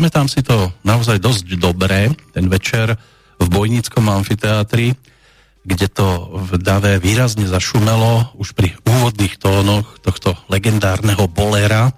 pamätám 0.00 0.32
si 0.32 0.40
to 0.40 0.72
naozaj 0.80 1.20
dosť 1.20 1.60
dobre, 1.60 2.08
ten 2.32 2.48
večer 2.48 2.96
v 3.36 3.46
Bojníckom 3.52 4.08
amfiteátri, 4.08 4.96
kde 5.60 5.92
to 5.92 6.40
v 6.40 6.56
dave 6.56 6.96
výrazne 6.96 7.44
zašumelo 7.44 8.32
už 8.40 8.56
pri 8.56 8.72
úvodných 8.88 9.36
tónoch 9.36 10.00
tohto 10.00 10.40
legendárneho 10.48 11.28
bolera 11.28 11.92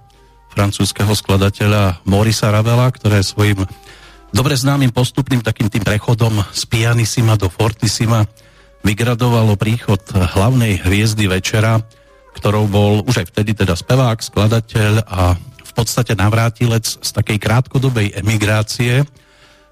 francúzského 0.51 1.15
skladateľa 1.15 2.03
Morisa 2.03 2.51
Ravela, 2.51 2.91
ktoré 2.91 3.23
svojim 3.23 3.63
dobre 4.35 4.59
známym 4.59 4.91
postupným 4.91 5.39
takým 5.39 5.71
tým 5.71 5.87
prechodom 5.87 6.43
z 6.51 6.67
pianissima 6.67 7.39
do 7.39 7.47
fortissima 7.47 8.27
vygradovalo 8.83 9.55
príchod 9.55 10.03
hlavnej 10.11 10.83
hviezdy 10.83 11.31
večera, 11.31 11.79
ktorou 12.35 12.67
bol 12.67 12.99
už 13.07 13.23
aj 13.23 13.31
vtedy 13.31 13.55
teda 13.55 13.79
spevák, 13.79 14.19
skladateľ 14.19 15.07
a 15.07 15.39
v 15.73 15.81
podstate 15.81 16.13
navrátilec 16.13 16.85
z 16.85 17.09
takej 17.09 17.41
krátkodobej 17.41 18.13
emigrácie 18.13 19.09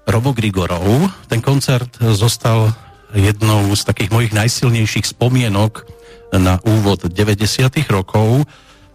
Robo 0.02 0.34
Grigorov. 0.34 1.06
Ten 1.30 1.38
koncert 1.38 1.94
zostal 2.10 2.74
jednou 3.14 3.70
z 3.70 3.86
takých 3.86 4.10
mojich 4.10 4.34
najsilnejších 4.34 5.14
spomienok 5.14 5.86
na 6.34 6.58
úvod 6.66 7.06
90. 7.06 7.46
rokov, 7.86 8.42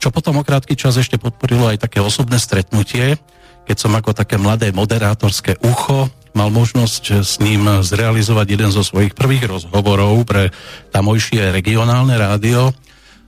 čo 0.04 0.12
potom 0.12 0.36
o 0.36 0.44
krátky 0.44 0.76
čas 0.76 1.00
ešte 1.00 1.16
podporilo 1.16 1.72
aj 1.72 1.88
také 1.88 2.04
osobné 2.04 2.44
stretnutie, 2.44 3.16
keď 3.64 3.78
som 3.80 3.96
ako 3.96 4.12
také 4.12 4.36
mladé 4.36 4.76
moderátorské 4.76 5.56
ucho 5.64 6.12
mal 6.36 6.52
možnosť 6.52 7.24
s 7.24 7.40
ním 7.40 7.66
zrealizovať 7.88 8.48
jeden 8.52 8.70
zo 8.76 8.84
svojich 8.84 9.16
prvých 9.16 9.48
rozhovorov 9.48 10.28
pre 10.28 10.52
tamojšie 10.92 11.56
regionálne 11.56 12.14
rádio. 12.20 12.76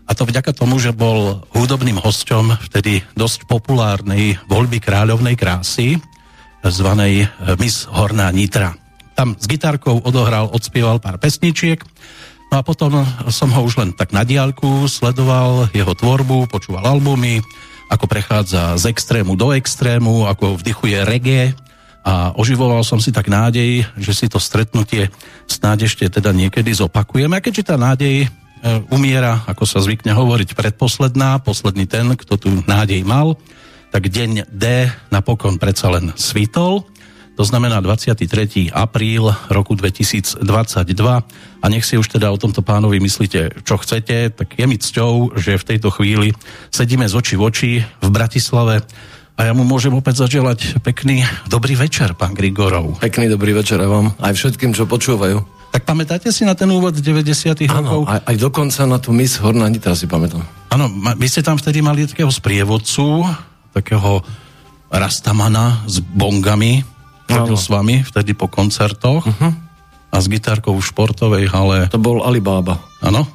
A 0.09 0.17
to 0.17 0.25
vďaka 0.25 0.57
tomu, 0.57 0.81
že 0.81 0.89
bol 0.89 1.45
hudobným 1.53 2.01
hosťom 2.01 2.57
vtedy 2.65 3.05
dosť 3.13 3.45
populárnej 3.45 4.41
voľby 4.49 4.81
kráľovnej 4.81 5.37
krásy, 5.37 6.01
zvanej 6.65 7.29
Miss 7.61 7.85
Horná 7.85 8.33
Nitra. 8.33 8.73
Tam 9.13 9.37
s 9.37 9.45
gitárkou 9.45 10.01
odohral, 10.01 10.49
odspieval 10.49 10.97
pár 10.97 11.21
pesničiek, 11.21 11.77
no 12.49 12.57
a 12.57 12.65
potom 12.65 13.05
som 13.29 13.53
ho 13.53 13.61
už 13.61 13.77
len 13.77 13.93
tak 13.93 14.09
na 14.09 14.25
diálku 14.25 14.89
sledoval, 14.89 15.69
jeho 15.77 15.93
tvorbu, 15.93 16.49
počúval 16.49 16.89
albumy, 16.89 17.45
ako 17.93 18.09
prechádza 18.09 18.81
z 18.81 18.89
extrému 18.89 19.37
do 19.37 19.53
extrému, 19.53 20.25
ako 20.25 20.57
vdychuje 20.57 21.05
reggae, 21.05 21.53
a 21.99 22.31
oživoval 22.33 22.81
som 22.81 22.97
si 22.97 23.11
tak 23.11 23.27
nádej, 23.27 23.85
že 23.99 24.13
si 24.15 24.25
to 24.31 24.39
stretnutie 24.39 25.11
snáď 25.45 25.85
ešte 25.85 26.07
teda 26.07 26.31
niekedy 26.31 26.71
zopakujeme. 26.71 27.37
A 27.37 27.43
keďže 27.43 27.69
tá 27.69 27.75
nádej 27.75 28.31
umiera, 28.91 29.43
ako 29.47 29.63
sa 29.63 29.79
zvykne 29.79 30.11
hovoriť, 30.11 30.55
predposledná, 30.55 31.39
posledný 31.39 31.87
ten, 31.87 32.13
kto 32.15 32.35
tu 32.35 32.49
nádej 32.67 33.03
mal, 33.07 33.39
tak 33.89 34.11
deň 34.11 34.51
D 34.51 34.89
napokon 35.09 35.57
predsa 35.57 35.89
len 35.89 36.13
svítol. 36.13 36.85
To 37.39 37.47
znamená 37.47 37.79
23. 37.79 38.67
apríl 38.75 39.31
roku 39.47 39.71
2022 39.71 40.43
a 41.63 41.65
nech 41.71 41.87
si 41.87 41.95
už 41.95 42.11
teda 42.11 42.27
o 42.35 42.37
tomto 42.37 42.59
pánovi 42.59 42.99
myslíte, 42.99 43.63
čo 43.63 43.79
chcete, 43.79 44.35
tak 44.35 44.59
je 44.59 44.65
mi 44.67 44.75
cťou, 44.75 45.39
že 45.39 45.55
v 45.55 45.63
tejto 45.63 45.87
chvíli 45.95 46.35
sedíme 46.67 47.07
z 47.07 47.15
oči 47.15 47.35
v 47.39 47.43
oči 47.47 47.71
v 47.79 48.09
Bratislave 48.11 48.83
a 49.39 49.47
ja 49.47 49.55
mu 49.55 49.63
môžem 49.63 49.95
opäť 49.95 50.27
zaželať 50.27 50.83
pekný 50.83 51.23
dobrý 51.47 51.79
večer, 51.79 52.11
pán 52.11 52.35
Grigorov. 52.35 52.99
Pekný 52.99 53.31
dobrý 53.31 53.55
večer 53.55 53.79
vám, 53.79 54.11
aj 54.19 54.35
všetkým, 54.35 54.75
čo 54.75 54.83
počúvajú. 54.83 55.58
Tak 55.69 55.85
pamätáte 55.85 56.33
si 56.33 56.41
na 56.45 56.57
ten 56.57 56.65
úvod 56.73 56.97
90 56.97 57.69
rokov? 57.69 58.01
Áno, 58.03 58.09
aj, 58.09 58.25
aj 58.25 58.35
dokonca 58.41 58.81
na 58.89 58.97
tú 58.97 59.13
Miss 59.13 59.37
Horná 59.37 59.69
Nitra 59.69 59.93
si 59.93 60.09
pamätám. 60.09 60.41
Áno, 60.73 60.89
vy 61.17 61.27
ste 61.29 61.45
tam 61.45 61.61
vtedy 61.61 61.85
mali 61.85 62.09
takého 62.09 62.29
sprievodcu, 62.33 63.25
takého 63.73 64.25
rastamana 64.89 65.85
s 65.85 66.01
bongami, 66.01 66.81
chodil 67.29 67.57
s 67.57 67.69
vami 67.69 68.01
vtedy 68.01 68.33
po 68.33 68.49
koncertoch 68.49 69.21
uh-huh. 69.21 69.51
a 70.09 70.17
s 70.17 70.25
gitárkou 70.25 70.73
v 70.73 70.81
športovej 70.81 71.45
hale. 71.53 71.85
To 71.93 72.01
bol 72.01 72.25
Alibaba. 72.25 72.81
Áno? 73.05 73.29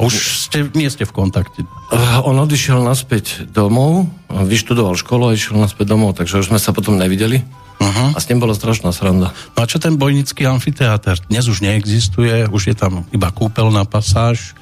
Už 0.00 0.48
ste, 0.48 0.64
nie 0.72 0.88
ste 0.88 1.04
v 1.04 1.12
kontakte. 1.12 1.60
Uh, 1.92 2.24
on 2.24 2.38
odišiel 2.40 2.80
naspäť 2.80 3.44
domov, 3.50 4.08
vyštudoval 4.30 4.96
školu 4.96 5.28
a 5.28 5.36
išiel 5.36 5.60
naspäť 5.60 5.92
domov, 5.92 6.16
takže 6.16 6.40
už 6.40 6.54
sme 6.54 6.62
sa 6.62 6.72
potom 6.72 6.96
nevideli. 6.96 7.44
Uh-huh. 7.80 8.12
A 8.12 8.18
s 8.20 8.28
ním 8.28 8.44
bola 8.44 8.52
strašná 8.52 8.92
sranda. 8.92 9.32
No 9.56 9.58
a 9.64 9.66
čo 9.66 9.80
ten 9.80 9.96
bojnický 9.96 10.44
amfiteáter? 10.44 11.16
Dnes 11.32 11.48
už 11.48 11.64
neexistuje, 11.64 12.44
už 12.52 12.62
je 12.68 12.76
tam 12.76 13.08
iba 13.08 13.32
kúpeľná 13.32 13.88
pasáž 13.88 14.52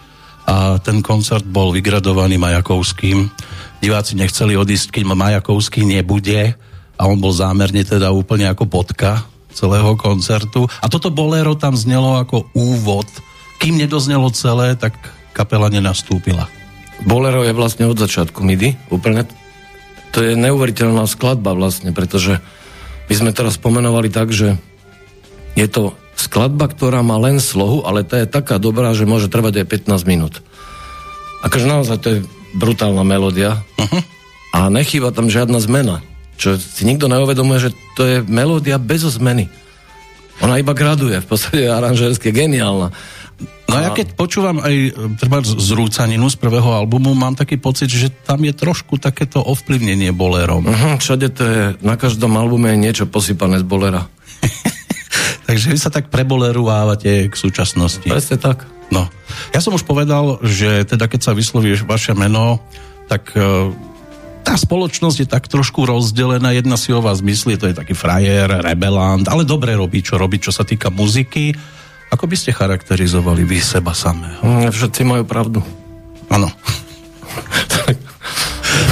a 0.46 0.78
ten 0.78 1.02
koncert 1.02 1.42
bol 1.42 1.74
vygradovaný 1.74 2.38
Majakovským. 2.38 3.28
Diváci 3.82 4.14
nechceli 4.14 4.54
odísť, 4.54 4.94
kým 4.94 5.12
Majakovský 5.12 5.82
nebude 5.82 6.54
a 6.94 7.02
on 7.10 7.18
bol 7.18 7.34
zámerne 7.34 7.82
teda 7.82 8.14
úplne 8.14 8.48
ako 8.48 8.64
bodka 8.70 9.26
celého 9.50 9.98
koncertu. 9.98 10.70
A 10.78 10.86
toto 10.86 11.10
bolero 11.10 11.58
tam 11.58 11.74
znelo 11.74 12.22
ako 12.22 12.54
úvod. 12.54 13.10
Kým 13.58 13.82
nedoznelo 13.82 14.30
celé, 14.30 14.78
tak 14.78 14.94
kapela 15.34 15.66
nenastúpila. 15.66 16.46
Bolero 17.02 17.42
je 17.42 17.54
vlastne 17.54 17.86
od 17.90 17.98
začiatku 17.98 18.42
MIDI, 18.42 18.78
úplne. 18.90 19.26
To 20.14 20.22
je 20.22 20.38
neuveriteľná 20.38 21.06
skladba 21.10 21.54
vlastne, 21.54 21.90
pretože 21.90 22.38
my 23.08 23.14
sme 23.16 23.30
teraz 23.32 23.56
pomenovali 23.56 24.12
tak, 24.12 24.30
že 24.30 24.60
je 25.56 25.66
to 25.66 25.96
skladba, 26.18 26.68
ktorá 26.68 27.00
má 27.00 27.16
len 27.16 27.40
slohu, 27.40 27.82
ale 27.82 28.04
tá 28.04 28.20
je 28.20 28.28
taká 28.28 28.60
dobrá, 28.60 28.92
že 28.92 29.08
môže 29.08 29.32
trvať 29.32 29.64
aj 29.64 29.88
15 29.88 30.04
minút. 30.04 30.34
Akože 31.42 31.66
naozaj 31.66 31.98
to 32.02 32.08
je 32.12 32.18
brutálna 32.58 33.06
melódia 33.06 33.62
uh-huh. 33.78 34.02
a 34.54 34.68
nechýba 34.68 35.14
tam 35.14 35.30
žiadna 35.30 35.62
zmena. 35.62 36.02
Čo 36.38 36.58
si 36.58 36.86
nikto 36.86 37.10
neuvedomuje, 37.10 37.70
že 37.70 37.70
to 37.98 38.02
je 38.06 38.16
melódia 38.26 38.78
bez 38.78 39.02
zmeny. 39.02 39.50
Ona 40.38 40.62
iba 40.62 40.70
graduje, 40.70 41.18
v 41.18 41.26
podstate 41.26 41.66
aranžersky 41.66 42.30
geniálna. 42.30 42.94
No 43.68 43.74
a 43.78 43.80
ja 43.86 43.90
keď 43.94 44.18
počúvam 44.18 44.58
aj 44.58 44.74
treba 45.22 45.38
zrúcaninu 45.44 46.26
z 46.26 46.36
prvého 46.40 46.72
albumu, 46.74 47.14
mám 47.14 47.38
taký 47.38 47.60
pocit, 47.60 47.86
že 47.86 48.10
tam 48.10 48.42
je 48.42 48.50
trošku 48.50 48.98
takéto 48.98 49.38
ovplyvnenie 49.38 50.10
bolerom. 50.10 50.66
Uh-huh, 50.66 50.98
všade 50.98 51.26
to 51.30 51.42
je, 51.46 51.62
na 51.84 51.94
každom 51.94 52.34
albume 52.34 52.74
je 52.74 52.82
niečo 52.82 53.04
posypané 53.06 53.62
z 53.62 53.66
bolera. 53.68 54.10
Takže 55.48 55.70
vy 55.70 55.78
sa 55.78 55.92
tak 55.92 56.10
preboleruvávate 56.10 57.30
k 57.30 57.34
súčasnosti. 57.36 58.04
Presne 58.04 58.42
tak. 58.42 58.66
No. 58.90 59.06
Ja 59.54 59.60
som 59.62 59.76
už 59.76 59.86
povedal, 59.86 60.42
že 60.42 60.88
teda 60.88 61.06
keď 61.06 61.20
sa 61.30 61.32
vysloví 61.36 61.76
vaše 61.84 62.16
meno, 62.16 62.58
tak 63.06 63.32
e, 63.36 63.70
tá 64.44 64.56
spoločnosť 64.56 65.18
je 65.24 65.28
tak 65.28 65.44
trošku 65.44 65.84
rozdelená, 65.84 66.56
jedna 66.56 66.80
si 66.80 66.88
o 66.92 67.04
vás 67.04 67.20
myslí, 67.20 67.60
to 67.60 67.68
je 67.68 67.76
taký 67.76 67.92
frajer, 67.92 68.64
rebelant, 68.64 69.28
ale 69.28 69.44
dobre 69.44 69.76
robí, 69.76 70.00
čo 70.00 70.16
robí, 70.16 70.40
čo 70.40 70.52
sa 70.52 70.64
týka 70.64 70.88
muziky 70.88 71.52
ako 72.08 72.24
by 72.24 72.36
ste 72.36 72.56
charakterizovali 72.56 73.44
vy 73.44 73.60
seba 73.60 73.92
samého? 73.92 74.40
Mm, 74.40 74.72
všetci 74.72 75.02
majú 75.04 75.24
pravdu. 75.28 75.60
Áno. 76.32 76.48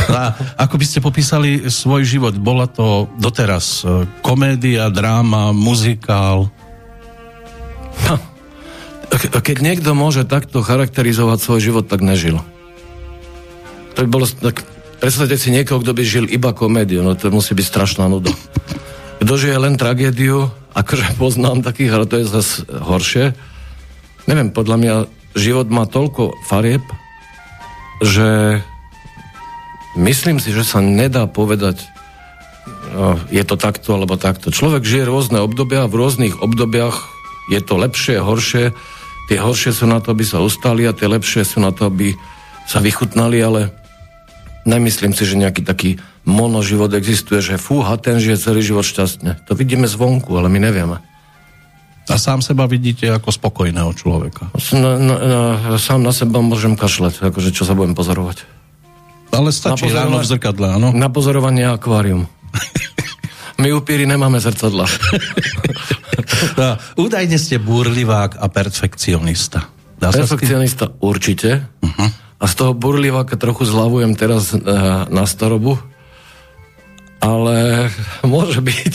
A 0.07 0.33
ako 0.57 0.81
by 0.81 0.85
ste 0.87 1.05
popísali 1.05 1.69
svoj 1.69 2.07
život? 2.07 2.35
Bola 2.39 2.71
to 2.71 3.11
doteraz 3.21 3.83
e, 3.85 4.07
komédia, 4.23 4.89
dráma, 4.89 5.51
muzikál? 5.53 6.49
Keď 9.17 9.57
niekto 9.63 9.95
môže 9.95 10.27
takto 10.27 10.61
charakterizovať 10.61 11.39
svoj 11.39 11.61
život, 11.63 11.85
tak 11.87 12.03
nežil. 12.03 12.43
To 13.97 14.05
by 14.05 14.09
bolo... 14.09 14.27
Tak 14.29 14.63
predstavte 15.01 15.39
si 15.41 15.55
niekoho, 15.55 15.81
kto 15.81 15.93
by 15.95 16.03
žil 16.05 16.27
iba 16.29 16.53
komédiu, 16.53 17.01
no 17.01 17.17
to 17.17 17.33
musí 17.33 17.55
byť 17.57 17.67
strašná 17.67 18.11
nuda. 18.11 18.33
Kto 19.27 19.43
žije 19.43 19.59
len 19.59 19.75
tragédiu, 19.75 20.55
akože 20.71 21.19
poznám 21.19 21.67
takých, 21.67 21.99
ale 21.99 22.07
to 22.07 22.23
je 22.23 22.31
zase 22.31 22.63
horšie. 22.71 23.35
Neviem, 24.31 24.55
podľa 24.55 24.77
mňa 24.79 24.95
život 25.35 25.67
má 25.67 25.83
toľko 25.83 26.39
farieb, 26.47 26.87
že 28.07 28.63
myslím 29.99 30.39
si, 30.39 30.55
že 30.55 30.63
sa 30.63 30.79
nedá 30.79 31.27
povedať, 31.27 31.83
no, 32.95 33.19
je 33.35 33.43
to 33.43 33.59
takto 33.59 33.99
alebo 33.99 34.15
takto. 34.15 34.55
Človek 34.55 34.87
žije 34.87 35.11
rôzne 35.11 35.43
obdobia, 35.43 35.91
v 35.91 36.07
rôznych 36.07 36.39
obdobiach 36.39 37.11
je 37.51 37.59
to 37.59 37.83
lepšie, 37.83 38.23
horšie. 38.23 38.79
Tie 39.27 39.43
horšie 39.43 39.75
sú 39.75 39.91
na 39.91 39.99
to, 39.99 40.15
aby 40.15 40.23
sa 40.23 40.39
ustali 40.39 40.87
a 40.87 40.95
tie 40.95 41.11
lepšie 41.11 41.43
sú 41.43 41.59
na 41.59 41.75
to, 41.75 41.91
aby 41.91 42.15
sa 42.71 42.79
vychutnali, 42.79 43.43
ale 43.43 43.75
nemyslím 44.67 45.15
si, 45.15 45.23
že 45.25 45.39
nejaký 45.39 45.63
taký 45.63 46.03
monoživot 46.27 46.93
existuje, 46.93 47.39
že 47.39 47.63
fúha, 47.63 47.95
ten 47.97 48.19
žije 48.19 48.43
celý 48.43 48.61
život 48.61 48.83
šťastne. 48.83 49.47
To 49.47 49.55
vidíme 49.55 49.87
zvonku, 49.87 50.35
ale 50.35 50.51
my 50.51 50.59
nevieme. 50.59 50.99
A 52.07 52.15
sám 52.23 52.39
seba 52.39 52.71
vidíte 52.71 53.11
ako 53.11 53.35
spokojného 53.35 53.91
človeka? 53.95 54.51
Na, 54.75 54.95
na, 54.95 55.15
na, 55.19 55.41
sám 55.79 56.07
na 56.07 56.15
seba 56.15 56.39
môžem 56.39 56.79
kašľať, 56.79 57.31
akože 57.31 57.51
čo 57.51 57.67
sa 57.67 57.75
budem 57.75 57.99
pozorovať. 57.99 58.47
Ale 59.35 59.51
stačí 59.51 59.91
ráno 59.91 60.23
v 60.23 60.27
zrkadle, 60.27 60.79
áno? 60.79 60.95
Na 60.95 61.11
pozorovanie 61.11 61.67
akvárium. 61.67 62.31
My 63.61 63.73
upíry 63.75 64.07
nemáme 64.07 64.39
zrcadla. 64.39 64.87
no, 66.61 66.67
údajne 67.01 67.41
ste 67.41 67.59
búrlivák 67.59 68.39
a 68.39 68.47
perfekcionista. 68.53 69.67
Dá 69.97 70.13
perfekcionista 70.13 70.93
určite. 71.01 71.65
Uh-huh. 71.81 72.09
A 72.37 72.45
z 72.45 72.55
toho 72.55 72.73
burliváka 72.77 73.41
trochu 73.41 73.65
zľavujem 73.65 74.13
teraz 74.13 74.53
uh, 74.53 75.09
na 75.09 75.25
starobu. 75.25 75.81
Ale 77.17 77.89
môže 78.29 78.61
byť. 78.61 78.95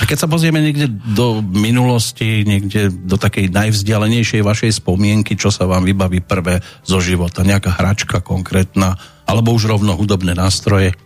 A 0.00 0.02
keď 0.08 0.16
sa 0.16 0.28
pozrieme 0.28 0.64
niekde 0.64 0.88
do 0.88 1.44
minulosti, 1.44 2.42
niekde 2.48 2.88
do 2.88 3.20
takej 3.20 3.52
najvzdialenejšej 3.52 4.40
vašej 4.40 4.80
spomienky, 4.80 5.36
čo 5.36 5.52
sa 5.52 5.68
vám 5.68 5.84
vybaví 5.84 6.24
prvé 6.24 6.64
zo 6.82 6.98
života? 7.04 7.44
Nejaká 7.44 7.76
hračka 7.76 8.24
konkrétna, 8.24 8.96
alebo 9.28 9.52
už 9.52 9.68
rovno 9.68 9.92
hudobné 9.92 10.32
nástroje? 10.32 10.96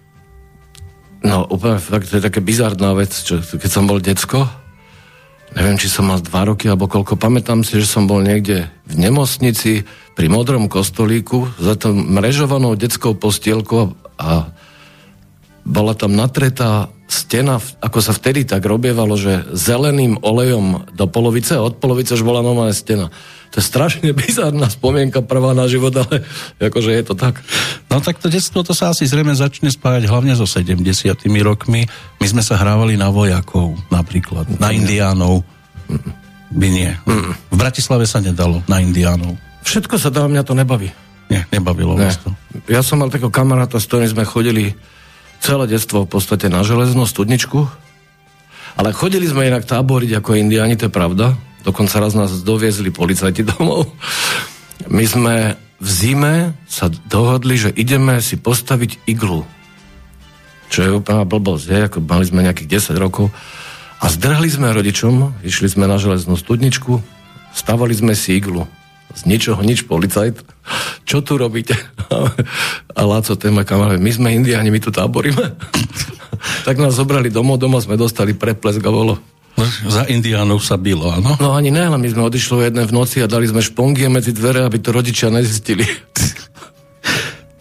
No 1.24 1.48
úplne 1.48 1.80
fakt, 1.80 2.12
to 2.12 2.20
je 2.20 2.26
také 2.28 2.44
bizarná 2.44 2.92
vec, 2.92 3.10
čo, 3.10 3.40
keď 3.40 3.70
som 3.72 3.88
bol 3.88 3.96
decko, 3.96 4.44
neviem, 5.56 5.80
či 5.80 5.88
som 5.88 6.04
mal 6.04 6.20
dva 6.20 6.44
roky 6.44 6.68
alebo 6.68 6.84
koľko, 6.84 7.16
pamätám 7.16 7.64
si, 7.64 7.80
že 7.80 7.88
som 7.88 8.04
bol 8.04 8.20
niekde 8.20 8.68
v 8.84 8.94
nemocnici 9.00 9.88
pri 10.14 10.26
modrom 10.30 10.70
kostolíku 10.70 11.50
za 11.58 11.74
tom 11.74 11.98
mrežovanou 12.14 12.78
detskou 12.78 13.18
postielkou 13.18 13.94
a 14.18 14.48
bola 15.64 15.96
tam 15.96 16.14
natretá 16.14 16.92
stena, 17.08 17.60
ako 17.80 17.98
sa 18.00 18.12
vtedy 18.16 18.44
tak 18.48 18.64
robievalo, 18.64 19.16
že 19.16 19.44
zeleným 19.52 20.20
olejom 20.20 20.88
do 20.92 21.06
polovice 21.08 21.56
a 21.56 21.64
od 21.64 21.78
polovice 21.78 22.16
už 22.16 22.24
bola 22.24 22.44
nová 22.44 22.68
stena. 22.72 23.08
To 23.54 23.62
je 23.62 23.64
strašne 23.64 24.10
bizárna 24.10 24.66
spomienka 24.66 25.22
prvá 25.22 25.54
na 25.54 25.70
život, 25.70 25.94
ale 25.94 26.26
akože 26.58 26.90
je 26.90 27.04
to 27.06 27.14
tak. 27.14 27.38
No 27.86 28.02
tak 28.02 28.18
to 28.18 28.26
detstvo 28.26 28.66
to 28.66 28.74
sa 28.74 28.90
asi 28.90 29.06
zrejme 29.06 29.30
začne 29.30 29.70
spájať 29.70 30.10
hlavne 30.10 30.34
so 30.34 30.42
70 30.42 30.82
rokmi. 31.46 31.86
My 32.18 32.26
sme 32.26 32.42
sa 32.42 32.58
hrávali 32.58 32.98
na 32.98 33.14
vojakov 33.14 33.78
napríklad, 33.94 34.58
na 34.58 34.74
indiánov. 34.74 35.46
By 36.50 36.68
nie. 36.70 36.90
V 37.50 37.56
Bratislave 37.56 38.10
sa 38.10 38.18
nedalo 38.18 38.62
na 38.66 38.82
indiánov. 38.82 39.38
Všetko 39.64 39.96
sa 39.96 40.12
dá, 40.12 40.28
mňa 40.28 40.44
to 40.44 40.52
nebaví. 40.52 40.92
Nie, 41.32 41.48
nebavilo 41.48 41.96
ne. 41.96 42.04
vás 42.04 42.20
to. 42.20 42.28
Ja 42.68 42.84
som 42.84 43.00
mal 43.00 43.08
takého 43.08 43.32
kamaráta, 43.32 43.80
s 43.80 43.88
ktorým 43.88 44.12
sme 44.12 44.28
chodili 44.28 44.76
celé 45.40 45.64
detstvo 45.66 46.04
v 46.04 46.12
podstate 46.12 46.52
na 46.52 46.60
železnú 46.60 47.08
studničku, 47.08 47.64
ale 48.76 48.92
chodili 48.92 49.24
sme 49.24 49.48
inak 49.48 49.64
táboriť 49.64 50.20
ako 50.20 50.36
indiáni, 50.36 50.76
to 50.76 50.86
je 50.86 50.92
pravda. 50.92 51.32
Dokonca 51.64 51.96
raz 51.96 52.12
nás 52.12 52.44
doviezli 52.44 52.92
policajti 52.92 53.40
domov. 53.56 53.88
My 54.92 55.04
sme 55.08 55.56
v 55.80 55.88
zime 55.88 56.34
sa 56.68 56.92
dohodli, 57.08 57.56
že 57.56 57.70
ideme 57.72 58.20
si 58.20 58.36
postaviť 58.36 59.08
iglu. 59.08 59.48
Čo 60.68 60.80
je 60.84 60.90
úplná 60.92 61.24
blbosť, 61.24 61.64
je? 61.72 61.80
Ako 61.88 61.98
mali 62.04 62.24
sme 62.28 62.44
nejakých 62.44 62.92
10 62.92 63.00
rokov. 63.00 63.32
A 64.00 64.12
zdrhli 64.12 64.48
sme 64.52 64.74
rodičom, 64.74 65.40
išli 65.40 65.72
sme 65.72 65.88
na 65.88 65.96
železnú 65.96 66.36
studničku, 66.36 67.00
stavali 67.56 67.96
sme 67.96 68.12
si 68.12 68.36
iglu 68.36 68.68
z 69.14 69.22
ničoho 69.30 69.62
nič 69.62 69.86
policajt. 69.86 70.42
Čo 71.06 71.22
tu 71.22 71.38
robíte? 71.38 71.78
A 72.98 73.02
Láco, 73.06 73.38
ten 73.38 73.54
môj 73.54 73.66
kamarát, 73.66 74.02
my 74.02 74.10
sme 74.10 74.34
indiani, 74.34 74.74
my 74.74 74.80
tu 74.82 74.90
táboríme. 74.90 75.54
tak 76.66 76.76
nás 76.82 76.98
zobrali 76.98 77.30
domov, 77.30 77.62
doma 77.62 77.78
sme 77.78 77.94
dostali 77.94 78.34
preplesk 78.34 78.82
a 78.82 78.92
bolo. 78.92 79.14
Za 79.86 80.10
indiánov 80.10 80.58
sa 80.66 80.74
bylo, 80.74 81.14
áno? 81.14 81.38
No 81.38 81.54
ani 81.54 81.70
ne, 81.70 81.86
ale 81.86 81.94
my 81.94 82.08
sme 82.10 82.26
odišli 82.26 82.74
jedné 82.74 82.82
v 82.90 82.92
noci 82.92 83.22
a 83.22 83.30
dali 83.30 83.46
sme 83.46 83.62
špongie 83.62 84.10
medzi 84.10 84.34
dvere, 84.34 84.66
aby 84.66 84.82
to 84.82 84.90
rodičia 84.90 85.30
nezistili. 85.30 85.86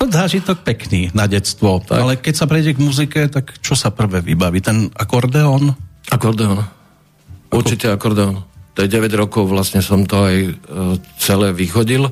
No 0.04 0.12
zážitok 0.12 0.68
pekný 0.68 1.16
na 1.16 1.32
detstvo. 1.32 1.80
Tak. 1.80 1.96
Ale 1.96 2.20
keď 2.20 2.36
sa 2.36 2.44
prejde 2.44 2.76
k 2.76 2.84
muzike, 2.84 3.32
tak 3.32 3.56
čo 3.64 3.72
sa 3.72 3.88
prvé 3.88 4.20
vybaví? 4.20 4.60
Ten 4.60 4.92
akordeón? 4.92 5.80
Akordeón. 6.12 6.60
Určite 7.48 7.88
akordeón 7.88 8.44
to 8.74 8.86
je 8.86 8.90
9 8.90 9.10
rokov, 9.14 9.46
vlastne 9.50 9.86
som 9.86 10.06
to 10.06 10.26
aj 10.26 10.36
e, 10.38 10.52
celé 11.22 11.54
vychodil. 11.54 12.10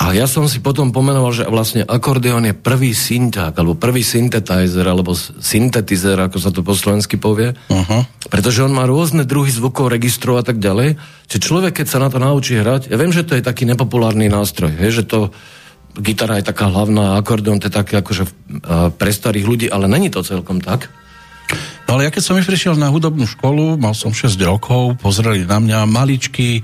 A 0.00 0.16
ja 0.16 0.24
som 0.24 0.48
si 0.48 0.64
potom 0.64 0.96
pomenoval, 0.96 1.28
že 1.28 1.44
vlastne 1.44 1.84
akordeón 1.84 2.48
je 2.48 2.56
prvý 2.56 2.96
synták, 2.96 3.52
alebo 3.52 3.76
prvý 3.76 4.00
syntetizer, 4.00 4.80
alebo 4.88 5.12
syntetizer, 5.16 6.16
ako 6.16 6.40
sa 6.40 6.48
to 6.48 6.64
po 6.64 6.72
slovensky 6.72 7.20
povie. 7.20 7.52
Uh-huh. 7.52 8.00
Pretože 8.32 8.64
on 8.64 8.72
má 8.72 8.88
rôzne 8.88 9.28
druhy 9.28 9.52
zvukov, 9.52 9.92
registrov 9.92 10.40
a 10.40 10.44
tak 10.44 10.56
ďalej. 10.56 10.96
Čiže 11.28 11.44
človek, 11.44 11.84
keď 11.84 11.86
sa 11.92 12.00
na 12.00 12.08
to 12.08 12.16
naučí 12.16 12.56
hrať, 12.56 12.88
ja 12.88 12.96
viem, 12.96 13.12
že 13.12 13.28
to 13.28 13.36
je 13.36 13.44
taký 13.44 13.68
nepopulárny 13.68 14.32
nástroj, 14.32 14.72
he, 14.72 14.88
že 14.88 15.04
to 15.04 15.36
gitara 16.00 16.40
je 16.40 16.48
taká 16.48 16.72
hlavná, 16.72 17.20
akordeón 17.20 17.60
to 17.60 17.68
je 17.68 17.76
také 17.76 18.00
akože 18.00 18.24
uh, 18.24 18.88
pre 18.94 19.12
starých 19.12 19.44
ľudí, 19.44 19.66
ale 19.68 19.84
není 19.84 20.08
to 20.08 20.24
celkom 20.24 20.64
tak. 20.64 20.88
No 21.90 21.98
ale 21.98 22.06
ja 22.06 22.14
keď 22.14 22.22
som 22.22 22.38
prišiel 22.38 22.78
na 22.78 22.86
hudobnú 22.86 23.26
školu, 23.26 23.74
mal 23.74 23.98
som 23.98 24.14
6 24.14 24.38
rokov, 24.46 25.02
pozreli 25.02 25.42
na 25.42 25.58
mňa 25.58 25.90
maličky, 25.90 26.62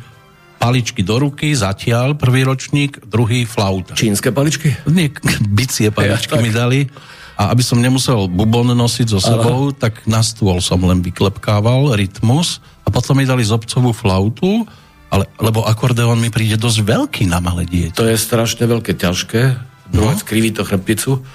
paličky 0.62 1.02
do 1.02 1.18
ruky, 1.18 1.50
zatiaľ 1.50 2.14
prvý 2.14 2.47
ročník, 2.47 3.02
druhý 3.11 3.42
flauta. 3.42 3.99
Čínske 3.99 4.30
paličky? 4.30 4.78
Nie, 4.87 5.11
bicie 5.50 5.90
paličky 5.90 6.30
ja, 6.30 6.38
mi 6.38 6.54
dali. 6.54 6.87
A 7.35 7.50
aby 7.50 7.59
som 7.66 7.83
nemusel 7.83 8.30
bubon 8.30 8.71
nosiť 8.71 9.06
so 9.11 9.18
sebou, 9.18 9.75
Aha. 9.75 9.90
tak 9.90 10.06
na 10.06 10.23
stôl 10.23 10.62
som 10.62 10.78
len 10.87 11.02
vyklepkával 11.02 11.99
rytmus 11.99 12.62
a 12.87 12.95
potom 12.95 13.18
mi 13.18 13.26
dali 13.26 13.42
zobcovú 13.42 13.90
flautu, 13.90 14.62
ale, 15.11 15.26
lebo 15.42 15.66
akordeón 15.66 16.23
mi 16.23 16.30
príde 16.30 16.54
dosť 16.54 16.87
veľký 16.87 17.26
na 17.26 17.42
malé 17.42 17.66
dieťa. 17.66 17.99
To 17.99 18.06
je 18.06 18.14
strašne 18.14 18.62
veľké, 18.62 18.95
ťažké. 18.95 19.42
Druhé 19.90 20.14
no. 20.14 20.23
skriví 20.23 20.54
to 20.54 20.62
chrbticu. 20.62 21.26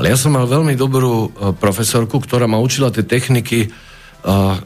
Ale 0.00 0.08
ja 0.08 0.16
som 0.16 0.32
mal 0.32 0.48
veľmi 0.48 0.80
dobrú 0.80 1.28
uh, 1.28 1.52
profesorku, 1.52 2.24
ktorá 2.24 2.48
ma 2.48 2.56
učila 2.56 2.88
tie 2.88 3.04
techniky. 3.04 3.68
Uh, 4.24 4.56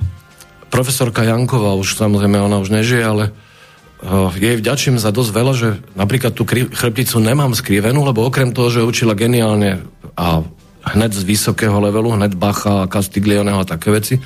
profesorka 0.70 1.26
Janková, 1.26 1.74
už 1.74 1.98
samozrejme 1.98 2.38
ona 2.38 2.62
už 2.62 2.70
nežije, 2.70 3.02
ale 3.02 3.24
uh, 3.34 4.30
jej 4.30 4.54
vďačím 4.54 4.94
za 4.94 5.10
dosť 5.10 5.30
veľa, 5.34 5.52
že 5.58 5.68
napríklad 5.98 6.38
tú 6.38 6.46
chrbticu 6.46 7.18
nemám 7.18 7.50
skrivenú, 7.50 8.06
lebo 8.06 8.22
okrem 8.22 8.54
toho, 8.54 8.70
že 8.70 8.86
učila 8.86 9.18
geniálne 9.18 9.82
a 10.14 10.46
hneď 10.94 11.18
z 11.18 11.26
vysokého 11.26 11.82
levelu, 11.82 12.14
hneď 12.14 12.38
Bacha 12.38 12.86
a 12.86 12.90
Castiglioneho 12.90 13.58
a 13.58 13.66
také 13.66 13.90
veci, 13.90 14.22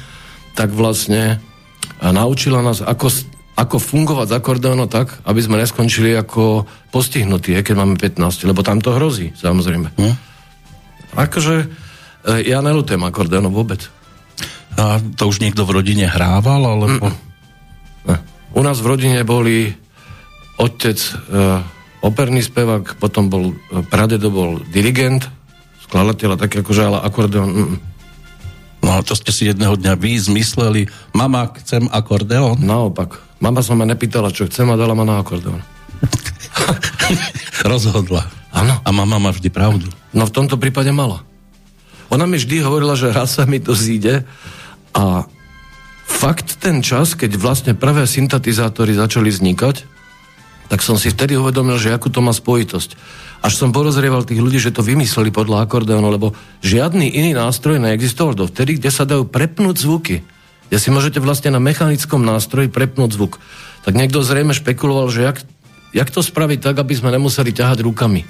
tak 0.52 0.76
vlastne 0.76 1.40
naučila 2.04 2.60
nás, 2.60 2.84
ako, 2.84 3.08
ako 3.56 3.80
fungovať 3.80 4.28
z 4.28 4.36
akordeónu 4.36 4.92
tak, 4.92 5.24
aby 5.24 5.40
sme 5.40 5.56
neskončili 5.56 6.12
ako 6.20 6.68
postihnutí, 6.92 7.56
keď 7.64 7.74
máme 7.80 7.96
15, 7.96 8.44
lebo 8.44 8.60
tam 8.60 8.84
to 8.84 8.92
hrozí, 8.92 9.32
samozrejme. 9.40 9.88
Hm? 9.96 10.27
Akože 11.16 11.64
e, 11.64 11.66
ja 12.44 12.60
nelutujem 12.60 13.00
akordeónom 13.04 13.54
vôbec. 13.54 13.86
A 14.78 15.00
to 15.16 15.30
už 15.30 15.40
niekto 15.42 15.64
v 15.64 15.80
rodine 15.80 16.06
hrával, 16.06 16.62
alebo... 16.62 17.12
U 18.56 18.60
nás 18.64 18.80
v 18.80 18.90
rodine 18.90 19.20
boli 19.28 19.70
otec 20.56 20.98
e, 20.98 21.10
operný 22.00 22.40
spevák, 22.42 22.96
potom 22.96 23.28
bol 23.28 23.52
e, 23.52 23.84
pradedo 23.86 24.32
bol 24.32 24.58
dirigent, 24.72 25.28
skladateľ, 25.88 26.40
tak 26.40 26.58
akože, 26.64 26.82
ale 26.82 26.98
akordeón... 27.04 27.50
Mm. 27.54 27.76
No 28.78 28.94
a 28.94 29.02
to 29.02 29.18
ste 29.18 29.34
si 29.34 29.50
jedného 29.50 29.74
dňa 29.74 29.98
vy 29.98 30.16
zmysleli, 30.18 30.82
mama, 31.10 31.50
chcem 31.60 31.90
akordeón? 31.90 32.62
Naopak. 32.62 33.18
Mama 33.42 33.62
sa 33.62 33.74
ma 33.74 33.86
nepýtala, 33.86 34.34
čo 34.34 34.46
chcem 34.46 34.70
a 34.70 34.78
dala 34.78 34.94
ma 34.94 35.02
na 35.02 35.22
akordeón. 35.22 35.60
Rozhodla. 37.70 38.26
Áno. 38.54 38.78
A 38.82 38.90
mama 38.94 39.18
má 39.18 39.30
vždy 39.34 39.50
pravdu. 39.50 39.90
No 40.12 40.24
v 40.24 40.34
tomto 40.34 40.56
prípade 40.56 40.88
mala. 40.92 41.24
Ona 42.08 42.24
mi 42.24 42.40
vždy 42.40 42.64
hovorila, 42.64 42.96
že 42.96 43.12
raz 43.12 43.36
sa 43.36 43.44
mi 43.44 43.60
to 43.60 43.76
zíde 43.76 44.24
a 44.96 45.28
fakt 46.08 46.56
ten 46.56 46.80
čas, 46.80 47.12
keď 47.12 47.36
vlastne 47.36 47.72
prvé 47.76 48.08
syntetizátory 48.08 48.96
začali 48.96 49.28
vznikať, 49.28 49.84
tak 50.68 50.84
som 50.84 51.00
si 51.00 51.12
vtedy 51.12 51.36
uvedomil, 51.36 51.80
že 51.80 51.92
akú 51.92 52.12
to 52.12 52.20
má 52.20 52.32
spojitosť. 52.32 52.96
Až 53.40 53.52
som 53.56 53.72
porozrieval 53.72 54.24
tých 54.24 54.40
ľudí, 54.40 54.60
že 54.60 54.72
to 54.72 54.84
vymysleli 54.84 55.32
podľa 55.32 55.64
akordeónu, 55.64 56.08
lebo 56.12 56.36
žiadny 56.60 57.08
iný 57.08 57.32
nástroj 57.32 57.80
neexistoval 57.80 58.36
dovtedy, 58.36 58.76
kde 58.76 58.90
sa 58.92 59.08
dajú 59.08 59.28
prepnúť 59.28 59.76
zvuky. 59.80 60.16
Ja 60.68 60.76
si 60.76 60.92
môžete 60.92 61.24
vlastne 61.24 61.56
na 61.56 61.60
mechanickom 61.60 62.20
nástroji 62.20 62.68
prepnúť 62.68 63.16
zvuk. 63.16 63.40
Tak 63.88 63.96
niekto 63.96 64.20
zrejme 64.20 64.52
špekuloval, 64.52 65.08
že 65.08 65.24
jak, 65.24 65.40
jak 65.96 66.08
to 66.12 66.20
spraviť 66.20 66.60
tak, 66.60 66.76
aby 66.76 66.92
sme 66.92 67.14
nemuseli 67.16 67.56
ťahať 67.56 67.80
rukami. 67.80 68.28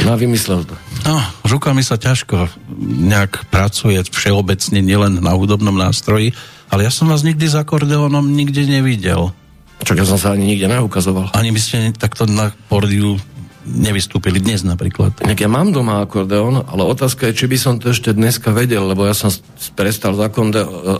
No 0.00 0.16
vymyslel 0.16 0.64
to. 0.64 0.74
No, 1.04 1.20
rukami 1.44 1.84
sa 1.84 2.00
ťažko 2.00 2.48
nejak 2.80 3.52
pracuje 3.52 4.00
všeobecne, 4.08 4.80
nielen 4.80 5.20
na 5.20 5.36
hudobnom 5.36 5.76
nástroji, 5.76 6.32
ale 6.72 6.88
ja 6.88 6.92
som 6.92 7.12
vás 7.12 7.20
nikdy 7.20 7.44
s 7.44 7.54
akordeónom 7.54 8.24
nikde 8.32 8.64
nevidel. 8.64 9.36
Čo 9.82 9.92
ja 9.98 10.06
som 10.08 10.16
sa 10.16 10.32
ani 10.32 10.48
nikde 10.48 10.70
neukazoval. 10.70 11.34
Ani 11.36 11.52
by 11.52 11.60
ste 11.60 11.92
takto 11.92 12.24
na 12.24 12.54
pordiu 12.70 13.18
nevystúpili 13.62 14.42
dnes 14.42 14.66
napríklad. 14.66 15.22
Tak 15.22 15.38
ja 15.38 15.46
mám 15.46 15.70
doma 15.70 16.02
akordeón, 16.02 16.66
ale 16.66 16.82
otázka 16.82 17.30
je, 17.30 17.44
či 17.44 17.46
by 17.46 17.56
som 17.58 17.74
to 17.78 17.94
ešte 17.94 18.10
dneska 18.10 18.50
vedel, 18.50 18.90
lebo 18.90 19.06
ja 19.06 19.14
som 19.14 19.30
prestal 19.78 20.18
s 20.18 20.20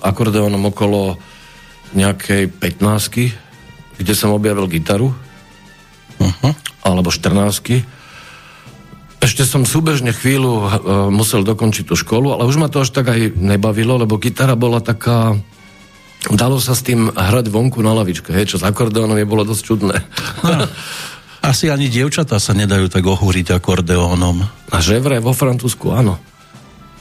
akordeónom 0.02 0.62
okolo 0.70 1.18
nejakej 1.96 2.54
15 2.54 3.52
kde 4.02 4.12
som 4.18 4.34
objavil 4.34 4.66
gitaru, 4.66 5.14
uh-huh. 6.18 6.52
alebo 6.82 7.12
14 7.12 8.01
ešte 9.22 9.46
som 9.46 9.62
súbežne 9.62 10.10
chvíľu 10.10 10.52
uh, 10.58 10.66
musel 11.14 11.46
dokončiť 11.46 11.86
tú 11.86 11.94
školu, 11.94 12.34
ale 12.34 12.42
už 12.50 12.58
ma 12.58 12.66
to 12.66 12.82
až 12.82 12.90
tak 12.90 13.14
aj 13.14 13.38
nebavilo, 13.38 13.94
lebo 14.02 14.18
gitara 14.18 14.58
bola 14.58 14.82
taká... 14.82 15.38
Dalo 16.30 16.62
sa 16.62 16.74
s 16.74 16.86
tým 16.86 17.10
hrať 17.10 17.50
vonku 17.50 17.82
na 17.82 17.94
lavičke, 17.98 18.30
hej, 18.30 18.54
čo 18.54 18.56
s 18.58 18.66
akordeónom 18.66 19.18
je 19.18 19.26
bolo 19.26 19.42
dosť 19.42 19.62
čudné. 19.62 19.96
No, 20.46 20.70
asi 21.42 21.66
ani 21.66 21.90
dievčatá 21.90 22.38
sa 22.38 22.54
nedajú 22.54 22.86
tak 22.86 23.02
ohúriť 23.02 23.58
akordeónom. 23.58 24.46
A 24.70 24.76
že 24.78 25.02
vraj 25.02 25.18
vo 25.18 25.34
Francúzsku, 25.34 25.90
áno. 25.90 26.22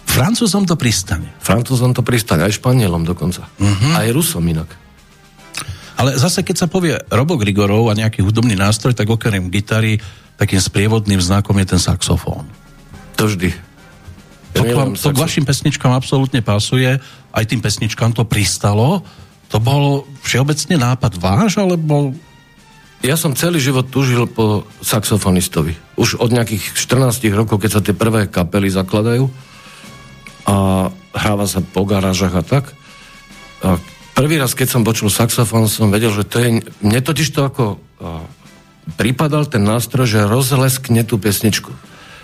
Francúzom 0.10 0.66
to 0.66 0.74
pristane. 0.74 1.38
Francúzom 1.38 1.94
to 1.94 2.02
pristane, 2.02 2.50
aj 2.50 2.58
Španielom 2.58 3.06
dokonca. 3.06 3.46
Uh-huh. 3.62 3.94
Aj 3.94 4.10
Rusom 4.10 4.42
inak. 4.50 4.74
Ale 6.00 6.16
zase, 6.16 6.42
keď 6.42 6.56
sa 6.56 6.68
povie 6.72 6.96
Robo 7.12 7.36
Grigorov 7.36 7.92
a 7.92 7.98
nejaký 7.98 8.24
hudobný 8.24 8.56
nástroj, 8.56 8.96
tak 8.96 9.12
okrem 9.12 9.52
gitary 9.52 10.00
takým 10.40 10.58
sprievodným 10.58 11.22
znakom 11.22 11.54
je 11.62 11.76
ten 11.76 11.82
saxofón. 11.82 12.50
To 13.20 13.30
vždy. 13.30 13.54
Ja 14.52 14.60
to, 14.60 14.64
k, 14.66 14.74
vám, 14.74 14.90
to 14.98 15.10
k 15.14 15.22
vašim 15.22 15.46
pesničkám 15.46 15.94
absolútne 15.94 16.42
pasuje, 16.42 16.98
aj 17.32 17.44
tým 17.46 17.62
pesničkám 17.64 18.12
to 18.12 18.28
pristalo. 18.28 19.06
To 19.54 19.58
bol 19.60 20.08
všeobecne 20.26 20.80
nápad 20.80 21.20
váš, 21.20 21.60
alebo... 21.60 22.16
Ja 23.02 23.18
som 23.18 23.34
celý 23.34 23.58
život 23.58 23.90
tužil 23.90 24.30
po 24.30 24.66
saxofonistovi. 24.86 25.74
Už 25.98 26.22
od 26.22 26.30
nejakých 26.30 26.78
14 26.78 27.22
rokov, 27.34 27.58
keď 27.58 27.72
sa 27.72 27.82
tie 27.82 27.98
prvé 27.98 28.30
kapely 28.30 28.70
zakladajú 28.70 29.26
a 30.46 30.90
hráva 31.14 31.46
sa 31.50 31.66
po 31.66 31.82
garážach 31.86 32.34
a 32.38 32.44
tak. 32.46 32.66
A 33.62 33.78
prvý 34.14 34.36
raz, 34.38 34.56
keď 34.56 34.68
som 34.78 34.88
počul 34.88 35.12
saxofón, 35.12 35.68
som 35.72 35.94
vedel, 35.94 36.12
že 36.14 36.28
to 36.28 36.38
je... 36.40 36.50
Mne 36.84 37.00
totiž 37.02 37.28
to 37.32 37.48
ako 37.48 37.64
pripadal 38.98 39.46
ten 39.46 39.62
nástroj, 39.62 40.10
že 40.10 40.30
rozleskne 40.30 41.06
tú 41.06 41.22
pesničku 41.22 41.72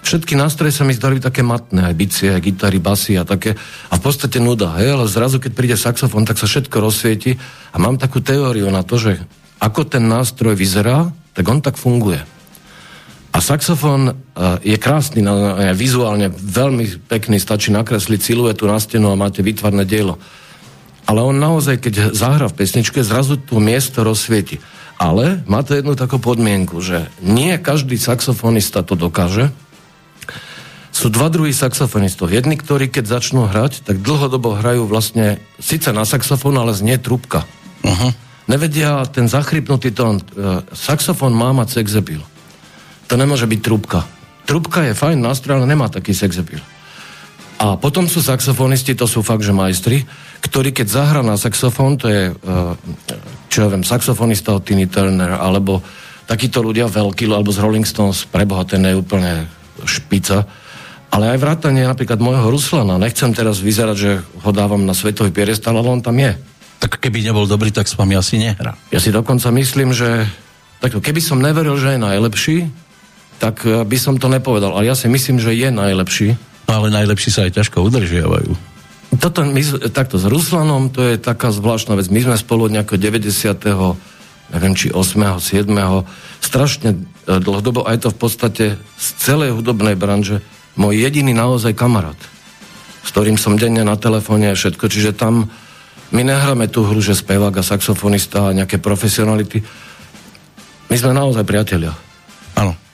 všetky 0.08 0.40
nástroje 0.40 0.72
sa 0.72 0.88
mi 0.88 0.96
zdali 0.96 1.20
také 1.20 1.44
matné, 1.44 1.84
aj 1.84 1.96
bicie, 2.00 2.32
aj 2.32 2.40
gitary, 2.40 2.80
basy 2.80 3.20
a 3.20 3.28
také. 3.28 3.60
A 3.92 3.94
v 4.00 4.02
podstate 4.08 4.40
nuda, 4.40 4.80
hej, 4.80 4.96
ale 4.96 5.12
zrazu, 5.12 5.44
keď 5.44 5.52
príde 5.52 5.76
saxofón, 5.76 6.24
tak 6.24 6.40
sa 6.40 6.48
všetko 6.48 6.80
rozsvieti 6.80 7.36
a 7.36 7.76
mám 7.76 8.00
takú 8.00 8.24
teóriu 8.24 8.72
na 8.72 8.88
to, 8.88 8.96
že 8.96 9.20
ako 9.60 9.84
ten 9.84 10.08
nástroj 10.08 10.56
vyzerá, 10.56 11.12
tak 11.36 11.44
on 11.52 11.60
tak 11.60 11.76
funguje. 11.76 12.24
A 13.36 13.38
saxofón 13.44 14.16
uh, 14.16 14.16
je 14.64 14.80
krásny, 14.80 15.20
je 15.22 15.76
vizuálne 15.76 16.32
veľmi 16.32 17.06
pekný, 17.12 17.38
stačí 17.38 17.76
nakresliť 17.76 18.22
siluetu 18.24 18.64
na 18.64 18.80
stenu 18.80 19.12
a 19.12 19.20
máte 19.20 19.44
vytvarné 19.44 19.84
dielo. 19.84 20.16
Ale 21.08 21.24
on 21.24 21.40
naozaj, 21.40 21.80
keď 21.80 21.94
zahra 22.12 22.52
v 22.52 22.58
pesničke, 22.60 23.00
zrazu 23.00 23.40
to 23.40 23.64
miesto 23.64 24.04
rozsvieti. 24.04 24.60
Ale 25.00 25.40
má 25.48 25.64
to 25.64 25.78
jednu 25.78 25.96
takú 25.96 26.20
podmienku, 26.20 26.84
že 26.84 27.08
nie 27.24 27.56
každý 27.56 27.96
saxofonista 27.96 28.84
to 28.84 29.00
dokáže, 29.00 29.56
sú 30.98 31.14
dva 31.14 31.30
druhy 31.30 31.54
saxofonistov. 31.54 32.34
Jedni, 32.34 32.58
ktorí 32.58 32.90
keď 32.90 33.22
začnú 33.22 33.46
hrať, 33.46 33.86
tak 33.86 34.02
dlhodobo 34.02 34.58
hrajú 34.58 34.90
vlastne 34.90 35.38
síce 35.62 35.94
na 35.94 36.10
saxofón, 36.10 36.58
ale 36.58 36.74
znie 36.74 36.98
trúbka. 36.98 37.46
Uh-huh. 37.86 38.12
Nevedia 38.50 39.06
ten 39.06 39.30
zachrypnutý 39.30 39.94
tón. 39.94 40.18
E, 40.18 40.66
saxofón 40.74 41.38
má 41.38 41.54
mať 41.54 41.78
sexebil. 41.78 42.26
To 43.06 43.14
nemôže 43.14 43.46
byť 43.46 43.60
trúbka. 43.62 44.10
Trúbka 44.50 44.90
je 44.90 44.98
fajn 44.98 45.22
nástroj, 45.22 45.62
ale 45.62 45.70
nemá 45.70 45.86
taký 45.86 46.18
sexebil. 46.18 46.66
A 47.62 47.78
potom 47.78 48.10
sú 48.10 48.26
saxofonisti, 48.26 48.98
to 48.98 49.06
sú 49.06 49.22
fakt, 49.22 49.46
že 49.46 49.54
majstri, 49.54 50.02
ktorí 50.42 50.74
keď 50.74 50.88
zahra 50.88 51.22
na 51.26 51.36
saxofón, 51.38 51.98
to 51.98 52.08
je, 52.10 52.24
e, 52.30 52.56
čo 53.50 53.58
ja 53.66 53.68
viem, 53.70 53.86
saxofonista 53.86 54.54
od 54.54 54.64
Tiny 54.64 54.90
Turner, 54.90 55.38
alebo 55.38 55.82
takíto 56.28 56.60
ľudia 56.62 56.92
veľkí, 56.92 57.26
alebo 57.30 57.50
z 57.50 57.64
Rolling 57.64 57.88
Stones, 57.88 58.28
preboha, 58.28 58.68
ten 58.68 58.84
je 58.84 59.00
úplne 59.00 59.48
špica, 59.88 60.46
ale 61.08 61.34
aj 61.34 61.40
vrátanie 61.40 61.88
napríklad 61.88 62.20
môjho 62.20 62.52
Ruslana. 62.52 63.00
Nechcem 63.00 63.32
teraz 63.32 63.64
vyzerať, 63.64 63.98
že 63.98 64.12
ho 64.44 64.52
dávam 64.52 64.84
na 64.84 64.92
svetový 64.92 65.32
pierestal, 65.32 65.80
ale 65.80 65.88
on 65.88 66.04
tam 66.04 66.20
je. 66.20 66.36
Tak 66.78 67.00
keby 67.00 67.24
nebol 67.24 67.48
dobrý, 67.48 67.72
tak 67.72 67.88
s 67.88 67.96
vami 67.96 68.14
asi 68.14 68.38
nehrá. 68.38 68.76
Ja 68.92 69.00
si 69.00 69.10
dokonca 69.10 69.50
myslím, 69.56 69.96
že 69.96 70.28
takto, 70.84 71.00
keby 71.00 71.24
som 71.24 71.40
neveril, 71.40 71.80
že 71.80 71.96
je 71.96 72.00
najlepší, 72.04 72.58
tak 73.40 73.64
eh, 73.66 73.82
by 73.88 73.98
som 73.98 74.20
to 74.20 74.28
nepovedal. 74.28 74.76
Ale 74.76 74.90
ja 74.90 74.96
si 74.98 75.08
myslím, 75.08 75.40
že 75.40 75.56
je 75.56 75.70
najlepší. 75.72 76.36
No, 76.68 76.84
ale 76.84 76.92
najlepší 76.92 77.32
sa 77.32 77.48
aj 77.48 77.56
ťažko 77.56 77.80
udržiavajú. 77.88 78.77
Toto, 79.16 79.48
my, 79.48 79.62
takto, 79.96 80.20
s 80.20 80.28
Ruslanom 80.28 80.92
to 80.92 81.00
je 81.00 81.16
taká 81.16 81.56
zvláštna 81.56 81.96
vec. 81.96 82.12
My 82.12 82.20
sme 82.28 82.36
spolu 82.36 82.68
od 82.68 82.76
nejakého 82.76 83.00
90. 83.00 83.56
neviem, 84.52 84.74
či 84.76 84.92
8. 84.92 85.40
7. 85.40 85.72
strašne 86.44 86.90
eh, 86.92 87.40
dlhodobo, 87.40 87.88
aj 87.88 88.04
to 88.04 88.10
v 88.12 88.18
podstate 88.20 88.66
z 88.76 89.08
celej 89.16 89.56
hudobnej 89.56 89.96
branže 89.96 90.44
môj 90.78 91.00
jediný 91.02 91.34
naozaj 91.34 91.74
kamarát, 91.74 92.20
s 93.02 93.10
ktorým 93.10 93.40
som 93.40 93.58
denne 93.58 93.82
na 93.82 93.98
telefóne 93.98 94.54
a 94.54 94.60
všetko, 94.60 94.86
čiže 94.92 95.18
tam 95.18 95.50
my 96.12 96.22
nehráme 96.24 96.72
tú 96.72 96.88
hru, 96.88 97.04
že 97.04 97.18
spevák 97.18 97.60
a 97.60 97.64
saxofonista 97.66 98.48
a 98.48 98.56
nejaké 98.56 98.80
profesionality. 98.80 99.60
My 100.88 100.96
sme 100.96 101.12
naozaj 101.12 101.44
priatelia. 101.44 101.92
Áno. 102.56 102.87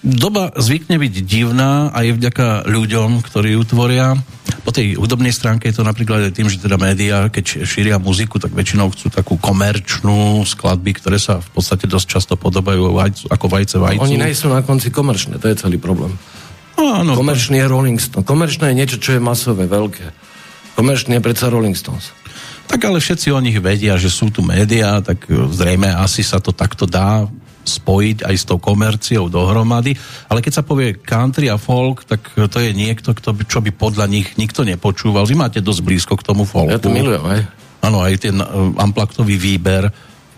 No, 0.00 0.16
doba 0.16 0.48
zvykne 0.56 0.96
byť 0.96 1.14
divná 1.28 1.92
aj 1.92 2.16
vďaka 2.16 2.46
ľuďom, 2.64 3.20
ktorí 3.20 3.52
ju 3.56 3.62
tvoria. 3.68 4.16
Po 4.64 4.72
tej 4.72 4.96
hudobnej 4.96 5.32
stránke 5.32 5.68
je 5.68 5.76
to 5.76 5.84
napríklad 5.84 6.28
aj 6.28 6.32
tým, 6.36 6.48
že 6.48 6.60
teda 6.60 6.80
médiá, 6.80 7.28
keď 7.28 7.68
šíria 7.68 7.96
muziku, 8.00 8.40
tak 8.40 8.56
väčšinou 8.56 8.88
chcú 8.92 9.12
takú 9.12 9.34
komerčnú 9.36 10.40
skladby, 10.48 10.96
ktoré 10.96 11.20
sa 11.20 11.44
v 11.44 11.48
podstate 11.52 11.84
dosť 11.84 12.06
často 12.08 12.32
podobajú 12.40 12.96
vajcu, 12.96 13.24
ako 13.28 13.46
vajce 13.48 13.76
vajcu. 13.76 14.00
Oni 14.00 14.16
nie 14.16 14.32
sú 14.32 14.48
na 14.48 14.64
konci 14.64 14.88
komerčné, 14.88 15.36
to 15.36 15.52
je 15.52 15.56
celý 15.60 15.76
problém. 15.76 16.16
Áno. 16.80 17.12
Komerčný 17.12 17.60
je 17.60 17.66
Rolling 17.68 18.00
Stones. 18.00 18.24
Komerčné 18.24 18.72
je 18.72 18.76
niečo, 18.80 18.96
čo 18.96 19.16
je 19.16 19.20
masové, 19.20 19.68
veľké. 19.68 20.16
Komerčný 20.80 21.20
je 21.20 21.22
predsa 21.24 21.52
Rolling 21.52 21.76
Stones. 21.76 22.16
Tak 22.72 22.80
ale 22.88 23.02
všetci 23.02 23.34
o 23.34 23.40
nich 23.42 23.58
vedia, 23.60 24.00
že 24.00 24.08
sú 24.08 24.32
tu 24.32 24.40
médiá, 24.40 25.02
tak 25.04 25.28
zrejme 25.28 25.92
asi 25.92 26.24
sa 26.24 26.40
to 26.40 26.56
takto 26.56 26.88
dá 26.88 27.28
spojiť 27.64 28.24
aj 28.24 28.34
s 28.34 28.44
tou 28.48 28.56
komerciou 28.56 29.28
dohromady. 29.28 29.94
Ale 30.32 30.40
keď 30.40 30.52
sa 30.60 30.66
povie 30.66 30.96
country 30.96 31.52
a 31.52 31.60
folk, 31.60 32.08
tak 32.08 32.32
to 32.34 32.58
je 32.58 32.72
niekto, 32.72 33.12
kto 33.12 33.36
by, 33.36 33.42
čo 33.44 33.60
by 33.60 33.70
podľa 33.74 34.06
nich 34.08 34.34
nikto 34.40 34.64
nepočúval. 34.64 35.28
Vy 35.28 35.36
máte 35.36 35.60
dosť 35.60 35.80
blízko 35.84 36.14
k 36.16 36.26
tomu 36.26 36.48
folku. 36.48 36.72
Ja 36.72 36.80
to 36.80 36.92
milujem, 36.92 37.22
aj. 37.22 37.40
Áno, 37.80 38.04
aj 38.04 38.14
ten 38.20 38.36
amplaktový 38.76 39.40
výber 39.40 39.88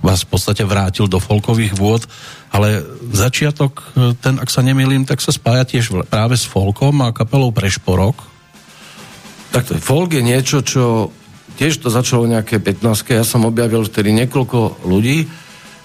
vás 0.02 0.26
v 0.26 0.34
podstate 0.34 0.66
vrátil 0.66 1.06
do 1.06 1.22
folkových 1.22 1.78
vôd, 1.78 2.02
ale 2.50 2.82
začiatok, 3.14 3.94
e, 3.94 4.18
ten, 4.18 4.34
ak 4.42 4.50
sa 4.50 4.66
nemýlim, 4.66 5.06
tak 5.06 5.22
sa 5.22 5.30
spája 5.30 5.62
tiež 5.62 5.94
práve 6.10 6.34
s 6.34 6.42
folkom 6.42 7.06
a 7.06 7.14
kapelou 7.14 7.54
Prešporok. 7.54 8.18
Takto, 9.54 9.78
folk 9.78 10.10
je 10.10 10.22
niečo, 10.26 10.58
čo 10.66 11.14
tiež 11.54 11.78
to 11.78 11.88
začalo 11.88 12.26
nejaké 12.26 12.58
15. 12.58 13.14
Ja 13.14 13.22
som 13.22 13.46
objavil 13.46 13.86
vtedy 13.86 14.10
niekoľko 14.10 14.82
ľudí, 14.82 15.30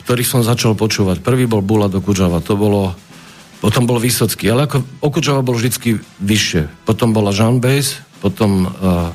ktorých 0.08 0.32
som 0.32 0.40
začal 0.40 0.72
počúvať. 0.80 1.20
Prvý 1.20 1.52
bol 1.52 1.60
Bula 1.60 1.92
do 1.92 2.00
Kudžava, 2.00 2.40
to 2.40 2.56
bolo 2.56 2.96
potom 3.60 3.84
bol 3.84 4.00
Vysocký, 4.00 4.54
ale 4.54 4.70
ako 4.70 4.86
Okudžava 5.04 5.42
bol 5.44 5.58
vždycky 5.58 6.00
vyššie. 6.24 6.88
Potom 6.88 7.12
bola 7.12 7.34
Jean 7.36 7.60
Bass, 7.60 8.00
potom 8.24 8.70
uh, 8.70 8.72
uh, 8.72 9.12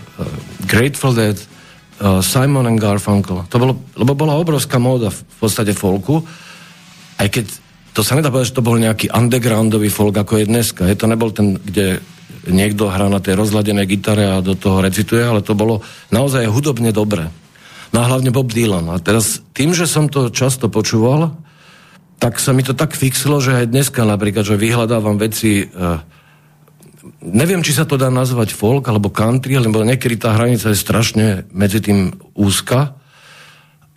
Grateful 0.67 1.15
Dead, 1.15 1.39
uh, 1.39 2.19
Simon 2.21 2.67
and 2.67 2.83
Garfunkel. 2.83 3.47
To 3.49 3.57
bolo, 3.57 3.73
lebo 3.95 4.13
bola 4.13 4.37
obrovská 4.37 4.83
móda 4.83 5.15
v, 5.15 5.19
v 5.23 5.37
podstate 5.41 5.73
folku, 5.73 6.27
aj 7.23 7.29
keď 7.31 7.47
to 7.93 8.01
sa 8.05 8.19
nedá 8.19 8.35
povedať, 8.35 8.53
že 8.53 8.59
to 8.59 8.67
bol 8.67 8.77
nejaký 8.77 9.13
undergroundový 9.13 9.89
folk, 9.93 10.17
ako 10.17 10.43
je 10.43 10.51
dneska. 10.51 10.89
Je 10.91 10.97
to 10.97 11.07
nebol 11.07 11.29
ten, 11.31 11.61
kde 11.61 12.01
niekto 12.49 12.91
hrá 12.91 13.07
na 13.07 13.23
tej 13.23 13.39
rozladenej 13.39 13.87
gitare 13.87 14.27
a 14.27 14.43
do 14.43 14.59
toho 14.59 14.83
recituje, 14.83 15.23
ale 15.23 15.45
to 15.45 15.55
bolo 15.55 15.85
naozaj 16.11 16.49
hudobne 16.51 16.91
dobré. 16.91 17.31
No 17.93 18.01
a 18.01 18.09
hlavne 18.09 18.33
Bob 18.33 18.49
Dylan. 18.49 18.89
A 18.89 18.97
teraz 18.97 19.45
tým, 19.53 19.77
že 19.77 19.85
som 19.85 20.09
to 20.09 20.33
často 20.33 20.73
počúval, 20.73 21.37
tak 22.17 22.41
sa 22.41 22.57
mi 22.57 22.65
to 22.65 22.73
tak 22.73 22.97
fixlo, 22.97 23.39
že 23.43 23.65
aj 23.65 23.73
dneska 23.73 24.03
napríklad, 24.09 24.49
že 24.49 24.57
vyhľadávam 24.57 25.21
veci 25.21 25.69
uh, 25.69 26.01
neviem, 27.23 27.63
či 27.63 27.75
sa 27.75 27.87
to 27.87 27.99
dá 27.99 28.11
nazvať 28.11 28.55
folk 28.55 28.87
alebo 28.87 29.11
country, 29.11 29.59
lebo 29.59 29.83
niekedy 29.83 30.19
tá 30.19 30.35
hranica 30.35 30.71
je 30.71 30.79
strašne 30.79 31.27
medzi 31.51 31.83
tým 31.83 32.15
úzka, 32.35 32.95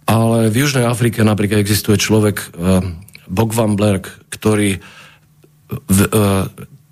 ale 0.06 0.54
v 0.54 0.66
Južnej 0.66 0.86
Afrike 0.86 1.26
napríklad 1.26 1.62
existuje 1.62 1.98
človek 1.98 2.38
uh, 2.54 2.82
Bob 3.26 3.54
Van 3.54 3.74
Blerk, 3.74 4.30
ktorý 4.30 4.78
v, 5.90 6.00
uh, 6.14 6.46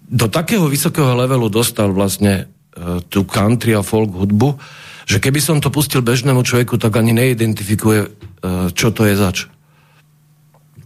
do 0.10 0.28
takého 0.30 0.66
vysokého 0.66 1.14
levelu 1.14 1.50
dostal 1.50 1.94
vlastne 1.94 2.46
uh, 2.46 3.02
tú 3.06 3.26
country 3.26 3.78
a 3.78 3.86
folk 3.86 4.10
hudbu, 4.14 4.58
že 5.04 5.20
keby 5.20 5.40
som 5.40 5.60
to 5.60 5.74
pustil 5.74 6.04
bežnému 6.04 6.44
človeku, 6.44 6.80
tak 6.80 6.96
ani 6.96 7.12
neidentifikuje, 7.12 8.02
uh, 8.08 8.72
čo 8.72 8.92
to 8.96 9.08
je 9.08 9.16
zač. 9.20 9.52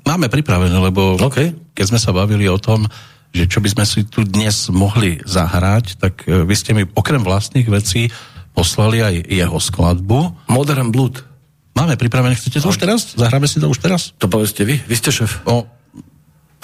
Máme 0.07 0.31
pripravené, 0.31 0.74
lebo 0.79 1.19
okay. 1.19 1.51
keď 1.75 1.86
sme 1.91 2.00
sa 2.00 2.15
bavili 2.15 2.47
o 2.47 2.55
tom, 2.55 2.88
že 3.36 3.43
čo 3.43 3.59
by 3.59 3.69
sme 3.75 3.83
si 3.83 4.07
tu 4.07 4.24
dnes 4.24 4.71
mohli 4.71 5.19
zahrať, 5.27 6.00
tak 6.00 6.24
e, 6.24 6.47
vy 6.47 6.55
ste 6.55 6.71
mi 6.71 6.88
okrem 6.88 7.19
vlastných 7.19 7.67
vecí 7.67 8.07
poslali 8.55 9.03
aj 9.03 9.27
jeho 9.27 9.59
skladbu. 9.59 10.47
Modern 10.47 10.95
Blood. 10.95 11.27
Máme 11.75 12.00
pripravené, 12.00 12.33
chcete 12.33 12.63
to 12.63 12.71
už 12.71 12.79
teraz? 12.81 13.13
Zahráme 13.13 13.45
si 13.45 13.62
to 13.62 13.69
už 13.69 13.77
teraz? 13.77 14.15
To 14.17 14.25
povedzte 14.25 14.65
vy, 14.65 14.81
vy 14.81 14.95
ste 14.97 15.13
šef. 15.13 15.45
O, 15.45 15.67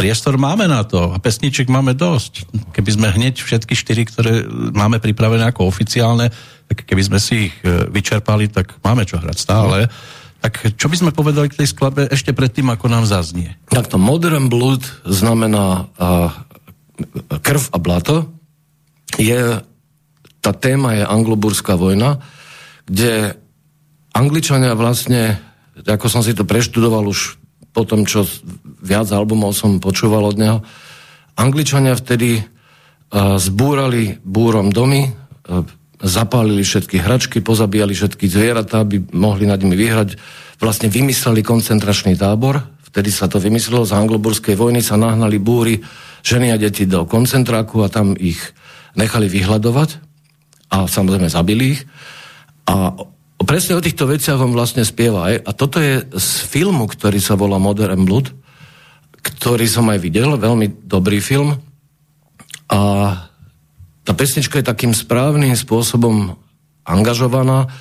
priestor 0.03 0.35
máme 0.35 0.67
na 0.67 0.83
to 0.83 1.15
a 1.15 1.17
pesniček 1.23 1.71
máme 1.71 1.95
dosť. 1.95 2.43
Keby 2.75 2.91
sme 2.91 3.07
hneď 3.07 3.39
všetky 3.39 3.71
štyri, 3.71 4.03
ktoré 4.03 4.43
máme 4.75 4.99
pripravené 4.99 5.47
ako 5.47 5.63
oficiálne, 5.63 6.27
tak 6.67 6.83
keby 6.83 7.07
sme 7.07 7.19
si 7.23 7.47
ich 7.47 7.55
e, 7.63 7.87
vyčerpali, 7.87 8.51
tak 8.51 8.83
máme 8.83 9.07
čo 9.07 9.15
hrať 9.15 9.37
stále. 9.39 9.87
Tak 10.43 10.75
čo 10.75 10.91
by 10.91 10.95
sme 10.99 11.15
povedali 11.15 11.47
k 11.47 11.63
tej 11.63 11.71
skladbe 11.71 12.11
ešte 12.11 12.35
predtým, 12.35 12.67
ako 12.67 12.91
nám 12.91 13.07
zaznie? 13.07 13.55
Takto 13.71 13.95
Modern 13.95 14.51
Blood 14.51 14.83
znamená 15.07 15.87
uh, 15.95 16.35
krv 17.39 17.71
a 17.71 17.77
blato 17.79 18.27
je 19.15 19.63
tá 20.43 20.51
téma 20.51 20.99
je 20.99 21.07
angloburská 21.07 21.79
vojna, 21.79 22.19
kde 22.83 23.39
Angličania 24.11 24.75
vlastne, 24.75 25.39
ako 25.79 26.11
som 26.11 26.19
si 26.19 26.35
to 26.35 26.43
preštudoval 26.43 27.07
už 27.07 27.39
po 27.73 27.83
tom, 27.83 28.05
čo 28.05 28.23
viac 28.85 29.09
albumov 29.09 29.57
som 29.57 29.81
počúval 29.81 30.29
od 30.29 30.37
neho, 30.37 30.57
Angličania 31.33 31.97
vtedy 31.97 32.37
uh, 32.37 33.41
zbúrali 33.41 34.21
búrom 34.21 34.69
domy, 34.69 35.09
uh, 35.09 35.65
zapálili 35.97 36.61
všetky 36.61 37.01
hračky, 37.01 37.41
pozabíjali 37.41 37.97
všetky 37.97 38.29
zvieratá, 38.29 38.85
aby 38.85 39.01
mohli 39.17 39.49
nad 39.49 39.57
nimi 39.57 39.73
vyhrať. 39.73 40.19
Vlastne 40.61 40.93
vymysleli 40.93 41.41
koncentračný 41.41 42.13
tábor, 42.13 42.61
vtedy 42.93 43.09
sa 43.09 43.25
to 43.25 43.41
vymyslelo, 43.41 43.89
z 43.89 43.97
angloburskej 43.97 44.53
vojny 44.53 44.85
sa 44.85 44.99
nahnali 44.99 45.41
búry 45.41 45.81
ženy 46.21 46.53
a 46.53 46.57
deti 46.61 46.85
do 46.85 47.09
koncentráku 47.09 47.81
a 47.81 47.89
tam 47.89 48.13
ich 48.13 48.39
nechali 48.93 49.25
vyhľadovať 49.25 49.89
a 50.69 50.85
samozrejme 50.85 51.27
zabili 51.27 51.77
ich. 51.77 51.81
A 52.69 52.95
presne 53.45 53.77
o 53.77 53.83
týchto 53.83 54.09
veciach 54.09 54.39
on 54.39 54.53
vlastne 54.53 54.83
spieva. 54.83 55.31
A 55.31 55.51
toto 55.55 55.81
je 55.81 56.03
z 56.13 56.29
filmu, 56.47 56.85
ktorý 56.89 57.17
sa 57.21 57.33
volá 57.37 57.57
Modern 57.57 58.03
Blood, 58.03 58.33
ktorý 59.23 59.65
som 59.65 59.87
aj 59.87 59.99
videl, 60.03 60.35
veľmi 60.35 60.87
dobrý 60.87 61.23
film. 61.23 61.55
A 62.67 62.79
tá 64.03 64.11
pesnička 64.11 64.59
je 64.59 64.67
takým 64.67 64.91
správnym 64.91 65.55
spôsobom 65.55 66.35
angažovaná. 66.83 67.71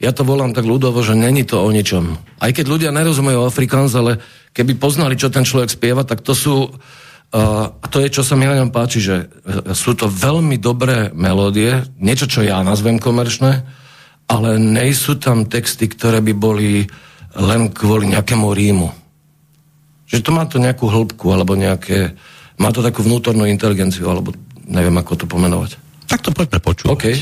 Ja 0.00 0.12
to 0.12 0.24
volám 0.24 0.52
tak 0.52 0.68
ľudovo, 0.68 1.00
že 1.00 1.16
není 1.16 1.44
to 1.44 1.60
o 1.60 1.68
ničom. 1.72 2.20
Aj 2.40 2.52
keď 2.52 2.66
ľudia 2.68 2.90
nerozumejú 2.92 3.44
Afrikáns, 3.44 3.96
ale 3.96 4.20
keby 4.52 4.76
poznali, 4.76 5.16
čo 5.16 5.32
ten 5.32 5.44
človek 5.44 5.72
spieva, 5.72 6.04
tak 6.04 6.20
to 6.20 6.36
sú 6.36 6.68
a 7.30 7.70
to 7.86 8.02
je, 8.02 8.10
čo 8.10 8.26
sa 8.26 8.34
mi 8.34 8.42
na 8.42 8.58
ňom 8.58 8.74
páči, 8.74 8.98
že 8.98 9.30
e, 9.30 9.70
sú 9.70 9.94
to 9.94 10.10
veľmi 10.10 10.58
dobré 10.58 11.14
melódie, 11.14 11.86
niečo, 12.02 12.26
čo 12.26 12.42
ja 12.42 12.58
nazvem 12.66 12.98
komerčné, 12.98 13.62
ale 14.30 14.62
nejsú 14.62 15.18
tam 15.18 15.50
texty, 15.50 15.90
ktoré 15.90 16.22
by 16.22 16.34
boli 16.38 16.86
len 17.34 17.74
kvôli 17.74 18.14
nejakému 18.14 18.46
rímu. 18.46 18.88
Že 20.06 20.18
to 20.22 20.30
má 20.30 20.46
to 20.46 20.62
nejakú 20.62 20.86
hĺbku, 20.86 21.34
alebo 21.34 21.58
nejaké, 21.58 22.14
má 22.62 22.70
to 22.70 22.82
takú 22.82 23.02
vnútornú 23.02 23.46
inteligenciu, 23.46 24.06
alebo 24.06 24.30
neviem, 24.70 24.94
ako 24.94 25.12
to 25.18 25.26
pomenovať. 25.26 25.78
Tak 26.06 26.22
to 26.22 26.30
poďme 26.30 26.58
počúvať. 26.62 26.94
Okay. 26.94 27.16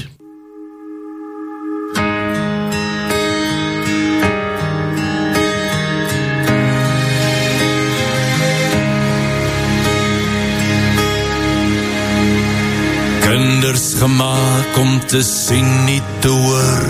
Kinders 13.38 13.94
gemaak 13.94 14.76
om 14.78 15.00
te 15.06 15.22
sien 15.22 15.68
nie 15.84 16.02
te 16.20 16.28
hoor. 16.28 16.86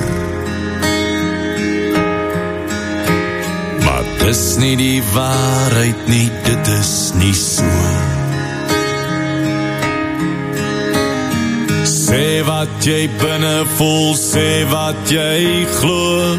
Maar 3.84 4.06
dis 4.22 4.44
nie 4.56 4.76
die 4.80 5.02
waarheid 5.12 6.06
nie 6.08 6.28
dit 6.46 6.70
is 6.72 6.92
nie 7.20 7.34
so. 7.36 7.68
Sê 11.88 12.22
wat 12.48 12.72
jy 12.86 13.02
binne 13.20 13.66
voel 13.76 14.16
sê 14.16 14.46
wat 14.72 15.12
jy 15.12 15.66
glo. 15.74 16.38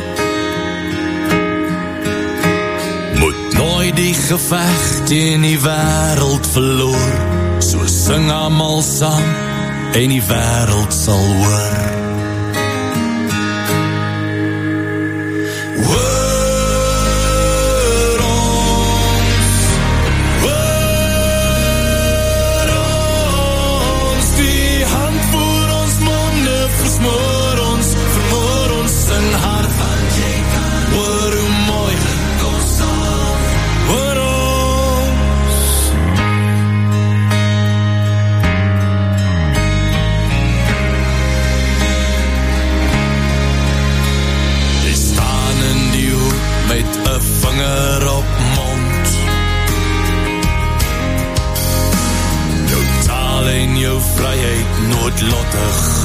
Moet 3.19 3.59
nooit 3.59 3.93
die 3.99 4.15
gevecht 4.23 5.13
in 5.13 5.45
die 5.45 5.59
wereld 5.61 6.49
verloor. 6.55 7.13
So 7.61 7.85
sing 7.85 8.31
amal 8.33 8.81
saam 8.81 9.48
en 9.93 10.09
die 10.09 10.21
wêreld 10.21 10.93
sal 10.93 11.25
hoor 11.39 11.98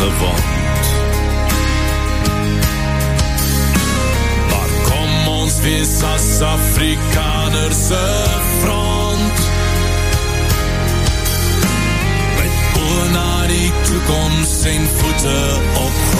gewond. 0.04 0.42
Daar 4.48 4.72
kom 4.88 5.28
ons 5.28 5.60
wees 5.60 6.02
as 6.02 6.40
Afrikanerse 6.40 8.04
front. 8.60 9.38
Met 12.36 12.82
oor 12.82 13.10
na 13.12 13.46
die 13.46 13.72
toekomst 13.82 14.64
en 14.64 14.88
voete 14.98 15.38
op 15.74 15.94
grond. 16.08 16.13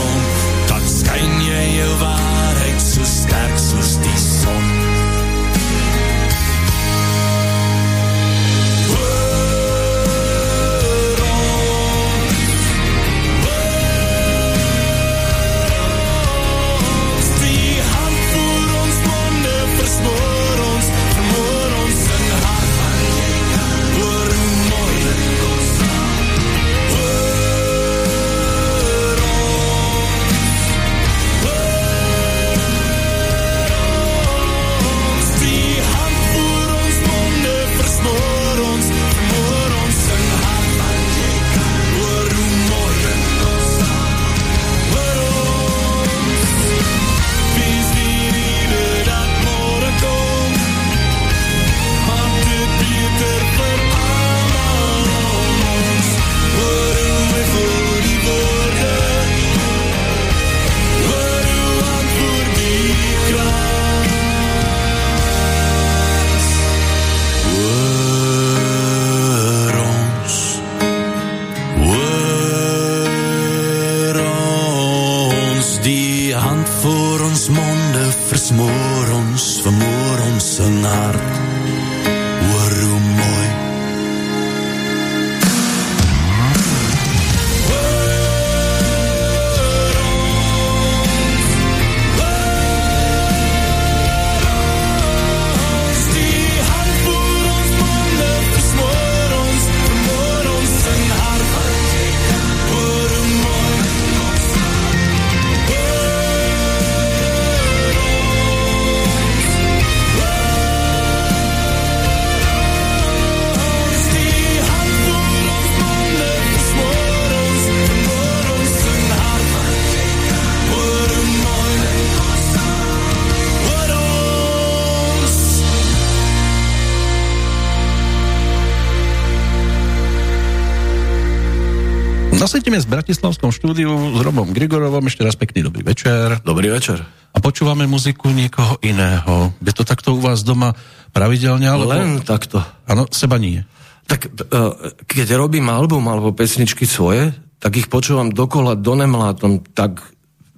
No 132.45 132.53
sedíme 132.53 132.77
v 132.77 132.93
Bratislavskom 132.93 133.57
štúdiu 133.57 133.89
s 133.89 134.21
Robom 134.21 134.53
Grigorovom, 134.53 135.09
ešte 135.09 135.25
raz 135.25 135.33
pekný 135.33 135.65
dobrý 135.65 135.81
večer. 135.81 136.45
Dobrý 136.45 136.69
večer. 136.69 137.01
A 137.33 137.41
počúvame 137.41 137.89
muziku 137.89 138.29
niekoho 138.29 138.77
iného. 138.85 139.49
Je 139.65 139.73
to 139.73 139.81
takto 139.81 140.13
u 140.13 140.21
vás 140.21 140.45
doma 140.45 140.77
pravidelne? 141.17 141.65
Alebo... 141.65 141.97
Len 141.97 142.21
takto. 142.21 142.61
Áno, 142.85 143.09
seba 143.09 143.41
nie. 143.41 143.65
Tak 144.05 144.29
e, 144.29 144.61
keď 145.09 145.41
robím 145.41 145.73
album 145.73 146.05
alebo 146.05 146.37
pesničky 146.37 146.85
svoje, 146.85 147.33
tak 147.65 147.81
ich 147.81 147.89
počúvam 147.89 148.29
dokola 148.29 148.77
do 148.77 148.93
nemlátom 148.93 149.65
tak 149.73 150.05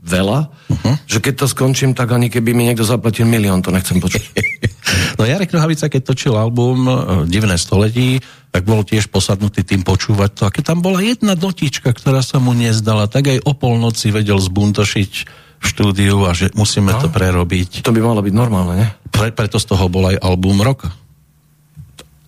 veľa, 0.02 0.50
uh-huh. 0.50 0.94
že 1.06 1.22
keď 1.22 1.34
to 1.38 1.46
skončím, 1.46 1.94
tak 1.94 2.10
ani 2.10 2.34
keby 2.34 2.50
mi 2.50 2.66
niekto 2.66 2.82
zaplatil 2.82 3.30
milión, 3.30 3.62
to 3.62 3.70
nechcem 3.70 4.02
počuť. 4.02 4.22
no 5.16 5.22
Jarek 5.24 5.52
Nohavica, 5.52 5.90
keď 5.90 6.02
točil 6.12 6.34
album 6.36 6.86
e, 6.86 6.92
Divné 7.28 7.56
století, 7.56 8.20
tak 8.52 8.64
bol 8.64 8.84
tiež 8.84 9.12
posadnutý 9.12 9.64
tým 9.66 9.84
počúvať 9.84 10.30
to. 10.32 10.42
A 10.48 10.54
keď 10.54 10.72
tam 10.72 10.80
bola 10.80 11.04
jedna 11.04 11.36
dotička, 11.36 11.92
ktorá 11.92 12.24
sa 12.24 12.40
mu 12.40 12.56
nezdala, 12.56 13.08
tak 13.08 13.28
aj 13.28 13.44
o 13.44 13.52
polnoci 13.52 14.12
vedel 14.12 14.40
zbuntošiť 14.40 15.12
v 15.56 15.64
štúdiu 15.64 16.24
a 16.28 16.36
že 16.36 16.52
musíme 16.52 16.92
no, 16.92 17.00
to 17.00 17.08
prerobiť. 17.08 17.84
To 17.84 17.92
by 17.92 18.00
malo 18.00 18.20
byť 18.20 18.34
normálne, 18.36 18.74
ne? 18.76 18.88
Pre, 19.08 19.32
preto 19.32 19.56
z 19.56 19.66
toho 19.68 19.88
bol 19.88 20.08
aj 20.08 20.20
album 20.20 20.60
roka. 20.60 20.92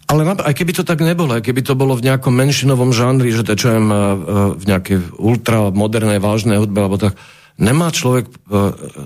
Ale 0.09 0.24
aj 0.24 0.57
keby 0.57 0.72
to 0.72 0.88
tak 0.88 1.05
nebolo, 1.05 1.37
aj 1.37 1.44
keby 1.44 1.61
to 1.61 1.77
bolo 1.77 1.92
v 1.92 2.09
nejakom 2.09 2.33
menšinovom 2.33 2.96
žánri, 2.96 3.29
že 3.29 3.44
to 3.44 3.61
čo 3.61 3.77
e, 3.77 3.81
v 4.57 4.64
nejakej 4.64 5.20
ultramodernej, 5.20 6.16
vážnej 6.16 6.57
hudbe, 6.57 6.81
alebo 6.81 6.96
tak, 6.96 7.12
Nemá 7.59 7.90
človek 7.90 8.31
e, 8.31 8.35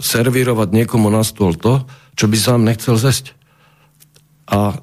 servírovať 0.04 0.76
niekomu 0.76 1.08
na 1.08 1.24
stôl 1.24 1.56
to, 1.56 1.88
čo 2.12 2.28
by 2.28 2.36
sám 2.36 2.68
nechcel 2.68 3.00
zesť. 3.00 3.32
A 4.52 4.76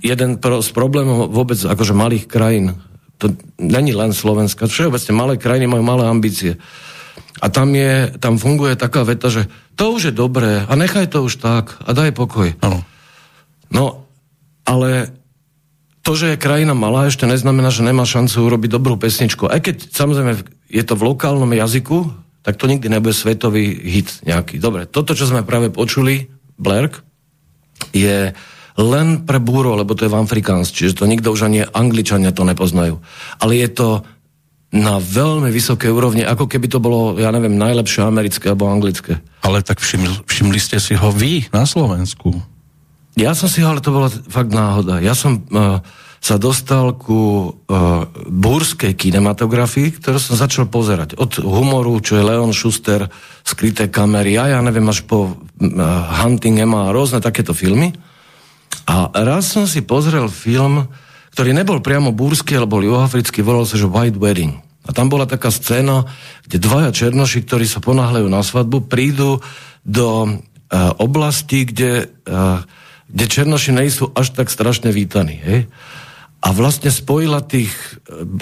jeden 0.00 0.38
pro, 0.38 0.62
z 0.62 0.70
problémov 0.70 1.28
vôbec 1.28 1.58
akože 1.58 1.92
malých 1.92 2.30
krajín, 2.30 2.78
to 3.18 3.34
není 3.58 3.92
len 3.94 4.14
Slovenska, 4.14 4.70
všeobecne 4.70 5.12
malé 5.14 5.34
krajiny 5.36 5.66
majú 5.66 5.82
malé 5.82 6.04
ambície. 6.06 6.56
A 7.42 7.50
tam, 7.50 7.74
je, 7.74 8.14
tam 8.22 8.38
funguje 8.38 8.78
taká 8.78 9.02
veta, 9.02 9.28
že 9.28 9.50
to 9.74 9.92
už 9.92 10.10
je 10.10 10.14
dobré 10.14 10.62
a 10.64 10.72
nechaj 10.78 11.10
to 11.10 11.26
už 11.26 11.42
tak 11.42 11.76
a 11.82 11.90
daj 11.90 12.14
pokoj. 12.14 12.54
Ano. 12.62 12.86
No, 13.74 14.06
ale 14.64 15.10
to, 16.06 16.14
že 16.14 16.34
je 16.34 16.42
krajina 16.42 16.72
malá, 16.76 17.08
ešte 17.10 17.26
neznamená, 17.26 17.74
že 17.74 17.82
nemá 17.84 18.06
šancu 18.06 18.44
urobiť 18.44 18.70
dobrú 18.70 18.94
pesničku. 19.00 19.50
Aj 19.50 19.58
keď 19.58 19.88
samozrejme 19.88 20.32
je 20.70 20.82
to 20.84 20.94
v 20.94 21.06
lokálnom 21.10 21.50
jazyku, 21.50 22.12
tak 22.44 22.60
to 22.60 22.68
nikdy 22.68 22.92
nebude 22.92 23.16
svetový 23.16 23.72
hit 23.72 24.20
nejaký. 24.28 24.60
Dobre, 24.60 24.84
toto, 24.84 25.16
čo 25.16 25.24
sme 25.24 25.48
práve 25.48 25.72
počuli, 25.72 26.28
Blerk, 26.60 27.00
je 27.94 28.32
len 28.74 29.06
pre 29.22 29.38
búro, 29.38 29.78
lebo 29.78 29.94
to 29.94 30.06
je 30.06 30.12
v 30.12 30.18
Afrikáns, 30.18 30.74
čiže 30.74 30.98
to 30.98 31.06
nikto 31.06 31.30
už 31.30 31.46
ani 31.46 31.62
Angličania 31.62 32.34
to 32.34 32.42
nepoznajú. 32.42 32.98
Ale 33.38 33.52
je 33.54 33.70
to 33.70 33.88
na 34.74 34.98
veľmi 34.98 35.54
vysokej 35.54 35.94
úrovni, 35.94 36.26
ako 36.26 36.50
keby 36.50 36.66
to 36.66 36.82
bolo, 36.82 37.14
ja 37.14 37.30
neviem, 37.30 37.54
najlepšie 37.54 38.02
americké 38.02 38.50
alebo 38.50 38.66
anglické. 38.66 39.22
Ale 39.46 39.62
tak 39.62 39.78
všimli, 39.78 40.26
všimli 40.26 40.58
ste 40.58 40.82
si 40.82 40.98
ho 40.98 41.14
vy 41.14 41.46
na 41.54 41.62
Slovensku. 41.62 42.34
Ja 43.14 43.38
som 43.38 43.46
si 43.46 43.62
ho, 43.62 43.70
ale 43.70 43.78
to 43.78 43.94
bola 43.94 44.10
fakt 44.10 44.50
náhoda. 44.50 44.98
Ja 44.98 45.14
som... 45.14 45.46
Uh, 45.46 45.78
sa 46.24 46.40
dostal 46.40 46.96
ku 46.96 47.52
uh, 47.52 48.08
búrskej 48.32 48.96
kinematografii, 48.96 49.92
ktorú 50.00 50.16
som 50.16 50.40
začal 50.40 50.72
pozerať. 50.72 51.20
Od 51.20 51.36
humoru, 51.44 52.00
čo 52.00 52.16
je 52.16 52.24
Leon 52.24 52.56
Schuster, 52.56 53.12
skryté 53.44 53.92
kamery, 53.92 54.40
a 54.40 54.56
ja 54.56 54.60
neviem, 54.64 54.88
až 54.88 55.04
po 55.04 55.28
uh, 55.28 55.34
Hunting 56.24 56.64
Emma 56.64 56.88
a 56.88 56.94
rôzne 56.96 57.20
takéto 57.20 57.52
filmy. 57.52 57.92
A 58.88 59.12
raz 59.12 59.52
som 59.52 59.68
si 59.68 59.84
pozrel 59.84 60.32
film, 60.32 60.88
ktorý 61.36 61.52
nebol 61.52 61.84
priamo 61.84 62.08
búrsky, 62.08 62.56
ale 62.56 62.64
bol 62.64 62.80
juhoafrický, 62.80 63.44
volal 63.44 63.68
sa, 63.68 63.76
že 63.76 63.84
White 63.84 64.16
Wedding. 64.16 64.56
A 64.88 64.96
tam 64.96 65.12
bola 65.12 65.28
taká 65.28 65.52
scéna, 65.52 66.08
kde 66.48 66.56
dvaja 66.56 66.88
černoši, 66.88 67.44
ktorí 67.44 67.68
sa 67.68 67.84
ponáhľajú 67.84 68.28
na 68.32 68.40
svadbu, 68.40 68.88
prídu 68.88 69.44
do 69.84 70.08
uh, 70.24 70.32
oblasti, 70.96 71.68
kde, 71.68 72.08
uh, 72.24 72.64
kde 73.12 73.24
černoši 73.28 73.76
nejsú 73.76 74.08
až 74.16 74.32
tak 74.32 74.48
strašne 74.48 74.88
vítaní. 74.88 75.36
Hej? 75.44 75.68
A 76.44 76.52
vlastne 76.52 76.92
spojila 76.92 77.40
tých, 77.40 77.72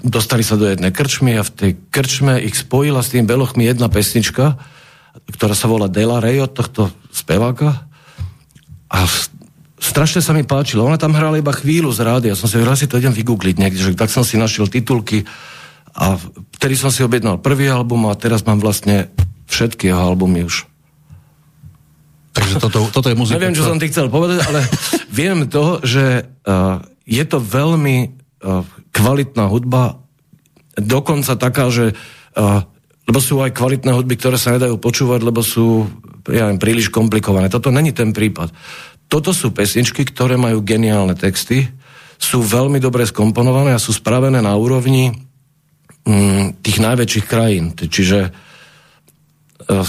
dostali 0.02 0.42
sa 0.42 0.58
do 0.58 0.66
jednej 0.66 0.90
krčmy 0.90 1.38
a 1.38 1.46
v 1.46 1.54
tej 1.54 1.70
krčme 1.86 2.42
ich 2.42 2.58
spojila 2.58 2.98
s 2.98 3.14
tým 3.14 3.30
belochmi 3.30 3.62
jedna 3.62 3.86
pesnička, 3.86 4.58
ktorá 5.30 5.54
sa 5.54 5.70
volá 5.70 5.86
Dela 5.86 6.18
Rey 6.18 6.42
od 6.42 6.50
tohto 6.50 6.90
speváka 7.14 7.86
a 8.90 9.06
strašne 9.78 10.18
sa 10.18 10.34
mi 10.34 10.42
páčilo. 10.42 10.82
Ona 10.82 10.98
tam 10.98 11.14
hrala 11.14 11.38
iba 11.38 11.54
chvíľu 11.54 11.94
z 11.94 12.02
rády, 12.02 12.26
ja 12.34 12.36
som 12.36 12.50
si 12.50 12.58
raz 12.58 12.82
si 12.82 12.90
to 12.90 12.98
idem 12.98 13.14
vygoogliť 13.14 13.56
niekde, 13.62 13.80
že 13.80 13.90
tak 13.94 14.10
som 14.10 14.26
si 14.26 14.34
našiel 14.34 14.66
titulky 14.66 15.22
a 15.94 16.18
vtedy 16.58 16.74
som 16.74 16.90
si 16.90 17.06
objednal 17.06 17.38
prvý 17.38 17.70
album 17.70 18.10
a 18.10 18.18
teraz 18.18 18.42
mám 18.42 18.58
vlastne 18.58 19.14
všetky 19.46 19.94
jeho 19.94 20.02
albumy 20.02 20.42
už. 20.42 20.66
Takže 22.32 22.58
toto, 22.58 22.88
toto 22.90 23.12
je 23.12 23.14
muzika. 23.14 23.38
Neviem, 23.38 23.54
čo, 23.54 23.62
čo 23.62 23.70
som 23.70 23.78
ti 23.78 23.92
chcel 23.92 24.08
povedať, 24.08 24.42
ale 24.42 24.64
viem 25.12 25.46
to, 25.52 25.84
že 25.84 26.24
uh, 26.48 26.80
je 27.08 27.24
to 27.26 27.38
veľmi 27.42 27.96
uh, 28.08 28.62
kvalitná 28.94 29.50
hudba, 29.50 30.02
dokonca 30.78 31.34
taká, 31.34 31.68
že 31.68 31.96
uh, 32.38 32.62
lebo 33.02 33.18
sú 33.18 33.42
aj 33.42 33.52
kvalitné 33.52 33.90
hudby, 33.90 34.14
ktoré 34.14 34.38
sa 34.38 34.54
nedajú 34.54 34.78
počúvať, 34.78 35.20
lebo 35.26 35.42
sú 35.42 35.90
ja 36.30 36.46
neviem, 36.46 36.62
príliš 36.62 36.86
komplikované. 36.94 37.50
Toto 37.50 37.74
není 37.74 37.90
ten 37.90 38.14
prípad. 38.14 38.54
Toto 39.10 39.34
sú 39.34 39.50
pesničky, 39.50 40.06
ktoré 40.06 40.38
majú 40.38 40.62
geniálne 40.62 41.18
texty, 41.18 41.66
sú 42.22 42.38
veľmi 42.46 42.78
dobre 42.78 43.02
skomponované 43.02 43.74
a 43.74 43.82
sú 43.82 43.90
spravené 43.90 44.38
na 44.38 44.54
úrovni 44.54 45.10
mm, 46.06 46.62
tých 46.62 46.78
najväčších 46.78 47.26
krajín. 47.26 47.74
Čiže 47.74 48.30
uh, 48.30 49.82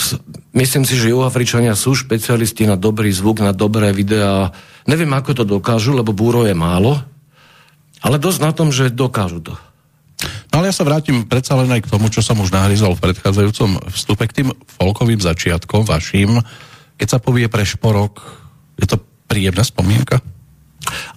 myslím 0.57 0.83
si, 0.83 0.97
že 0.97 1.13
Juhoafričania 1.13 1.77
sú 1.77 1.93
špecialisti 1.93 2.65
na 2.65 2.73
dobrý 2.73 3.13
zvuk, 3.13 3.45
na 3.45 3.53
dobré 3.53 3.93
videá, 3.93 4.49
Neviem, 4.83 5.11
ako 5.15 5.31
to 5.31 5.43
dokážu, 5.47 5.95
lebo 5.95 6.11
búro 6.11 6.43
je 6.43 6.55
málo, 6.55 6.99
ale 8.03 8.19
dosť 8.19 8.39
na 8.43 8.51
tom, 8.51 8.69
že 8.69 8.91
dokážu 8.91 9.39
to. 9.39 9.55
No 10.51 10.61
ale 10.61 10.69
ja 10.71 10.75
sa 10.75 10.87
vrátim 10.87 11.27
predsa 11.27 11.57
len 11.59 11.71
aj 11.71 11.87
k 11.87 11.91
tomu, 11.91 12.07
čo 12.07 12.23
som 12.23 12.39
už 12.39 12.51
nahryzol 12.51 12.95
v 12.95 13.11
predchádzajúcom 13.11 13.91
vstupe 13.91 14.23
k 14.29 14.35
tým 14.43 14.49
folkovým 14.79 15.19
začiatkom 15.19 15.83
vašim. 15.83 16.39
Keď 16.95 17.07
sa 17.07 17.19
povie 17.19 17.49
pre 17.51 17.65
šporok, 17.67 18.21
je 18.79 18.87
to 18.87 19.01
príjemná 19.27 19.63
spomienka? 19.65 20.21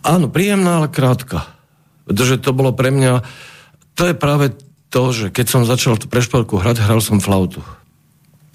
Áno, 0.03 0.31
príjemná, 0.31 0.83
ale 0.83 0.89
krátka. 0.91 1.47
Pretože 2.07 2.39
to 2.39 2.55
bolo 2.55 2.71
pre 2.73 2.95
mňa... 2.95 3.23
To 3.99 4.09
je 4.11 4.15
práve 4.15 4.55
to, 4.89 5.03
že 5.11 5.27
keď 5.35 5.47
som 5.47 5.69
začal 5.69 5.99
pre 5.99 6.23
šporku 6.23 6.57
hrať, 6.57 6.83
hral 6.87 7.03
som 7.03 7.19
flautu. 7.19 7.61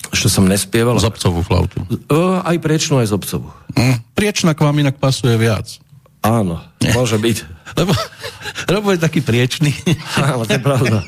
Ešte 0.10 0.34
som 0.34 0.50
nespieval. 0.50 0.98
Z 0.98 1.14
obcovú 1.14 1.46
flautu. 1.46 1.78
Uh, 2.10 2.42
aj 2.42 2.58
priečnú, 2.58 2.98
aj 2.98 3.14
z 3.14 3.16
obcovú. 3.16 3.54
Mm, 3.78 4.02
priečna 4.18 4.58
k 4.58 4.66
vám 4.66 4.82
inak 4.82 4.98
pasuje 4.98 5.38
viac. 5.38 5.78
Áno, 6.26 6.62
Nie. 6.82 6.98
môže 6.98 7.22
byť. 7.22 7.38
Lebo 7.80 7.94
Robo 8.66 8.90
je 8.94 9.00
taký 9.00 9.22
priečný. 9.22 9.72
Áno, 10.18 10.50
to 10.50 10.58
je 10.58 10.64
pravda. 10.64 11.06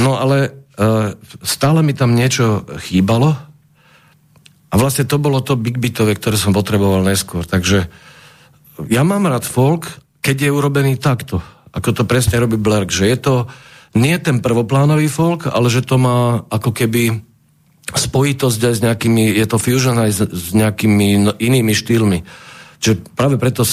No 0.00 0.20
ale 0.20 0.52
uh, 0.76 1.16
stále 1.40 1.80
mi 1.80 1.96
tam 1.96 2.12
niečo 2.12 2.68
chýbalo 2.84 3.32
a 4.68 4.74
vlastne 4.74 5.06
to 5.06 5.22
bolo 5.22 5.38
to 5.38 5.54
big 5.54 5.78
bitové, 5.78 6.18
ktoré 6.18 6.34
som 6.34 6.50
potreboval 6.50 7.06
neskôr. 7.06 7.46
Takže 7.46 7.86
ja 8.90 9.02
mám 9.06 9.30
rád 9.30 9.46
folk, 9.46 9.86
keď 10.18 10.50
je 10.50 10.50
urobený 10.50 10.98
takto. 10.98 11.38
Ako 11.70 11.94
to 11.94 12.02
presne 12.02 12.42
robí 12.42 12.58
Blerk, 12.58 12.90
že 12.90 13.06
je 13.06 13.18
to 13.22 13.34
nie 13.94 14.18
ten 14.18 14.42
prvoplánový 14.42 15.06
folk, 15.06 15.46
ale 15.46 15.70
že 15.70 15.86
to 15.86 15.94
má 15.94 16.42
ako 16.50 16.74
keby 16.74 17.22
spojitosť 17.92 18.60
aj 18.64 18.74
s 18.74 18.80
nejakými, 18.80 19.24
je 19.36 19.46
to 19.46 19.60
fusion 19.60 20.00
aj 20.00 20.10
s, 20.10 20.20
s 20.24 20.46
nejakými 20.56 21.08
no, 21.20 21.32
inými 21.36 21.76
štýlmi. 21.76 22.18
Čiže 22.80 23.16
práve 23.16 23.36
preto 23.36 23.64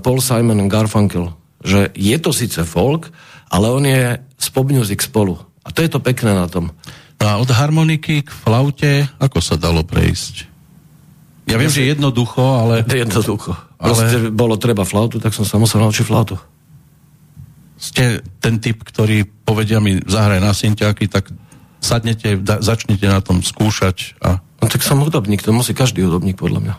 Paul 0.00 0.20
Simon 0.20 0.68
Garfunkel, 0.68 1.32
že 1.64 1.92
je 1.96 2.16
to 2.20 2.30
síce 2.32 2.60
folk, 2.68 3.08
ale 3.48 3.66
on 3.72 3.84
je 3.84 4.20
z 4.36 4.48
pop 4.52 4.68
music 4.68 5.00
spolu. 5.00 5.40
A 5.64 5.72
to 5.72 5.80
je 5.80 5.90
to 5.90 6.00
pekné 6.00 6.36
na 6.36 6.48
tom. 6.48 6.72
No 7.18 7.24
a 7.24 7.40
od 7.40 7.50
harmoniky 7.50 8.22
k 8.22 8.30
flaute, 8.30 9.08
ako 9.18 9.40
sa 9.42 9.58
dalo 9.58 9.82
prejsť? 9.82 10.48
Ja 11.48 11.56
viem, 11.56 11.72
že 11.72 11.88
jednoducho, 11.88 12.44
ale... 12.44 12.84
Jednoducho. 13.04 13.56
Ale... 13.80 14.28
bolo 14.28 14.60
treba 14.60 14.84
flautu, 14.84 15.16
tak 15.16 15.32
som 15.32 15.48
sa 15.48 15.56
musel 15.56 15.80
naučiť 15.80 16.04
flautu. 16.04 16.36
Ste 17.78 18.20
ten 18.42 18.60
typ, 18.60 18.84
ktorý 18.84 19.24
povedia 19.24 19.80
mi, 19.80 19.96
zahraj 20.02 20.44
na 20.44 20.52
synťáky, 20.52 21.08
tak 21.08 21.30
sadnete, 21.80 22.38
da, 22.38 22.58
začnete 22.58 23.06
na 23.06 23.20
tom 23.22 23.42
skúšať 23.42 24.18
a... 24.22 24.42
No 24.58 24.66
tak 24.66 24.82
som 24.82 24.98
hudobník, 24.98 25.38
to 25.38 25.54
musí 25.54 25.70
každý 25.70 26.02
hudobník 26.02 26.34
podľa 26.34 26.60
mňa. 26.60 26.74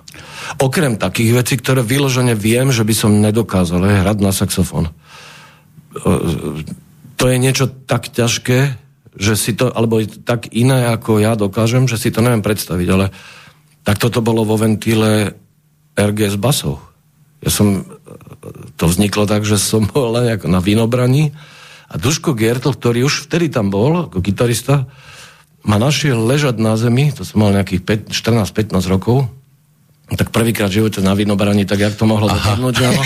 Okrem 0.60 1.00
takých 1.00 1.32
vecí, 1.32 1.56
ktoré 1.56 1.80
vyložene 1.80 2.36
viem, 2.36 2.76
že 2.76 2.84
by 2.84 2.92
som 2.92 3.24
nedokázal, 3.24 3.80
je 3.88 4.04
hrať 4.04 4.18
na 4.20 4.36
saxofón. 4.36 4.92
To 7.16 7.24
je 7.24 7.38
niečo 7.40 7.72
tak 7.88 8.12
ťažké, 8.12 8.76
že 9.16 9.34
si 9.40 9.56
to, 9.56 9.72
alebo 9.72 10.04
tak 10.04 10.52
iné, 10.52 10.92
ako 10.92 11.24
ja 11.24 11.40
dokážem, 11.40 11.88
že 11.88 11.96
si 11.96 12.12
to 12.12 12.20
neviem 12.20 12.44
predstaviť, 12.44 12.88
ale 12.92 13.16
tak 13.88 13.96
toto 13.96 14.20
bolo 14.20 14.44
vo 14.44 14.60
ventíle 14.60 15.40
RGS 15.96 16.36
basov. 16.36 16.84
Ja 17.40 17.52
som, 17.52 17.88
to 18.76 18.92
vzniklo 18.92 19.24
tak, 19.24 19.48
že 19.48 19.56
som 19.56 19.88
bol 19.88 20.12
len 20.20 20.36
na 20.48 20.60
vinobraní 20.60 21.32
A 21.90 21.98
Duško 21.98 22.38
Giertl, 22.38 22.70
ktorý 22.70 23.10
už 23.10 23.26
vtedy 23.26 23.50
tam 23.50 23.74
bol, 23.74 24.06
ako 24.06 24.22
gitarista, 24.22 24.86
ma 25.66 25.82
našiel 25.82 26.22
ležať 26.22 26.62
na 26.62 26.78
zemi, 26.78 27.10
to 27.10 27.26
som 27.26 27.42
mal 27.42 27.52
nejakých 27.52 28.10
14-15 28.14 28.78
rokov, 28.86 29.26
tak 30.14 30.34
prvýkrát 30.34 30.70
v 30.70 30.82
živote 30.82 31.02
na 31.02 31.14
vinobrani, 31.14 31.66
tak 31.66 31.82
jak 31.82 31.94
to 31.98 32.10
mohlo 32.10 32.30
dopadnúť, 32.30 32.76
áno. 32.82 33.04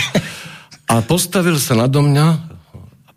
A 0.87 0.99
postavil 1.03 1.59
sa 1.59 1.75
nado 1.75 2.03
mňa, 2.03 2.53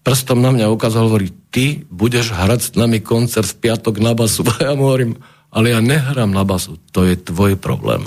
prstom 0.06 0.38
na 0.38 0.54
mňa 0.54 0.70
ukázal, 0.70 1.10
hovorí, 1.10 1.34
ty 1.50 1.82
budeš 1.90 2.30
hrať 2.34 2.60
s 2.62 2.70
nami 2.78 3.02
koncert 3.02 3.46
v 3.46 3.58
piatok 3.66 3.98
na 3.98 4.14
basu. 4.14 4.46
A 4.46 4.54
ja 4.70 4.72
mu 4.78 4.90
hovorím, 4.90 5.18
ale 5.50 5.74
ja 5.74 5.82
nehrám 5.82 6.30
na 6.30 6.46
basu, 6.46 6.78
to 6.94 7.06
je 7.06 7.18
tvoj 7.18 7.58
problém. 7.58 8.02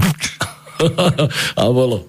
a 1.59 1.61
bolo. 1.67 2.07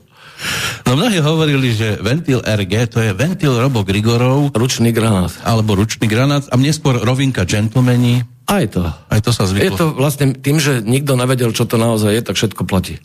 No 0.89 0.97
mnohí 0.97 1.21
hovorili, 1.21 1.71
že 1.77 2.01
ventil 2.01 2.41
RG 2.41 2.75
to 2.91 2.99
je 2.99 3.11
ventil 3.13 3.55
Robo 3.55 3.85
Grigorov. 3.85 4.51
Ručný 4.57 4.91
granát. 4.91 5.31
Alebo 5.45 5.77
ručný 5.77 6.09
granát 6.09 6.49
a 6.49 6.55
neskôr 6.57 6.99
rovinka 6.99 7.45
gentlemani. 7.45 8.25
Aj 8.51 8.67
to. 8.67 8.83
Aj 8.89 9.21
to 9.23 9.31
sa 9.31 9.47
zvyklo. 9.47 9.67
Je 9.67 9.71
to 9.79 9.87
vlastne 9.95 10.35
tým, 10.35 10.59
že 10.59 10.83
nikto 10.83 11.15
nevedel, 11.15 11.55
čo 11.55 11.69
to 11.69 11.79
naozaj 11.79 12.11
je, 12.11 12.23
tak 12.25 12.35
všetko 12.35 12.67
platí. 12.67 12.99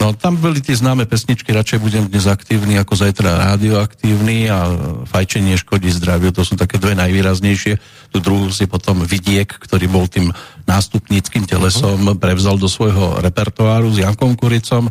No 0.00 0.16
tam 0.16 0.40
boli 0.40 0.64
tie 0.64 0.72
známe 0.72 1.04
pesničky, 1.04 1.52
radšej 1.52 1.76
budem 1.84 2.08
dnes 2.08 2.24
aktívny 2.24 2.80
ako 2.80 2.96
zajtra 2.96 3.52
radioaktívny 3.52 4.48
a 4.48 4.72
fajčenie 5.04 5.60
škodí 5.60 5.92
zdraviu, 5.92 6.32
to 6.32 6.40
sú 6.40 6.56
také 6.56 6.80
dve 6.80 6.96
najvýraznejšie. 6.96 7.76
Tu 8.08 8.18
druhú 8.24 8.48
si 8.48 8.64
potom 8.64 9.04
Vidiek, 9.04 9.44
ktorý 9.44 9.92
bol 9.92 10.08
tým 10.08 10.32
nástupníckým 10.64 11.44
telesom, 11.44 12.16
prevzal 12.16 12.56
do 12.56 12.64
svojho 12.64 13.20
repertoáru 13.20 13.92
s 13.92 14.00
Jankom 14.00 14.40
Kuricom. 14.40 14.88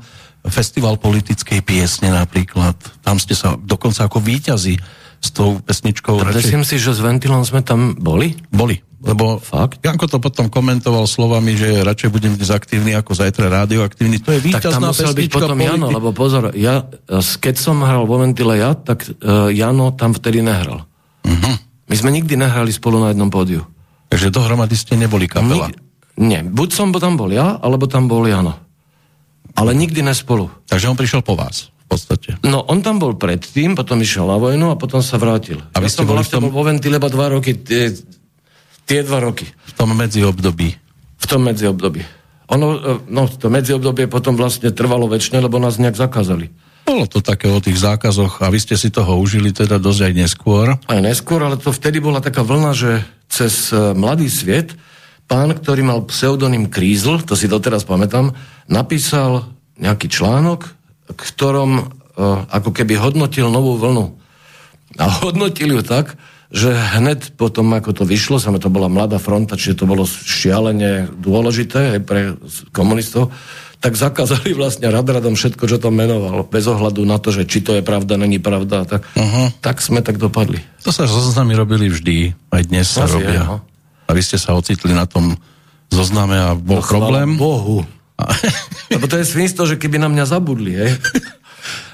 Festival 0.47 0.95
politickej 0.95 1.59
piesne 1.61 2.15
napríklad. 2.15 2.75
Tam 3.03 3.19
ste 3.19 3.35
sa 3.35 3.59
dokonca 3.59 4.07
ako 4.07 4.23
výťazí 4.23 4.75
s 5.19 5.29
tou 5.35 5.59
pesničkou. 5.59 6.15
Myslím 6.31 6.63
si, 6.63 6.79
že 6.79 6.95
s 6.95 7.03
Ventilom 7.03 7.43
sme 7.43 7.59
tam 7.59 7.95
boli? 7.99 8.39
Boli. 8.47 8.79
Lebo 8.99 9.39
Fakt? 9.39 9.79
Janko 9.79 10.11
to 10.11 10.19
potom 10.19 10.51
komentoval 10.51 11.07
slovami, 11.07 11.55
že 11.55 11.87
radšej 11.87 12.09
budem 12.11 12.35
dnes 12.35 12.51
aktívny 12.51 12.91
ako 12.99 13.15
zajtra 13.15 13.47
radioaktívny. 13.47 14.19
To 14.19 14.35
je 14.35 14.43
víťazná 14.43 14.59
tak 14.59 14.75
tam 14.75 14.91
musel 14.91 15.11
byť 15.15 15.29
potom 15.31 15.55
politi- 15.55 15.67
Jano, 15.71 15.87
lebo 15.87 16.09
pozor, 16.11 16.51
ja, 16.51 16.83
keď 17.39 17.55
som 17.55 17.79
hral 17.79 18.03
vo 18.03 18.19
Ventile 18.19 18.59
ja, 18.59 18.75
tak 18.75 19.07
uh, 19.07 19.47
Jano 19.47 19.95
tam 19.95 20.11
vtedy 20.11 20.43
nehral. 20.43 20.83
Uh-huh. 21.23 21.55
My 21.87 21.95
sme 21.95 22.11
nikdy 22.11 22.35
nehrali 22.35 22.75
spolu 22.75 22.99
na 22.99 23.15
jednom 23.15 23.31
pódiu. 23.31 23.63
Takže 24.11 24.35
dohromady 24.35 24.75
ste 24.75 24.99
neboli 24.99 25.31
kapela? 25.31 25.71
Nik- 25.71 25.79
nie, 26.19 26.43
buď 26.43 26.69
som 26.75 26.91
tam 26.91 27.15
bol 27.15 27.31
ja, 27.31 27.55
alebo 27.55 27.87
tam 27.87 28.11
bol 28.11 28.27
Jano. 28.27 28.68
Ale 29.59 29.75
nikdy 29.75 29.99
nespolu. 29.99 30.47
Takže 30.71 30.87
on 30.87 30.95
prišiel 30.95 31.19
po 31.19 31.35
vás 31.35 31.75
v 31.85 31.97
podstate. 31.97 32.29
No, 32.47 32.63
on 32.63 32.79
tam 32.79 33.01
bol 33.01 33.19
predtým, 33.19 33.75
potom 33.75 33.99
išiel 33.99 34.23
na 34.23 34.39
vojnu 34.39 34.71
a 34.71 34.79
potom 34.79 35.03
sa 35.03 35.19
vrátil. 35.19 35.59
A 35.75 35.83
vy 35.83 35.89
ja 35.89 35.99
ste 35.99 36.07
bol, 36.07 36.21
v 36.21 36.31
tom... 36.31 36.47
vo 36.47 36.63
Ventile 36.63 37.01
iba 37.01 37.09
dva 37.11 37.33
roky, 37.33 37.57
tie, 37.57 37.91
Tie 38.89 39.05
dva 39.05 39.21
roky. 39.21 39.45
V 39.45 39.73
tom 39.77 39.93
medziobdobí. 39.93 40.69
V 41.21 41.25
tom 41.29 41.45
medziobdobí. 41.45 42.01
Ono, 42.49 42.67
e, 42.73 42.93
no, 43.05 43.29
to 43.29 43.53
medziobdobie 43.53 44.09
potom 44.09 44.33
vlastne 44.33 44.73
trvalo 44.73 45.05
väčšine, 45.05 45.45
lebo 45.45 45.61
nás 45.61 45.77
nejak 45.77 45.93
zakázali. 45.93 46.49
Bolo 46.89 47.05
to 47.05 47.21
také 47.21 47.53
o 47.53 47.61
tých 47.61 47.77
zákazoch 47.77 48.41
a 48.41 48.49
vy 48.49 48.57
ste 48.57 48.73
si 48.73 48.89
toho 48.89 49.21
užili 49.21 49.53
teda 49.53 49.77
dosť 49.77 50.09
aj 50.09 50.13
neskôr. 50.17 50.65
Aj 50.73 50.99
neskôr, 51.05 51.37
ale 51.45 51.61
to 51.61 51.69
vtedy 51.69 52.01
bola 52.01 52.17
taká 52.17 52.41
vlna, 52.41 52.73
že 52.73 53.05
cez 53.29 53.69
e, 53.69 53.93
Mladý 53.93 54.25
sviet 54.25 54.73
pán, 55.29 55.53
ktorý 55.53 55.85
mal 55.85 56.01
pseudonym 56.09 56.67
Krízl, 56.67 57.21
to 57.21 57.37
si 57.37 57.45
doteraz 57.45 57.85
pamätám, 57.85 58.33
napísal 58.65 59.45
nejaký 59.77 60.09
článok, 60.09 60.65
ktorom 61.13 61.71
uh, 61.79 61.85
ako 62.49 62.73
keby 62.73 62.97
hodnotil 62.97 63.47
novú 63.53 63.77
vlnu. 63.77 64.17
A 64.97 65.05
hodnotil 65.21 65.77
ju 65.77 65.81
tak, 65.85 66.17
že 66.49 66.73
hneď 66.73 67.37
potom, 67.37 67.69
ako 67.77 67.93
to 67.93 68.03
vyšlo, 68.09 68.41
sa 68.41 68.49
to 68.57 68.73
bola 68.73 68.89
mladá 68.89 69.21
fronta, 69.21 69.53
čiže 69.53 69.85
to 69.85 69.85
bolo 69.85 70.09
šialene 70.09 71.05
dôležité 71.13 71.95
aj 71.95 71.99
pre 72.01 72.21
komunistov, 72.73 73.29
tak 73.79 73.95
zakázali 73.95 74.57
vlastne 74.57 74.89
radradom 74.91 75.37
všetko, 75.37 75.63
čo 75.69 75.77
to 75.79 75.93
menoval, 75.93 76.43
bez 76.43 76.67
ohľadu 76.67 77.05
na 77.05 77.21
to, 77.21 77.31
že 77.31 77.47
či 77.47 77.63
to 77.63 77.77
je 77.79 77.85
pravda, 77.85 78.19
není 78.19 78.41
pravda. 78.41 78.83
Tak, 78.83 79.07
uh-huh. 79.15 79.55
tak 79.63 79.79
sme 79.79 80.03
tak 80.03 80.19
dopadli. 80.19 80.59
To 80.83 80.91
sa 80.91 81.07
zoznamy 81.07 81.55
robili 81.55 81.87
vždy, 81.87 82.33
aj 82.51 82.63
dnes 82.67 82.91
sa 82.91 83.07
Asi 83.07 83.15
robia. 83.15 83.39
Je, 83.39 83.47
no. 83.47 83.57
A 84.09 84.17
vy 84.17 84.25
ste 84.25 84.41
sa 84.41 84.57
ocitli 84.57 84.89
na 84.97 85.05
tom 85.05 85.37
zozname 85.93 86.33
a 86.33 86.57
bol 86.57 86.81
no, 86.81 86.89
problém? 86.89 87.37
Bohu. 87.37 87.85
Lebo 88.93 89.05
to 89.05 89.21
je 89.21 89.29
svinstvo, 89.29 89.69
že 89.69 89.77
keby 89.77 90.01
na 90.01 90.09
mňa 90.09 90.25
zabudli, 90.25 90.73
hej. 90.73 90.91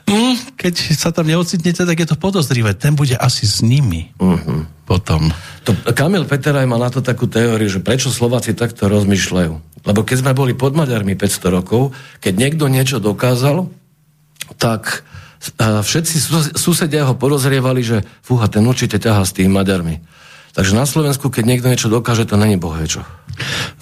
Mm, 0.06 0.38
keď 0.54 0.94
sa 0.94 1.10
tam 1.10 1.26
neocitnete, 1.26 1.82
tak 1.82 1.98
je 1.98 2.06
to 2.06 2.14
podozrivé. 2.14 2.78
Ten 2.78 2.94
bude 2.94 3.18
asi 3.18 3.50
s 3.50 3.66
nimi. 3.66 4.14
Uh-huh. 4.22 4.62
Potom. 4.86 5.34
To, 5.66 5.74
Kamil 5.98 6.30
Peteraj 6.30 6.70
má 6.70 6.78
na 6.78 6.94
to 6.94 7.02
takú 7.02 7.26
teóriu, 7.26 7.66
že 7.66 7.82
prečo 7.82 8.14
Slováci 8.14 8.54
takto 8.54 8.86
rozmýšľajú. 8.86 9.54
Lebo 9.82 10.00
keď 10.06 10.22
sme 10.22 10.38
boli 10.38 10.54
pod 10.54 10.78
Maďarmi 10.78 11.18
500 11.18 11.58
rokov, 11.58 11.90
keď 12.22 12.34
niekto 12.38 12.70
niečo 12.70 13.02
dokázal, 13.02 13.66
tak 14.62 15.02
a 15.62 15.86
všetci 15.86 16.16
susedia 16.58 17.06
ho 17.06 17.14
porozrievali, 17.14 17.86
že 17.86 18.02
fúha, 18.26 18.50
ten 18.50 18.66
určite 18.66 18.98
ťaha 18.98 19.22
s 19.22 19.36
tými 19.36 19.54
Maďarmi. 19.54 20.02
Takže 20.56 20.72
na 20.72 20.88
Slovensku, 20.88 21.28
keď 21.28 21.44
niekto 21.44 21.68
niečo 21.68 21.92
dokáže, 21.92 22.24
to 22.24 22.40
není 22.40 22.56
bohvie. 22.56 22.88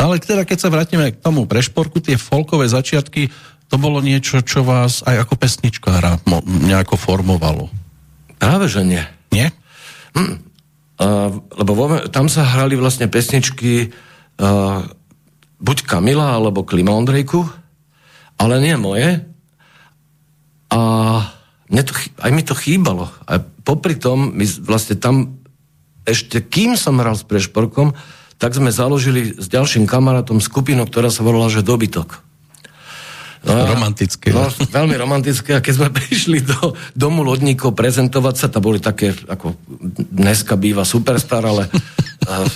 Ale 0.01 0.17
teda, 0.17 0.41
keď 0.41 0.57
sa 0.57 0.73
vrátime 0.73 1.13
k 1.13 1.21
tomu 1.21 1.45
prešporku, 1.45 2.01
tie 2.01 2.17
folkové 2.17 2.65
začiatky, 2.65 3.29
to 3.69 3.77
bolo 3.77 4.01
niečo, 4.01 4.41
čo 4.41 4.65
vás 4.65 5.05
aj 5.05 5.21
ako 5.21 5.37
pesničkára 5.37 6.17
nejako 6.45 6.97
formovalo. 6.97 7.69
Práve, 8.41 8.65
že 8.65 8.81
nie. 8.81 9.05
Nie? 9.29 9.53
Hm. 10.17 10.49
Uh, 10.97 11.41
lebo 11.61 11.71
vo, 11.77 11.85
tam 12.09 12.25
sa 12.25 12.41
hrali 12.41 12.73
vlastne 12.73 13.05
pesničky 13.05 13.93
uh, 14.41 14.81
buď 15.61 15.77
Kamila, 15.85 16.41
alebo 16.41 16.65
Klima 16.65 16.93
Ondrejku, 16.93 17.45
ale 18.41 18.57
nie 18.57 18.73
moje. 18.81 19.21
A 20.73 20.79
mne 21.69 21.83
to, 21.85 21.93
aj 22.17 22.31
mi 22.33 22.41
to 22.41 22.57
chýbalo. 22.57 23.13
A 23.29 23.41
popri 23.41 23.93
tom, 23.93 24.33
my 24.33 24.45
vlastne 24.65 24.97
tam 24.97 25.42
ešte 26.03 26.43
kým 26.43 26.75
som 26.75 26.99
hral 26.99 27.15
s 27.15 27.23
Prešporkom, 27.23 27.95
tak 28.37 28.55
sme 28.55 28.75
založili 28.75 29.35
s 29.39 29.47
ďalším 29.47 29.87
kamarátom 29.87 30.43
skupinu, 30.43 30.83
ktorá 30.83 31.07
sa 31.07 31.23
volala, 31.23 31.47
že 31.47 31.63
Dobytok. 31.63 32.19
No, 33.43 33.59
romantické. 33.75 34.31
No, 34.31 34.47
veľmi 34.47 34.95
romantické. 34.95 35.59
A 35.59 35.63
keď 35.63 35.73
sme 35.75 35.89
prišli 35.99 36.47
do 36.47 36.75
domu 36.95 37.27
lodníkov 37.27 37.75
prezentovať 37.75 38.35
sa, 38.39 38.47
to 38.47 38.63
boli 38.63 38.79
také, 38.79 39.11
ako 39.11 39.55
dneska 40.11 40.55
býva 40.55 40.87
superstar, 40.87 41.43
ale 41.43 41.67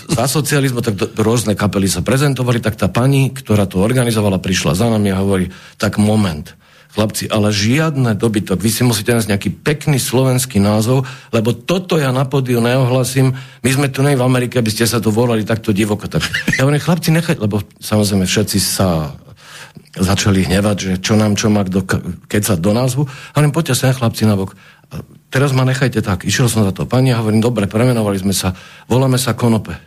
za 0.08 0.26
socializmu, 0.32 0.80
tak 0.80 0.96
do, 0.96 1.12
rôzne 1.20 1.60
kapely 1.60 1.92
sa 1.92 2.00
prezentovali, 2.00 2.64
tak 2.64 2.80
tá 2.80 2.88
pani, 2.88 3.36
ktorá 3.36 3.68
to 3.68 3.84
organizovala, 3.84 4.40
prišla 4.40 4.80
za 4.80 4.88
nami 4.88 5.12
a 5.12 5.20
hovorí, 5.20 5.52
tak 5.76 6.00
moment, 6.00 6.56
chlapci, 6.94 7.30
ale 7.30 7.54
žiadne 7.54 8.18
dobytok, 8.18 8.58
vy 8.58 8.70
si 8.74 8.82
musíte 8.82 9.14
nájsť 9.14 9.30
nejaký 9.30 9.50
pekný 9.62 10.02
slovenský 10.02 10.58
názov, 10.58 11.06
lebo 11.30 11.54
toto 11.54 12.00
ja 12.02 12.10
na 12.10 12.26
podiu 12.26 12.64
neohlasím, 12.64 13.38
my 13.62 13.70
sme 13.70 13.88
tu 13.92 14.02
nej 14.02 14.18
v 14.18 14.26
Amerike, 14.26 14.58
aby 14.58 14.72
ste 14.74 14.90
sa 14.90 14.98
tu 14.98 15.14
volali 15.14 15.46
takto 15.46 15.76
divoko. 15.76 16.10
Tak 16.10 16.24
ja 16.58 16.66
hovorím, 16.66 16.82
chlapci, 16.82 17.14
nechaj, 17.14 17.38
lebo 17.38 17.62
samozrejme 17.78 18.26
všetci 18.26 18.58
sa 18.58 19.14
začali 19.98 20.46
hnevať, 20.46 20.78
že 20.78 20.92
čo 21.02 21.18
nám 21.18 21.34
čo 21.34 21.50
má 21.50 21.66
kdo 21.66 21.86
sa 22.42 22.56
do 22.58 22.72
názvu. 22.74 23.06
A 23.06 23.42
hovorím, 23.42 23.54
poďte 23.54 23.74
sa 23.78 23.94
chlapci 23.94 24.30
na 24.30 24.38
bok. 24.38 24.54
Teraz 25.28 25.52
ma 25.52 25.68
nechajte 25.68 26.00
tak. 26.00 26.24
Išiel 26.24 26.48
som 26.48 26.64
za 26.64 26.72
to 26.72 26.88
pani 26.88 27.12
a 27.12 27.20
hovorím, 27.20 27.44
dobre, 27.44 27.68
premenovali 27.68 28.22
sme 28.22 28.32
sa, 28.32 28.56
voláme 28.88 29.20
sa 29.20 29.36
Konope. 29.36 29.87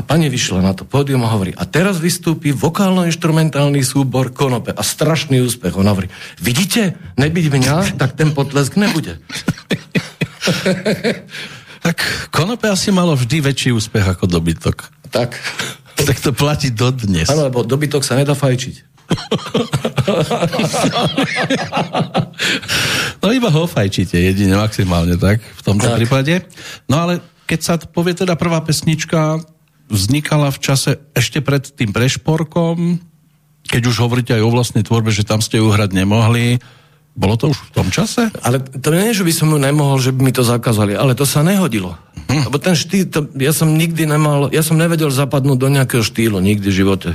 A 0.00 0.02
pani 0.02 0.32
vyšla 0.32 0.64
na 0.64 0.72
to 0.72 0.88
pódium 0.88 1.28
a 1.28 1.28
hovorí, 1.28 1.52
a 1.52 1.68
teraz 1.68 2.00
vystúpi 2.00 2.56
vokálno-instrumentálny 2.56 3.84
súbor 3.84 4.32
Konope. 4.32 4.72
A 4.72 4.80
strašný 4.80 5.44
úspech. 5.44 5.76
On 5.76 5.84
hovorí, 5.84 6.08
vidíte, 6.40 6.96
nebyť 7.20 7.46
mňa, 7.52 8.00
tak 8.00 8.16
ten 8.16 8.32
potlesk 8.32 8.80
nebude. 8.80 9.20
tak 11.84 12.00
Konope 12.32 12.72
asi 12.72 12.88
malo 12.88 13.12
vždy 13.12 13.44
väčší 13.44 13.76
úspech 13.76 14.16
ako 14.16 14.24
dobytok. 14.24 14.88
Tak. 15.12 15.36
Tak 16.00 16.16
to 16.16 16.32
platí 16.32 16.72
dodnes. 16.72 17.28
Áno, 17.28 17.44
lebo 17.44 17.60
dobytok 17.60 18.00
sa 18.00 18.16
nedá 18.16 18.32
fajčiť 18.32 18.88
no 23.20 23.26
iba 23.34 23.50
ho 23.50 23.66
fajčíte, 23.66 24.14
jedine 24.16 24.56
maximálne, 24.56 25.18
tak? 25.18 25.42
V 25.42 25.62
tomto 25.66 25.90
tak. 25.90 25.96
prípade. 25.98 26.46
No 26.86 27.02
ale 27.04 27.18
keď 27.50 27.60
sa 27.60 27.74
povie 27.76 28.14
teda 28.14 28.38
prvá 28.38 28.62
pesnička, 28.62 29.42
vznikala 29.90 30.54
v 30.54 30.58
čase 30.62 30.90
ešte 31.12 31.42
pred 31.42 31.66
tým 31.66 31.90
prešporkom, 31.90 33.02
keď 33.66 33.82
už 33.86 33.96
hovoríte 34.06 34.32
aj 34.32 34.42
o 34.46 34.54
vlastnej 34.54 34.86
tvorbe, 34.86 35.10
že 35.12 35.26
tam 35.26 35.42
ste 35.42 35.60
ju 35.60 35.68
hrať 35.68 35.92
nemohli, 35.92 36.62
bolo 37.18 37.34
to 37.36 37.50
už 37.50 37.58
v 37.68 37.74
tom 37.74 37.90
čase? 37.90 38.30
Ale 38.40 38.62
to 38.62 38.88
nie, 38.94 39.12
že 39.12 39.26
by 39.26 39.32
som 39.34 39.50
ju 39.50 39.58
nemohol, 39.58 39.98
že 39.98 40.14
by 40.14 40.30
mi 40.30 40.32
to 40.32 40.46
zakázali, 40.46 40.94
ale 40.94 41.18
to 41.18 41.26
sa 41.26 41.42
nehodilo. 41.42 41.98
Hm. 42.30 42.48
Lebo 42.48 42.56
ten 42.62 42.78
štýl, 42.78 43.10
to, 43.10 43.26
ja 43.36 43.50
som 43.50 43.74
nikdy 43.74 44.06
nemal, 44.06 44.48
ja 44.54 44.62
som 44.62 44.78
nevedel 44.78 45.10
zapadnúť 45.10 45.58
do 45.58 45.68
nejakého 45.68 46.06
štýlu, 46.06 46.38
nikdy 46.38 46.70
v 46.70 46.78
živote 46.86 47.10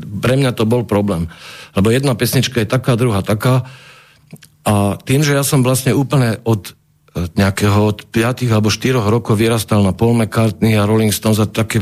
pre 0.00 0.34
mňa 0.36 0.52
to 0.56 0.68
bol 0.68 0.84
problém. 0.84 1.28
Lebo 1.76 1.92
jedna 1.92 2.16
pesnička 2.16 2.62
je 2.62 2.68
taká, 2.68 2.96
druhá 2.96 3.20
taká. 3.20 3.68
A 4.66 4.98
tým, 4.98 5.22
že 5.22 5.36
ja 5.36 5.46
som 5.46 5.62
vlastne 5.62 5.94
úplne 5.94 6.42
od 6.42 6.74
nejakého 7.16 7.80
od 7.80 8.04
5 8.12 8.52
alebo 8.52 8.68
4 8.68 9.00
rokov 9.00 9.40
vyrastal 9.40 9.80
na 9.80 9.96
Paul 9.96 10.20
McCartney 10.20 10.76
a 10.76 10.84
Rolling 10.84 11.12
Stones 11.12 11.40
a 11.40 11.48
také, 11.48 11.80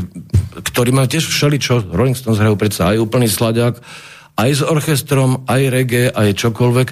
ktorí 0.55 0.95
majú 0.95 1.11
tiež 1.11 1.27
všeličo, 1.27 1.91
Rolling 1.91 2.15
Stones 2.15 2.39
hrajú 2.39 2.55
predsa 2.55 2.95
aj 2.95 3.03
úplný 3.03 3.27
sladiak, 3.27 3.83
aj 4.39 4.49
s 4.51 4.61
orchestrom, 4.63 5.43
aj 5.47 5.61
reggae, 5.67 6.07
aj 6.11 6.39
čokoľvek. 6.39 6.87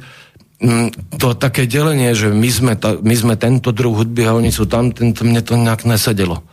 Mm, 0.64 0.90
to 1.20 1.36
také 1.40 1.68
delenie, 1.68 2.12
že 2.16 2.32
my 2.32 2.50
sme, 2.52 2.74
ta, 2.76 3.00
my 3.00 3.16
sme 3.16 3.36
tento 3.40 3.72
druh 3.72 3.96
hudby 3.96 4.28
a 4.28 4.36
oni 4.36 4.52
sú 4.52 4.68
tam, 4.68 4.92
tento, 4.92 5.24
mne 5.24 5.40
to 5.44 5.56
nejak 5.56 5.88
nesedelo. 5.88 6.44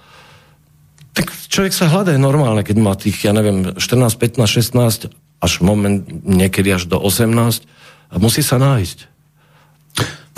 Tak 1.14 1.26
človek 1.50 1.74
sa 1.74 1.90
hľadá 1.90 2.14
normálne, 2.18 2.62
keď 2.62 2.76
má 2.78 2.94
tých, 2.94 3.26
ja 3.26 3.34
neviem, 3.34 3.74
14, 3.74 4.14
15, 4.14 4.46
16, 4.46 5.10
až 5.40 5.52
moment, 5.64 6.06
niekedy 6.22 6.70
až 6.70 6.86
do 6.86 7.02
18 7.02 7.66
a 8.10 8.14
musí 8.22 8.46
sa 8.46 8.62
nájsť. 8.62 9.09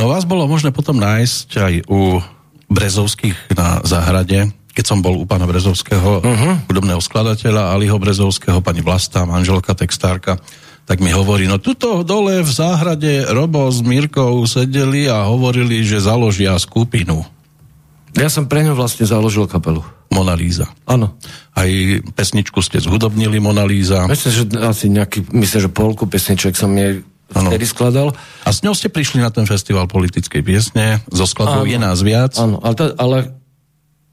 No 0.02 0.10
vás 0.10 0.26
bolo 0.26 0.50
možné 0.50 0.74
potom 0.74 0.98
nájsť 0.98 1.48
aj 1.62 1.74
u 1.86 2.18
Brezovských 2.66 3.54
na 3.54 3.78
záhrade, 3.86 4.50
keď 4.74 4.82
som 4.82 4.98
bol 4.98 5.14
u 5.14 5.22
pána 5.22 5.46
Brezovského, 5.46 6.18
uh-huh. 6.18 6.66
hudobného 6.66 6.98
skladateľa 6.98 7.70
Aliho 7.70 8.02
Brezovského, 8.02 8.58
pani 8.58 8.82
Vlasta, 8.82 9.22
manželka, 9.22 9.78
textárka, 9.78 10.42
tak 10.90 10.98
mi 10.98 11.14
hovorí, 11.14 11.46
no 11.46 11.62
tuto 11.62 12.02
dole 12.02 12.42
v 12.42 12.50
záhrade 12.50 13.30
Robo 13.30 13.70
s 13.70 13.78
Mírkou 13.78 14.42
sedeli 14.42 15.06
a 15.06 15.22
hovorili, 15.30 15.86
že 15.86 16.02
založia 16.02 16.58
skupinu. 16.58 17.22
Ja 18.18 18.26
som 18.26 18.50
pre 18.50 18.66
ňu 18.66 18.74
vlastne 18.74 19.06
založil 19.06 19.46
kapelu. 19.46 19.86
Mona 20.10 20.34
Lisa. 20.34 20.66
Áno. 20.84 21.14
Aj 21.54 21.70
pesničku 22.18 22.58
ste 22.58 22.82
zhudobnili 22.82 23.38
Mona 23.38 23.64
Lisa. 23.64 24.10
Myslím, 24.10 24.32
že 24.34 24.44
asi 24.66 24.90
nejaký, 24.90 25.30
myslím, 25.30 25.60
že 25.62 25.70
polku 25.70 26.10
pesniček 26.10 26.58
som 26.58 26.74
jej. 26.74 27.06
Vtedy 27.32 27.64
skladal. 27.64 28.12
A 28.44 28.50
s 28.52 28.60
ňou 28.60 28.76
ste 28.76 28.92
prišli 28.92 29.18
na 29.24 29.32
ten 29.32 29.48
festival 29.48 29.88
politickej 29.88 30.42
piesne, 30.44 31.00
zo 31.08 31.24
skladbou 31.24 31.64
je 31.64 31.78
nás 31.80 31.98
viac. 32.04 32.36
Áno, 32.36 32.60
ale, 32.60 32.74
to, 32.76 32.84
ale 32.96 33.16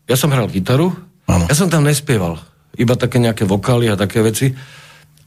ja 0.08 0.16
som 0.16 0.32
hral 0.32 0.48
gitaru, 0.50 0.96
ano. 1.28 1.46
ja 1.46 1.56
som 1.56 1.68
tam 1.68 1.86
nespieval, 1.86 2.40
iba 2.80 2.96
také 2.96 3.20
nejaké 3.20 3.44
vokály 3.44 3.92
a 3.92 4.00
také 4.00 4.24
veci. 4.24 4.56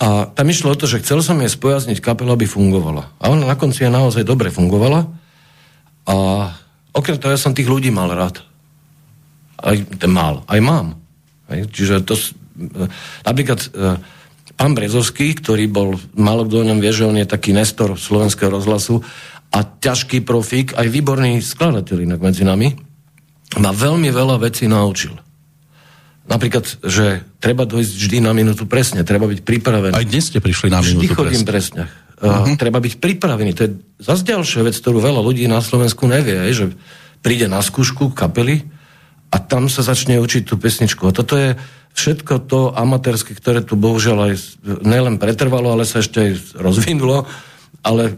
A 0.03 0.27
tam 0.27 0.51
išlo 0.51 0.75
o 0.75 0.79
to, 0.79 0.91
že 0.91 0.99
chcel 0.99 1.23
som 1.23 1.39
jej 1.39 1.53
spojazniť 1.53 2.03
kapelu, 2.03 2.35
aby 2.35 2.43
fungovala. 2.43 3.07
A 3.23 3.31
ona 3.31 3.47
na 3.47 3.55
konci 3.55 3.87
je 3.87 3.91
naozaj 3.93 4.27
dobre 4.27 4.51
fungovala. 4.51 5.07
A 6.11 6.15
okrem 6.91 7.23
toho 7.23 7.31
ja 7.31 7.39
som 7.39 7.55
tých 7.55 7.71
ľudí 7.71 7.95
mal 7.95 8.11
rád. 8.11 8.43
Aj 9.63 9.79
mal, 10.11 10.43
aj 10.51 10.59
mám. 10.59 10.99
Hej? 11.47 11.71
Čiže 11.71 11.95
to, 12.03 12.19
napríklad 13.23 13.63
pán 14.55 14.73
Brezovský, 14.77 15.37
ktorý 15.37 15.67
bol, 15.69 15.99
málo 16.15 16.47
kto 16.47 16.63
o 16.63 16.69
ňom 16.69 16.79
vie, 16.79 16.93
že 16.93 17.09
on 17.09 17.17
je 17.19 17.27
taký 17.27 17.53
nestor 17.57 17.97
slovenského 17.99 18.53
rozhlasu 18.53 19.03
a 19.53 19.59
ťažký 19.65 20.25
profík, 20.25 20.73
aj 20.77 20.89
výborný 20.89 21.45
skladateľ 21.45 21.97
inak 22.09 22.21
medzi 22.25 22.43
nami, 22.47 22.73
ma 23.61 23.71
veľmi 23.73 24.09
veľa 24.09 24.41
vecí 24.41 24.65
naučil. 24.65 25.13
Napríklad, 26.23 26.65
že 26.87 27.27
treba 27.43 27.67
dojsť 27.67 27.93
vždy 27.93 28.19
na 28.23 28.33
minútu 28.33 28.65
presne, 28.65 29.03
treba 29.03 29.27
byť 29.27 29.43
pripravený. 29.43 29.93
Aj 29.93 30.07
dnes 30.07 30.31
ste 30.31 30.39
prišli 30.39 30.71
na 30.71 30.81
minútu 30.81 31.05
Vždy 31.05 31.09
chodím 31.13 31.43
presne. 31.45 31.85
presne. 31.91 32.03
Uh-huh. 32.23 32.55
Treba 32.55 32.79
byť 32.79 33.03
pripravený. 33.03 33.51
To 33.59 33.63
je 33.67 33.71
zase 33.99 34.23
ďalšia 34.23 34.63
vec, 34.63 34.79
ktorú 34.79 35.03
veľa 35.03 35.19
ľudí 35.19 35.45
na 35.51 35.59
Slovensku 35.59 36.07
nevie, 36.07 36.39
že 36.55 36.71
príde 37.19 37.51
na 37.51 37.59
skúšku 37.59 38.15
kapely 38.15 38.63
a 39.35 39.43
tam 39.43 39.67
sa 39.67 39.83
začne 39.83 40.23
učiť 40.23 40.47
tú 40.47 40.55
pesničku. 40.55 41.03
A 41.11 41.13
toto 41.13 41.35
je, 41.35 41.59
všetko 41.93 42.49
to 42.49 42.73
amatérske, 42.73 43.37
ktoré 43.37 43.61
tu 43.61 43.77
bohužiaľ 43.77 44.33
aj 44.33 44.35
nelen 44.83 45.21
pretrvalo, 45.21 45.73
ale 45.73 45.85
sa 45.85 46.01
ešte 46.01 46.19
aj 46.19 46.33
rozvinulo, 46.57 47.29
ale 47.85 48.17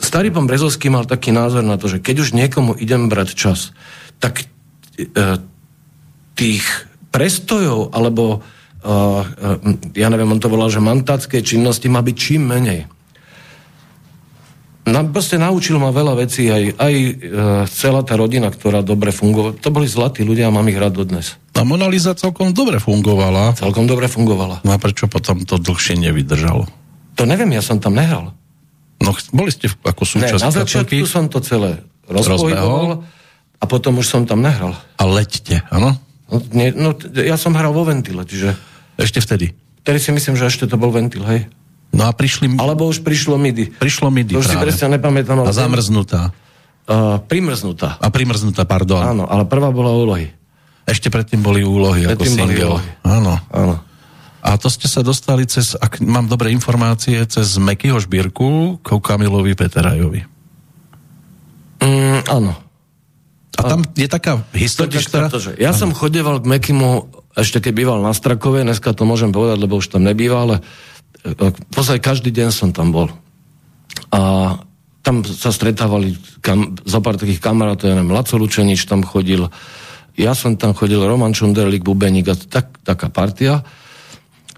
starý 0.00 0.32
pán 0.32 0.48
Brezovský 0.48 0.88
mal 0.88 1.04
taký 1.04 1.34
názor 1.34 1.66
na 1.66 1.76
to, 1.76 1.92
že 1.92 2.00
keď 2.00 2.16
už 2.24 2.32
niekomu 2.32 2.72
idem 2.78 3.12
brať 3.12 3.36
čas, 3.36 3.76
tak 4.22 4.48
e, 4.96 5.06
tých 6.36 6.64
prestojov, 7.12 7.92
alebo 7.92 8.24
e, 8.32 8.38
e, 8.84 10.00
ja 10.00 10.08
neviem, 10.08 10.30
on 10.32 10.40
to 10.40 10.48
volal, 10.48 10.72
že 10.72 10.80
mantácké 10.80 11.44
činnosti 11.44 11.92
má 11.92 12.00
byť 12.00 12.16
čím 12.16 12.48
menej. 12.48 12.88
Na, 14.86 15.02
proste 15.02 15.34
naučil 15.34 15.82
ma 15.82 15.90
veľa 15.90 16.14
vecí, 16.14 16.46
aj, 16.46 16.78
aj 16.78 16.94
e, 16.94 17.12
celá 17.66 18.06
tá 18.06 18.14
rodina, 18.14 18.54
ktorá 18.54 18.86
dobre 18.86 19.10
fungovala. 19.10 19.58
To 19.58 19.74
boli 19.74 19.90
zlatí 19.90 20.22
ľudia 20.22 20.46
a 20.46 20.54
mám 20.54 20.70
ich 20.70 20.78
rád 20.78 21.02
dodnes. 21.02 21.34
A 21.58 21.66
Mona 21.66 21.90
Lisa 21.90 22.14
celkom 22.14 22.54
dobre 22.54 22.78
fungovala. 22.78 23.58
Celkom 23.58 23.90
dobre 23.90 24.06
fungovala. 24.06 24.62
No 24.62 24.70
a 24.70 24.78
prečo 24.78 25.10
potom 25.10 25.42
to 25.42 25.58
dlhšie 25.58 25.98
nevydržalo? 25.98 26.70
To 27.18 27.22
neviem, 27.26 27.50
ja 27.50 27.66
som 27.66 27.82
tam 27.82 27.98
nehral. 27.98 28.30
No, 29.02 29.10
boli 29.34 29.50
ste 29.50 29.66
ako 29.66 30.06
súčasť 30.06 30.40
ne, 30.40 30.46
na 30.46 30.54
začiatku 30.54 31.02
kapelky? 31.02 31.10
som 31.10 31.26
to 31.26 31.42
celé 31.42 31.82
rozpohyboval 32.06 33.02
a 33.58 33.64
potom 33.66 33.98
už 33.98 34.06
som 34.06 34.22
tam 34.22 34.38
nehral. 34.40 34.78
A 34.96 35.04
leďte, 35.04 35.66
áno? 35.68 35.98
No, 36.30 36.36
nie, 36.54 36.70
no, 36.70 36.94
ja 37.18 37.34
som 37.34 37.58
hral 37.58 37.74
vo 37.74 37.82
ventile, 37.82 38.22
čiže... 38.22 38.54
Ešte 38.96 39.18
vtedy? 39.18 39.52
Vtedy 39.82 39.98
si 39.98 40.10
myslím, 40.14 40.34
že 40.38 40.48
ešte 40.48 40.70
to 40.70 40.78
bol 40.80 40.90
ventil, 40.90 41.22
hej. 41.26 41.50
No 41.94 42.08
a 42.08 42.12
prišli... 42.12 42.58
Alebo 42.58 42.88
už 42.90 43.04
prišlo 43.06 43.38
MIDI. 43.38 43.72
Prišlo 43.76 44.10
MIDI 44.10 44.34
To 44.34 44.42
už 44.42 44.50
práve. 44.50 44.58
si 44.58 44.64
presne 44.64 44.86
nepamätám. 44.98 45.42
A 45.44 45.52
zamrznutá. 45.54 46.34
Uh, 46.86 47.18
primrznutá. 47.26 47.98
A 47.98 48.08
primrznutá, 48.14 48.62
pardon. 48.62 49.02
Áno, 49.02 49.24
ale 49.26 49.42
prvá 49.46 49.74
bola 49.74 49.90
úlohy. 49.90 50.30
Ešte 50.86 51.10
predtým 51.10 51.42
boli 51.42 51.66
úlohy 51.66 52.06
predtým 52.06 52.38
ako 52.38 52.46
single. 52.46 52.66
Úlohy. 52.78 52.88
Áno. 53.02 53.34
Áno. 53.50 53.74
A 54.46 54.54
to 54.54 54.70
ste 54.70 54.86
sa 54.86 55.02
dostali 55.02 55.42
cez, 55.50 55.74
ak 55.74 55.98
mám 55.98 56.30
dobré 56.30 56.54
informácie, 56.54 57.18
cez 57.26 57.58
Mekyho 57.58 57.98
šbírku 57.98 58.78
ku 58.78 58.94
Kamilovi 59.02 59.58
Peterajovi. 59.58 60.22
Mm, 61.82 62.22
áno. 62.30 62.54
A 63.58 63.60
tam 63.66 63.82
áno. 63.82 63.98
je 63.98 64.06
taká 64.06 64.46
história, 64.54 65.02
ktorá... 65.02 65.26
To, 65.26 65.42
že 65.42 65.58
ja 65.58 65.74
áno. 65.74 65.80
som 65.82 65.90
chodeval 65.90 66.38
k 66.38 66.46
Mekimu, 66.46 67.10
ešte 67.34 67.58
keď 67.58 67.72
býval 67.74 67.98
na 67.98 68.14
Strakove, 68.14 68.62
dneska 68.62 68.94
to 68.94 69.02
môžem 69.02 69.34
povedať, 69.34 69.58
lebo 69.58 69.82
už 69.82 69.90
tam 69.90 70.06
nebýva, 70.06 70.46
ale 70.46 70.56
v 71.24 72.02
každý 72.02 72.34
deň 72.34 72.48
som 72.52 72.70
tam 72.74 72.92
bol. 72.92 73.08
A 74.12 74.52
tam 75.06 75.22
sa 75.22 75.54
stretávali 75.54 76.18
kam, 76.42 76.74
za 76.82 76.98
pár 76.98 77.14
takých 77.14 77.38
kamarátov, 77.38 77.86
ja 77.86 77.94
neviem, 77.94 78.10
Laco 78.10 78.34
Lučenič 78.34 78.90
tam 78.90 79.06
chodil, 79.06 79.46
ja 80.18 80.32
som 80.34 80.58
tam 80.58 80.74
chodil, 80.74 80.98
Roman 80.98 81.30
Čunderlik, 81.30 81.86
Bubeník 81.86 82.26
a 82.26 82.34
tak, 82.34 82.82
taká 82.82 83.06
partia. 83.12 83.62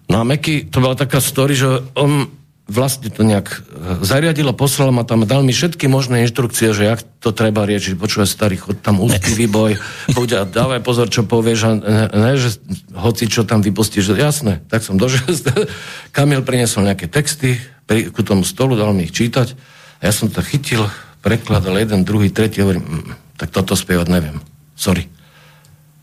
No 0.09 0.23
a 0.23 0.25
Meky, 0.25 0.73
to 0.73 0.81
bola 0.81 0.97
taká 0.97 1.21
story, 1.21 1.53
že 1.53 1.69
on 1.99 2.38
vlastne 2.69 3.09
to 3.09 3.25
nejak 3.25 3.49
e, 3.49 3.59
zariadil 4.05 4.53
a 4.53 4.55
poslal 4.55 4.93
ma 4.93 5.03
tam, 5.03 5.25
dal 5.25 5.41
mi 5.41 5.57
všetky 5.57 5.89
možné 5.89 6.29
inštrukcie, 6.29 6.77
že 6.77 6.85
jak 6.85 7.01
to 7.25 7.33
treba 7.33 7.65
riečiť. 7.65 7.97
Počúvaj 7.97 8.29
starý, 8.29 8.61
chod 8.61 8.85
tam 8.85 9.01
úzky 9.01 9.33
výboj, 9.41 9.81
choď 10.13 10.29
a 10.37 10.41
dávaj 10.45 10.85
pozor, 10.85 11.09
čo 11.09 11.25
povieš 11.25 11.61
a 11.65 11.71
ne, 11.81 12.05
ne, 12.13 12.33
že 12.37 12.61
hoci 12.93 13.27
čo 13.27 13.49
tam 13.49 13.65
vypustíš. 13.65 14.13
Jasné, 14.13 14.61
tak 14.69 14.85
som 14.85 15.01
došiel. 15.01 15.33
Kamil 16.17 16.45
priniesol 16.45 16.85
nejaké 16.85 17.09
texty 17.09 17.57
pri, 17.89 18.13
ku 18.13 18.21
tomu 18.21 18.45
stolu, 18.45 18.77
dal 18.77 18.93
mi 18.93 19.09
ich 19.09 19.17
čítať 19.17 19.57
a 19.99 20.03
ja 20.05 20.13
som 20.13 20.29
to 20.29 20.45
chytil, 20.45 20.85
prekladal 21.25 21.75
jeden, 21.81 22.05
druhý, 22.05 22.29
tretí, 22.29 22.61
hovorím, 22.61 22.85
mm, 22.85 23.41
tak 23.41 23.49
toto 23.49 23.73
spievať 23.75 24.13
neviem. 24.13 24.45
Sorry. 24.77 25.09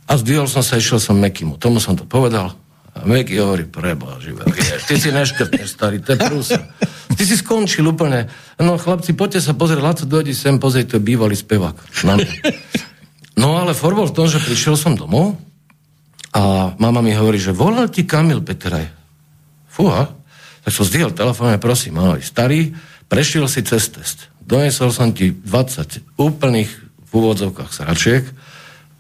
A 0.10 0.18
zdvihol 0.18 0.50
som 0.50 0.66
sa, 0.66 0.82
išiel 0.82 0.98
som 0.98 1.18
Mekimu. 1.18 1.62
Tomu 1.62 1.78
som 1.78 1.94
to 1.94 2.06
povedal, 2.06 2.58
Meky 3.04 3.36
hovorí, 3.44 3.68
preba, 3.68 4.16
živé, 4.24 4.48
ty 4.88 4.96
si 4.96 5.12
neškrtneš, 5.12 5.68
starý, 5.68 6.00
to 6.00 6.16
je 6.16 6.20
prúsa. 6.24 6.62
Ty 7.12 7.24
si 7.28 7.36
skončil 7.36 7.84
úplne. 7.84 8.32
No 8.56 8.80
chlapci, 8.80 9.12
poďte 9.12 9.44
sa 9.44 9.52
pozrieť, 9.52 9.84
Laco, 9.84 10.06
dojdi 10.08 10.32
sem, 10.32 10.56
pozrieť, 10.56 10.96
to 10.96 10.98
je 10.98 11.04
bývalý 11.04 11.36
spevák. 11.36 11.76
No 13.36 13.60
ale 13.60 13.76
for 13.76 13.92
bol 13.92 14.08
v 14.08 14.16
tom, 14.16 14.32
že 14.32 14.40
prišiel 14.40 14.80
som 14.80 14.96
domov 14.96 15.36
a 16.32 16.72
mama 16.80 17.04
mi 17.04 17.12
hovorí, 17.12 17.36
že 17.36 17.52
volal 17.52 17.92
ti 17.92 18.08
Kamil 18.08 18.40
Peteraj. 18.40 18.88
Fúha. 19.68 20.08
Tak 20.64 20.72
som 20.72 20.88
zdvihol 20.88 21.12
telefón 21.12 21.52
a 21.52 21.60
prosím, 21.60 22.00
ahoj, 22.00 22.24
starý, 22.24 22.72
prešiel 23.12 23.52
si 23.52 23.60
cez 23.68 23.92
test. 23.92 24.32
Donesol 24.40 24.96
som 24.96 25.12
ti 25.12 25.36
20 25.36 26.16
úplných 26.16 26.72
v 27.06 27.12
úvodzovkách 27.12 27.76
sračiek. 27.76 28.24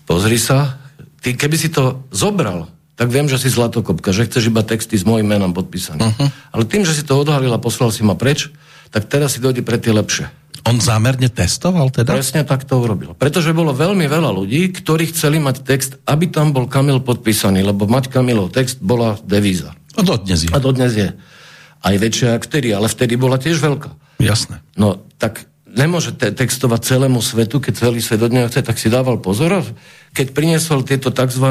Pozri 0.03 0.35
sa. 0.35 0.77
Ty, 1.23 1.33
keby 1.33 1.55
si 1.57 1.71
to 1.71 2.05
zobral 2.11 2.74
tak 2.95 3.11
viem, 3.11 3.27
že 3.27 3.35
si 3.35 3.51
zlatokopka, 3.51 4.15
že 4.15 4.27
chceš 4.27 4.51
iba 4.51 4.63
texty 4.63 4.95
s 4.95 5.03
mojim 5.03 5.27
menom 5.27 5.51
podpísané. 5.51 5.99
Uh-huh. 5.99 6.27
Ale 6.55 6.63
tým, 6.63 6.87
že 6.87 6.95
si 6.95 7.03
to 7.03 7.19
odhalil 7.19 7.51
a 7.51 7.59
poslal 7.59 7.91
si 7.91 8.07
ma 8.07 8.15
preč, 8.15 8.51
tak 8.91 9.11
teraz 9.11 9.35
si 9.35 9.43
dojde 9.43 9.67
pre 9.67 9.75
tie 9.75 9.91
lepšie. 9.91 10.31
On 10.65 10.81
zámerne 10.81 11.29
testoval 11.29 11.93
teda? 11.93 12.17
Presne 12.17 12.41
tak 12.41 12.65
to 12.65 12.81
urobil. 12.81 13.13
Pretože 13.13 13.53
bolo 13.53 13.69
veľmi 13.69 14.09
veľa 14.09 14.33
ľudí, 14.33 14.73
ktorí 14.73 15.13
chceli 15.13 15.37
mať 15.37 15.61
text, 15.61 15.91
aby 16.09 16.25
tam 16.25 16.55
bol 16.55 16.65
Kamil 16.65 17.05
podpísaný, 17.05 17.61
lebo 17.61 17.85
mať 17.85 18.09
Kamilov 18.09 18.49
text 18.49 18.81
bola 18.81 19.19
devíza. 19.21 19.77
A 19.93 20.01
dodnes 20.01 20.41
je. 20.41 20.49
A 20.49 20.57
dodnes 20.57 20.89
je. 20.97 21.13
Aj 21.85 21.95
väčšia 21.95 22.41
ako 22.41 22.49
vtedy, 22.49 22.73
ale 22.73 22.89
vtedy 22.89 23.13
bola 23.13 23.37
tiež 23.37 23.61
veľká. 23.61 23.93
Jasné. 24.17 24.65
No, 24.73 25.05
tak 25.21 25.45
nemôže 25.69 26.17
te- 26.17 26.33
textovať 26.33 26.81
celému 26.81 27.21
svetu, 27.21 27.61
keď 27.61 27.73
celý 27.85 28.01
svet 28.01 28.25
od 28.25 28.33
neho 28.33 28.49
chce, 28.49 28.65
tak 28.65 28.81
si 28.81 28.89
dával 28.89 29.21
pozor. 29.21 29.61
Keď 30.17 30.33
priniesol 30.33 30.81
tieto 30.81 31.13
tzv. 31.13 31.45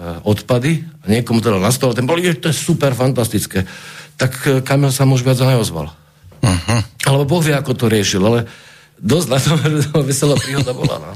Eh, 0.00 0.16
odpady 0.24 0.80
a 1.04 1.12
niekomu 1.12 1.44
teda 1.44 1.60
na 1.60 1.68
stole, 1.68 1.92
ten 1.92 2.08
bol, 2.08 2.16
to 2.16 2.48
je 2.48 2.56
super, 2.56 2.96
fantastické. 2.96 3.68
Tak 4.16 4.32
eh, 4.48 4.52
Kamil 4.64 4.88
sa 4.88 5.04
už 5.04 5.20
viac 5.20 5.36
neozval. 5.44 5.92
Uh-huh. 6.40 6.80
Alebo 7.04 7.36
Boh 7.36 7.44
vie, 7.44 7.52
ako 7.52 7.76
to 7.76 7.92
riešil, 7.92 8.24
ale 8.24 8.48
dosť 8.96 9.28
na 9.28 9.36
tom, 9.36 9.60
to 9.92 10.00
veselá 10.00 10.40
príhoda 10.40 10.72
bola. 10.72 10.96
No. 11.04 11.12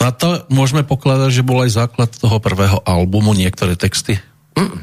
no 0.00 0.04
a 0.08 0.12
to 0.16 0.48
môžeme 0.48 0.80
pokladať, 0.80 1.28
že 1.28 1.44
bol 1.44 1.60
aj 1.60 1.76
základ 1.76 2.08
toho 2.08 2.40
prvého 2.40 2.80
albumu, 2.88 3.36
niektoré 3.36 3.76
texty? 3.76 4.16
Mm. 4.56 4.80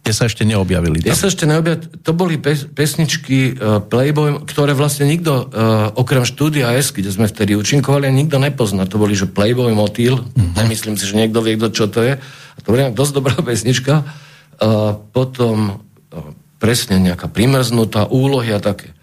Tie 0.00 0.16
sa 0.16 0.24
ešte 0.24 0.48
neobjavili. 0.48 1.04
Tie 1.04 1.12
sa 1.12 1.28
ešte 1.28 1.44
neobjavili. 1.44 2.00
To 2.00 2.12
boli 2.16 2.40
pes, 2.40 2.64
pesničky 2.64 3.52
uh, 3.52 3.84
Playboy, 3.84 4.48
ktoré 4.48 4.72
vlastne 4.72 5.04
nikto, 5.04 5.44
uh, 5.44 5.92
okrem 5.92 6.24
štúdia 6.24 6.72
S, 6.72 6.96
kde 6.96 7.12
sme 7.12 7.28
vtedy 7.28 7.52
účinkovali, 7.52 8.08
nikto 8.08 8.40
nepozná. 8.40 8.88
To 8.88 8.96
boli, 8.96 9.12
že 9.12 9.28
Playboy, 9.28 9.76
Motýl. 9.76 10.24
Mm-hmm. 10.24 10.56
Nemyslím 10.56 10.96
si, 10.96 11.04
že 11.04 11.20
niekto 11.20 11.44
vie, 11.44 11.60
kto, 11.60 11.68
čo 11.68 11.84
to 11.92 12.00
je. 12.00 12.16
A 12.16 12.58
to 12.64 12.66
bola 12.72 12.88
dosť 12.88 13.12
dobrá 13.12 13.36
pesnička. 13.48 14.08
Uh, 14.56 14.96
potom 15.12 15.56
uh, 15.68 16.32
presne 16.56 16.96
nejaká 16.96 17.28
primrznutá 17.28 18.08
úlohy 18.08 18.56
a 18.56 18.60
také. 18.60 18.96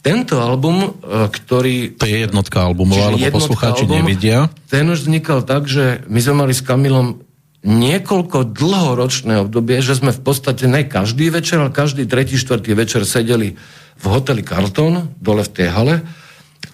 Tento 0.00 0.40
album, 0.40 0.96
ktorý... 1.04 2.00
To 2.00 2.08
je 2.08 2.24
jednotka 2.24 2.64
albumová, 2.64 3.12
lebo 3.12 3.36
poslucháči 3.36 3.84
album, 3.84 4.00
nevidia. 4.00 4.48
Ten 4.72 4.88
už 4.88 5.04
vznikal 5.04 5.44
tak, 5.44 5.68
že 5.68 6.00
my 6.08 6.16
sme 6.24 6.34
mali 6.40 6.56
s 6.56 6.64
Kamilom 6.64 7.20
niekoľko 7.60 8.56
dlhoročné 8.56 9.44
obdobie, 9.44 9.84
že 9.84 9.96
sme 9.96 10.16
v 10.16 10.22
podstate 10.24 10.64
ne 10.64 10.88
každý 10.88 11.28
večer, 11.28 11.60
ale 11.60 11.74
každý 11.74 12.08
tretí, 12.08 12.40
štvrtý 12.40 12.72
večer 12.72 13.04
sedeli 13.04 13.60
v 14.00 14.04
hoteli 14.08 14.40
Carlton, 14.40 15.12
dole 15.20 15.44
v 15.44 15.52
tej 15.52 15.68
hale 15.68 15.94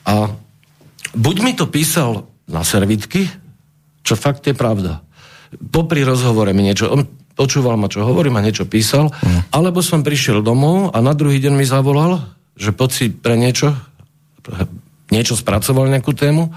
a 0.06 0.30
buď 1.10 1.36
mi 1.42 1.52
to 1.58 1.66
písal 1.66 2.30
na 2.46 2.62
servitky, 2.62 3.26
čo 4.06 4.14
fakt 4.14 4.46
je 4.46 4.54
pravda. 4.54 5.02
Popri 5.58 6.06
rozhovore 6.06 6.54
mi 6.54 6.62
niečo, 6.62 6.86
on 6.86 7.02
počúval 7.34 7.74
ma, 7.74 7.90
čo 7.90 8.06
hovorím 8.06 8.38
a 8.38 8.44
niečo 8.46 8.70
písal, 8.70 9.10
mm. 9.10 9.50
alebo 9.50 9.82
som 9.82 10.06
prišiel 10.06 10.38
domov 10.40 10.94
a 10.94 11.02
na 11.02 11.18
druhý 11.18 11.42
deň 11.42 11.54
mi 11.58 11.66
zavolal, 11.66 12.22
že 12.54 12.70
poď 12.70 12.90
si 12.94 13.04
pre 13.10 13.34
niečo, 13.34 13.74
niečo 15.10 15.34
spracoval 15.34 15.90
nejakú 15.90 16.14
tému 16.14 16.54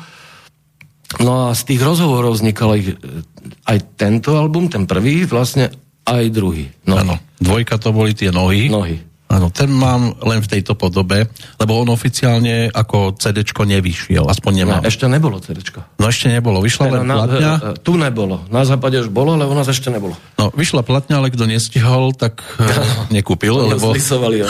No 1.17 1.49
a 1.49 1.57
z 1.57 1.73
tých 1.73 1.81
rozhovorov 1.81 2.37
vznikal 2.37 2.77
aj, 2.77 2.81
aj 3.65 3.77
tento 3.97 4.37
album, 4.37 4.69
ten 4.69 4.85
prvý, 4.85 5.25
vlastne 5.25 5.73
aj 6.05 6.29
druhý. 6.29 6.69
No. 6.85 7.01
Áno, 7.01 7.15
dvojka 7.41 7.81
to 7.81 7.89
boli 7.89 8.13
tie 8.13 8.29
nohy. 8.29 8.69
Nohy. 8.69 9.08
Áno, 9.29 9.53
ten 9.53 9.69
mám 9.69 10.17
len 10.25 10.41
v 10.41 10.57
tejto 10.57 10.73
podobe, 10.73 11.29
lebo 11.61 11.71
on 11.77 11.93
oficiálne 11.93 12.73
ako 12.73 13.13
CD 13.13 13.45
nevyšiel, 13.45 14.25
aspoň 14.25 14.51
nemám. 14.65 14.81
No, 14.81 14.89
ešte 14.89 15.05
nebolo 15.05 15.37
CD. 15.37 15.61
No 16.01 16.09
ešte 16.09 16.33
nebolo, 16.33 16.65
vyšla 16.65 16.85
len 16.89 17.05
na, 17.05 17.15
platňa. 17.21 17.53
E, 17.53 17.59
e, 17.61 17.73
tu 17.77 17.93
nebolo, 17.93 18.41
na 18.49 18.65
západe 18.65 18.97
už 18.97 19.13
bolo, 19.13 19.37
ale 19.37 19.45
u 19.45 19.53
nás 19.53 19.69
ešte 19.69 19.93
nebolo. 19.93 20.17
No, 20.33 20.49
vyšla 20.49 20.81
platňa, 20.81 21.21
ale 21.21 21.29
kto 21.29 21.45
nestihol, 21.45 22.17
tak 22.17 22.41
e, 22.57 22.73
nekúpil, 23.21 23.53
lebo... 23.53 23.93
Zlisovali, 23.93 24.41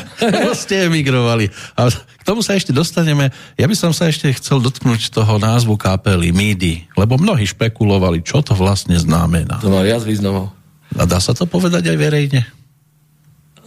ste 0.64 0.88
emigrovali. 0.88 1.52
A 1.76 1.92
k 1.92 2.22
tomu 2.24 2.40
sa 2.40 2.56
ešte 2.56 2.72
dostaneme. 2.72 3.28
Ja 3.60 3.68
by 3.68 3.76
som 3.76 3.92
sa 3.92 4.08
ešte 4.08 4.32
chcel 4.32 4.64
dotknúť 4.64 5.12
toho 5.12 5.36
názvu 5.36 5.76
kapely 5.76 6.32
MIDI, 6.32 6.88
lebo 6.96 7.20
mnohí 7.20 7.44
špekulovali, 7.44 8.24
čo 8.24 8.40
to 8.40 8.56
vlastne 8.56 8.96
znamená. 8.96 9.60
To 9.60 9.68
má 9.68 9.84
viac 9.84 10.00
významov. 10.08 10.56
A 10.96 11.04
dá 11.04 11.20
sa 11.20 11.36
to 11.36 11.44
povedať 11.44 11.92
aj 11.92 11.98
verejne? 12.00 12.61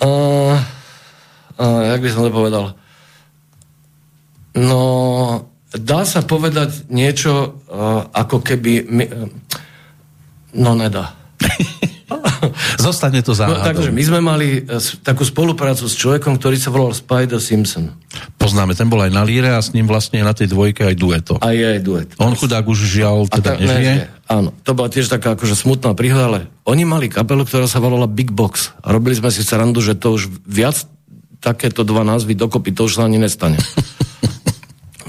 Uh, 0.01 0.55
uh, 1.59 1.81
jak 1.91 1.99
by 2.03 2.09
som 2.11 2.27
to 2.27 2.31
povedal? 2.31 2.75
No, 4.55 4.81
dá 5.71 6.07
sa 6.07 6.23
povedať 6.23 6.87
niečo, 6.91 7.59
uh, 7.67 8.07
ako 8.11 8.43
keby... 8.43 8.71
My, 8.87 9.03
uh, 9.07 9.27
no, 10.55 10.75
nedá. 10.75 11.15
Zostane 12.85 13.19
to 13.25 13.33
záhadou. 13.35 13.63
No, 13.63 13.67
takže 13.67 13.91
my 13.91 14.03
sme 14.03 14.19
mali 14.23 14.63
uh, 14.63 14.79
takú 15.03 15.27
spoluprácu 15.27 15.87
s 15.87 15.95
človekom, 15.95 16.39
ktorý 16.39 16.55
sa 16.59 16.71
volal 16.71 16.95
Spider 16.95 17.39
Simpson. 17.39 17.91
Poznáme, 18.45 18.77
ten 18.77 18.85
bol 18.85 19.01
aj 19.01 19.11
na 19.11 19.25
líre 19.25 19.49
a 19.49 19.59
s 19.59 19.73
ním 19.73 19.89
vlastne 19.89 20.21
na 20.21 20.37
tej 20.37 20.53
dvojke 20.53 20.85
aj 20.85 20.95
dueto. 20.95 21.35
Aj 21.41 21.57
aj 21.57 21.79
duet. 21.81 22.09
On 22.21 22.31
chudák 22.37 22.61
už 22.69 22.79
žial, 22.85 23.25
teda 23.25 23.57
ta, 23.57 23.61
nežije? 23.61 23.93
Ne, 23.97 24.13
áno, 24.29 24.53
to 24.61 24.77
bola 24.77 24.93
tiež 24.93 25.09
taká 25.09 25.33
akože 25.33 25.57
smutná 25.57 25.97
príhoda, 25.97 26.29
ale 26.29 26.39
oni 26.69 26.85
mali 26.85 27.09
kapelu, 27.09 27.41
ktorá 27.41 27.65
sa 27.65 27.81
volala 27.81 28.05
Big 28.05 28.29
Box. 28.29 28.77
A 28.85 28.93
robili 28.93 29.17
sme 29.17 29.33
si 29.33 29.41
srandu, 29.41 29.81
že 29.81 29.97
to 29.97 30.13
už 30.13 30.29
viac 30.45 30.85
takéto 31.41 31.81
dva 31.81 32.05
názvy 32.05 32.37
dokopy, 32.37 32.73
to 32.73 32.85
už 32.85 33.01
sa 33.01 33.09
ani 33.09 33.17
nestane. 33.17 33.57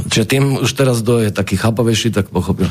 Čiže 0.07 0.27
tým 0.29 0.45
už 0.63 0.71
teraz 0.77 1.01
do 1.03 1.19
je 1.19 1.33
taký 1.33 1.59
chápavejší, 1.59 2.15
tak 2.15 2.31
pochopil. 2.31 2.69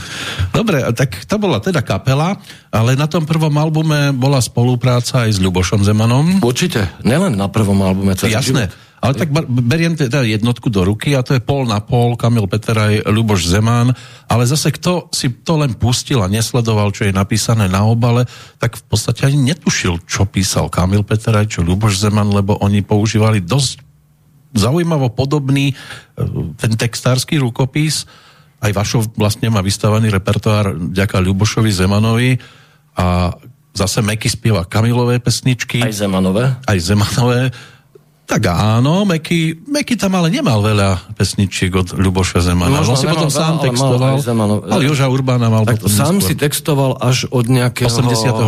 Dobre, 0.55 0.81
tak 0.95 1.25
to 1.27 1.35
bola 1.35 1.59
teda 1.59 1.83
kapela, 1.83 2.39
ale 2.71 2.95
na 2.95 3.09
tom 3.09 3.27
prvom 3.27 3.53
albume 3.57 4.15
bola 4.15 4.39
spolupráca 4.39 5.27
aj 5.27 5.35
s 5.35 5.39
Ľubošom 5.41 5.83
Zemanom. 5.83 6.39
Určite, 6.39 6.89
nielen 7.03 7.35
na 7.35 7.51
prvom 7.51 7.81
albume. 7.81 8.15
Jasné, 8.15 8.69
život. 8.71 8.73
Ale 9.05 9.13
tak 9.13 9.29
beriem 9.45 9.93
teda 9.93 10.25
jednotku 10.25 10.73
do 10.73 10.81
ruky 10.81 11.13
a 11.13 11.21
to 11.21 11.37
je 11.37 11.41
pol 11.45 11.69
na 11.69 11.77
pol, 11.77 12.17
Kamil 12.17 12.49
Peteraj, 12.49 13.05
Luboš 13.05 13.45
Zeman, 13.45 13.93
ale 14.25 14.43
zase 14.49 14.73
kto 14.73 15.13
si 15.13 15.29
to 15.29 15.61
len 15.61 15.77
pustil 15.77 16.25
a 16.25 16.31
nesledoval, 16.31 16.89
čo 16.89 17.05
je 17.05 17.13
napísané 17.13 17.69
na 17.69 17.85
obale, 17.85 18.25
tak 18.57 18.81
v 18.81 18.83
podstate 18.89 19.29
ani 19.29 19.53
netušil, 19.53 20.01
čo 20.09 20.25
písal 20.25 20.73
Kamil 20.73 21.05
Peteraj, 21.05 21.53
čo 21.53 21.61
Luboš 21.61 22.01
Zeman, 22.01 22.33
lebo 22.33 22.57
oni 22.57 22.81
používali 22.81 23.45
dosť 23.45 23.85
zaujímavo 24.55 25.13
podobný 25.13 25.71
e, 25.71 25.73
ten 26.57 26.73
textársky 26.73 27.37
rukopis, 27.37 28.09
aj 28.65 28.71
vašo 28.73 29.05
vlastne 29.13 29.51
má 29.53 29.61
vystávaný 29.61 30.09
repertoár 30.09 30.73
ďaká 30.73 31.21
Ľubošovi 31.21 31.69
Zemanovi 31.69 32.41
a 32.97 33.35
zase 33.75 34.01
Meky 34.01 34.31
spieva 34.31 34.65
Kamilové 34.65 35.21
pesničky. 35.21 35.83
Aj 35.83 35.93
Zemanové. 35.93 36.55
Aj 36.65 36.77
Zemanové 36.79 37.51
tak 38.25 38.49
áno, 38.49 39.05
Meky, 39.05 39.69
Meky 39.69 40.01
tam 40.01 40.17
ale 40.17 40.33
nemal 40.33 40.57
veľa 40.65 41.13
pesničiek 41.13 41.69
od 41.69 41.93
Ľuboša 41.93 42.41
Zemana. 42.41 42.81
Možno, 42.81 42.97
on 42.97 42.99
si 42.99 43.05
potom 43.05 43.29
sám 43.29 43.61
textoval. 43.61 44.17
Ale 44.65 44.81
Joža 44.81 45.05
Urbána 45.05 45.53
mal 45.53 45.61
tak 45.61 45.77
potom 45.77 45.93
Sám 45.93 46.17
neskôr. 46.17 46.29
si 46.29 46.33
textoval 46.33 46.91
až 46.97 47.29
od 47.29 47.45
nejakého... 47.45 47.85
84. 47.85 48.41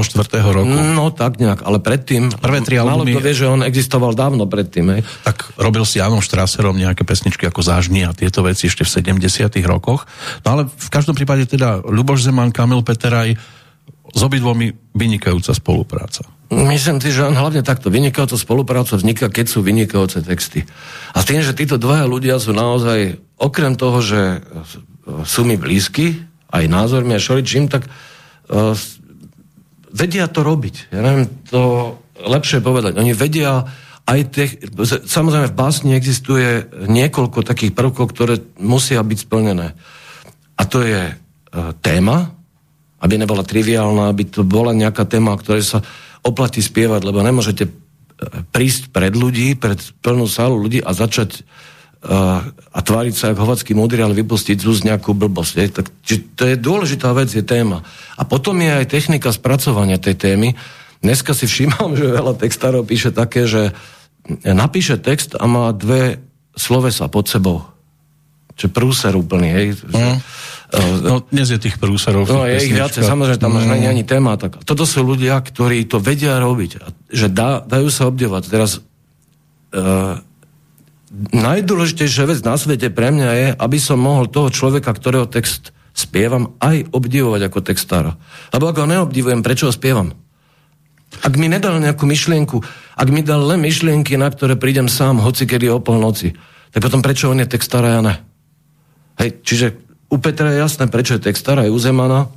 roku. 0.50 0.74
No 0.98 1.14
tak 1.14 1.38
nejak, 1.38 1.62
ale 1.62 1.78
predtým... 1.78 2.34
Prvé 2.34 2.66
tri 2.66 2.82
albumy... 2.82 3.14
Málo 3.14 3.22
to 3.22 3.26
vie, 3.26 3.36
že 3.38 3.46
on 3.46 3.62
existoval 3.62 4.18
dávno 4.18 4.50
predtým. 4.50 4.98
Hej. 4.98 5.02
Tak 5.22 5.54
robil 5.62 5.86
si 5.86 6.02
Janom 6.02 6.26
Štraserom 6.26 6.74
nejaké 6.74 7.06
pesničky 7.06 7.46
ako 7.46 7.62
Zážni 7.62 8.02
a 8.02 8.18
tieto 8.18 8.42
veci 8.42 8.66
ešte 8.66 8.82
v 8.82 8.90
70 9.14 9.62
rokoch. 9.70 10.10
No 10.42 10.58
ale 10.58 10.62
v 10.66 10.90
každom 10.90 11.14
prípade 11.14 11.46
teda 11.46 11.86
Ľuboš 11.86 12.26
Zeman, 12.26 12.50
Kamil 12.50 12.82
Peteraj, 12.82 13.38
s 14.08 14.22
obidvomi 14.26 14.74
vynikajúca 14.98 15.54
spolupráca. 15.54 16.37
Myslím 16.48 17.04
si, 17.04 17.12
že 17.12 17.28
on 17.28 17.36
hlavne 17.36 17.60
takto 17.60 17.92
vynikajúca 17.92 18.40
spolupráca 18.40 18.96
vzniká, 18.96 19.28
keď 19.28 19.52
sú 19.52 19.60
vynikajúce 19.60 20.24
texty. 20.24 20.64
A 21.12 21.20
tým, 21.20 21.44
že 21.44 21.52
títo 21.52 21.76
dvaja 21.76 22.08
ľudia 22.08 22.40
sú 22.40 22.56
naozaj, 22.56 23.20
okrem 23.36 23.76
toho, 23.76 24.00
že 24.00 24.40
sú 25.28 25.44
mi 25.44 25.60
blízky, 25.60 26.24
aj 26.48 26.72
názormi 26.72 27.16
a 27.16 27.20
šoličím, 27.20 27.68
tak 27.68 27.84
uh, 27.88 28.72
vedia 29.92 30.32
to 30.32 30.40
robiť. 30.40 30.96
Ja 30.96 31.04
neviem 31.04 31.28
to 31.52 31.96
lepšie 32.16 32.64
povedať. 32.64 32.96
Oni 32.96 33.12
vedia 33.12 33.68
aj 34.08 34.20
tých, 34.32 34.52
samozrejme 35.04 35.52
v 35.52 35.60
básni 35.60 35.92
existuje 36.00 36.64
niekoľko 36.88 37.44
takých 37.44 37.76
prvkov, 37.76 38.16
ktoré 38.16 38.40
musia 38.64 39.04
byť 39.04 39.20
splnené. 39.20 39.76
A 40.56 40.64
to 40.64 40.80
je 40.80 41.12
uh, 41.12 41.16
téma, 41.84 42.32
aby 43.04 43.20
nebola 43.20 43.44
triviálna, 43.44 44.10
aby 44.10 44.32
to 44.32 44.48
bola 44.48 44.72
nejaká 44.72 45.04
téma, 45.04 45.36
o 45.36 45.42
ktorej 45.44 45.68
sa 45.68 45.80
oplatí 46.28 46.60
spievať, 46.60 47.08
lebo 47.08 47.24
nemôžete 47.24 47.64
e, 47.66 47.72
prísť 48.52 48.92
pred 48.92 49.16
ľudí, 49.16 49.56
pred 49.56 49.80
plnú 50.04 50.28
sálu 50.28 50.60
ľudí 50.60 50.84
a 50.84 50.92
začať 50.92 51.48
uh, 52.04 52.44
a 52.52 52.80
tváriť 52.84 53.16
sa 53.16 53.32
ako 53.32 53.48
hovacký 53.48 53.72
múdry, 53.74 54.04
ale 54.04 54.18
vypustiť 54.18 54.58
z 54.60 54.86
nejakú 54.92 55.16
blbosť. 55.16 55.54
Je. 55.58 55.68
Tak, 55.82 55.88
to 56.36 56.44
je 56.46 56.56
dôležitá 56.60 57.10
vec, 57.16 57.32
je 57.32 57.42
téma. 57.42 57.82
A 58.20 58.28
potom 58.28 58.60
je 58.60 58.70
aj 58.70 58.92
technika 58.92 59.32
spracovania 59.34 59.98
tej 59.98 60.20
témy. 60.20 60.54
Dneska 61.02 61.34
si 61.34 61.50
všímam, 61.50 61.96
že 62.00 62.06
veľa 62.06 62.38
textárov 62.38 62.86
píše 62.86 63.10
také, 63.16 63.48
že 63.48 63.74
napíše 64.44 65.00
text 65.00 65.40
a 65.40 65.48
má 65.48 65.72
dve 65.72 66.20
slovesa 66.58 67.08
pod 67.08 67.32
sebou. 67.32 67.64
Čo 68.58 68.74
prúser 68.74 69.14
úplný, 69.14 69.50
hej. 69.54 69.68
Mm. 69.78 69.94
Že, 69.94 70.10
No, 70.76 71.24
dnes 71.32 71.48
je 71.48 71.60
tých 71.64 71.80
prúserov. 71.80 72.28
No, 72.28 72.44
je 72.44 72.60
ich 72.60 72.76
viacej, 72.76 73.08
samozrejme, 73.08 73.40
tam 73.40 73.56
mm. 73.56 73.80
nie 73.80 73.88
ani 73.88 74.04
téma. 74.04 74.36
Tak. 74.36 74.68
Toto 74.68 74.84
sú 74.84 75.00
ľudia, 75.00 75.40
ktorí 75.40 75.88
to 75.88 76.04
vedia 76.04 76.44
robiť. 76.44 76.72
Že 77.08 77.28
dá, 77.32 77.64
dajú 77.64 77.88
sa 77.88 78.12
obdivovať. 78.12 78.44
Teraz 78.52 78.84
uh, 79.72 80.20
najdôležitejšia 81.32 82.28
vec 82.28 82.44
na 82.44 82.60
svete 82.60 82.92
pre 82.92 83.16
mňa 83.16 83.30
je, 83.32 83.48
aby 83.56 83.78
som 83.80 83.96
mohol 83.96 84.28
toho 84.28 84.52
človeka, 84.52 84.92
ktorého 84.92 85.24
text 85.32 85.72
spievam, 85.96 86.60
aj 86.60 86.92
obdivovať 86.92 87.48
ako 87.48 87.60
textára. 87.64 88.20
Lebo 88.52 88.68
ako 88.68 88.84
ho 88.84 88.92
neobdivujem, 88.92 89.40
prečo 89.40 89.72
ho 89.72 89.74
spievam? 89.74 90.12
Ak 91.24 91.40
mi 91.40 91.48
nedal 91.48 91.80
nejakú 91.80 92.04
myšlienku, 92.04 92.60
ak 93.00 93.08
mi 93.08 93.24
dal 93.24 93.40
len 93.48 93.64
myšlienky, 93.64 94.20
na 94.20 94.28
ktoré 94.28 94.60
prídem 94.60 94.92
sám, 94.92 95.24
hoci 95.24 95.48
kedy 95.48 95.72
o 95.72 95.80
polnoci, 95.80 96.36
tak 96.76 96.84
potom 96.84 97.00
prečo 97.00 97.32
on 97.32 97.40
je 97.40 97.48
textár 97.48 97.88
a 97.88 97.96
ja 97.98 98.02
ne? 98.04 98.16
Hej, 99.18 99.42
čiže 99.42 99.87
u 100.08 100.18
Petra 100.18 100.56
je 100.56 100.64
jasné, 100.64 100.88
prečo 100.88 101.16
je 101.20 101.26
textár 101.28 101.60
aj 101.60 101.72
u 101.72 101.80
Zemana, 101.80 102.32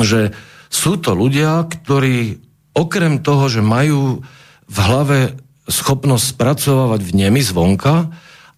že 0.00 0.32
sú 0.72 0.96
to 0.96 1.12
ľudia, 1.12 1.68
ktorí 1.68 2.40
okrem 2.72 3.20
toho, 3.20 3.52
že 3.52 3.60
majú 3.60 4.24
v 4.64 4.76
hlave 4.80 5.36
schopnosť 5.68 6.24
spracovávať 6.32 7.00
vnemy 7.12 7.40
zvonka, 7.44 8.08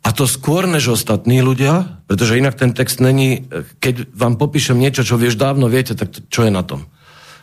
A 0.04 0.12
to 0.12 0.28
skôr 0.28 0.68
než 0.68 1.00
ostatní 1.00 1.40
ľudia, 1.40 2.04
pretože 2.04 2.36
inak 2.36 2.60
ten 2.60 2.76
text 2.76 3.00
není, 3.00 3.48
keď 3.80 4.12
vám 4.12 4.36
popíšem 4.36 4.76
niečo, 4.76 5.00
čo 5.00 5.16
vieš 5.16 5.40
dávno 5.40 5.72
viete, 5.72 5.96
tak 5.96 6.12
čo 6.28 6.44
je 6.44 6.52
na 6.52 6.60
tom? 6.60 6.84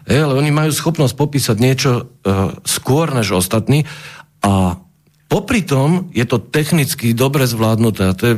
E, 0.06 0.22
ale 0.22 0.38
oni 0.38 0.54
majú 0.54 0.70
schopnosť 0.70 1.18
popísať 1.18 1.58
niečo 1.58 1.92
uh, 2.06 2.54
skôr 2.62 3.10
než 3.18 3.34
ostatní 3.34 3.90
a 4.46 4.78
popri 5.26 5.66
tom 5.66 6.14
je 6.14 6.22
to 6.22 6.38
technicky 6.38 7.18
dobre 7.18 7.50
zvládnuté 7.50 8.14
a 8.14 8.18
to 8.18 8.24
je 8.30 8.36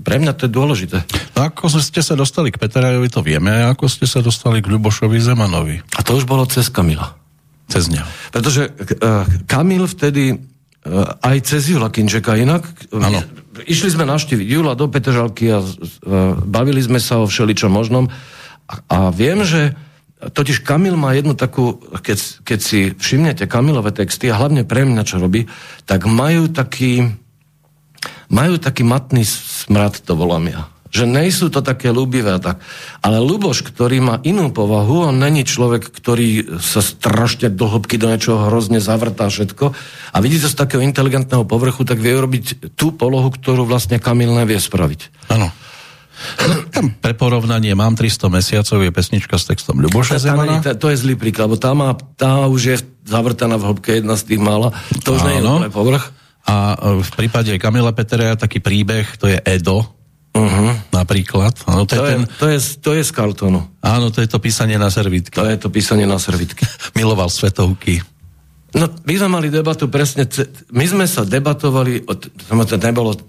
pre 0.00 0.16
mňa 0.16 0.32
to 0.32 0.48
je 0.48 0.52
dôležité. 0.56 1.04
No 1.36 1.44
ako 1.44 1.68
ste 1.76 2.00
sa 2.00 2.16
dostali 2.16 2.48
k 2.48 2.56
Peterajovi, 2.56 3.12
to 3.12 3.20
vieme, 3.20 3.52
a 3.52 3.76
ako 3.76 3.92
ste 3.92 4.08
sa 4.08 4.24
dostali 4.24 4.64
k 4.64 4.72
Ľubošovi 4.72 5.20
Zemanovi? 5.20 5.76
A 5.96 6.00
to 6.00 6.16
už 6.16 6.24
bolo 6.24 6.48
cez 6.48 6.72
Kamila. 6.72 7.12
Cez 7.68 7.92
neho. 7.92 8.04
Pretože 8.32 8.72
uh, 8.72 9.24
Kamil 9.44 9.84
vtedy 9.84 10.36
uh, 10.36 11.20
aj 11.20 11.36
cez 11.44 11.68
Jula 11.68 11.92
Kinčeka 11.92 12.36
inak. 12.36 12.64
Ano. 12.92 13.20
Išli 13.68 13.92
sme 13.92 14.08
naštíviť 14.08 14.46
Jula 14.48 14.72
do 14.72 14.88
Petržalky 14.88 15.52
a 15.52 15.60
uh, 15.60 15.68
bavili 16.40 16.80
sme 16.80 17.00
sa 17.00 17.20
o 17.20 17.28
všeličom 17.28 17.72
možnom. 17.72 18.08
A, 18.68 18.74
a 18.88 18.98
viem, 19.12 19.44
že 19.44 19.76
totiž 20.22 20.62
Kamil 20.62 20.94
má 20.94 21.18
jednu 21.18 21.34
takú, 21.34 21.82
keď, 21.98 22.46
keď 22.46 22.58
si 22.62 22.94
všimnete 22.94 23.50
Kamilové 23.50 23.90
texty, 23.90 24.30
a 24.30 24.38
hlavne 24.38 24.62
pre 24.62 24.86
mňa, 24.86 25.02
čo 25.02 25.18
robí, 25.18 25.50
tak 25.82 26.06
majú 26.06 26.46
taký, 26.46 27.10
majú 28.32 28.56
taký 28.56 28.82
matný 28.82 29.22
smrad, 29.28 30.00
to 30.02 30.16
volám 30.16 30.48
ja. 30.48 30.62
Že 30.92 31.08
nejsú 31.08 31.48
to 31.48 31.64
také 31.64 31.88
ľúbivé 31.88 32.36
a 32.36 32.40
tak. 32.40 32.60
Ale 33.00 33.16
Luboš, 33.16 33.64
ktorý 33.64 34.04
má 34.04 34.20
inú 34.28 34.52
povahu, 34.52 35.08
on 35.08 35.16
není 35.16 35.40
človek, 35.40 35.88
ktorý 35.88 36.60
sa 36.60 36.84
strašne 36.84 37.48
do 37.48 37.64
hĺbky 37.64 37.96
do 37.96 38.12
niečoho 38.12 38.52
hrozne 38.52 38.76
zavrtá 38.76 39.32
všetko 39.32 39.72
a 40.12 40.16
vidí 40.20 40.36
to 40.36 40.52
z 40.52 40.56
takého 40.56 40.84
inteligentného 40.84 41.48
povrchu, 41.48 41.88
tak 41.88 41.96
vie 41.96 42.12
urobiť 42.12 42.76
tú 42.76 42.92
polohu, 42.92 43.32
ktorú 43.32 43.64
vlastne 43.64 43.96
Kamil 43.96 44.36
nevie 44.36 44.60
spraviť. 44.60 45.32
Áno. 45.32 45.48
No, 46.44 46.54
tam 46.76 46.92
pre 47.00 47.16
porovnanie 47.16 47.72
mám 47.72 47.96
300 47.96 48.28
mesiacov, 48.28 48.78
je 48.84 48.92
pesnička 48.92 49.40
s 49.40 49.48
textom 49.48 49.80
Ľuboša 49.80 50.20
Zemana. 50.20 50.60
To, 50.60 50.76
to 50.76 50.86
je 50.92 51.00
zlý 51.00 51.16
príklad, 51.16 51.48
lebo 51.48 51.56
tá, 51.56 51.72
má, 51.72 51.96
tá 52.20 52.46
už 52.52 52.60
je 52.60 52.76
zavrtaná 53.08 53.56
v 53.56 53.72
hĺbke, 53.72 54.04
jedna 54.04 54.14
z 54.20 54.28
tých 54.28 54.40
mála. 54.44 54.76
To 55.08 55.16
už 55.16 55.24
nie 55.24 55.40
je 55.40 55.72
povrch. 55.72 56.21
A 56.48 56.74
e, 56.74 57.02
v 57.02 57.10
prípade 57.14 57.54
Kamila 57.60 57.94
Peterea 57.94 58.34
taký 58.34 58.58
príbeh, 58.58 59.18
to 59.18 59.30
je 59.30 59.38
Edo, 59.42 60.02
Uh-huh. 60.32 60.72
Napríklad. 60.96 61.52
Áno, 61.68 61.84
to, 61.84 62.00
to, 62.00 62.08
je 62.08 62.16
ten... 62.16 62.22
to, 62.24 62.46
je, 62.48 62.58
to 62.80 62.90
je 62.96 63.02
z 63.04 63.12
kartónu. 63.12 63.68
Áno, 63.84 64.08
to 64.08 64.24
je 64.24 64.28
to 64.32 64.40
písanie 64.40 64.80
na 64.80 64.88
servitky. 64.88 65.36
To 65.36 65.44
je 65.44 65.60
to 65.60 65.68
písanie 65.68 66.08
na 66.08 66.16
servitky. 66.16 66.64
Miloval 66.98 67.28
svetovky. 67.28 68.00
No, 68.72 68.88
my 68.88 69.12
sme 69.12 69.28
mali 69.28 69.52
debatu 69.52 69.92
presne, 69.92 70.24
my 70.72 70.84
sme 70.88 71.04
sa 71.04 71.28
debatovali, 71.28 72.08
to 72.08 72.76
nebolo, 72.80 73.12
e, 73.12 73.20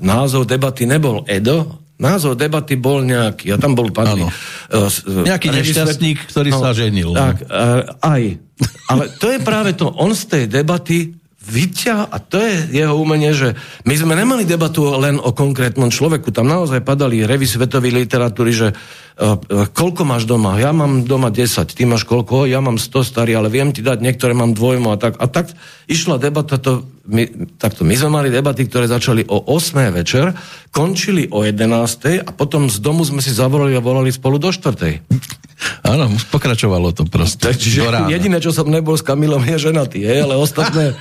názov 0.00 0.48
debaty 0.48 0.88
nebol 0.88 1.20
Edo, 1.28 1.84
názov 2.00 2.40
debaty 2.40 2.80
bol 2.80 3.04
nejaký, 3.04 3.52
a 3.52 3.60
tam 3.60 3.76
bol 3.76 3.92
padný. 3.92 4.24
Uh, 4.72 4.88
Nejaký 5.28 5.52
nešťastník, 5.52 6.32
ktorý 6.32 6.56
no, 6.56 6.60
sa 6.64 6.72
ženil. 6.72 7.12
Tak, 7.12 7.36
uh, 7.44 8.00
aj. 8.00 8.22
Ale 8.96 9.12
to 9.20 9.28
je 9.28 9.38
práve 9.44 9.76
to, 9.76 9.92
on 10.00 10.16
z 10.16 10.24
tej 10.24 10.44
debaty 10.48 11.19
vyťa, 11.40 12.12
a 12.12 12.16
to 12.20 12.36
je 12.36 12.84
jeho 12.84 12.92
umenie, 13.00 13.32
že 13.32 13.56
my 13.88 13.96
sme 13.96 14.12
nemali 14.12 14.44
debatu 14.44 14.92
len 15.00 15.16
o 15.16 15.32
konkrétnom 15.32 15.88
človeku, 15.88 16.28
tam 16.36 16.52
naozaj 16.52 16.84
padali 16.84 17.24
revy 17.24 17.48
svetovej 17.48 17.96
literatúry, 17.96 18.52
že 18.52 18.68
uh, 18.70 19.40
uh, 19.40 19.64
koľko 19.72 20.04
máš 20.04 20.28
doma? 20.28 20.60
Ja 20.60 20.76
mám 20.76 21.08
doma 21.08 21.32
10, 21.32 21.64
ty 21.72 21.88
máš 21.88 22.04
koľko? 22.04 22.44
Ja 22.44 22.60
mám 22.60 22.76
100 22.76 22.92
starý, 23.08 23.32
ale 23.40 23.48
viem 23.48 23.72
ti 23.72 23.80
dať, 23.80 24.04
niektoré 24.04 24.36
mám 24.36 24.52
dvojmo 24.52 24.92
a 24.92 25.00
tak. 25.00 25.16
A 25.16 25.24
tak 25.32 25.48
išla 25.88 26.20
debata, 26.20 26.60
to, 26.60 26.84
my, 27.10 27.22
takto, 27.58 27.82
my 27.82 27.94
sme 27.98 28.10
mali 28.10 28.28
debaty, 28.30 28.70
ktoré 28.70 28.86
začali 28.86 29.26
o 29.26 29.42
8. 29.50 29.90
večer, 29.90 30.32
končili 30.70 31.26
o 31.28 31.42
11. 31.42 32.22
a 32.22 32.30
potom 32.30 32.70
z 32.70 32.78
domu 32.78 33.02
sme 33.02 33.18
si 33.18 33.34
zavolali 33.34 33.74
a 33.74 33.82
volali 33.82 34.14
spolu 34.14 34.38
do 34.38 34.54
4. 34.54 35.50
Áno, 35.84 36.08
pokračovalo 36.32 36.96
to 36.96 37.04
proste. 37.04 37.52
Čiže 37.52 38.08
jediné, 38.08 38.40
čo 38.40 38.54
som 38.54 38.70
nebol 38.72 38.96
s 38.96 39.04
Kamilom, 39.04 39.44
je 39.44 39.60
ženatý, 39.60 40.00
je, 40.00 40.16
ale 40.24 40.34
ostatné... 40.40 40.96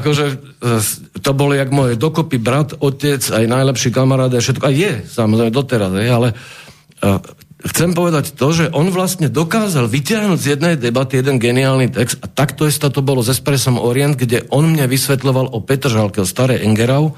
akože 0.00 0.24
e, 0.32 0.74
to 1.20 1.30
bol 1.36 1.52
jak 1.52 1.68
môj 1.68 2.00
dokopy 2.00 2.40
brat, 2.40 2.72
otec, 2.80 3.20
aj 3.20 3.44
najlepší 3.44 3.92
kamarát 3.92 4.32
a 4.32 4.40
všetko. 4.40 4.64
A 4.64 4.72
je, 4.72 4.92
samozrejme, 5.04 5.52
doteraz, 5.52 5.92
je, 5.92 6.08
ale 6.08 6.28
uh, 6.32 7.20
chcem 7.64 7.96
povedať 7.96 8.36
to, 8.36 8.48
že 8.52 8.64
on 8.76 8.92
vlastne 8.92 9.32
dokázal 9.32 9.88
vyťahnuť 9.88 10.38
z 10.38 10.48
jednej 10.56 10.74
debaty 10.76 11.24
jeden 11.24 11.40
geniálny 11.40 11.88
text 11.88 12.20
a 12.20 12.28
takto 12.28 12.68
je 12.68 12.76
to 12.76 13.00
bolo 13.00 13.24
s 13.24 13.32
Espressom 13.32 13.80
Orient, 13.80 14.16
kde 14.16 14.44
on 14.52 14.68
mne 14.68 14.84
vysvetľoval 14.84 15.56
o 15.56 15.64
Petržalke, 15.64 16.20
o 16.20 16.28
staré 16.28 16.60
Engerau, 16.60 17.16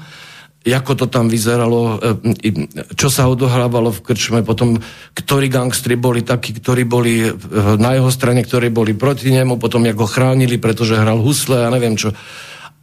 ako 0.69 0.91
to 0.93 1.05
tam 1.07 1.31
vyzeralo, 1.31 1.97
e, 1.97 2.67
čo 2.93 3.07
sa 3.07 3.31
odohrávalo 3.31 3.95
v 3.95 4.03
krčme, 4.03 4.39
potom 4.43 4.77
ktorí 5.15 5.47
gangstri 5.47 5.95
boli 5.95 6.21
takí, 6.21 6.51
ktorí 6.51 6.83
boli 6.83 7.25
e, 7.25 7.31
na 7.79 7.95
jeho 7.95 8.11
strane, 8.11 8.43
ktorí 8.43 8.69
boli 8.69 8.93
proti 8.93 9.31
nemu, 9.31 9.55
potom 9.55 9.87
ako 9.87 10.05
chránili, 10.05 10.59
pretože 10.59 10.99
hral 10.99 11.23
husle 11.23 11.63
a 11.63 11.71
neviem 11.71 11.95
čo. 11.95 12.11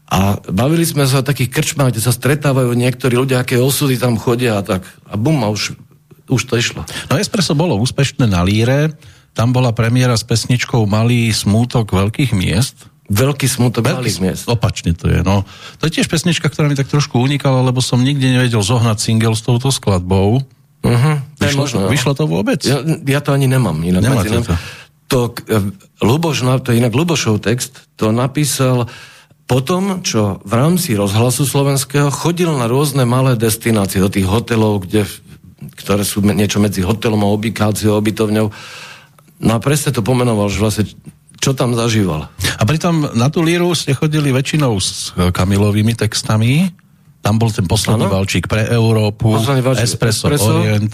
A 0.06 0.38
bavili 0.38 0.86
sme 0.86 1.02
sa 1.04 1.20
o 1.20 1.26
takých 1.26 1.50
krčmách, 1.50 1.90
kde 1.90 2.02
sa 2.02 2.14
stretávajú 2.14 2.70
niektorí 2.78 3.18
ľudia, 3.18 3.42
aké 3.42 3.58
osudy 3.58 3.98
tam 3.98 4.14
chodia 4.14 4.58
a 4.58 4.62
tak. 4.62 4.86
A 5.10 5.18
bum, 5.18 5.42
a 5.42 5.50
už, 5.50 5.74
už 6.28 6.42
to 6.46 6.54
išlo. 6.58 6.82
No 7.10 7.18
Espresso 7.18 7.54
bolo 7.54 7.78
úspešné 7.78 8.26
na 8.26 8.42
líre, 8.42 8.94
tam 9.36 9.52
bola 9.52 9.70
premiéra 9.70 10.16
s 10.16 10.24
pesničkou 10.24 10.88
Malý 10.88 11.30
smútok 11.30 11.92
veľkých 11.92 12.32
miest, 12.32 12.88
Veľký 13.06 13.46
smutok 13.46 13.86
malých 13.86 14.18
miest. 14.18 14.44
Opačne 14.50 14.90
to 14.90 15.06
je, 15.06 15.22
no. 15.22 15.46
To 15.78 15.82
je 15.86 15.94
tiež 15.94 16.10
pesnička, 16.10 16.50
ktorá 16.50 16.66
mi 16.66 16.74
tak 16.74 16.90
trošku 16.90 17.22
unikala, 17.22 17.62
lebo 17.62 17.78
som 17.78 18.02
nikde 18.02 18.26
nevedel 18.26 18.58
zohnať 18.58 18.98
single 18.98 19.38
s 19.38 19.46
touto 19.46 19.70
skladbou. 19.70 20.42
Uh-huh, 20.82 21.16
vyšlo, 21.38 21.60
možno, 21.62 21.78
to, 21.86 21.90
vyšlo 21.90 22.12
to 22.18 22.24
vôbec? 22.26 22.66
Ja, 22.66 22.82
ja 22.82 23.20
to 23.22 23.30
ani 23.30 23.46
nemám. 23.46 23.78
Inak 23.78 24.02
Nemáte 24.02 24.42
to? 24.42 24.54
To, 25.06 25.18
uh, 25.30 25.70
Luboš, 26.02 26.42
to 26.66 26.74
je 26.74 26.82
inak 26.82 26.90
Lubošov 26.98 27.38
text, 27.38 27.86
to 27.94 28.10
napísal 28.10 28.90
potom, 29.46 30.02
čo 30.02 30.42
v 30.42 30.52
rámci 30.58 30.98
rozhlasu 30.98 31.46
slovenského 31.46 32.10
chodil 32.10 32.50
na 32.50 32.66
rôzne 32.66 33.06
malé 33.06 33.38
destinácie, 33.38 34.02
do 34.02 34.10
tých 34.10 34.26
hotelov, 34.26 34.82
kde, 34.82 35.06
ktoré 35.74 36.06
sú 36.06 36.22
niečo 36.22 36.62
medzi 36.62 36.84
hotelom 36.84 37.24
a 37.24 37.32
obykáciou, 37.34 37.98
obytovňou. 37.98 38.46
No 39.42 39.52
a 39.52 39.58
presne 39.58 39.90
to 39.92 40.00
pomenoval, 40.00 40.46
že 40.48 40.62
vlastne 40.62 40.84
čo 41.36 41.52
tam 41.52 41.76
zažíval. 41.76 42.32
A 42.56 42.62
pritom 42.64 43.12
na 43.12 43.28
tú 43.28 43.44
líru 43.44 43.70
ste 43.76 43.92
chodili 43.92 44.32
väčšinou 44.32 44.72
s 44.80 45.12
Kamilovými 45.14 45.92
textami. 45.92 46.72
Tam 47.20 47.36
bol 47.36 47.52
ten 47.52 47.68
posledný 47.68 48.06
ano? 48.08 48.22
valčík 48.22 48.46
pre 48.46 48.70
Európu, 48.70 49.34
valčík, 49.36 49.82
Espresso, 49.82 50.30
Espresso, 50.30 50.62
Orient. 50.62 50.92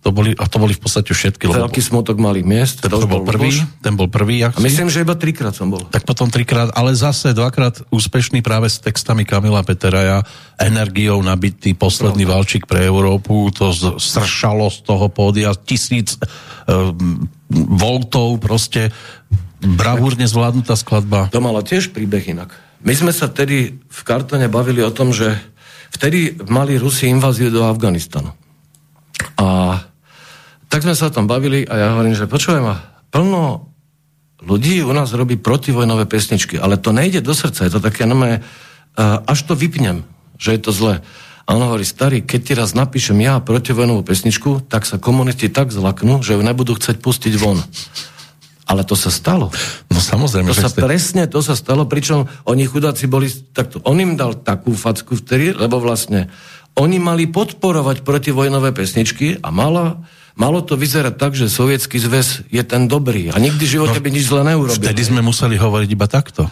To 0.00 0.10
boli, 0.10 0.34
a 0.34 0.48
to 0.50 0.58
boli 0.58 0.74
v 0.74 0.82
podstate 0.82 1.14
všetky. 1.14 1.46
Veľký 1.46 1.78
lebo... 1.78 1.88
smutok 1.92 2.16
malých 2.18 2.42
miest. 2.42 2.76
Ten, 2.82 2.90
to 2.90 3.06
bol 3.06 3.22
prvý, 3.22 3.54
ten 3.84 3.94
bol 3.94 4.10
prvý. 4.10 4.42
A 4.42 4.50
myslím, 4.58 4.90
že 4.90 5.06
iba 5.06 5.14
trikrát 5.14 5.54
som 5.54 5.70
bol. 5.70 5.86
Tak 5.86 6.02
potom 6.08 6.26
trikrát, 6.26 6.74
ale 6.74 6.96
zase 6.96 7.30
dvakrát 7.30 7.78
úspešný 7.92 8.42
práve 8.42 8.66
s 8.66 8.82
textami 8.82 9.22
Kamila 9.22 9.62
Peteraja, 9.62 10.26
energiou 10.58 11.22
nabitý 11.22 11.78
posledný 11.78 12.26
Pravda. 12.26 12.36
valčík 12.42 12.64
pre 12.66 12.82
Európu, 12.82 13.52
to 13.54 13.70
stršalo 14.00 14.72
z 14.74 14.78
toho 14.82 15.06
pódia 15.12 15.54
tisíc 15.54 16.18
um, 16.66 17.28
voltov, 17.52 18.42
proste 18.42 18.90
bravúrne 19.60 20.24
zvládnutá 20.24 20.74
skladba. 20.74 21.28
To 21.30 21.44
mala 21.44 21.60
tiež 21.62 21.92
príbeh 21.94 22.24
inak. 22.26 22.56
My 22.80 22.96
sme 22.96 23.12
sa 23.12 23.28
tedy 23.28 23.76
v 23.76 24.00
kartone 24.02 24.48
bavili 24.48 24.80
o 24.80 24.90
tom, 24.90 25.12
že 25.12 25.36
vtedy 25.92 26.40
mali 26.48 26.80
Rusi 26.80 27.12
inváziu 27.12 27.52
do 27.52 27.68
Afganistanu. 27.68 28.32
A 29.40 29.78
tak 30.70 30.86
sme 30.86 30.94
sa 30.94 31.10
tam 31.10 31.26
bavili 31.26 31.66
a 31.66 31.74
ja 31.74 31.86
hovorím, 31.94 32.14
že 32.14 32.30
počujem 32.30 32.62
plno 33.10 33.70
ľudí 34.40 34.80
u 34.80 34.92
nás 34.94 35.12
robí 35.12 35.36
protivojnové 35.36 36.06
pesničky, 36.08 36.56
ale 36.56 36.80
to 36.80 36.94
nejde 36.94 37.20
do 37.20 37.34
srdca, 37.34 37.66
je 37.66 37.72
to 37.76 37.80
také 37.82 38.08
nové, 38.08 38.40
až 39.26 39.38
to 39.44 39.52
vypnem, 39.52 40.06
že 40.40 40.56
je 40.56 40.60
to 40.62 40.72
zle. 40.72 40.94
A 41.44 41.48
on 41.58 41.66
hovorí, 41.66 41.82
starý, 41.82 42.22
keď 42.22 42.40
ti 42.40 42.52
raz 42.54 42.70
napíšem 42.78 43.18
ja 43.18 43.42
protivojnovú 43.42 44.06
pesničku, 44.06 44.70
tak 44.70 44.86
sa 44.86 45.02
komunisti 45.02 45.50
tak 45.50 45.74
zlaknú, 45.74 46.22
že 46.22 46.38
ju 46.38 46.42
nebudú 46.46 46.78
chcieť 46.78 47.02
pustiť 47.02 47.34
von. 47.34 47.58
Ale 48.70 48.86
to 48.86 48.94
sa 48.94 49.10
stalo. 49.10 49.50
No 49.90 49.98
samozrejme. 49.98 50.46
To 50.46 50.54
sa 50.54 50.70
ste... 50.70 50.78
presne, 50.78 51.26
to 51.26 51.42
sa 51.42 51.58
stalo, 51.58 51.90
pričom 51.90 52.30
oni 52.46 52.70
chudáci 52.70 53.10
boli 53.10 53.26
takto. 53.26 53.82
On 53.82 53.98
im 53.98 54.14
dal 54.14 54.38
takú 54.38 54.78
facku 54.78 55.18
vtedy, 55.18 55.50
lebo 55.58 55.82
vlastne 55.82 56.30
oni 56.80 56.96
mali 56.96 57.28
podporovať 57.28 58.00
protivojnové 58.00 58.72
pesničky 58.72 59.36
a 59.44 59.52
mala, 59.52 60.00
malo 60.32 60.64
to 60.64 60.80
vyzerať 60.80 61.14
tak, 61.20 61.32
že 61.36 61.52
sovietský 61.52 62.00
zväz 62.00 62.48
je 62.48 62.62
ten 62.64 62.88
dobrý 62.88 63.28
a 63.28 63.36
nikdy 63.36 63.60
v 63.68 63.74
živote 63.76 64.00
no, 64.00 64.04
by 64.04 64.08
nič 64.08 64.24
zle 64.24 64.42
neurobil. 64.48 64.80
Vtedy 64.80 65.02
sme 65.04 65.20
museli 65.20 65.60
hovoriť 65.60 65.88
iba 65.92 66.08
takto. 66.08 66.48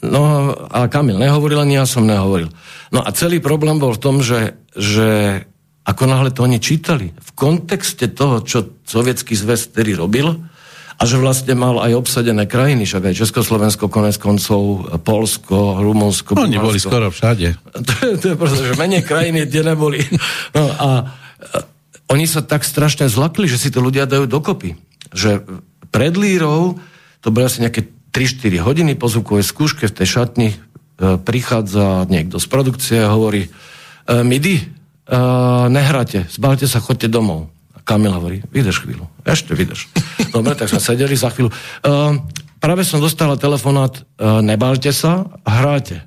No, 0.00 0.52
ale 0.72 0.88
Kamil 0.88 1.20
nehovoril, 1.20 1.60
ani 1.60 1.76
ja 1.76 1.84
som 1.84 2.08
nehovoril. 2.08 2.48
No 2.92 3.04
a 3.04 3.08
celý 3.12 3.40
problém 3.40 3.76
bol 3.76 3.92
v 3.96 4.00
tom, 4.00 4.24
že, 4.24 4.56
že 4.72 5.44
ako 5.84 6.04
náhle 6.08 6.32
to 6.32 6.44
oni 6.44 6.60
čítali, 6.60 7.12
v 7.12 7.30
kontexte 7.36 8.08
toho, 8.08 8.44
čo 8.44 8.80
sovietský 8.84 9.36
zväz 9.36 9.72
vtedy 9.72 9.96
robil, 9.96 10.40
A 11.00 11.08
že 11.08 11.16
vlastne 11.16 11.56
mal 11.56 11.80
aj 11.80 11.96
obsadené 11.96 12.44
krajiny, 12.44 12.84
však 12.84 13.08
aj 13.08 13.24
Československo, 13.24 13.88
konec 13.88 14.20
koncov, 14.20 14.84
Polsko, 15.00 15.80
Rumunsko. 15.80 16.36
No, 16.36 16.44
oni 16.44 16.60
boli 16.60 16.76
skoro 16.76 17.08
všade. 17.08 17.56
To 17.88 17.92
je, 18.04 18.12
to 18.20 18.26
je 18.32 18.36
proste, 18.36 18.60
že 18.68 18.76
menej 18.76 19.00
krajiny, 19.08 19.48
kde 19.48 19.60
neboli. 19.64 20.04
No 20.52 20.68
a, 20.68 20.76
a 20.76 20.88
oni 22.12 22.28
sa 22.28 22.44
tak 22.44 22.68
strašne 22.68 23.08
zlakli, 23.08 23.48
že 23.48 23.56
si 23.56 23.72
to 23.72 23.80
ľudia 23.80 24.04
dajú 24.04 24.28
dokopy. 24.28 24.76
Že 25.16 25.40
pred 25.88 26.12
Lírou, 26.20 26.76
to 27.24 27.32
boli 27.32 27.48
asi 27.48 27.64
nejaké 27.64 27.88
3-4 28.12 28.60
hodiny 28.60 28.92
po 28.98 29.06
zvukovej 29.06 29.46
skúške 29.46 29.88
v 29.88 29.96
tej 29.96 30.08
šatni, 30.20 30.48
e, 30.52 30.56
prichádza 31.16 32.04
niekto 32.10 32.42
z 32.42 32.46
produkcie 32.50 32.98
a 33.00 33.14
hovorí, 33.14 33.46
e, 33.46 33.50
Midi, 34.20 34.58
e, 34.58 34.64
nehráte, 35.70 36.26
zbalte 36.28 36.66
sa, 36.66 36.82
chodte 36.82 37.06
domov. 37.06 37.48
Kamil 37.84 38.12
hovorí, 38.12 38.38
vydrž 38.52 38.84
chvíľu. 38.84 39.08
Ešte 39.24 39.56
vydrž. 39.56 39.90
Dobre, 40.34 40.54
tak 40.54 40.70
sme 40.70 40.80
sedeli 40.80 41.16
za 41.16 41.32
chvíľu. 41.32 41.50
Uh, 41.82 42.20
práve 42.60 42.84
som 42.86 43.02
dostala 43.02 43.40
telefonát, 43.40 43.96
uh, 43.98 44.40
nebálte 44.44 44.92
sa, 44.92 45.26
hráte. 45.42 46.04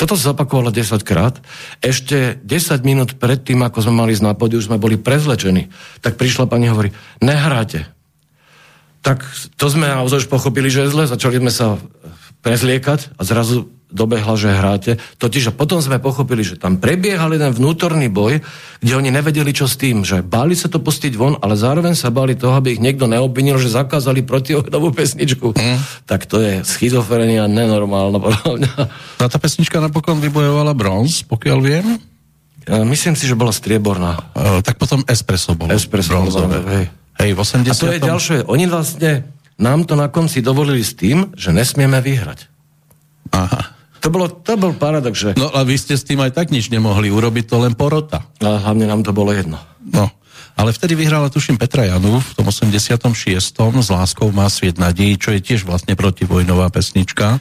Toto 0.00 0.16
sa 0.16 0.32
zapakovalo 0.32 0.72
10 0.72 0.96
krát. 1.04 1.36
Ešte 1.84 2.40
10 2.40 2.88
minút 2.88 3.20
pred 3.20 3.36
tým, 3.36 3.60
ako 3.60 3.84
sme 3.84 4.00
mali 4.00 4.16
ísť 4.16 4.24
na 4.24 4.32
podiu, 4.32 4.56
sme 4.56 4.80
boli 4.80 4.96
prezlečení. 4.96 5.68
Tak 6.00 6.16
prišla 6.16 6.48
pani 6.48 6.72
hovorí, 6.72 6.96
nehráte. 7.20 7.84
Tak 9.04 9.20
to 9.60 9.66
sme 9.68 9.84
naozaj 9.84 10.24
pochopili, 10.32 10.72
že 10.72 10.88
je 10.88 10.92
zle. 10.92 11.04
Začali 11.04 11.36
sme 11.36 11.52
sa 11.52 11.76
prezliekať 12.40 13.20
a 13.20 13.22
zrazu 13.28 13.68
dobehla, 13.90 14.34
že 14.38 14.50
hráte. 14.54 14.92
Totiž 15.18 15.50
a 15.50 15.56
potom 15.56 15.82
sme 15.82 16.02
pochopili, 16.02 16.46
že 16.46 16.56
tam 16.56 16.78
prebiehal 16.78 17.34
jeden 17.34 17.52
vnútorný 17.52 18.06
boj, 18.08 18.40
kde 18.80 18.92
oni 18.96 19.10
nevedeli, 19.12 19.50
čo 19.50 19.66
s 19.66 19.76
tým, 19.76 20.06
že 20.06 20.22
báli 20.24 20.54
sa 20.54 20.70
to 20.70 20.80
pustiť 20.80 21.12
von, 21.18 21.36
ale 21.42 21.58
zároveň 21.58 21.98
sa 21.98 22.08
báli 22.08 22.38
toho, 22.38 22.56
aby 22.56 22.78
ich 22.78 22.82
niekto 22.82 23.10
neobvinil, 23.10 23.58
že 23.58 23.74
zakázali 23.74 24.24
protiohnovú 24.24 24.94
pesničku. 24.94 25.52
Mm. 25.52 25.78
Tak 26.06 26.30
to 26.30 26.40
je 26.40 26.62
schizofrenia 26.64 27.50
nenormálna, 27.50 28.18
podľa 28.22 28.50
mňa. 28.56 28.72
A 29.20 29.28
tá 29.28 29.36
pesnička 29.36 29.82
napokon 29.82 30.22
vybojovala 30.22 30.72
bronz, 30.72 31.26
pokiaľ 31.26 31.58
viem? 31.60 31.86
Ja, 32.70 32.86
myslím 32.86 33.18
si, 33.18 33.26
že 33.26 33.34
bola 33.34 33.50
strieborná. 33.50 34.30
Uh, 34.36 34.60
tak 34.62 34.78
potom 34.78 35.02
espresso 35.08 35.58
bolo. 35.58 35.74
Espresso 35.74 36.14
bronzové. 36.14 36.60
Hej. 36.62 36.86
hej, 37.18 37.30
v 37.34 37.38
80. 37.42 37.66
A 37.66 37.74
to 37.74 37.90
je 37.90 38.00
ďalšie. 38.00 38.36
Oni 38.46 38.64
vlastne 38.70 39.26
nám 39.60 39.84
to 39.84 39.98
na 39.98 40.08
konci 40.08 40.40
dovolili 40.40 40.80
s 40.80 40.96
tým, 40.96 41.36
že 41.36 41.52
nesmieme 41.52 42.00
vyhrať. 42.00 42.48
Aha. 43.34 43.79
To, 44.00 44.08
bolo, 44.08 44.32
to 44.32 44.56
bol 44.56 44.72
paradox, 44.72 45.14
že... 45.20 45.30
No 45.36 45.52
a 45.52 45.60
vy 45.60 45.76
ste 45.76 45.94
s 45.96 46.08
tým 46.08 46.24
aj 46.24 46.32
tak 46.32 46.48
nič 46.48 46.72
nemohli 46.72 47.12
urobiť, 47.12 47.44
to 47.52 47.56
len 47.60 47.76
porota. 47.76 48.24
A 48.40 48.56
hlavne 48.56 48.88
nám 48.88 49.04
to 49.04 49.12
bolo 49.12 49.28
jedno. 49.36 49.60
No, 49.84 50.08
ale 50.56 50.76
vtedy 50.76 50.92
vyhrala, 50.92 51.32
tuším, 51.32 51.56
Petra 51.56 51.88
Janu 51.88 52.20
v 52.20 52.32
tom 52.36 52.48
86. 52.48 53.56
s 53.56 53.88
Láskou 53.92 54.28
má 54.32 54.48
sviet 54.48 54.76
nadej, 54.80 55.16
čo 55.20 55.32
je 55.32 55.40
tiež 55.40 55.64
vlastne 55.64 55.96
protivojnová 55.96 56.68
pesnička. 56.72 57.40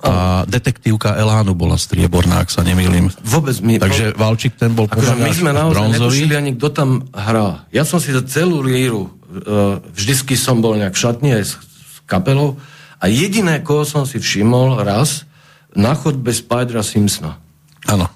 A 0.00 0.48
detektívka 0.48 1.12
Elánu 1.12 1.52
bola 1.52 1.76
strieborná, 1.76 2.40
ak 2.40 2.48
sa 2.48 2.64
nemýlim. 2.64 3.12
Vôbec 3.20 3.56
mi... 3.60 3.76
Takže 3.76 4.16
Valčík 4.16 4.56
ten 4.56 4.72
bol 4.72 4.88
akože 4.88 5.12
my 5.12 5.32
sme 5.32 5.52
naozaj 5.52 5.76
bronzový. 5.76 6.24
netušili 6.24 6.34
ani 6.40 6.50
kto 6.56 6.68
tam 6.72 6.90
hrá. 7.12 7.68
Ja 7.68 7.84
som 7.84 8.00
si 8.00 8.08
za 8.08 8.24
celú 8.24 8.64
líru, 8.64 9.12
uh, 9.12 9.76
vždycky 9.92 10.40
som 10.40 10.64
bol 10.64 10.80
nejak 10.80 10.96
v 10.96 11.02
šatni 11.04 11.30
aj 11.36 11.44
s, 11.44 11.52
s 11.60 11.96
kapelou 12.08 12.56
a 12.96 13.12
jediné, 13.12 13.60
koho 13.60 13.84
som 13.84 14.08
si 14.08 14.16
všimol 14.16 14.80
raz, 14.88 15.28
na 15.76 15.94
chodbe 15.94 16.34
Spidera 16.34 16.82
Simpsona. 16.82 17.38
Áno. 17.86 18.06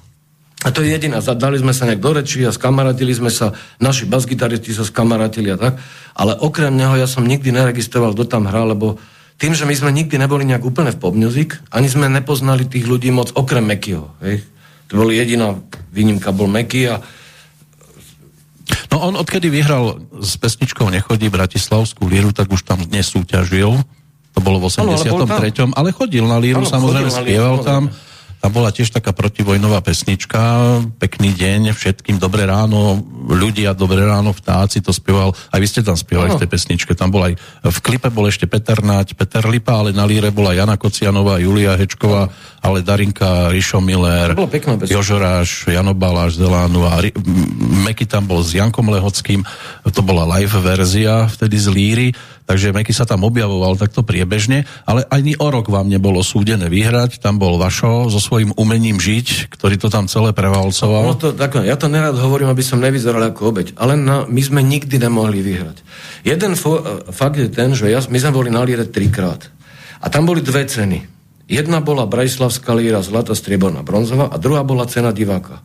A 0.64 0.72
to 0.72 0.80
je 0.80 0.96
jediná. 0.96 1.20
Dali 1.20 1.60
sme 1.60 1.76
sa 1.76 1.84
nejak 1.84 2.00
do 2.00 2.10
reči 2.16 2.40
a 2.48 2.54
skamaratili 2.54 3.12
sme 3.12 3.28
sa, 3.28 3.52
naši 3.76 4.08
basgitaristi 4.08 4.72
sa 4.72 4.88
skamaratili 4.88 5.52
a 5.52 5.60
tak, 5.60 5.76
ale 6.16 6.32
okrem 6.40 6.72
neho 6.72 6.96
ja 6.96 7.04
som 7.04 7.28
nikdy 7.28 7.52
neregistroval, 7.52 8.16
kto 8.16 8.24
tam 8.24 8.48
hral, 8.48 8.72
lebo 8.72 8.96
tým, 9.36 9.52
že 9.52 9.68
my 9.68 9.74
sme 9.76 9.92
nikdy 9.92 10.16
neboli 10.16 10.48
nejak 10.48 10.64
úplne 10.64 10.94
v 10.94 11.00
pop 11.00 11.12
music, 11.12 11.60
ani 11.68 11.90
sme 11.90 12.08
nepoznali 12.08 12.64
tých 12.64 12.88
ľudí 12.88 13.12
moc 13.12 13.34
okrem 13.36 13.66
Mekyho. 13.66 14.08
To 14.88 14.92
bol 14.96 15.12
jediná 15.12 15.58
výnimka, 15.92 16.32
bol 16.32 16.48
Meky 16.48 16.88
a 16.88 17.04
No 18.88 19.02
on 19.02 19.18
odkedy 19.18 19.50
vyhral 19.50 20.06
s 20.22 20.38
pesničkou 20.38 20.86
Nechodí 20.86 21.26
Bratislavskú 21.26 22.06
líru, 22.06 22.30
tak 22.30 22.46
už 22.46 22.62
tam 22.62 22.78
nesúťažil 22.88 23.82
to 24.34 24.42
bolo 24.42 24.58
v 24.58 24.66
83. 24.66 25.14
Ano, 25.14 25.24
ale, 25.30 25.50
ale 25.78 25.88
chodil 25.94 26.26
na 26.26 26.42
líru, 26.42 26.66
ano, 26.66 26.68
samozrejme, 26.68 27.10
spieval 27.14 27.62
tam. 27.62 27.88
Tam 28.44 28.52
bola 28.52 28.68
tiež 28.68 28.92
taká 28.92 29.16
protivojnová 29.16 29.80
pesnička, 29.80 30.36
pekný 31.00 31.32
deň, 31.32 31.72
všetkým 31.72 32.20
dobré 32.20 32.44
ráno, 32.44 33.00
ľudia, 33.24 33.72
dobré 33.72 34.04
ráno, 34.04 34.36
vtáci, 34.36 34.84
to 34.84 34.92
spieval, 34.92 35.32
aj 35.48 35.56
vy 35.56 35.64
ste 35.64 35.80
tam 35.80 35.96
spievali 35.96 36.36
v 36.36 36.44
tej 36.44 36.52
pesničke, 36.52 36.92
tam 36.92 37.08
bol 37.08 37.24
aj, 37.24 37.40
v 37.64 37.78
klipe 37.80 38.12
bol 38.12 38.28
ešte 38.28 38.44
Peter 38.44 38.84
Nať, 38.84 39.16
Peter 39.16 39.40
Lipa, 39.48 39.80
ale 39.80 39.96
na 39.96 40.04
líre 40.04 40.28
bola 40.28 40.52
Jana 40.52 40.76
Kocianová, 40.76 41.40
Julia 41.40 41.72
Hečková, 41.72 42.28
ale 42.60 42.84
Darinka, 42.84 43.48
Rišo 43.48 43.80
Miller, 43.80 44.36
Jožoráš, 44.84 45.64
Jano 45.64 45.96
Baláš, 45.96 46.36
Zelánu 46.36 46.84
a 46.84 47.00
Meky 47.88 48.04
tam 48.04 48.28
bol 48.28 48.44
s 48.44 48.52
Jankom 48.52 48.92
Lehockým, 48.92 49.40
to 49.88 50.04
bola 50.04 50.28
live 50.36 50.60
verzia 50.60 51.32
vtedy 51.32 51.56
z 51.56 51.68
líry, 51.72 52.08
takže 52.44 52.76
Meky 52.76 52.92
sa 52.92 53.08
tam 53.08 53.24
objavoval 53.24 53.76
takto 53.80 54.04
priebežne, 54.04 54.68
ale 54.84 55.04
ani 55.08 55.36
o 55.36 55.48
rok 55.48 55.68
vám 55.72 55.88
nebolo 55.88 56.20
súdené 56.20 56.68
vyhrať, 56.68 57.20
tam 57.20 57.40
bol 57.40 57.56
Vašo 57.56 58.12
so 58.12 58.20
svojím 58.20 58.52
umením 58.56 59.00
žiť, 59.00 59.52
ktorý 59.52 59.76
to 59.80 59.88
tam 59.88 60.08
celé 60.08 60.36
prevalcoval. 60.36 61.02
No 61.08 61.16
to, 61.16 61.32
tak, 61.32 61.60
ja 61.64 61.76
to 61.76 61.88
nerad 61.88 62.16
hovorím, 62.16 62.52
aby 62.52 62.64
som 62.64 62.80
nevyzeral 62.80 63.32
ako 63.32 63.52
obeď, 63.52 63.66
ale 63.80 63.96
na, 63.96 64.28
my 64.28 64.40
sme 64.44 64.60
nikdy 64.60 65.00
nemohli 65.00 65.40
vyhrať. 65.40 65.80
Jeden 66.24 66.56
fo, 66.56 66.80
fakt 67.12 67.40
je 67.40 67.48
ten, 67.48 67.72
že 67.72 67.88
ja, 67.88 68.00
my 68.04 68.18
sme 68.20 68.32
boli 68.32 68.48
na 68.52 68.64
líre 68.64 68.88
trikrát. 68.88 69.48
A 70.04 70.12
tam 70.12 70.28
boli 70.28 70.44
dve 70.44 70.68
ceny. 70.68 71.00
Jedna 71.44 71.84
bola 71.84 72.08
Brajslavská 72.08 72.72
líra, 72.72 73.04
zlata, 73.04 73.36
strieborná, 73.36 73.84
bronzová 73.84 74.32
a 74.32 74.36
druhá 74.40 74.64
bola 74.64 74.88
cena 74.88 75.12
diváka. 75.12 75.60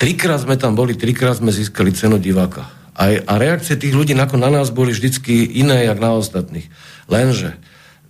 Trikrát 0.00 0.40
sme 0.40 0.56
tam 0.56 0.72
boli, 0.72 0.96
trikrát 0.96 1.36
sme 1.36 1.52
získali 1.52 1.92
cenu 1.92 2.16
diváka. 2.16 2.79
A, 2.94 3.22
a 3.22 3.32
reakcie 3.38 3.78
tých 3.78 3.94
ľudí 3.94 4.12
na 4.14 4.26
nás 4.26 4.74
boli 4.74 4.90
vždycky 4.90 5.46
iné, 5.58 5.86
jak 5.86 5.98
na 6.02 6.14
ostatných. 6.16 6.66
Lenže 7.06 7.56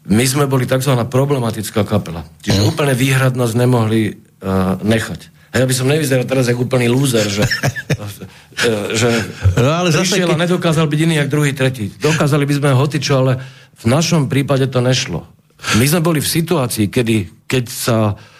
my 0.08 0.24
sme 0.24 0.44
boli 0.48 0.64
tzv. 0.64 0.96
problematická 1.06 1.84
kapela. 1.84 2.24
Čiže 2.40 2.64
mm. 2.64 2.68
úplne 2.72 2.94
výhrad 2.96 3.36
nás 3.36 3.52
nemohli 3.52 4.16
uh, 4.16 4.80
nechať. 4.80 5.30
A 5.50 5.60
ja 5.60 5.66
by 5.66 5.74
som 5.74 5.90
nevyzeral 5.90 6.24
teraz 6.30 6.46
ako 6.46 6.70
úplný 6.70 6.86
lúzer, 6.86 7.26
že, 7.26 7.42
že 9.00 9.08
no, 9.58 9.66
ale 9.66 9.90
prišiel 9.90 10.30
zase, 10.30 10.38
a 10.38 10.42
nedokázal 10.46 10.86
byť 10.86 11.00
iný, 11.10 11.14
jak 11.18 11.28
druhý, 11.28 11.50
tretí. 11.50 11.90
Dokázali 11.98 12.46
by 12.46 12.54
sme 12.54 12.70
hotičo, 12.70 13.12
ale 13.18 13.32
v 13.74 13.86
našom 13.90 14.30
prípade 14.30 14.70
to 14.70 14.78
nešlo. 14.78 15.26
My 15.76 15.84
sme 15.90 16.00
boli 16.00 16.22
v 16.22 16.30
situácii, 16.30 16.86
kedy, 16.86 17.46
keď 17.50 17.64
sa 17.66 18.14
uh, 18.14 18.39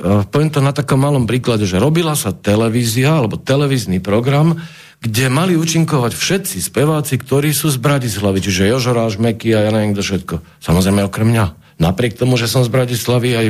poviem 0.00 0.50
to 0.52 0.60
na 0.60 0.76
takom 0.76 1.00
malom 1.00 1.24
príklade, 1.24 1.64
že 1.64 1.80
robila 1.80 2.12
sa 2.12 2.32
televízia 2.32 3.16
alebo 3.16 3.40
televízny 3.40 4.00
program, 4.04 4.60
kde 5.00 5.28
mali 5.28 5.56
účinkovať 5.56 6.12
všetci 6.16 6.56
speváci, 6.60 7.20
ktorí 7.20 7.52
sú 7.52 7.68
z 7.68 7.80
Bratislavy, 7.80 8.40
čiže 8.40 8.68
Jožoráš, 8.68 9.20
Meky 9.20 9.52
a 9.52 9.68
ja 9.68 9.70
neviem 9.72 9.92
kto 9.92 10.02
všetko. 10.04 10.34
Samozrejme 10.60 11.04
okrem 11.04 11.32
mňa. 11.32 11.46
Napriek 11.76 12.16
tomu, 12.16 12.40
že 12.40 12.48
som 12.48 12.64
z 12.64 12.72
Bratislavy, 12.72 13.28
aj 13.36 13.46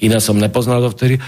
iné 0.00 0.18
som 0.18 0.40
nepoznal 0.40 0.80
dovtedy, 0.80 1.20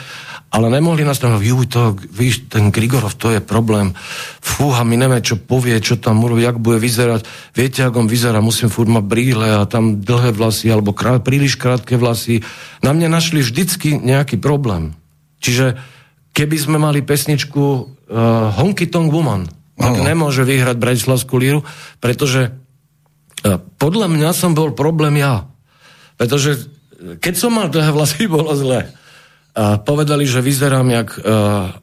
ale 0.55 0.71
nemohli 0.71 1.03
nás 1.03 1.19
tam, 1.19 1.35
juj, 1.43 1.67
to, 1.67 1.99
víš, 2.15 2.47
ten 2.47 2.71
Grigorov, 2.71 3.19
to 3.19 3.35
je 3.35 3.43
problém. 3.43 3.91
Fúha, 4.39 4.87
my 4.87 4.95
neviem, 4.95 5.19
čo 5.19 5.35
povie, 5.35 5.75
čo 5.83 5.99
tam 5.99 6.23
urobí, 6.23 6.47
jak 6.47 6.63
bude 6.63 6.79
vyzerať. 6.79 7.27
Viete, 7.59 7.83
ako 7.83 8.07
on 8.07 8.09
vyzerá, 8.09 8.39
musím 8.39 8.71
furt 8.71 8.87
mať 8.87 9.03
brýle 9.03 9.51
a 9.51 9.67
tam 9.67 9.99
dlhé 9.99 10.31
vlasy, 10.31 10.71
alebo 10.71 10.95
krát, 10.95 11.27
príliš 11.27 11.59
krátke 11.59 11.99
vlasy. 11.99 12.47
Na 12.87 12.95
mne 12.95 13.11
našli 13.11 13.43
vždycky 13.43 13.99
nejaký 13.99 14.39
problém. 14.39 14.95
Čiže 15.43 15.75
keby 16.31 16.55
sme 16.55 16.79
mali 16.79 17.03
pesničku 17.03 17.59
uh, 17.59 18.55
Honky 18.55 18.87
Tonk 18.87 19.11
Woman, 19.11 19.51
tak 19.75 20.07
nemôže 20.07 20.47
vyhrať 20.47 20.79
Bratislavskú 20.79 21.35
líru, 21.35 21.67
pretože 21.99 22.55
uh, 22.55 23.59
podľa 23.59 24.07
mňa 24.07 24.31
som 24.31 24.55
bol 24.55 24.71
problém 24.71 25.19
ja. 25.19 25.51
Pretože 26.15 26.63
uh, 26.63 27.19
keď 27.19 27.35
som 27.35 27.59
mal 27.59 27.67
dlhé 27.75 27.91
vlasy, 27.91 28.31
bolo 28.31 28.55
zle. 28.55 29.03
A 29.55 29.79
povedali, 29.79 30.27
že 30.27 30.43
vyzerám 30.43 30.91
jak 30.91 31.09
uh, 31.15 31.23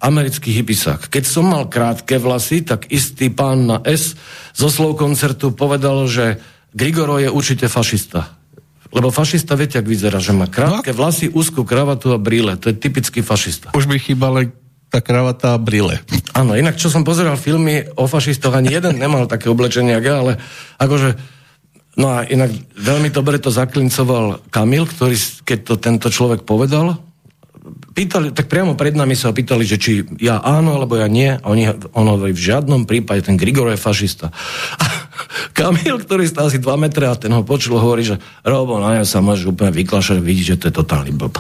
americký 0.04 0.52
hypisák. 0.52 1.08
Keď 1.08 1.24
som 1.24 1.48
mal 1.48 1.72
krátke 1.72 2.20
vlasy, 2.20 2.68
tak 2.68 2.92
istý 2.92 3.32
pán 3.32 3.64
na 3.64 3.80
S 3.88 4.20
zo 4.52 4.68
slov 4.68 5.00
koncertu 5.00 5.56
povedal, 5.56 6.04
že 6.12 6.36
Grigoro 6.76 7.16
je 7.20 7.32
určite 7.32 7.72
fašista. 7.72 8.36
Lebo 8.92 9.08
fašista, 9.08 9.56
viete, 9.56 9.80
ak 9.80 9.88
vyzerá, 9.88 10.20
že 10.20 10.36
má 10.36 10.52
krátke 10.52 10.92
no? 10.92 11.00
vlasy, 11.00 11.32
úzkú 11.32 11.64
kravatu 11.64 12.12
a 12.12 12.20
brýle. 12.20 12.60
To 12.60 12.68
je 12.68 12.76
typický 12.76 13.24
fašista. 13.24 13.72
Už 13.72 13.88
by 13.88 13.96
chýbala 14.04 14.52
tá 14.92 15.00
kravata 15.00 15.56
a 15.56 15.60
brýle. 15.60 16.04
Áno, 16.36 16.60
inak 16.60 16.76
čo 16.76 16.92
som 16.92 17.08
pozeral 17.08 17.40
filmy 17.40 17.88
o 17.96 18.04
fašistoch, 18.04 18.52
ani 18.52 18.76
jeden 18.76 19.00
nemal 19.00 19.32
také 19.32 19.48
oblečenie 19.48 19.96
ako 19.96 20.08
ja, 20.08 20.16
ale 20.20 20.34
akože 20.76 21.10
No 22.00 22.08
a 22.08 22.24
inak 22.24 22.56
veľmi 22.80 23.12
dobre 23.12 23.36
to 23.36 23.52
zaklincoval 23.52 24.48
Kamil, 24.48 24.88
ktorý, 24.88 25.16
keď 25.44 25.60
to 25.68 25.76
tento 25.76 26.08
človek 26.08 26.48
povedal, 26.48 27.04
pýtali, 27.92 28.32
tak 28.32 28.48
priamo 28.48 28.80
pred 28.80 28.96
nami 28.96 29.14
sa 29.14 29.36
pýtali, 29.36 29.64
že 29.68 29.78
či 29.78 29.92
ja 30.24 30.40
áno, 30.40 30.80
alebo 30.80 30.96
ja 30.96 31.12
nie. 31.12 31.32
A 31.36 31.46
oni, 31.52 31.68
on 31.92 32.08
hovorí, 32.08 32.32
v 32.32 32.46
žiadnom 32.52 32.88
prípade 32.88 33.28
ten 33.28 33.36
Grigor 33.36 33.70
je 33.72 33.80
fašista. 33.80 34.32
A 34.80 34.86
Kamil, 35.52 36.00
ktorý 36.00 36.26
stál 36.26 36.48
asi 36.48 36.58
2 36.58 36.68
metre 36.80 37.06
a 37.08 37.20
ten 37.20 37.32
ho 37.36 37.44
počul, 37.44 37.78
hovorí, 37.78 38.08
že 38.08 38.18
Robo, 38.48 38.80
na 38.80 38.98
no, 38.98 39.06
sa 39.06 39.20
môžeš 39.20 39.52
úplne 39.52 39.76
vyklašať, 39.76 40.18
vidíš, 40.24 40.56
že 40.56 40.60
to 40.60 40.66
je 40.72 40.78
totálny 40.80 41.12
blb. 41.14 41.36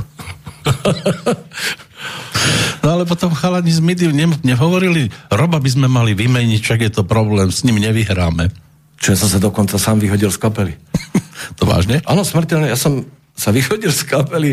No 2.81 2.97
ale 2.97 3.05
potom 3.05 3.29
chalani 3.29 3.69
z 3.69 3.77
Midiu 3.77 4.09
nehovorili, 4.41 5.13
Roba 5.29 5.61
by 5.61 5.69
sme 5.69 5.85
mali 5.85 6.17
vymeniť, 6.17 6.59
čak 6.65 6.79
je 6.81 6.89
to 6.89 7.05
problém, 7.05 7.53
s 7.53 7.61
ním 7.61 7.77
nevyhráme. 7.77 8.49
Čo 8.97 9.13
ja 9.13 9.17
som 9.17 9.29
sa 9.29 9.37
dokonca 9.37 9.77
sám 9.77 10.01
vyhodil 10.01 10.33
z 10.33 10.41
kapely. 10.41 10.73
to 11.61 11.69
vážne? 11.69 12.01
Áno, 12.09 12.25
smrteľne. 12.25 12.73
Ja 12.73 12.77
som 12.77 13.05
sa 13.37 13.53
vyhodil 13.53 13.93
z 13.93 14.01
kapely 14.05 14.51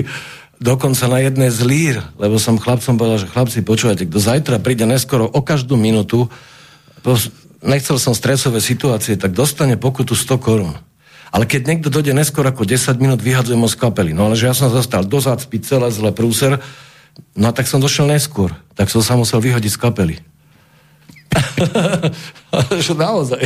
dokonca 0.58 1.06
na 1.06 1.22
jednej 1.22 1.50
z 1.54 1.60
lír, 1.62 1.96
lebo 2.18 2.38
som 2.38 2.58
chlapcom 2.58 2.98
povedal, 2.98 3.18
že 3.22 3.30
chlapci, 3.30 3.58
počúvajte, 3.62 4.10
kto 4.10 4.18
zajtra 4.18 4.56
príde 4.58 4.84
neskoro 4.84 5.26
o 5.26 5.40
každú 5.42 5.78
minútu, 5.78 6.26
nechcel 7.62 7.96
som 7.98 8.14
stresové 8.14 8.58
situácie, 8.62 9.14
tak 9.14 9.34
dostane 9.34 9.78
pokutu 9.78 10.18
100 10.18 10.38
korún. 10.42 10.74
Ale 11.28 11.44
keď 11.44 11.60
niekto 11.68 11.88
dojde 11.92 12.16
neskôr 12.16 12.44
ako 12.48 12.64
10 12.64 12.98
minút, 12.98 13.20
vyhadzujem 13.20 13.60
ho 13.60 13.68
z 13.68 13.76
kapely. 13.76 14.16
No 14.16 14.26
ale 14.28 14.34
že 14.34 14.48
ja 14.48 14.54
som 14.56 14.72
zostal 14.72 15.04
do 15.04 15.20
zácpy, 15.20 15.60
celé 15.60 15.92
zle 15.92 16.08
prúser, 16.10 16.56
no 17.36 17.44
a 17.48 17.52
tak 17.52 17.68
som 17.68 17.82
došiel 17.82 18.08
neskôr. 18.08 18.56
Tak 18.72 18.88
som 18.88 19.04
sa 19.04 19.14
musel 19.14 19.38
vyhodiť 19.44 19.72
z 19.76 19.80
kapely. 19.80 20.16
že 22.84 22.94
naozaj. 22.96 23.44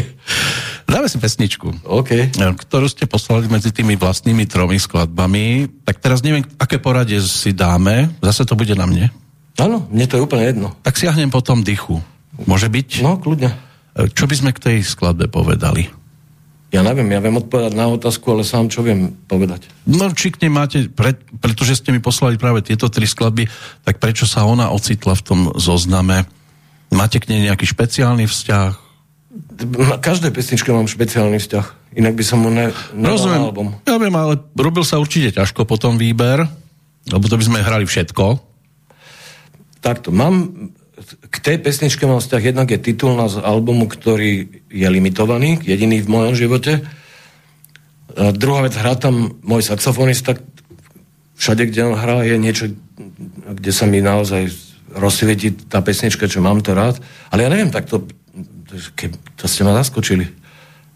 Dáme 0.87 1.09
si 1.09 1.17
pesničku, 1.17 1.85
okay. 1.87 2.29
ktorú 2.35 2.87
ste 2.91 3.09
poslali 3.09 3.49
medzi 3.49 3.73
tými 3.73 3.97
vlastnými 3.97 4.45
tromi 4.45 4.77
skladbami. 4.77 5.71
Tak 5.89 6.03
teraz 6.03 6.21
neviem, 6.21 6.45
aké 6.59 6.77
poradie 6.77 7.19
si 7.23 7.55
dáme. 7.57 8.13
Zase 8.21 8.45
to 8.45 8.59
bude 8.59 8.75
na 8.77 8.85
mne. 8.85 9.09
Áno, 9.61 9.85
mne 9.89 10.07
to 10.09 10.17
je 10.17 10.25
úplne 10.25 10.45
jedno. 10.49 10.69
Tak 10.85 10.97
siahnem 10.97 11.29
potom 11.29 11.61
dychu. 11.61 12.01
Môže 12.49 12.73
byť? 12.73 13.05
No, 13.05 13.21
kľudne. 13.21 13.53
Čo 13.93 14.25
by 14.25 14.35
sme 14.35 14.51
k 14.57 14.63
tej 14.63 14.77
skladbe 14.81 15.29
povedali? 15.29 15.93
Ja 16.73 16.81
neviem, 16.81 17.05
ja 17.13 17.21
viem 17.21 17.37
odpovedať 17.37 17.77
na 17.77 17.85
otázku, 17.93 18.33
ale 18.33 18.49
sám 18.49 18.73
čo 18.73 18.81
viem 18.81 19.13
povedať. 19.29 19.69
No, 19.85 20.09
či 20.17 20.33
k 20.33 20.41
nej 20.41 20.49
máte, 20.49 20.89
pre, 20.89 21.13
pretože 21.37 21.77
ste 21.77 21.93
mi 21.93 22.01
poslali 22.01 22.41
práve 22.41 22.65
tieto 22.65 22.89
tri 22.89 23.05
skladby, 23.05 23.45
tak 23.85 24.01
prečo 24.01 24.25
sa 24.25 24.49
ona 24.49 24.73
ocitla 24.73 25.13
v 25.13 25.25
tom 25.25 25.41
zozname? 25.61 26.25
Máte 26.89 27.21
k 27.21 27.29
nej 27.29 27.53
nejaký 27.53 27.69
špeciálny 27.69 28.25
vzťah? 28.25 28.73
Na 29.63 29.97
každej 29.97 30.29
pesničke 30.29 30.69
mám 30.77 30.85
špeciálny 30.85 31.41
vzťah. 31.41 31.97
Inak 31.97 32.15
by 32.17 32.25
som 32.25 32.45
mu 32.45 32.53
ne, 32.53 32.69
Rozumiem. 32.93 33.41
album. 33.41 33.69
Ja 33.89 33.97
viem, 33.97 34.13
ale 34.13 34.37
robil 34.53 34.85
sa 34.85 35.01
určite 35.01 35.33
ťažko 35.33 35.65
potom 35.65 35.97
výber, 35.97 36.45
lebo 37.09 37.25
to 37.25 37.41
by 37.41 37.45
sme 37.45 37.65
hrali 37.65 37.89
všetko. 37.89 38.37
Takto, 39.81 40.13
mám 40.13 40.69
k 41.33 41.37
tej 41.41 41.57
pesničke 41.65 42.05
mám 42.05 42.21
vzťah, 42.21 42.43
jednak 42.45 42.69
je 42.71 42.79
titulná 42.79 43.27
z 43.33 43.41
albumu, 43.41 43.89
ktorý 43.89 44.63
je 44.69 44.89
limitovaný, 44.89 45.65
jediný 45.65 46.05
v 46.05 46.13
mojom 46.13 46.35
živote. 46.37 46.85
A 48.13 48.31
druhá 48.37 48.69
vec, 48.69 48.77
hrá 48.77 48.95
tam 49.01 49.41
môj 49.41 49.65
saxofonista, 49.65 50.37
všade, 51.41 51.73
kde 51.73 51.89
on 51.89 51.97
hrá, 51.97 52.23
je 52.23 52.37
niečo, 52.37 52.65
kde 53.49 53.73
sa 53.73 53.89
mi 53.89 54.05
naozaj 54.05 54.53
rozsvietí 54.93 55.57
tá 55.67 55.81
pesnička, 55.81 56.29
čo 56.29 56.45
mám 56.45 56.61
to 56.61 56.77
rád. 56.77 57.01
Ale 57.33 57.49
ja 57.49 57.51
neviem, 57.51 57.73
tak 57.73 57.89
to, 57.89 58.05
ke, 58.95 59.13
to 59.37 59.45
ste 59.47 59.63
ma 59.63 59.77
zaskočili. 59.77 60.29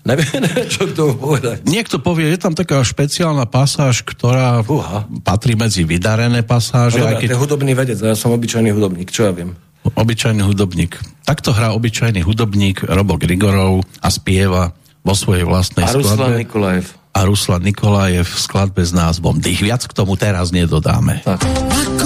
Neviem, 0.07 0.39
neviem, 0.47 0.69
čo 0.71 0.87
k 0.87 0.93
tomu 0.95 1.19
povedať. 1.19 1.67
Niekto 1.67 1.99
povie, 1.99 2.31
je 2.31 2.39
tam 2.39 2.55
taká 2.55 2.79
špeciálna 2.81 3.45
pasáž, 3.51 4.07
ktorá 4.07 4.63
Uha. 4.63 5.11
patrí 5.27 5.59
medzi 5.59 5.83
vydarené 5.83 6.47
pasáže. 6.47 7.03
No, 7.03 7.11
keď... 7.19 7.29
to 7.31 7.37
je 7.37 7.43
hudobný 7.43 7.73
vedec, 7.75 7.99
ja 7.99 8.15
som 8.15 8.31
obyčajný 8.31 8.71
hudobník, 8.71 9.11
čo 9.11 9.27
ja 9.27 9.35
viem 9.35 9.55
obyčajný 9.95 10.43
hudobník. 10.43 10.99
Takto 11.23 11.55
hrá 11.55 11.71
obyčajný 11.77 12.27
hudobník 12.27 12.83
Robo 12.83 13.15
Grigorov 13.21 13.87
a 14.03 14.09
spieva 14.11 14.75
vo 15.07 15.15
svojej 15.15 15.47
vlastnej 15.47 15.87
a 15.87 15.95
skladbe. 15.95 16.03
Ruslan 16.03 16.35
Nikolajev. 16.43 16.85
A 17.15 17.21
Ruslan 17.23 17.63
Nikolajev 17.63 18.27
v 18.27 18.39
skladbe 18.43 18.83
s 18.83 18.91
názvom 18.91 19.39
Dých. 19.39 19.63
Viac 19.63 19.87
k 19.87 19.93
tomu 19.95 20.19
teraz 20.19 20.51
nedodáme. 20.51 21.23
Tak. 21.23 21.47
Ako 21.47 22.06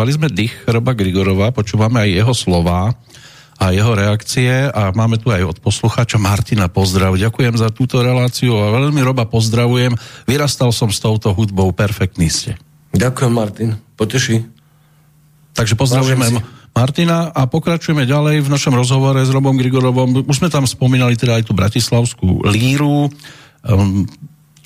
počúvali 0.00 0.16
sme 0.16 0.32
dých 0.32 0.64
Roba 0.64 0.96
Grigorova, 0.96 1.52
počúvame 1.52 2.00
aj 2.00 2.24
jeho 2.24 2.32
slova 2.32 2.96
a 3.60 3.68
jeho 3.68 3.92
reakcie 3.92 4.48
a 4.72 4.96
máme 4.96 5.20
tu 5.20 5.28
aj 5.28 5.44
od 5.44 5.58
poslucháča 5.60 6.16
Martina 6.16 6.72
pozdrav. 6.72 7.20
Ďakujem 7.20 7.60
za 7.60 7.68
túto 7.68 8.00
reláciu 8.00 8.56
a 8.56 8.72
veľmi 8.80 8.96
Roba 9.04 9.28
pozdravujem. 9.28 9.92
Vyrastal 10.24 10.72
som 10.72 10.88
s 10.88 11.04
touto 11.04 11.36
hudbou, 11.36 11.68
perfektný 11.76 12.32
ste. 12.32 12.56
Ďakujem 12.96 13.28
Martin, 13.28 13.76
poteší. 14.00 14.40
Takže 15.52 15.76
pozdravujeme 15.76 16.48
Martina 16.72 17.28
a 17.36 17.44
pokračujeme 17.44 18.08
ďalej 18.08 18.40
v 18.40 18.48
našom 18.56 18.72
rozhovore 18.72 19.20
s 19.20 19.28
Robom 19.28 19.52
Grigorovom. 19.52 20.24
Už 20.24 20.40
sme 20.40 20.48
tam 20.48 20.64
spomínali 20.64 21.12
teda 21.20 21.36
aj 21.36 21.44
tú 21.44 21.52
bratislavskú 21.52 22.48
líru. 22.48 23.12
Um, 23.68 24.08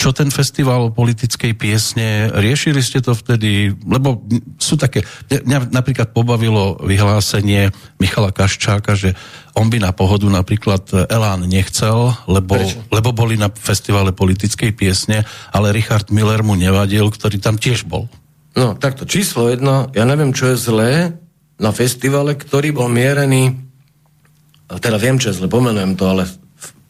čo 0.04 0.12
ten 0.12 0.28
festival 0.28 0.92
politickej 0.92 1.56
piesne, 1.56 2.28
riešili 2.28 2.84
ste 2.84 3.00
to 3.00 3.16
vtedy, 3.16 3.72
lebo 3.88 4.20
sú 4.60 4.76
také, 4.76 5.00
mňa 5.32 5.72
napríklad 5.72 6.12
pobavilo 6.12 6.76
vyhlásenie 6.84 7.72
Michala 7.96 8.28
Kaščáka, 8.28 9.00
že 9.00 9.16
on 9.56 9.72
by 9.72 9.80
na 9.80 9.96
pohodu 9.96 10.28
napríklad 10.28 11.08
Elán 11.08 11.48
nechcel, 11.48 12.12
lebo, 12.28 12.52
lebo 12.92 13.16
boli 13.16 13.40
na 13.40 13.48
festivale 13.48 14.12
politickej 14.12 14.76
piesne, 14.76 15.24
ale 15.56 15.72
Richard 15.72 16.12
Miller 16.12 16.44
mu 16.44 16.52
nevadil, 16.52 17.08
ktorý 17.08 17.40
tam 17.40 17.56
tiež 17.56 17.88
bol. 17.88 18.04
No, 18.52 18.76
takto, 18.76 19.08
číslo 19.08 19.48
jedno, 19.48 19.88
ja 19.96 20.04
neviem, 20.04 20.36
čo 20.36 20.52
je 20.52 20.60
zlé 20.60 21.16
na 21.56 21.72
festivale, 21.72 22.36
ktorý 22.36 22.76
bol 22.76 22.92
mierený, 22.92 23.56
teda 24.68 25.00
viem, 25.00 25.16
čo 25.16 25.32
je 25.32 25.40
zle, 25.40 25.48
pomenujem 25.48 25.96
to, 25.96 26.04
ale 26.12 26.28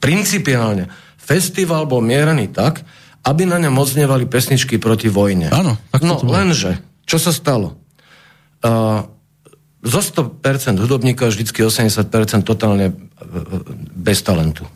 principiálne 0.03 0.91
festival 1.15 1.87
bol 1.87 2.03
mierený 2.03 2.51
tak, 2.51 2.83
aby 3.25 3.43
na 3.49 3.57
ňom 3.57 3.81
odznievali 3.81 4.29
pesničky 4.29 4.77
proti 4.77 5.09
vojne. 5.09 5.49
Áno. 5.49 5.81
No, 6.05 6.20
lenže, 6.20 6.77
čo 7.09 7.16
sa 7.16 7.33
stalo? 7.33 7.81
Uh, 8.61 9.09
zo 9.85 10.01
100% 10.01 10.81
hudobníkov 10.81 11.33
vždycky 11.33 11.64
80% 11.64 12.05
totálne 12.45 12.93
uh, 12.93 12.97
bez 13.97 14.20
talentu. 14.20 14.68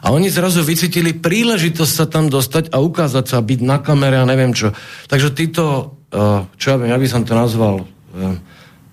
A 0.00 0.12
oni 0.12 0.32
zrazu 0.32 0.64
vycítili 0.64 1.16
príležitosť 1.16 1.92
sa 1.92 2.06
tam 2.08 2.32
dostať 2.32 2.72
a 2.72 2.80
ukázať 2.80 3.24
sa, 3.28 3.44
byť 3.44 3.60
na 3.60 3.80
kamere 3.80 4.20
a 4.20 4.28
neviem 4.28 4.56
čo. 4.56 4.72
Takže 5.12 5.36
títo, 5.36 5.96
uh, 6.12 6.48
čo 6.56 6.66
ja, 6.72 6.76
viem, 6.80 6.92
ja 6.92 7.00
by 7.00 7.08
som 7.08 7.28
to 7.28 7.36
nazval 7.36 7.84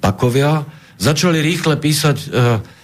pakovia, 0.04 0.68
začali 1.00 1.40
rýchle 1.40 1.80
písať 1.80 2.28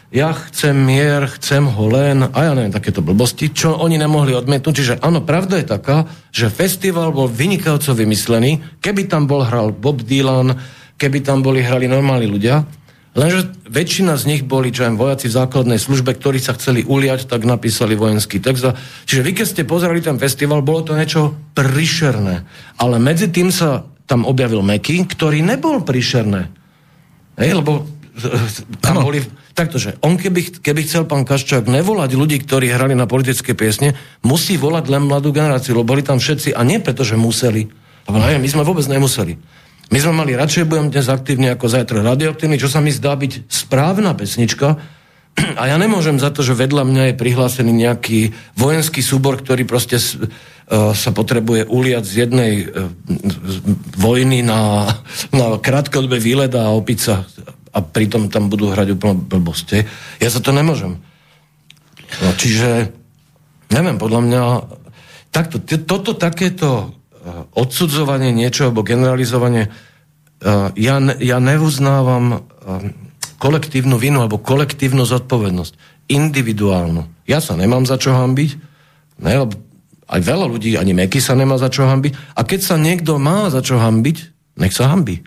ja 0.09 0.33
chcem 0.33 0.73
mier, 0.73 1.29
chcem 1.37 1.69
ho 1.69 1.85
len, 1.85 2.25
a 2.33 2.39
ja 2.49 2.51
neviem, 2.57 2.73
takéto 2.73 3.05
blbosti, 3.05 3.53
čo 3.53 3.77
oni 3.77 4.01
nemohli 4.01 4.33
odmietnúť. 4.33 4.73
Čiže 4.73 4.93
áno, 5.05 5.21
pravda 5.21 5.61
je 5.61 5.69
taká, 5.69 6.09
že 6.33 6.49
festival 6.49 7.13
bol 7.13 7.29
vynikajúco 7.29 7.93
vymyslený, 7.93 8.81
keby 8.81 9.05
tam 9.05 9.29
bol 9.29 9.45
hral 9.45 9.69
Bob 9.69 10.01
Dylan, 10.01 10.57
keby 10.97 11.21
tam 11.21 11.45
boli 11.45 11.61
hrali 11.61 11.85
normálni 11.85 12.25
ľudia, 12.25 12.65
lenže 13.13 13.53
väčšina 13.69 14.17
z 14.17 14.23
nich 14.33 14.41
boli, 14.41 14.73
čo 14.73 14.89
aj 14.89 14.97
vojaci 14.97 15.29
v 15.29 15.37
základnej 15.45 15.77
službe, 15.77 16.17
ktorí 16.17 16.41
sa 16.41 16.57
chceli 16.57 16.81
uliať, 16.81 17.29
tak 17.29 17.45
napísali 17.45 17.93
vojenský 17.93 18.41
text. 18.41 18.65
Čiže 19.05 19.21
vy, 19.21 19.31
keď 19.37 19.45
ste 19.45 19.69
pozerali 19.69 20.01
ten 20.01 20.17
festival, 20.17 20.65
bolo 20.65 20.81
to 20.81 20.97
niečo 20.97 21.37
prišerné. 21.53 22.49
Ale 22.81 22.97
medzi 22.97 23.29
tým 23.29 23.53
sa 23.53 23.85
tam 24.09 24.25
objavil 24.25 24.65
Meky, 24.65 25.05
ktorý 25.05 25.45
nebol 25.45 25.85
prišerné. 25.85 26.49
Hej, 27.37 27.61
lebo 27.61 27.98
tam 28.83 29.03
boli 29.03 29.23
taktože 29.55 29.99
on 29.99 30.15
keby, 30.15 30.63
keby 30.63 30.87
chcel 30.87 31.03
pán 31.03 31.27
Kaščák 31.27 31.67
nevolať 31.67 32.15
ľudí, 32.15 32.39
ktorí 32.43 32.71
hrali 32.71 32.95
na 32.95 33.09
politické 33.09 33.51
piesne, 33.51 33.95
musí 34.23 34.55
volať 34.55 34.87
len 34.87 35.03
mladú 35.03 35.35
generáciu, 35.35 35.75
lebo 35.75 35.91
boli 35.91 36.03
tam 36.03 36.23
všetci 36.23 36.55
a 36.55 36.63
nie 36.63 36.79
preto, 36.79 37.03
že 37.03 37.19
museli. 37.19 37.67
Lebo 38.07 38.17
my 38.23 38.47
sme 38.47 38.63
vôbec 38.63 38.87
nemuseli. 38.87 39.35
My 39.89 39.97
sme 39.97 40.13
mali 40.13 40.37
radšej 40.37 40.69
budem 40.69 40.93
dnes 40.93 41.09
aktívni 41.09 41.49
ako 41.49 41.65
zajtra 41.65 42.05
radioaktívny, 42.05 42.61
čo 42.61 42.69
sa 42.69 42.77
mi 42.79 42.93
zdá 42.93 43.17
byť 43.17 43.49
správna 43.49 44.13
pesnička. 44.13 44.77
A 45.59 45.63
ja 45.65 45.77
nemôžem 45.81 46.19
za 46.21 46.29
to, 46.29 46.45
že 46.45 46.57
vedľa 46.57 46.83
mňa 46.85 47.03
je 47.09 47.19
prihlásený 47.19 47.71
nejaký 47.73 48.19
vojenský 48.53 49.01
súbor, 49.01 49.39
ktorý 49.41 49.65
proste 49.65 49.97
uh, 49.97 50.93
sa 50.93 51.09
potrebuje 51.09 51.65
uliať 51.69 52.03
z 52.05 52.13
jednej 52.27 52.51
uh, 52.65 52.91
vojny 53.97 54.45
na, 54.45 54.93
na 55.33 55.57
krátkodobé 55.57 56.21
výlet 56.21 56.53
a 56.53 56.69
opiť 56.75 56.99
sa 56.99 57.25
a 57.69 57.79
pritom 57.81 58.33
tam 58.33 58.49
budú 58.49 58.73
hrať 58.73 58.97
úplne 58.97 59.21
blbosti. 59.21 59.85
Ja 60.17 60.29
sa 60.33 60.41
to 60.41 60.49
nemôžem. 60.49 60.97
No, 62.21 62.27
čiže, 62.33 62.89
neviem, 63.69 64.01
podľa 64.01 64.21
mňa, 64.25 64.41
takto, 65.29 65.61
toto 65.61 66.17
takéto 66.17 66.69
uh, 66.89 67.45
odsudzovanie 67.53 68.33
niečo, 68.33 68.69
alebo 68.69 68.81
generalizovanie, 68.81 69.69
uh, 69.69 70.73
ja, 70.73 70.97
ja 71.21 71.37
neuznávam 71.37 72.25
uh, 72.33 72.39
kolektívnu 73.37 74.01
vinu, 74.01 74.25
alebo 74.25 74.41
kolektívnu 74.41 75.05
zodpovednosť. 75.05 76.01
Individuálnu. 76.09 77.05
Ja 77.29 77.37
sa 77.37 77.53
nemám 77.53 77.85
za 77.85 78.01
čo 78.01 78.17
hambiť, 78.17 78.49
ne, 79.21 79.45
aj 80.09 80.21
veľa 80.25 80.49
ľudí, 80.49 80.73
ani 80.73 80.97
Meky 80.97 81.21
sa 81.21 81.37
nemá 81.37 81.61
za 81.61 81.69
čo 81.69 81.85
hambiť. 81.85 82.33
A 82.33 82.41
keď 82.41 82.59
sa 82.65 82.75
niekto 82.81 83.21
má 83.21 83.53
za 83.53 83.61
čo 83.61 83.77
hambiť, 83.77 84.17
nech 84.57 84.73
sa 84.73 84.89
hambi. 84.89 85.21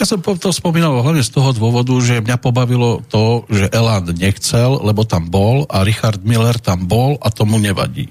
Ja 0.00 0.04
som 0.08 0.18
to 0.18 0.50
spomínal 0.50 0.98
hlavne 0.98 1.22
z 1.22 1.30
toho 1.30 1.54
dôvodu, 1.54 1.94
že 2.02 2.24
mňa 2.24 2.36
pobavilo 2.42 3.06
to, 3.06 3.46
že 3.46 3.70
Elan 3.70 4.10
nechcel, 4.16 4.82
lebo 4.82 5.06
tam 5.06 5.30
bol 5.30 5.68
a 5.70 5.86
Richard 5.86 6.26
Miller 6.26 6.58
tam 6.58 6.90
bol 6.90 7.20
a 7.22 7.30
tomu 7.30 7.62
nevadí. 7.62 8.10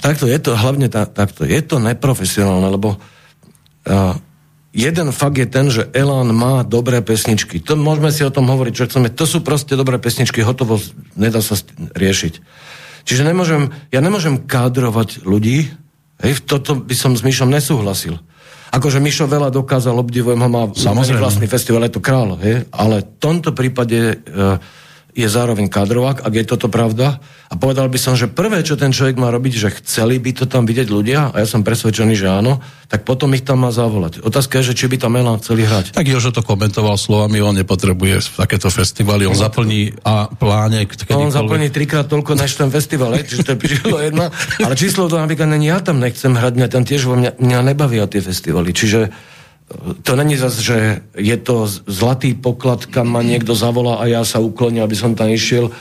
Takto 0.00 0.26
je 0.26 0.38
to, 0.40 0.56
hlavne 0.56 0.88
tá, 0.88 1.06
takto, 1.06 1.44
je 1.44 1.60
to 1.62 1.78
neprofesionálne, 1.78 2.68
lebo 2.72 2.96
uh, 2.96 4.16
jeden 4.74 5.14
fakt 5.14 5.38
je 5.38 5.46
ten, 5.46 5.70
že 5.70 5.86
Elan 5.94 6.34
má 6.34 6.66
dobré 6.66 6.98
pesničky. 6.98 7.62
To 7.62 7.78
môžeme 7.78 8.10
si 8.10 8.26
o 8.26 8.34
tom 8.34 8.50
hovoriť, 8.50 8.72
čo 8.74 8.86
chceme. 8.90 9.12
To 9.14 9.24
sú 9.28 9.46
proste 9.46 9.78
dobré 9.78 10.02
pesničky, 10.02 10.42
hotovo, 10.42 10.82
nedá 11.14 11.38
sa 11.38 11.54
riešiť. 11.94 12.34
Čiže 13.04 13.22
nemôžem, 13.22 13.70
ja 13.92 14.00
nemôžem 14.00 14.40
kádrovať 14.42 15.22
ľudí, 15.22 15.68
hej, 16.24 16.32
toto 16.42 16.74
by 16.74 16.94
som 16.96 17.12
s 17.14 17.22
Myšom 17.22 17.52
nesúhlasil. 17.52 18.18
Akože 18.74 18.98
Mišo 18.98 19.30
veľa 19.30 19.54
dokázal, 19.54 19.94
obdivujem 19.94 20.40
ho, 20.42 20.48
má 20.50 20.62
Samozrejme. 20.74 21.22
vlastný 21.22 21.46
festival, 21.46 21.86
je 21.86 21.94
to 21.94 22.02
kráľ, 22.02 22.34
he? 22.42 22.66
ale 22.74 23.06
v 23.06 23.08
tomto 23.22 23.54
prípade 23.54 23.98
e, 23.98 24.16
je 25.14 25.30
zároveň 25.30 25.70
kadrovák, 25.70 26.26
ak 26.26 26.34
je 26.34 26.44
toto 26.44 26.66
pravda. 26.66 27.22
A 27.46 27.54
povedal 27.54 27.86
by 27.86 27.98
som, 28.02 28.18
že 28.18 28.26
prvé, 28.26 28.66
čo 28.66 28.74
ten 28.74 28.90
človek 28.90 29.14
má 29.14 29.30
robiť, 29.30 29.52
že 29.54 29.68
chceli 29.78 30.18
by 30.18 30.34
to 30.34 30.44
tam 30.50 30.66
vidieť 30.66 30.90
ľudia, 30.90 31.30
a 31.30 31.36
ja 31.38 31.46
som 31.46 31.62
presvedčený, 31.62 32.18
že 32.18 32.26
áno, 32.26 32.58
tak 32.90 33.06
potom 33.06 33.30
ich 33.38 33.46
tam 33.46 33.62
má 33.62 33.70
zavolať. 33.70 34.26
Otázka 34.26 34.58
je, 34.58 34.74
že 34.74 34.78
či 34.82 34.90
by 34.90 34.98
tam 34.98 35.14
Elan 35.14 35.38
chceli 35.38 35.62
hrať. 35.62 35.94
Tak 35.94 36.10
Jožo 36.10 36.34
to 36.34 36.42
komentoval 36.42 36.98
slovami, 36.98 37.38
on 37.38 37.54
nepotrebuje 37.54 38.34
takéto 38.34 38.66
festivaly, 38.74 39.30
on 39.30 39.38
no, 39.38 39.42
zaplní 39.46 39.94
a 40.02 40.26
pláne. 40.34 40.82
No, 41.06 41.30
on 41.30 41.30
zaplní 41.30 41.70
trikrát 41.70 42.10
toľko 42.10 42.34
než 42.34 42.58
ten 42.58 42.74
festival, 42.74 43.14
čiže 43.22 43.46
to 43.46 43.54
je 43.54 43.78
číslo 43.78 44.02
jedna. 44.02 44.34
Ale 44.58 44.74
číslo 44.74 45.06
to 45.06 45.14
napríklad 45.14 45.46
není, 45.46 45.70
ja 45.70 45.78
tam 45.78 46.02
nechcem 46.02 46.34
hrať, 46.34 46.58
mňa 46.58 46.68
tam 46.74 46.82
tiež 46.82 47.06
mňa, 47.06 47.30
mňa 47.38 47.58
nebavia 47.70 48.10
tie 48.10 48.18
festivaly. 48.18 48.74
Čiže 48.74 49.14
to 50.04 50.12
není 50.16 50.36
zase, 50.36 50.62
že 50.62 50.78
je 51.16 51.36
to 51.40 51.66
zlatý 51.88 52.34
poklad, 52.36 52.86
kam 52.86 53.08
ma 53.08 53.24
niekto 53.24 53.56
zavolá 53.56 53.96
a 53.96 54.04
ja 54.04 54.20
sa 54.24 54.38
ukloním, 54.38 54.84
aby 54.84 54.96
som 54.96 55.16
tam 55.16 55.32
išiel. 55.32 55.72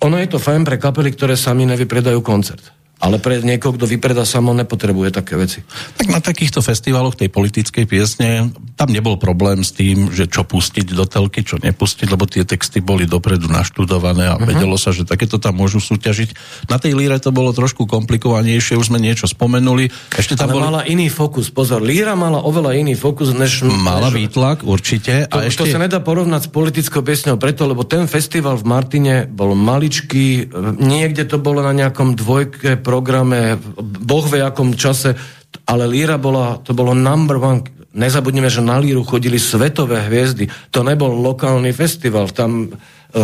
Ono 0.00 0.16
je 0.20 0.28
to 0.30 0.38
fajn 0.38 0.62
pre 0.62 0.78
kapely, 0.78 1.10
ktoré 1.10 1.34
sami 1.34 1.66
nevypredajú 1.66 2.22
koncert. 2.22 2.62
Ale 3.02 3.18
pre 3.18 3.42
niekoho, 3.42 3.74
kto 3.74 3.90
vypredá 3.90 4.22
samo, 4.22 4.54
nepotrebuje 4.54 5.10
také 5.10 5.34
veci. 5.34 5.60
Tak 5.98 6.08
na 6.08 6.22
takýchto 6.22 6.62
festivaloch 6.62 7.18
tej 7.18 7.28
politickej 7.28 7.84
piesne, 7.90 8.54
tam 8.78 8.88
nebol 8.94 9.18
problém 9.20 9.66
s 9.66 9.74
tým, 9.74 10.14
že 10.14 10.30
čo 10.30 10.46
pustiť 10.46 10.94
do 10.94 11.04
telky, 11.04 11.42
čo 11.42 11.58
nepustiť, 11.58 12.06
lebo 12.08 12.24
tie 12.24 12.46
texty 12.46 12.78
boli 12.80 13.04
dopredu 13.04 13.50
naštudované 13.50 14.30
a 14.30 14.38
uh-huh. 14.38 14.46
vedelo 14.46 14.78
sa, 14.78 14.94
že 14.94 15.04
takéto 15.04 15.42
tam 15.42 15.58
môžu 15.58 15.82
súťažiť. 15.82 16.32
Na 16.70 16.78
tej 16.78 16.94
líre 16.94 17.18
to 17.18 17.34
bolo 17.34 17.50
trošku 17.50 17.84
komplikovanejšie, 17.84 18.78
už 18.78 18.94
sme 18.94 19.02
niečo 19.02 19.26
spomenuli. 19.26 19.90
Ešte 20.14 20.38
tam 20.38 20.48
Ale 20.48 20.54
boli... 20.54 20.62
mala 20.64 20.80
iný 20.86 21.10
fokus, 21.10 21.50
pozor, 21.50 21.82
líra 21.82 22.14
mala 22.14 22.40
oveľa 22.46 22.78
iný 22.78 22.94
fokus, 22.94 23.34
než... 23.34 23.66
Mala 23.66 24.08
než... 24.08 24.16
výtlak, 24.16 24.62
určite. 24.62 25.28
To, 25.28 25.42
a 25.42 25.50
ešte... 25.50 25.66
to 25.66 25.76
sa 25.76 25.82
nedá 25.82 25.98
porovnať 25.98 26.46
s 26.46 26.50
politickou 26.50 27.02
piesňou 27.02 27.36
preto, 27.36 27.66
lebo 27.66 27.82
ten 27.84 28.06
festival 28.06 28.56
v 28.56 28.64
Martine 28.64 29.14
bol 29.28 29.52
maličký, 29.58 30.48
niekde 30.78 31.26
to 31.26 31.42
bolo 31.42 31.60
na 31.60 31.74
nejakom 31.74 32.16
dvojke 32.16 32.80
programe, 32.94 33.58
boh 33.82 34.26
ve 34.30 34.46
akom 34.46 34.78
čase, 34.78 35.18
ale 35.66 35.90
Líra 35.90 36.14
bola, 36.14 36.62
to 36.62 36.70
bolo 36.70 36.94
number 36.94 37.42
one. 37.42 37.66
Nezabudneme, 37.90 38.46
že 38.46 38.62
na 38.62 38.78
Líru 38.78 39.02
chodili 39.02 39.38
svetové 39.38 40.06
hviezdy. 40.06 40.46
To 40.70 40.86
nebol 40.86 41.10
lokálny 41.10 41.74
festival. 41.74 42.30
Tam 42.30 42.70
e, 42.70 42.70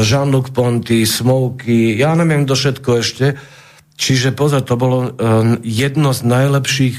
Jean-Luc 0.02 0.50
Ponty, 0.50 1.06
Smokey, 1.06 1.98
ja 1.98 2.14
neviem 2.18 2.46
kto 2.46 2.54
všetko 2.54 2.90
ešte. 2.98 3.26
Čiže 3.94 4.34
pozor, 4.34 4.62
to 4.66 4.74
bolo 4.74 4.98
e, 5.06 5.08
jedno 5.62 6.10
z 6.10 6.26
najlepších 6.26 6.96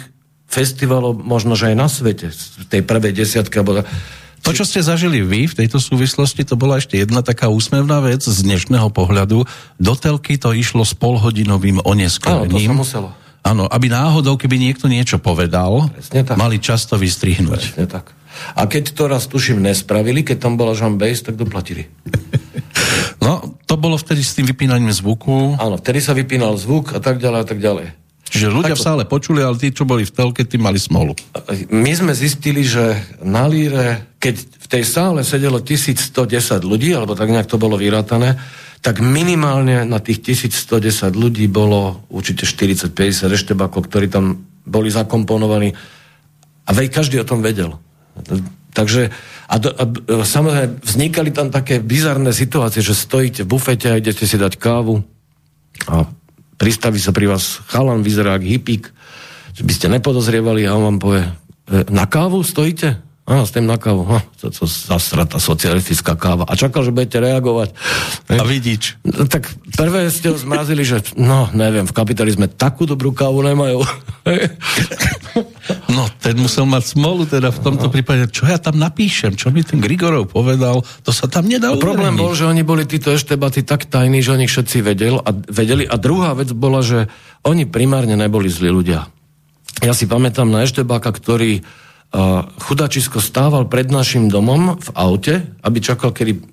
festivalov, 0.52 1.20
možno 1.20 1.56
že 1.56 1.72
aj 1.72 1.76
na 1.76 1.88
svete, 1.88 2.28
v 2.32 2.66
tej 2.68 2.82
prvej 2.84 3.16
desiatke. 3.16 3.64
To, 4.42 4.50
čo 4.50 4.66
ste 4.66 4.82
zažili 4.82 5.22
vy 5.22 5.46
v 5.46 5.58
tejto 5.64 5.78
súvislosti, 5.78 6.42
to 6.42 6.58
bola 6.58 6.82
ešte 6.82 6.98
jedna 6.98 7.22
taká 7.22 7.48
úsmevná 7.54 8.02
vec 8.02 8.26
z 8.26 8.42
dnešného 8.42 8.90
pohľadu. 8.90 9.46
Do 9.78 9.94
telky 9.94 10.42
to 10.42 10.52
išlo 10.52 10.82
s 10.82 10.98
polhodinovým 10.98 11.80
oneskorením. 11.86 12.50
Áno, 12.50 12.58
to 12.58 12.74
sa 12.74 12.76
muselo. 12.76 13.10
Áno, 13.42 13.66
aby 13.66 13.90
náhodou, 13.90 14.38
keby 14.38 14.58
niekto 14.58 14.86
niečo 14.86 15.18
povedal, 15.18 15.90
mali 16.38 16.58
často 16.62 16.98
vystrihnúť. 16.98 17.74
Presne 17.74 17.88
tak. 17.90 18.14
A 18.58 18.66
keď 18.66 18.96
to 18.96 19.10
raz 19.10 19.30
tuším 19.30 19.62
nespravili, 19.62 20.26
keď 20.26 20.50
tam 20.50 20.54
bola 20.58 20.74
Jean 20.78 20.98
Base, 20.98 21.22
tak 21.26 21.38
doplatili. 21.38 21.90
No, 23.22 23.58
to 23.70 23.78
bolo 23.78 24.02
vtedy 24.02 24.26
s 24.26 24.34
tým 24.34 24.50
vypínaním 24.50 24.90
zvuku. 24.90 25.58
Áno, 25.62 25.78
vtedy 25.78 26.02
sa 26.02 26.18
vypínal 26.18 26.58
zvuk 26.58 26.98
a 26.98 27.00
tak 27.02 27.22
ďalej 27.22 27.40
a 27.42 27.46
tak 27.46 27.62
ďalej. 27.62 28.01
Čiže 28.32 28.48
ľudia 28.48 28.80
v 28.80 28.86
sále 28.88 29.04
počuli, 29.04 29.44
ale 29.44 29.60
tí, 29.60 29.76
čo 29.76 29.84
boli 29.84 30.08
v 30.08 30.16
telke, 30.16 30.48
tí 30.48 30.56
mali 30.56 30.80
smolu. 30.80 31.12
My 31.68 31.92
sme 31.92 32.16
zistili, 32.16 32.64
že 32.64 32.96
na 33.20 33.44
líre, 33.44 34.16
keď 34.24 34.36
v 34.40 34.68
tej 34.72 34.84
sále 34.88 35.28
sedelo 35.28 35.60
1110 35.60 36.64
ľudí, 36.64 36.96
alebo 36.96 37.12
tak 37.12 37.28
nejak 37.28 37.52
to 37.52 37.60
bolo 37.60 37.76
vyrátané, 37.76 38.40
tak 38.80 39.04
minimálne 39.04 39.84
na 39.84 40.00
tých 40.00 40.48
1110 40.48 41.12
ľudí 41.12 41.52
bolo 41.52 42.08
určite 42.08 42.48
40-50 42.48 43.28
reštebákov, 43.28 43.92
ktorí 43.92 44.08
tam 44.08 44.48
boli 44.64 44.88
zakomponovaní 44.88 45.76
a 46.66 46.72
vej, 46.72 46.88
každý 46.88 47.20
o 47.20 47.28
tom 47.28 47.44
vedel. 47.44 47.76
Takže 48.72 49.12
a, 49.52 49.56
do, 49.60 49.76
a, 49.76 49.84
a 49.84 50.24
samozrejme 50.24 50.80
vznikali 50.80 51.36
tam 51.36 51.52
také 51.52 51.84
bizarné 51.84 52.32
situácie, 52.32 52.80
že 52.80 52.96
stojíte 52.96 53.44
v 53.44 53.52
bufete 53.52 53.92
a 53.92 54.00
idete 54.00 54.24
si 54.24 54.40
dať 54.40 54.56
kávu 54.56 55.04
a 55.92 56.08
pristaví 56.62 57.02
sa 57.02 57.10
pri 57.10 57.26
vás 57.26 57.58
chalan, 57.74 58.06
vyzerá 58.06 58.38
ako 58.38 58.46
hippík, 58.46 58.84
že 59.58 59.66
by 59.66 59.74
ste 59.74 59.90
nepodozrievali 59.90 60.70
a 60.70 60.78
on 60.78 60.94
vám 60.94 60.98
povie, 61.02 61.26
e, 61.26 61.32
na 61.90 62.06
kávu 62.06 62.46
stojíte? 62.46 63.02
Áno, 63.22 63.46
stojím 63.46 63.70
na 63.70 63.78
kávu. 63.78 64.02
Ha, 64.10 64.20
to, 64.42 64.50
to 64.50 64.66
zasrata 64.66 65.38
socialistická 65.38 66.18
káva. 66.18 66.50
A 66.50 66.58
čakal, 66.58 66.82
že 66.82 66.90
budete 66.90 67.22
reagovať. 67.22 67.70
A 68.34 68.42
vidíč. 68.42 68.98
No, 69.06 69.30
tak 69.30 69.46
prvé 69.78 70.10
ste 70.10 70.34
ho 70.34 70.38
zmrazili, 70.42 70.82
že 70.82 71.06
no, 71.16 71.46
neviem, 71.54 71.86
v 71.86 71.94
kapitalizme 71.94 72.50
takú 72.50 72.90
dobrú 72.90 73.14
kávu 73.14 73.46
nemajú. 73.46 73.86
No, 75.92 76.08
ten 76.20 76.36
musel 76.40 76.68
mať 76.68 76.96
smolu 76.96 77.24
teda 77.28 77.52
v 77.52 77.60
tomto 77.64 77.88
no. 77.88 77.92
prípade. 77.92 78.28
Čo 78.32 78.48
ja 78.48 78.60
tam 78.60 78.80
napíšem? 78.80 79.36
Čo 79.36 79.52
mi 79.52 79.64
ten 79.64 79.80
Grigorov 79.80 80.32
povedal? 80.32 80.84
To 81.04 81.12
sa 81.12 81.28
tam 81.28 81.48
nedá 81.48 81.72
no, 81.72 81.80
Problém 81.80 82.16
bol, 82.16 82.32
že 82.36 82.48
oni 82.48 82.64
boli 82.64 82.88
títo 82.88 83.12
eštebaty 83.12 83.64
tak 83.64 83.88
tajní, 83.88 84.24
že 84.24 84.36
oni 84.36 84.48
všetci 84.48 84.78
vedel 84.84 85.20
a, 85.20 85.32
vedeli. 85.32 85.88
A 85.88 85.96
druhá 86.00 86.36
vec 86.36 86.52
bola, 86.56 86.84
že 86.84 87.08
oni 87.44 87.68
primárne 87.68 88.16
neboli 88.16 88.48
zlí 88.52 88.72
ľudia. 88.72 89.08
Ja 89.84 89.96
si 89.96 90.08
pamätám 90.08 90.52
na 90.52 90.64
eštebáka, 90.64 91.12
ktorý 91.12 91.64
chudačisko 92.60 93.24
stával 93.24 93.72
pred 93.72 93.88
našim 93.88 94.28
domom 94.28 94.76
v 94.76 94.90
aute, 95.00 95.48
aby 95.64 95.80
čakal, 95.80 96.12
kedy, 96.12 96.44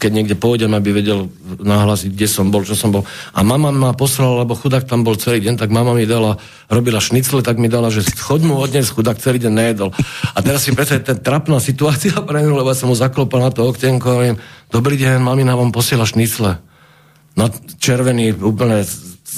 keď 0.00 0.10
niekde 0.10 0.36
pôjdem, 0.40 0.72
aby 0.72 0.88
vedel 0.88 1.28
nahlásiť, 1.60 2.16
kde 2.16 2.28
som 2.28 2.48
bol, 2.48 2.64
čo 2.64 2.72
som 2.72 2.88
bol. 2.96 3.04
A 3.36 3.44
mama 3.44 3.68
ma 3.68 3.92
poslala, 3.92 4.48
lebo 4.48 4.56
chudák 4.56 4.88
tam 4.88 5.04
bol 5.04 5.20
celý 5.20 5.44
deň, 5.44 5.60
tak 5.60 5.68
mama 5.68 5.92
mi 5.92 6.08
dala, 6.08 6.40
robila 6.72 6.96
šnicle, 6.96 7.44
tak 7.44 7.60
mi 7.60 7.68
dala, 7.68 7.92
že 7.92 8.08
choď 8.08 8.40
mu 8.48 8.56
odnes, 8.56 8.88
chudák 8.88 9.20
celý 9.20 9.36
deň 9.36 9.52
nejedol. 9.52 9.92
A 10.32 10.38
teraz 10.40 10.64
si 10.64 10.72
predstavte, 10.72 11.12
ten 11.12 11.18
trapná 11.20 11.60
situácia 11.60 12.16
pre 12.16 12.40
mňa, 12.40 12.64
lebo 12.64 12.72
som 12.72 12.88
mu 12.88 12.96
zaklopal 12.96 13.44
na 13.44 13.52
to 13.52 13.68
oktenko 13.68 14.06
a 14.08 14.14
hovorím, 14.16 14.36
dobrý 14.72 14.96
deň, 14.96 15.20
mamina 15.20 15.52
vám 15.52 15.76
posiela 15.76 16.08
šnicle. 16.08 16.56
No 17.36 17.52
červený, 17.80 18.32
úplne 18.40 18.84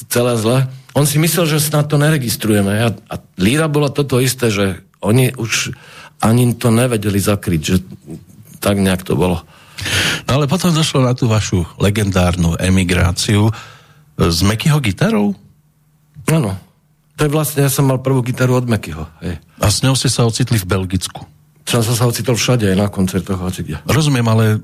celé 0.07 0.39
zle. 0.39 0.59
On 0.95 1.03
si 1.03 1.19
myslel, 1.19 1.51
že 1.51 1.59
snad 1.59 1.91
to 1.91 1.99
neregistrujeme. 1.99 2.71
A, 2.79 2.89
a 2.95 3.15
Líra 3.39 3.67
bola 3.67 3.91
toto 3.91 4.23
isté, 4.23 4.51
že 4.51 4.87
oni 5.05 5.37
už 5.37 5.77
ani 6.25 6.57
to 6.57 6.73
nevedeli 6.73 7.21
zakryť, 7.21 7.61
že 7.61 7.77
tak 8.59 8.81
nejak 8.81 9.05
to 9.05 9.13
bolo. 9.13 9.45
No 10.25 10.41
ale 10.41 10.49
potom 10.49 10.73
došlo 10.73 11.05
na 11.05 11.13
tú 11.13 11.29
vašu 11.29 11.69
legendárnu 11.77 12.57
emigráciu 12.57 13.53
s 14.17 14.39
Mekyho 14.41 14.81
gitarou? 14.81 15.37
Áno. 16.31 16.57
To 17.15 17.21
je 17.29 17.31
vlastne, 17.31 17.63
ja 17.63 17.71
som 17.71 17.87
mal 17.87 18.03
prvú 18.03 18.25
gitaru 18.25 18.59
od 18.59 18.67
Mekyho. 18.67 19.07
Hej. 19.23 19.39
A 19.61 19.67
s 19.71 19.85
ňou 19.87 19.95
ste 19.95 20.11
sa 20.11 20.27
ocitli 20.27 20.59
v 20.59 20.67
Belgicku? 20.67 21.23
Som 21.65 21.85
sa 21.85 22.05
ocitol 22.09 22.35
všade, 22.35 22.67
aj 22.73 22.77
na 22.79 22.89
koncertoch, 22.91 23.39
hoci 23.39 23.63
kde. 23.63 23.79
Rozumiem, 23.87 24.27
ale 24.27 24.59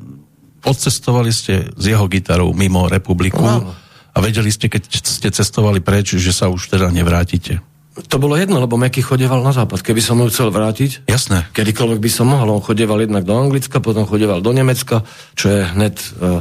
odcestovali 0.67 1.31
ste 1.33 1.71
s 1.73 1.85
jeho 1.85 2.05
gitarou 2.11 2.53
mimo 2.53 2.91
republiku 2.91 3.41
no, 3.41 3.73
a 4.13 4.19
vedeli 4.21 4.53
ste, 4.53 4.69
keď 4.69 4.83
ste 5.01 5.29
cestovali 5.33 5.81
preč, 5.81 6.19
že 6.19 6.35
sa 6.35 6.53
už 6.53 6.77
teda 6.77 6.93
nevrátite. 6.93 7.63
To 7.91 8.17
bolo 8.23 8.39
jedno, 8.39 8.63
lebo 8.63 8.79
Meky 8.79 9.03
chodeval 9.03 9.43
na 9.43 9.51
západ. 9.51 9.83
Keby 9.83 9.99
som 9.99 10.23
ho 10.23 10.31
chcel 10.31 10.55
vrátiť, 10.55 11.11
Jasné. 11.11 11.51
kedykoľvek 11.51 11.99
by 11.99 12.11
som 12.11 12.31
mohol. 12.31 12.55
On 12.55 12.63
chodeval 12.63 13.03
jednak 13.03 13.27
do 13.27 13.35
Anglicka, 13.35 13.83
potom 13.83 14.07
chodeval 14.07 14.39
do 14.39 14.55
Nemecka, 14.55 15.03
čo 15.35 15.51
je 15.51 15.61
hned, 15.75 15.99
e, 15.99 16.41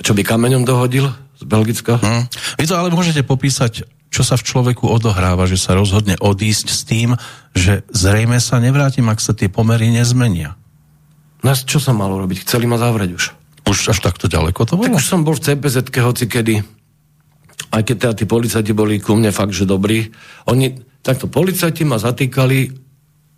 čo 0.00 0.16
by 0.16 0.24
kameňom 0.24 0.64
dohodil 0.64 1.12
z 1.36 1.44
Belgicka. 1.44 2.00
Hmm. 2.00 2.24
Vy 2.56 2.64
to 2.64 2.80
ale 2.80 2.88
môžete 2.96 3.20
popísať, 3.28 3.84
čo 4.08 4.22
sa 4.24 4.40
v 4.40 4.46
človeku 4.48 4.88
odohráva, 4.88 5.44
že 5.44 5.60
sa 5.60 5.76
rozhodne 5.76 6.16
odísť 6.16 6.66
s 6.72 6.80
tým, 6.88 7.12
že 7.52 7.84
zrejme 7.92 8.40
sa 8.40 8.56
nevrátim, 8.56 9.04
ak 9.12 9.20
sa 9.20 9.36
tie 9.36 9.52
pomery 9.52 9.92
nezmenia. 9.92 10.56
Nás 11.44 11.64
čo 11.64 11.76
som 11.76 12.00
mal 12.00 12.08
urobiť? 12.08 12.48
Chceli 12.48 12.64
ma 12.64 12.80
zavrieť 12.80 13.10
už. 13.16 13.24
Už 13.68 13.78
až 13.92 14.00
takto 14.00 14.32
ďaleko 14.32 14.64
to 14.64 14.80
bolo? 14.80 14.88
Tak 14.88 14.96
už 14.96 15.06
som 15.06 15.24
bol 15.28 15.36
v 15.36 15.44
CPZ, 15.44 15.92
hoci 15.92 16.24
kedy 16.24 16.79
aj 17.70 17.82
keď 17.86 17.96
teda 17.96 18.14
tí 18.18 18.24
policajti 18.26 18.72
boli 18.74 18.98
ku 18.98 19.14
mne 19.14 19.30
fakt, 19.30 19.54
že 19.54 19.66
dobrí, 19.66 20.10
oni, 20.50 20.74
takto 21.00 21.30
policajti 21.30 21.86
ma 21.86 22.02
zatýkali 22.02 22.74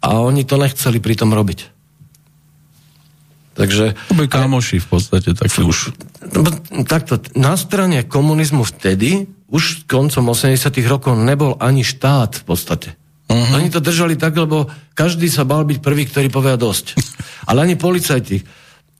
a 0.02 0.18
oni 0.24 0.42
to 0.48 0.56
nechceli 0.56 0.98
pri 0.98 1.14
tom 1.14 1.36
robiť. 1.36 1.60
Takže... 3.52 3.92
To 4.08 4.16
boli 4.16 4.32
kámoši 4.32 4.80
v 4.80 4.88
podstate, 4.88 5.36
tak 5.36 5.52
už... 5.52 5.92
No, 6.32 6.40
takto, 6.88 7.20
na 7.36 7.52
strane 7.60 8.00
komunizmu 8.08 8.64
vtedy, 8.64 9.28
už 9.52 9.84
koncom 9.84 10.32
80 10.32 10.72
rokov 10.88 11.12
nebol 11.20 11.60
ani 11.60 11.84
štát 11.84 12.40
v 12.40 12.44
podstate. 12.48 12.96
Uh-huh. 13.28 13.60
Oni 13.60 13.68
to 13.68 13.84
držali 13.84 14.16
tak, 14.16 14.32
lebo 14.40 14.72
každý 14.96 15.28
sa 15.28 15.44
bal 15.44 15.68
byť 15.68 15.78
prvý, 15.84 16.08
ktorý 16.08 16.32
povie 16.32 16.56
dosť. 16.56 16.96
Ale 17.48 17.68
ani 17.68 17.76
policajti. 17.76 18.40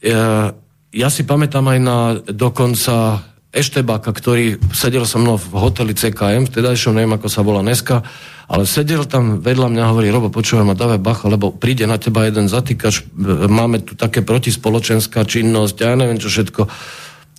Ja, 0.05 0.53
ja 0.93 1.09
si 1.09 1.25
pamätám 1.25 1.73
aj 1.73 1.79
na 1.81 1.99
dokonca 2.21 3.25
Eštebáka, 3.53 4.17
ktorý 4.17 4.57
sedel 4.73 5.05
so 5.05 5.21
mnou 5.21 5.37
v 5.37 5.53
hoteli 5.61 5.93
CKM, 5.93 6.49
vtedajšom 6.49 6.97
neviem, 6.97 7.13
ako 7.13 7.29
sa 7.29 7.45
volá 7.45 7.61
dneska, 7.61 8.01
ale 8.49 8.65
sedel 8.65 9.05
tam 9.05 9.45
vedľa 9.45 9.69
mňa 9.69 9.83
a 9.85 9.91
hovorí, 9.93 10.09
Robo, 10.09 10.33
počúvaj 10.33 10.65
ma, 10.65 10.73
dávaj 10.73 10.97
bacha, 11.05 11.29
lebo 11.29 11.53
príde 11.53 11.85
na 11.85 12.01
teba 12.01 12.25
jeden 12.25 12.49
zatýkač, 12.49 13.05
máme 13.53 13.85
tu 13.85 13.93
také 13.93 14.25
protispoločenská 14.25 15.29
činnosť, 15.29 15.77
ja 15.85 15.93
neviem 16.01 16.17
čo 16.17 16.33
všetko. 16.33 16.65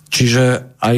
Čiže 0.06 0.78
aj 0.78 0.96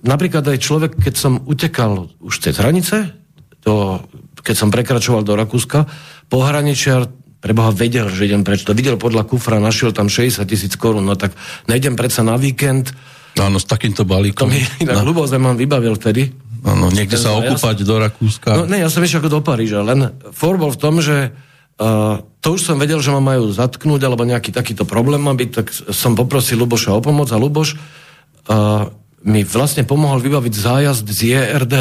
napríklad 0.00 0.44
aj 0.44 0.58
človek, 0.64 0.92
keď 0.96 1.14
som 1.14 1.44
utekal 1.44 2.08
už 2.24 2.34
cez 2.40 2.56
hranice, 2.56 3.12
to, 3.60 4.00
keď 4.40 4.56
som 4.56 4.72
prekračoval 4.72 5.20
do 5.20 5.36
Rakúska, 5.36 5.84
pohraničiar 6.32 7.12
preboha 7.44 7.76
vedel, 7.76 8.08
že 8.08 8.24
idem 8.24 8.40
preč. 8.40 8.64
To 8.64 8.72
videl 8.72 8.96
podľa 8.96 9.28
kufra, 9.28 9.60
našiel 9.60 9.92
tam 9.92 10.08
60 10.08 10.42
tisíc 10.48 10.74
korún, 10.80 11.04
no 11.04 11.14
tak 11.14 11.36
nejdem 11.68 11.94
predsa 11.94 12.24
na 12.24 12.40
víkend, 12.40 12.96
Áno, 13.38 13.56
s 13.62 13.66
takýmto 13.66 14.02
balíkom. 14.02 14.50
To 14.50 14.52
mi 14.52 14.62
inak 14.82 15.06
no. 15.06 15.26
Mám 15.38 15.56
vybavil 15.56 15.94
vtedy. 15.94 16.34
Áno, 16.66 16.90
niekde 16.90 17.14
sa 17.14 17.38
okúpať 17.38 17.76
ja 17.80 17.84
som... 17.86 17.88
do 17.88 17.94
Rakúska. 18.02 18.50
No 18.58 18.62
ne, 18.66 18.82
ja 18.82 18.90
som 18.90 19.02
ešte 19.02 19.22
ako 19.22 19.30
do 19.30 19.40
Paríža, 19.40 19.86
len 19.86 20.10
for 20.34 20.58
bol 20.58 20.74
v 20.74 20.80
tom, 20.80 20.98
že 20.98 21.30
uh, 21.30 22.18
to 22.42 22.58
už 22.58 22.66
som 22.66 22.82
vedel, 22.82 22.98
že 22.98 23.14
ma 23.14 23.22
majú 23.22 23.54
zatknúť, 23.54 24.00
alebo 24.02 24.26
nejaký 24.26 24.50
takýto 24.50 24.82
problém 24.82 25.22
má 25.22 25.38
byť, 25.38 25.50
tak 25.54 25.70
som 25.70 26.18
poprosil 26.18 26.58
Luboša 26.58 26.98
o 26.98 27.00
pomoc 27.00 27.30
a 27.30 27.38
Luboš 27.38 27.78
uh, 27.78 28.90
mi 29.22 29.46
vlastne 29.46 29.86
pomohol 29.86 30.18
vybaviť 30.18 30.54
zájazd 30.54 31.06
z 31.06 31.18
JRD. 31.34 31.76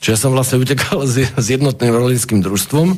Čiže 0.00 0.12
ja 0.12 0.18
som 0.20 0.32
vlastne 0.36 0.60
utekal 0.60 1.04
s, 1.08 1.20
s 1.24 1.46
jednotným 1.48 1.92
rolnickým 1.92 2.40
družstvom, 2.44 2.96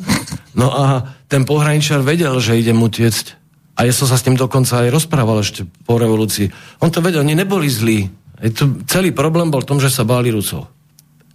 no 0.55 0.67
a 0.71 1.11
ten 1.31 1.43
pohraničar 1.43 2.03
vedel, 2.03 2.39
že 2.39 2.59
idem 2.59 2.79
utiecť 2.79 3.38
a 3.79 3.87
ja 3.87 3.95
som 3.95 4.11
sa 4.11 4.19
s 4.19 4.27
ním 4.27 4.35
dokonca 4.35 4.83
aj 4.83 4.91
rozprával 4.91 5.39
ešte 5.39 5.63
po 5.87 5.95
revolúcii. 5.95 6.51
On 6.83 6.91
to 6.91 6.99
vedel, 6.99 7.23
oni 7.23 7.31
neboli 7.31 7.71
zlí. 7.71 8.11
To, 8.59 8.83
celý 8.83 9.15
problém 9.15 9.47
bol 9.47 9.63
v 9.63 9.69
tom, 9.71 9.79
že 9.79 9.87
sa 9.87 10.03
báli 10.03 10.35
Rusov. 10.35 10.67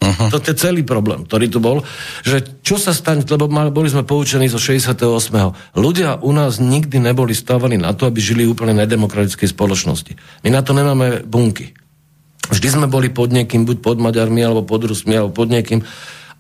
Uh-huh. 0.05 0.29
To 0.29 0.37
je 0.37 0.53
celý 0.53 0.85
problém, 0.85 1.25
ktorý 1.25 1.49
tu 1.49 1.65
bol, 1.65 1.81
že 2.21 2.45
čo 2.61 2.77
sa 2.77 2.93
stane, 2.93 3.25
lebo 3.25 3.49
boli 3.49 3.89
sme 3.89 4.05
poučení 4.05 4.53
zo 4.53 4.61
68. 4.61 5.01
Ľudia 5.73 6.21
u 6.21 6.31
nás 6.37 6.61
nikdy 6.61 7.01
neboli 7.01 7.33
stávaní 7.33 7.81
na 7.81 7.97
to, 7.97 8.05
aby 8.05 8.21
žili 8.21 8.45
úplne 8.45 8.77
nedemokratickej 8.77 9.49
spoločnosti. 9.49 10.13
My 10.45 10.53
na 10.53 10.61
to 10.61 10.77
nemáme 10.77 11.25
bunky. 11.25 11.73
Vždy 12.53 12.69
sme 12.69 12.87
boli 12.93 13.09
pod 13.09 13.33
niekým, 13.33 13.65
buď 13.65 13.81
pod 13.81 13.97
Maďarmi, 13.97 14.45
alebo 14.45 14.69
pod 14.69 14.85
Rusmi, 14.85 15.17
alebo 15.17 15.33
pod 15.33 15.49
niekým. 15.49 15.81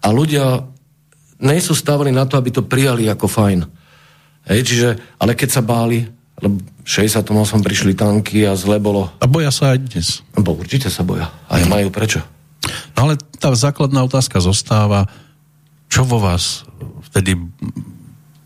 A 0.04 0.12
ľudia 0.12 0.68
nejsú 1.40 1.72
stávali 1.72 2.12
na 2.12 2.28
to, 2.28 2.36
aby 2.36 2.52
to 2.52 2.60
prijali 2.60 3.08
ako 3.08 3.24
fajn. 3.24 3.83
Hej, 4.44 4.60
čiže, 4.64 4.88
ale 5.16 5.32
keď 5.32 5.48
sa 5.48 5.62
báli, 5.64 6.04
lebo 6.40 6.60
v 6.60 6.88
68 6.88 7.64
prišli 7.64 7.92
tanky 7.96 8.44
a 8.44 8.52
zle 8.58 8.76
bolo. 8.76 9.08
A 9.20 9.24
boja 9.24 9.48
sa 9.48 9.72
aj 9.72 9.78
dnes. 9.88 10.20
Bo 10.36 10.52
určite 10.52 10.92
sa 10.92 11.00
boja. 11.00 11.32
A 11.48 11.62
aj 11.62 11.64
majú 11.70 11.88
prečo. 11.88 12.20
No 12.96 13.08
ale 13.08 13.20
tá 13.40 13.52
základná 13.56 14.04
otázka 14.04 14.40
zostáva, 14.44 15.08
čo 15.88 16.04
vo 16.04 16.20
vás 16.20 16.68
vtedy 17.08 17.38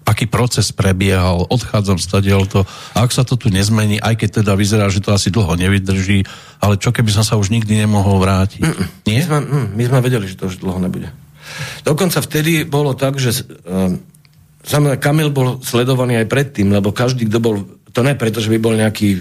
aký 0.09 0.25
proces 0.25 0.73
prebiehal, 0.73 1.45
odchádzam 1.53 2.01
stadiaľ 2.01 2.49
to, 2.49 2.61
a 2.97 3.05
ak 3.05 3.13
sa 3.13 3.29
to 3.29 3.37
tu 3.37 3.53
nezmení, 3.53 4.01
aj 4.01 4.17
keď 4.17 4.41
teda 4.41 4.57
vyzerá, 4.57 4.89
že 4.89 5.05
to 5.05 5.13
asi 5.13 5.29
dlho 5.29 5.53
nevydrží, 5.53 6.25
ale 6.65 6.81
čo 6.81 6.97
keby 6.97 7.13
som 7.13 7.21
sa 7.21 7.37
už 7.37 7.53
nikdy 7.53 7.77
nemohol 7.77 8.17
vrátiť? 8.17 8.65
Mm, 8.65 8.85
Nie? 9.05 9.21
My 9.21 9.23
sme, 9.29 9.39
mm, 9.45 9.67
my 9.77 9.83
sme 9.85 9.99
vedeli, 10.01 10.25
že 10.25 10.41
to 10.41 10.49
už 10.49 10.65
dlho 10.65 10.81
nebude. 10.81 11.13
Dokonca 11.85 12.25
vtedy 12.25 12.65
bolo 12.65 12.97
tak, 12.97 13.21
že 13.21 13.45
um, 13.69 14.01
Samozrejme, 14.69 15.01
Kamil 15.01 15.33
bol 15.33 15.65
sledovaný 15.65 16.21
aj 16.21 16.29
predtým, 16.29 16.69
lebo 16.69 16.93
každý, 16.93 17.25
kto 17.25 17.39
bol, 17.41 17.57
to 17.89 18.05
ne 18.05 18.13
preto, 18.13 18.45
že 18.45 18.53
by 18.53 18.59
bol 18.61 18.77
nejaký 18.77 19.09
e, 19.17 19.21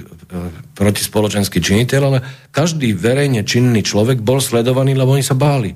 protispoločenský 0.75 1.63
činiteľ, 1.63 2.01
ale 2.03 2.19
každý 2.51 2.91
verejne 2.91 3.47
činný 3.47 3.79
človek 3.79 4.19
bol 4.19 4.43
sledovaný, 4.43 4.99
lebo 4.99 5.15
oni 5.15 5.23
sa 5.23 5.39
báli. 5.39 5.71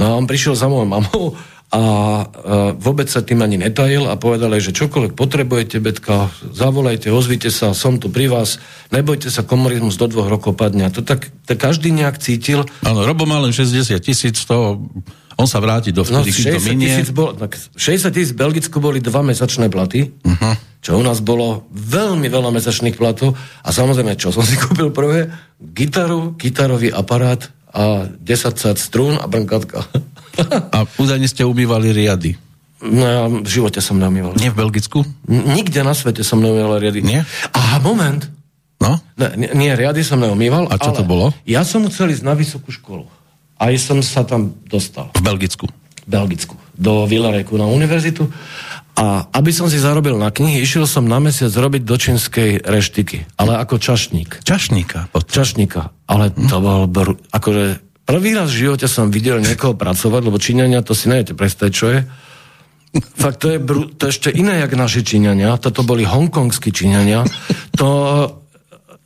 No 0.00 0.02
a 0.08 0.16
on 0.16 0.24
prišiel 0.24 0.56
za 0.56 0.72
mojou 0.72 0.88
mamou 0.88 1.36
a 1.72 1.82
e, 1.84 2.24
vôbec 2.80 3.08
sa 3.08 3.24
tým 3.24 3.40
ani 3.44 3.56
netajil 3.56 4.04
a 4.08 4.16
povedal 4.16 4.52
že 4.60 4.76
čokoľvek 4.76 5.12
potrebujete, 5.12 5.80
Betka, 5.80 6.32
zavolajte, 6.52 7.12
ozvite 7.12 7.48
sa, 7.48 7.76
som 7.76 7.96
tu 7.96 8.08
pri 8.08 8.32
vás, 8.32 8.60
nebojte 8.92 9.28
sa, 9.28 9.44
komunizmus 9.44 10.00
do 10.00 10.08
dvoch 10.08 10.28
rokov 10.28 10.56
padne. 10.56 10.88
A 10.88 10.92
to 10.92 11.04
tak, 11.04 11.28
tak 11.44 11.60
každý 11.60 11.92
nejak 11.92 12.20
cítil. 12.20 12.64
Áno, 12.84 13.04
Robo 13.04 13.28
má 13.28 13.40
len 13.40 13.52
60 13.52 13.92
tisíc, 14.00 14.40
to 14.44 14.84
on 15.42 15.50
sa 15.50 15.58
vráti 15.58 15.90
do 15.90 16.06
vtedy, 16.06 16.30
no, 16.30 16.54
60 16.54 16.54
to 16.54 16.60
minie. 16.70 16.94
Tisíc 16.94 17.10
bol, 17.10 17.34
tak 17.34 17.58
60 17.58 18.14
tisíc 18.14 18.30
v 18.30 18.38
Belgicku 18.38 18.78
boli 18.78 19.02
dva 19.02 19.26
mesačné 19.26 19.66
platy, 19.66 20.06
uh-huh. 20.06 20.54
čo 20.78 20.94
u 20.94 21.02
nás 21.02 21.18
bolo 21.18 21.66
veľmi 21.74 22.30
veľa 22.30 22.54
mesačných 22.54 22.94
platov 22.94 23.34
a 23.66 23.68
samozrejme, 23.74 24.14
čo 24.14 24.30
som 24.30 24.46
si 24.46 24.54
kúpil 24.62 24.94
prvé? 24.94 25.26
Gitaru, 25.58 26.38
gitarový 26.38 26.94
aparát 26.94 27.42
a 27.74 28.06
10 28.06 28.78
strún 28.78 29.18
a 29.18 29.26
brnkatka. 29.26 29.82
A 30.72 30.88
údajne 30.96 31.28
ste 31.28 31.44
umývali 31.44 31.92
riady. 31.92 32.38
No 32.82 33.04
ja 33.06 33.22
v 33.30 33.46
živote 33.46 33.78
som 33.78 34.00
neumýval. 34.00 34.34
Nie 34.42 34.50
v 34.50 34.58
Belgicku? 34.58 35.06
Nikde 35.28 35.86
na 35.86 35.94
svete 35.94 36.26
som 36.26 36.42
neumýval 36.42 36.82
riady. 36.82 36.98
Nie? 37.04 37.22
Aha, 37.54 37.78
moment. 37.78 38.26
No? 38.82 38.98
Ne, 39.14 39.54
nie, 39.54 39.70
riady 39.70 40.02
som 40.02 40.18
neumýval. 40.18 40.66
A 40.66 40.74
čo 40.80 40.90
to 40.90 41.06
bolo? 41.06 41.30
Ja 41.46 41.62
som 41.62 41.86
chcel 41.86 42.10
ísť 42.10 42.26
na 42.26 42.34
vysokú 42.34 42.74
školu. 42.74 43.06
Aj 43.62 43.74
som 43.78 44.02
sa 44.02 44.26
tam 44.26 44.58
dostal. 44.66 45.14
V 45.14 45.22
Belgicku? 45.22 45.70
V 46.02 46.08
Belgicku. 46.10 46.58
Do 46.74 47.06
Villareku 47.06 47.54
na 47.54 47.70
univerzitu. 47.70 48.26
A 48.98 49.30
aby 49.38 49.54
som 49.54 49.70
si 49.70 49.78
zarobil 49.78 50.18
na 50.18 50.34
knihy, 50.34 50.66
išiel 50.66 50.84
som 50.84 51.06
na 51.06 51.22
mesiac 51.22 51.54
robiť 51.54 51.86
do 51.86 51.94
čínskej 51.94 52.66
reštiky. 52.66 53.38
Ale 53.38 53.56
ako 53.62 53.78
čašník. 53.78 54.42
Čašníka? 54.42 55.14
Potom. 55.14 55.30
Čašníka. 55.30 55.94
Ale 56.10 56.34
to 56.34 56.58
bol... 56.58 56.90
Br- 56.90 57.16
akože 57.30 57.78
Prvý 58.02 58.34
raz 58.34 58.50
v 58.50 58.66
živote 58.66 58.90
som 58.90 59.14
videl 59.14 59.38
niekoho 59.38 59.78
pracovať, 59.78 60.20
lebo 60.26 60.34
Číňania, 60.34 60.82
to 60.82 60.90
si 60.90 61.06
neviete 61.06 61.38
predstaviť, 61.38 61.72
čo 61.72 61.86
je. 61.86 62.00
Fakt, 63.14 63.40
to 63.40 63.54
je, 63.54 63.58
br- 63.62 63.88
to 63.94 64.10
je 64.10 64.12
ešte 64.12 64.28
iné, 64.34 64.58
jak 64.58 64.74
naši 64.74 65.06
Číňania. 65.06 65.54
Toto 65.56 65.86
boli 65.86 66.02
hongkongskí 66.02 66.74
Číňania. 66.74 67.22
To 67.78 67.88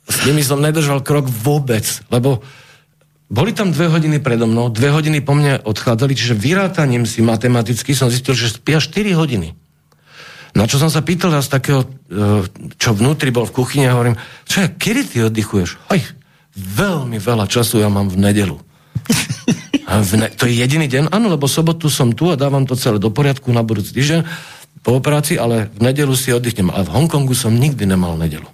s 0.09 0.17
nimi 0.25 0.41
som 0.41 0.59
nedržal 0.59 1.05
krok 1.05 1.29
vôbec, 1.29 1.85
lebo 2.09 2.41
boli 3.27 3.51
tam 3.51 3.75
dve 3.75 3.91
hodiny 3.91 4.23
predo 4.23 4.47
mnou, 4.47 4.71
dve 4.71 4.87
hodiny 4.87 5.19
po 5.19 5.35
mne 5.35 5.59
odchádzali, 5.59 6.15
čiže 6.15 6.35
vyrátaním 6.35 7.03
si 7.03 7.19
matematicky 7.19 7.91
som 7.91 8.07
zistil, 8.07 8.39
že 8.39 8.55
spia 8.55 8.79
4 8.79 9.11
hodiny. 9.19 9.51
Na 10.55 10.63
čo 10.65 10.79
som 10.79 10.87
sa 10.87 11.03
pýtal 11.03 11.35
z 11.43 11.51
takého, 11.51 11.83
e, 11.83 11.87
čo 12.79 12.95
vnútri 12.95 13.29
bol 13.29 13.43
v 13.43 13.53
kuchyni 13.53 13.85
a 13.85 13.93
hovorím, 13.93 14.15
čo 14.47 14.63
je, 14.63 14.67
kedy 14.71 15.01
ty 15.05 15.17
oddychuješ? 15.27 15.75
Aj, 15.91 15.99
veľmi 16.55 17.19
veľa 17.19 17.45
času 17.51 17.83
ja 17.83 17.91
mám 17.91 18.07
v 18.07 18.17
nedelu. 18.17 18.57
A 19.87 20.03
v 20.03 20.19
ne- 20.19 20.31
to 20.31 20.47
je 20.47 20.59
jediný 20.59 20.87
deň? 20.87 21.15
Áno, 21.15 21.31
lebo 21.31 21.47
sobotu 21.47 21.87
som 21.87 22.11
tu 22.11 22.27
a 22.27 22.35
dávam 22.35 22.67
to 22.67 22.75
celé 22.75 22.99
do 22.99 23.07
poriadku 23.07 23.51
na 23.55 23.63
budúci 23.63 23.95
týždeň 23.95 24.19
po 24.83 24.95
operácii, 24.95 25.39
ale 25.39 25.71
v 25.71 25.79
nedelu 25.79 26.11
si 26.15 26.35
oddychnem. 26.35 26.67
A 26.71 26.83
v 26.83 26.91
Hongkongu 26.91 27.31
som 27.31 27.55
nikdy 27.55 27.87
nemal 27.87 28.19
nedelu. 28.19 28.47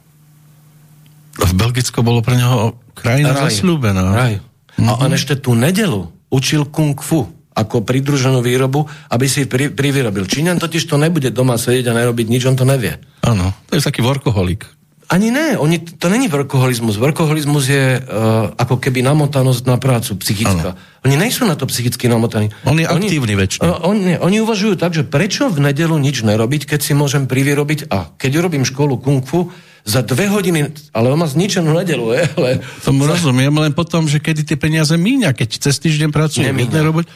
V 1.33 1.51
Belgicko 1.57 2.05
bolo 2.05 2.21
pre 2.21 2.37
neho 2.37 2.77
krajina 2.93 3.33
Raj. 3.33 3.49
zasľúbená. 3.49 4.13
Raj. 4.13 4.52
Mm-hmm. 4.77 4.89
A 4.89 4.91
on 5.03 5.11
ešte 5.13 5.37
tú 5.37 5.53
nedelu 5.53 6.09
učil 6.33 6.65
kung 6.69 6.97
fu 6.97 7.29
ako 7.53 7.85
pridruženú 7.85 8.41
výrobu, 8.41 8.89
aby 9.13 9.29
si 9.29 9.45
pri, 9.45 9.69
privyrobil. 9.69 10.25
Číňan 10.25 10.57
totiž 10.57 10.89
to 10.89 10.97
nebude 10.97 11.29
doma 11.29 11.61
sedieť 11.61 11.93
a 11.93 11.97
nerobiť 12.01 12.25
nič, 12.25 12.43
on 12.49 12.57
to 12.57 12.65
nevie. 12.65 12.97
Áno, 13.21 13.53
to 13.69 13.77
je 13.77 13.85
taký 13.85 14.01
workoholik. 14.01 14.65
Ani 15.13 15.29
ne, 15.29 15.53
oni, 15.61 15.77
to 15.77 16.09
není 16.09 16.25
workoholizmus. 16.25 16.97
Workoholizmus 16.97 17.69
je 17.69 18.01
uh, 18.01 18.49
ako 18.57 18.81
keby 18.81 19.05
namotanosť 19.05 19.61
na 19.69 19.77
prácu 19.77 20.17
psychická. 20.17 20.73
Ano. 20.73 21.05
Oni 21.05 21.13
nejsú 21.13 21.45
na 21.45 21.53
to 21.53 21.69
psychicky 21.69 22.09
namotaní. 22.09 22.49
On 22.65 22.73
je 22.73 22.89
aktívny 22.89 23.37
väčšine. 23.37 23.61
Uh, 23.61 23.93
on, 23.93 23.95
nie, 24.01 24.17
oni 24.17 24.41
uvažujú 24.41 24.73
tak, 24.73 24.97
že 24.97 25.05
prečo 25.05 25.53
v 25.53 25.69
nedelu 25.69 25.93
nič 26.01 26.25
nerobiť, 26.25 26.65
keď 26.65 26.79
si 26.81 26.97
môžem 26.97 27.29
privyrobiť 27.29 27.93
a 27.93 28.09
keď 28.17 28.41
urobím 28.41 28.65
školu 28.65 28.97
kung 28.97 29.21
fu, 29.21 29.53
za 29.83 29.99
dve 29.99 30.31
hodiny, 30.31 30.71
ale 30.95 31.11
on 31.11 31.19
má 31.19 31.27
zničenú 31.27 31.75
nedelu, 31.75 32.15
je, 32.15 32.23
ale... 32.39 32.49
Tomu 32.87 33.03
za... 33.03 33.19
rozumiem, 33.19 33.51
len 33.51 33.75
potom, 33.75 34.07
že 34.07 34.23
kedy 34.23 34.47
tie 34.47 34.55
peniaze 34.55 34.95
míňa, 34.95 35.35
keď 35.35 35.59
cez 35.59 35.75
týždeň 35.83 36.09
pracuje. 36.09 36.47
Robiť... 36.47 37.07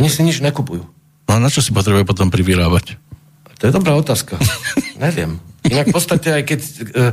Oni 0.00 0.08
si 0.08 0.24
nič 0.24 0.40
nekupujú. 0.40 0.88
No 1.28 1.32
a 1.36 1.38
na 1.40 1.52
čo 1.52 1.60
si 1.60 1.70
potrebuje 1.70 2.08
potom 2.08 2.32
privyrábať? 2.32 2.96
To 3.60 3.62
je 3.68 3.72
dobrá 3.72 3.92
otázka. 3.96 4.40
Neviem. 5.04 5.36
Inak 5.68 5.92
v 5.92 5.94
podstate 5.94 6.28
aj 6.32 6.42
keď... 6.48 6.60
Uh, 6.96 7.12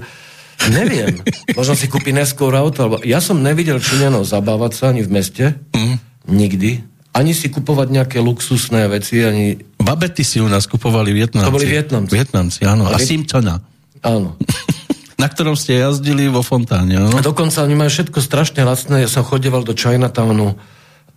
Neviem. 0.70 1.26
Možno 1.58 1.74
si 1.74 1.90
kúpi 1.90 2.14
neskôr 2.14 2.54
auto. 2.54 2.86
Alebo... 2.86 2.96
Ja 3.02 3.18
som 3.18 3.42
nevidel 3.42 3.82
Číňanov 3.82 4.30
zabávať 4.30 4.72
sa 4.78 4.84
ani 4.94 5.02
v 5.02 5.10
meste. 5.10 5.46
Mm. 5.74 5.98
Nikdy. 6.30 6.72
Ani 7.12 7.34
si 7.34 7.50
kupovať 7.50 7.88
nejaké 7.92 8.18
luxusné 8.22 8.88
veci, 8.88 9.20
ani... 9.26 9.60
Babety 9.82 10.24
si 10.24 10.40
u 10.40 10.48
nás 10.48 10.70
kupovali 10.70 11.12
Vietnamci. 11.12 11.50
To 11.50 11.56
boli 11.58 11.68
Vietnamci. 11.68 12.14
Vietnamci, 12.14 12.60
áno. 12.64 12.88
A, 12.88 12.96
a 12.96 12.98
Simpsona. 13.02 13.60
Áno. 14.06 14.38
Na 15.22 15.30
ktorom 15.30 15.54
ste 15.54 15.78
jazdili 15.78 16.26
vo 16.26 16.42
fontáne, 16.42 16.98
áno? 16.98 17.14
A 17.14 17.22
dokonca 17.22 17.62
oni 17.62 17.78
majú 17.78 17.94
všetko 17.94 18.18
strašne 18.18 18.66
lacné. 18.66 19.06
Ja 19.06 19.10
som 19.12 19.22
chodeval 19.22 19.62
do 19.62 19.78
Chinatownu. 19.78 20.58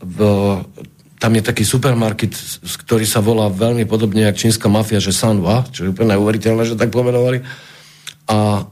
V, 0.04 0.18
tam 1.16 1.32
je 1.32 1.40
taký 1.40 1.64
supermarket, 1.64 2.36
ktorý 2.84 3.08
sa 3.08 3.24
volá 3.24 3.48
veľmi 3.48 3.88
podobne 3.88 4.28
jak 4.28 4.36
čínska 4.36 4.68
mafia, 4.68 5.00
že 5.00 5.16
Sanwa, 5.16 5.64
čo 5.72 5.88
je 5.88 5.92
úplne 5.96 6.12
neuveriteľné, 6.12 6.68
že 6.68 6.76
tak 6.76 6.92
pomenovali. 6.92 7.40
A 8.28 8.68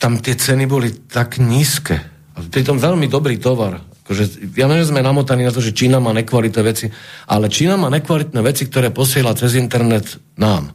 tam 0.00 0.16
tie 0.24 0.32
ceny 0.32 0.64
boli 0.64 1.04
tak 1.04 1.36
nízke. 1.36 2.00
A 2.32 2.40
pritom 2.48 2.80
veľmi 2.80 3.04
dobrý 3.12 3.36
tovar. 3.36 3.84
Akože, 4.04 4.56
ja 4.56 4.68
neviem, 4.68 4.84
sme 4.84 5.04
namotaní 5.04 5.44
na 5.44 5.52
to, 5.52 5.64
že 5.64 5.76
Čína 5.76 6.00
má 6.00 6.12
nekvalitné 6.16 6.60
veci, 6.64 6.88
ale 7.28 7.52
Čína 7.52 7.76
má 7.76 7.88
nekvalitné 7.88 8.40
veci, 8.40 8.68
ktoré 8.68 8.88
posiela 8.88 9.36
cez 9.36 9.56
internet 9.56 10.20
nám. 10.36 10.72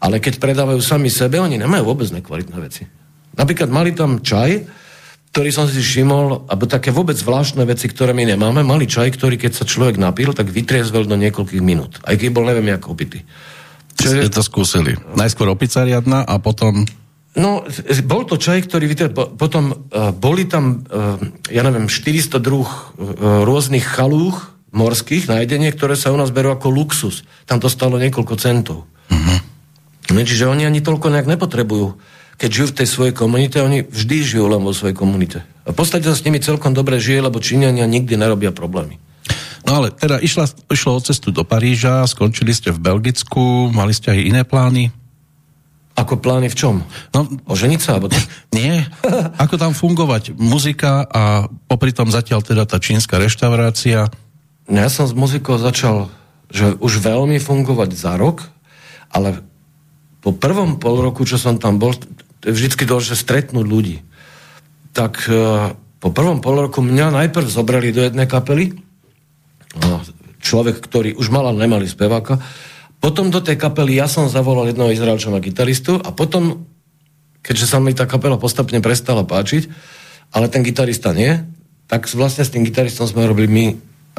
Ale 0.00 0.18
keď 0.18 0.40
predávajú 0.40 0.80
sami 0.80 1.12
sebe, 1.12 1.36
oni 1.36 1.60
nemajú 1.60 1.84
vôbec 1.84 2.08
nekvalitné 2.08 2.56
veci. 2.56 2.88
Napríklad 3.36 3.68
mali 3.68 3.92
tam 3.92 4.24
čaj, 4.24 4.64
ktorý 5.30 5.50
som 5.54 5.70
si 5.70 5.78
všimol, 5.78 6.50
alebo 6.50 6.66
také 6.66 6.90
vôbec 6.90 7.14
zvláštne 7.14 7.62
veci, 7.62 7.86
ktoré 7.86 8.10
my 8.10 8.34
nemáme, 8.34 8.66
mali 8.66 8.90
čaj, 8.90 9.14
ktorý 9.14 9.38
keď 9.38 9.62
sa 9.62 9.64
človek 9.68 10.00
napil, 10.00 10.34
tak 10.34 10.50
vytriezvel 10.50 11.06
do 11.06 11.14
niekoľkých 11.14 11.62
minút. 11.62 12.02
Aj 12.02 12.18
keď 12.18 12.28
bol 12.34 12.48
neviem, 12.48 12.74
ako 12.74 12.98
opitý. 12.98 13.22
Čo 13.94 14.26
je... 14.26 14.32
to 14.32 14.42
skúsili. 14.42 14.96
Najskôr 15.14 15.46
opica 15.52 15.86
riadna 15.86 16.26
a 16.26 16.40
potom 16.42 16.88
No, 17.30 17.62
bol 18.10 18.26
to 18.26 18.34
čaj, 18.34 18.66
ktorý 18.66 18.90
vytvoril, 18.90 19.38
potom 19.38 19.70
uh, 19.70 20.10
boli 20.10 20.50
tam, 20.50 20.82
uh, 20.82 21.14
ja 21.46 21.62
neviem, 21.62 21.86
400 21.86 22.42
druh 22.42 22.66
uh, 22.66 23.46
rôznych 23.46 23.86
chalúch 23.86 24.50
morských 24.74 25.30
na 25.30 25.38
jedenie, 25.38 25.70
ktoré 25.70 25.94
sa 25.94 26.10
u 26.10 26.18
nás 26.18 26.34
berú 26.34 26.50
ako 26.50 26.74
luxus. 26.74 27.22
Tam 27.46 27.62
to 27.62 27.70
stalo 27.70 28.02
niekoľko 28.02 28.34
centov. 28.34 28.82
Uh-huh. 29.10 29.38
Čiže 30.10 30.50
oni 30.50 30.66
ani 30.66 30.82
toľko 30.82 31.10
nejak 31.14 31.30
nepotrebujú. 31.30 31.94
Keď 32.40 32.48
žijú 32.50 32.66
v 32.72 32.76
tej 32.82 32.88
svojej 32.88 33.14
komunite, 33.14 33.60
oni 33.60 33.84
vždy 33.84 34.16
žijú 34.24 34.48
len 34.48 34.64
vo 34.64 34.72
svojej 34.72 34.96
komunite. 34.96 35.44
A 35.68 35.70
v 35.70 35.76
podstate 35.76 36.08
sa 36.08 36.16
s 36.16 36.24
nimi 36.24 36.40
celkom 36.40 36.72
dobre 36.72 36.96
žije, 36.96 37.20
lebo 37.28 37.38
Číňania 37.38 37.84
nikdy 37.84 38.16
nerobia 38.16 38.50
problémy. 38.50 38.96
No 39.68 39.76
ale 39.76 39.92
teda 39.92 40.18
išla, 40.18 40.48
išlo 40.72 40.96
o 40.96 41.04
cestu 41.04 41.30
do 41.30 41.44
Paríža, 41.44 42.08
skončili 42.08 42.50
ste 42.56 42.72
v 42.72 42.80
Belgicku, 42.80 43.68
mali 43.70 43.92
ste 43.92 44.16
aj 44.16 44.20
iné 44.24 44.42
plány? 44.42 44.88
Ako 46.00 46.16
plány 46.16 46.48
v 46.48 46.56
čom? 46.56 46.74
No, 47.12 47.28
Oženiť 47.44 47.80
sa? 47.84 48.00
Alebo 48.00 48.08
to? 48.08 48.16
Nie. 48.56 48.88
Ako 49.36 49.60
tam 49.60 49.76
fungovať 49.76 50.32
muzika 50.32 51.04
a 51.04 51.44
popri 51.68 51.92
tom 51.92 52.08
zatiaľ 52.08 52.40
teda 52.40 52.64
tá 52.64 52.80
čínska 52.80 53.20
reštaurácia? 53.20 54.08
Ja 54.64 54.88
som 54.88 55.04
s 55.04 55.12
muzikou 55.12 55.60
začal 55.60 56.08
že 56.50 56.74
už 56.82 56.98
veľmi 56.98 57.38
fungovať 57.38 57.94
za 57.94 58.18
rok, 58.18 58.42
ale 59.14 59.38
po 60.20 60.36
prvom 60.36 60.76
pol 60.76 61.00
roku, 61.00 61.24
čo 61.24 61.40
som 61.40 61.56
tam 61.56 61.80
bol, 61.80 61.96
vždycky 62.44 62.84
dôležité 62.84 63.16
stretnúť 63.16 63.66
ľudí. 63.66 63.96
Tak 64.92 65.14
uh, 65.28 65.72
po 66.00 66.08
prvom 66.12 66.44
pol 66.44 66.68
roku 66.68 66.84
mňa 66.84 67.12
najprv 67.12 67.48
zobrali 67.48 67.92
do 67.92 68.04
jednej 68.04 68.28
kapely, 68.28 68.76
no, 69.80 70.00
človek, 70.40 70.80
ktorý 70.80 71.16
už 71.16 71.28
mal, 71.28 71.48
ale 71.48 71.64
nemali 71.64 71.88
speváka, 71.88 72.40
potom 73.00 73.32
do 73.32 73.40
tej 73.40 73.56
kapely 73.56 73.96
ja 73.96 74.08
som 74.08 74.28
zavolal 74.28 74.68
jednoho 74.68 74.92
Izraelčana 74.92 75.40
gitaristu 75.40 75.96
a 75.96 76.12
potom, 76.12 76.68
keďže 77.40 77.66
sa 77.66 77.80
mi 77.80 77.96
tá 77.96 78.04
kapela 78.04 78.36
postupne 78.36 78.76
prestala 78.84 79.24
páčiť, 79.24 79.68
ale 80.36 80.52
ten 80.52 80.60
gitarista 80.60 81.16
nie, 81.16 81.32
tak 81.88 82.06
vlastne 82.12 82.44
s 82.44 82.52
tým 82.52 82.62
gitaristom 82.62 83.08
sme 83.08 83.24
robili 83.24 83.48
my 83.48 83.66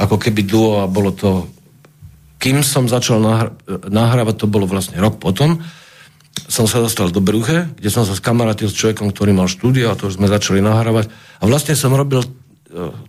ako 0.01 0.17
keby 0.17 0.41
duo 0.49 0.81
a 0.81 0.89
bolo 0.89 1.13
to 1.13 1.45
kým 2.41 2.65
som 2.65 2.89
začal 2.89 3.21
nahr- 3.21 3.53
nahrávať, 3.85 4.35
to 4.41 4.49
bolo 4.49 4.65
vlastne 4.65 4.97
rok 4.97 5.21
potom, 5.21 5.61
som 6.47 6.63
sa 6.65 6.79
dostal 6.79 7.11
do 7.11 7.19
Bruche, 7.19 7.67
kde 7.75 7.89
som 7.91 8.03
sa 8.03 8.15
skamarátil 8.15 8.67
s 8.67 8.75
človekom, 8.75 9.11
ktorý 9.11 9.31
mal 9.31 9.51
štúdio 9.51 9.91
a 9.91 9.97
to 9.99 10.07
už 10.07 10.19
sme 10.19 10.31
začali 10.31 10.59
nahrávať. 10.59 11.11
A 11.39 11.43
vlastne 11.45 11.75
som 11.75 11.91
robil, 11.91 12.23
e, 12.23 12.29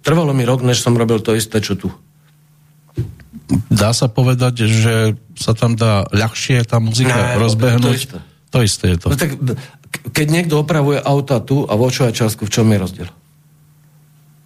trvalo 0.02 0.34
mi 0.34 0.42
rok, 0.42 0.62
než 0.62 0.82
som 0.82 0.94
robil 0.94 1.22
to 1.22 1.34
isté, 1.34 1.62
čo 1.62 1.74
tu. 1.74 1.88
dá 3.68 3.92
sa 3.92 4.06
povedať, 4.08 4.64
že 4.66 4.94
sa 5.36 5.52
tam 5.52 5.74
dá 5.76 6.06
ľahšie 6.08 6.62
tá 6.64 6.78
muzika 6.80 7.12
Ne, 7.12 7.40
rozbehnúť? 7.40 7.82
to 7.82 7.90
isté. 7.94 8.18
To 8.52 8.58
isté 8.60 8.84
je 8.92 8.96
to. 9.00 9.06
No 9.08 9.16
tak, 9.16 9.30
keď 10.12 10.26
niekto 10.28 10.60
opravuje 10.60 11.00
auta 11.00 11.40
tu 11.40 11.64
a 11.64 11.72
vo 11.72 11.88
Švajčiarsku, 11.88 12.44
v 12.48 12.52
čom 12.52 12.68
je 12.68 12.78
rozdiel? 12.78 13.08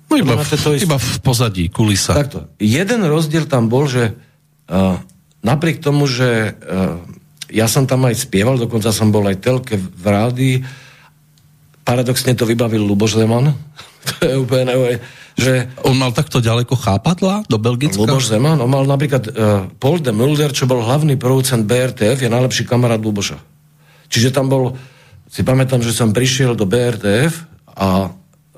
No 0.06 0.14
iba, 0.14 0.38
to 0.38 0.46
v, 0.46 0.78
isté. 0.78 0.86
iba 0.86 0.98
v 0.98 1.10
pozadí, 1.18 1.64
kulisa. 1.66 2.14
Takto. 2.14 2.46
Jeden 2.62 3.02
rozdiel 3.02 3.50
tam 3.50 3.66
bol, 3.66 3.90
že 3.90 4.14
uh, 4.70 5.02
napriek 5.42 5.82
tomu, 5.82 6.06
že 6.06 6.54
uh, 6.54 7.02
ja 7.50 7.66
som 7.70 7.86
tam 7.86 8.06
aj 8.06 8.26
spieval, 8.26 8.58
dokonca 8.58 8.90
som 8.90 9.14
bol 9.14 9.26
aj 9.26 9.38
telke 9.38 9.78
v 9.78 10.04
rádii, 10.04 10.56
paradoxne 11.86 12.34
to 12.34 12.42
vybavil 12.46 12.82
Luboš 12.82 13.22
Zeman. 13.22 13.54
to 14.06 14.12
je 14.26 14.34
úplne 14.38 14.74
neuveriteľné, 14.74 15.24
že 15.36 15.68
On 15.84 15.92
mal 15.92 16.16
takto 16.16 16.40
ďaleko 16.40 16.74
chápadla 16.74 17.44
do 17.46 17.60
Belgicka? 17.60 18.00
Luboš 18.00 18.32
Zeman, 18.32 18.58
on 18.58 18.72
mal 18.72 18.82
napríklad 18.88 19.24
uh, 19.28 19.32
Paul 19.78 20.02
de 20.02 20.10
Mulder, 20.10 20.50
čo 20.50 20.66
bol 20.66 20.82
hlavný 20.82 21.20
producent 21.20 21.68
BRTF, 21.68 22.24
je 22.24 22.32
najlepší 22.32 22.64
kamarát 22.64 22.98
Luboša. 22.98 23.38
Čiže 24.08 24.32
tam 24.32 24.48
bol, 24.48 24.74
si 25.28 25.44
pamätám, 25.44 25.84
že 25.84 25.94
som 25.94 26.14
prišiel 26.14 26.56
do 26.56 26.64
BRTF 26.64 27.46
a 27.76 28.10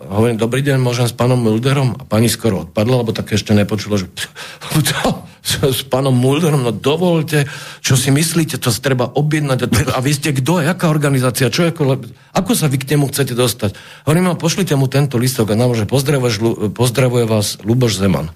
hovorím, 0.06 0.38
dobrý 0.38 0.62
deň, 0.62 0.78
môžem 0.78 1.10
s 1.10 1.14
pánom 1.14 1.38
Mulderom? 1.42 1.98
A 1.98 2.06
pani 2.06 2.30
skoro 2.30 2.68
odpadla, 2.68 3.02
lebo 3.02 3.10
tak 3.10 3.34
ešte 3.34 3.50
nepočula, 3.50 3.98
že 3.98 4.06
s 5.42 5.82
pánom 5.88 6.14
Mulderom, 6.14 6.62
no 6.62 6.70
dovolte, 6.70 7.50
čo 7.82 7.98
si 7.98 8.14
myslíte, 8.14 8.62
to 8.62 8.70
treba 8.70 9.10
objednať. 9.10 9.66
A, 9.90 9.98
vy 9.98 10.12
ste 10.14 10.30
kto? 10.30 10.62
Jaká 10.62 10.86
organizácia? 10.86 11.50
Čo, 11.50 11.66
ako, 11.72 11.98
ako 12.36 12.50
sa 12.54 12.70
vy 12.70 12.78
k 12.78 12.94
nemu 12.94 13.10
chcete 13.10 13.34
dostať? 13.34 13.74
Hovorím, 14.06 14.30
no, 14.30 14.38
pošlite 14.38 14.78
mu 14.78 14.86
tento 14.86 15.18
listok 15.18 15.50
a 15.50 15.58
nám, 15.58 15.74
že 15.74 15.88
pozdravuje 15.88 17.24
vás 17.26 17.58
Luboš 17.66 17.98
Zeman. 17.98 18.30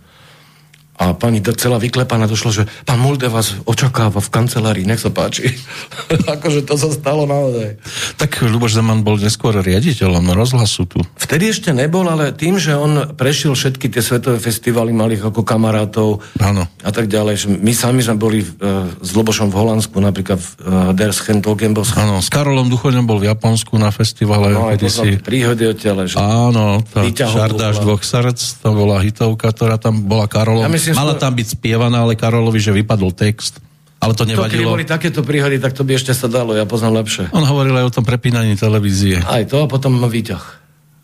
A 1.03 1.19
pani 1.19 1.43
celá 1.43 1.83
vyklepaná 1.83 2.31
došla, 2.31 2.51
že 2.55 2.63
pán 2.87 3.03
Mulde 3.03 3.27
vás 3.27 3.59
očakáva 3.67 4.23
v 4.23 4.31
kancelárii, 4.31 4.87
nech 4.87 5.03
sa 5.03 5.11
páči. 5.11 5.51
akože 6.39 6.63
to 6.63 6.79
sa 6.79 6.95
stalo 6.95 7.27
naozaj. 7.27 7.83
Tak 8.23 8.47
Luboš 8.47 8.79
Zeman 8.79 9.03
bol 9.03 9.19
neskôr 9.19 9.59
riaditeľom 9.59 10.31
rozhlasu 10.31 10.87
tu. 10.87 11.03
Vtedy 11.19 11.51
ešte 11.51 11.75
nebol, 11.75 12.07
ale 12.07 12.31
tým, 12.31 12.55
že 12.63 12.79
on 12.79 13.19
prešiel 13.19 13.59
všetky 13.59 13.91
tie 13.91 13.99
svetové 13.99 14.39
festivaly, 14.39 14.95
mal 14.95 15.11
ich 15.11 15.19
ako 15.19 15.43
kamarátov 15.43 16.23
Áno. 16.39 16.71
a 16.71 16.91
tak 16.95 17.11
ďalej. 17.11 17.51
My 17.59 17.75
sami 17.75 18.07
sme 18.07 18.15
boli 18.15 18.47
uh, 18.47 18.87
s 19.03 19.11
Lubošom 19.19 19.51
v 19.51 19.59
Holandsku, 19.59 19.99
napríklad 19.99 20.39
v 20.39 20.49
uh, 20.63 20.95
Der 20.95 21.11
Schentogembos. 21.11 21.99
Áno, 21.99 22.23
s 22.23 22.31
Karolom 22.31 22.71
Duchoňom 22.71 23.03
bol 23.03 23.19
v 23.19 23.27
Japonsku 23.27 23.75
na 23.75 23.91
festivale. 23.91 24.55
No 24.55 24.71
aj 24.71 24.79
to 24.79 24.87
si... 24.87 25.19
príhody 25.19 25.67
o 25.67 25.75
tele. 25.75 26.07
Že... 26.07 26.17
Áno, 26.23 26.79
tá 26.87 27.03
Šardáš 27.03 27.83
dvoch 27.83 28.07
srdc, 28.07 28.39
to 28.63 28.69
bola 28.71 29.03
hitovka, 29.03 29.51
ktorá 29.51 29.77
tam 29.81 30.07
bola 30.07 30.31
Karolom. 30.31 30.63
Ja 30.63 30.71
myslím, 30.71 30.92
Mala 30.93 31.15
skôr- 31.15 31.23
tam 31.23 31.33
byť 31.35 31.49
spievaná, 31.53 31.99
ale 32.01 32.15
Karolovi, 32.15 32.59
že 32.59 32.71
vypadol 32.71 33.11
text. 33.11 33.59
Ale 33.99 34.13
to 34.13 34.23
To, 34.23 34.35
keby 34.35 34.35
nevadilo. 34.35 34.71
boli 34.73 34.85
takéto 34.85 35.23
príhody, 35.23 35.57
tak 35.57 35.73
to 35.73 35.83
by 35.83 35.95
ešte 35.95 36.11
sa 36.11 36.27
dalo, 36.27 36.53
ja 36.53 36.67
poznám 36.67 37.01
lepšie. 37.01 37.31
On 37.31 37.43
hovoril 37.43 37.77
aj 37.77 37.87
o 37.87 37.95
tom 37.95 38.03
prepínaní 38.03 38.55
televízie. 38.55 39.23
Aj 39.23 39.47
to 39.47 39.63
a 39.63 39.67
potom 39.67 39.95
výťah. 39.95 40.43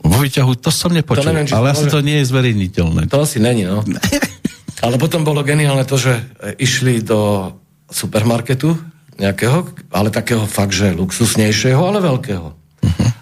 Vo 0.01 0.19
výťahu, 0.19 0.52
to 0.56 0.70
som 0.70 0.90
nepočul, 0.90 1.23
To 1.23 1.31
neviem, 1.31 1.47
ale 1.48 1.70
asi 1.70 1.86
môže- 1.86 1.94
to 1.94 2.01
nie 2.01 2.19
je 2.19 2.27
zverejniteľné. 2.27 3.02
To 3.06 3.23
asi 3.23 3.39
není, 3.39 3.65
no. 3.65 3.82
Ale 4.85 4.94
potom 4.94 5.23
bolo 5.23 5.43
geniálne 5.43 5.82
to, 5.82 5.94
že 5.94 6.23
išli 6.55 7.02
do 7.02 7.51
supermarketu 7.89 8.78
nejakého, 9.19 9.66
ale 9.90 10.06
takého 10.09 10.47
fakt, 10.47 10.70
že 10.70 10.94
luxusnejšieho, 10.94 11.82
ale 11.82 11.98
veľkého. 11.98 12.47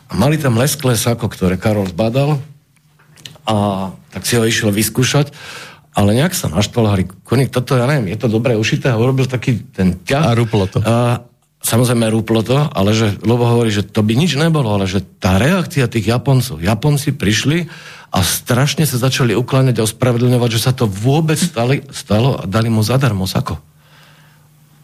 A 0.07 0.13
mali 0.13 0.37
tam 0.37 0.53
lesklé 0.55 0.93
sako, 0.93 1.27
ktoré 1.27 1.57
Karol 1.57 1.89
zbadal 1.89 2.37
a 3.49 3.55
tak 4.11 4.23
si 4.23 4.37
ho 4.37 4.45
išiel 4.45 4.69
vyskúšať, 4.69 5.33
ale 5.97 6.13
nejak 6.13 6.37
sa 6.37 6.53
naštval, 6.53 6.93
hovorí, 6.93 7.09
koník, 7.25 7.49
toto, 7.49 7.73
ja 7.73 7.89
neviem, 7.89 8.13
je 8.13 8.21
to 8.21 8.29
dobre 8.29 8.53
ušité 8.53 8.93
a 8.93 9.01
urobil 9.01 9.25
taký 9.25 9.65
ten 9.73 9.97
ťah. 9.97 10.29
A 10.29 10.37
rúplo 10.37 10.69
to. 10.69 10.85
A 10.85 11.25
samozrejme 11.65 12.13
rúplo 12.13 12.45
to, 12.45 12.69
ale 12.69 12.93
že 12.93 13.17
Lobo 13.25 13.49
hovorí, 13.49 13.73
že 13.73 13.81
to 13.81 14.05
by 14.05 14.13
nič 14.13 14.37
nebolo, 14.37 14.77
ale 14.77 14.85
že 14.85 15.01
tá 15.01 15.41
reakcia 15.41 15.89
tých 15.89 16.13
Japoncov, 16.13 16.61
Japonci 16.61 17.17
prišli 17.17 17.73
a 18.13 18.21
strašne 18.21 18.85
sa 18.85 19.01
začali 19.01 19.33
ukláňať 19.33 19.81
a 19.81 19.87
ospravedlňovať, 19.89 20.51
že 20.53 20.61
sa 20.61 20.77
to 20.77 20.85
vôbec 20.85 21.41
stali, 21.41 21.81
stalo 21.91 22.39
a 22.39 22.45
dali 22.45 22.69
mu 22.69 22.85
zadarmo 22.85 23.25
sako. 23.25 23.57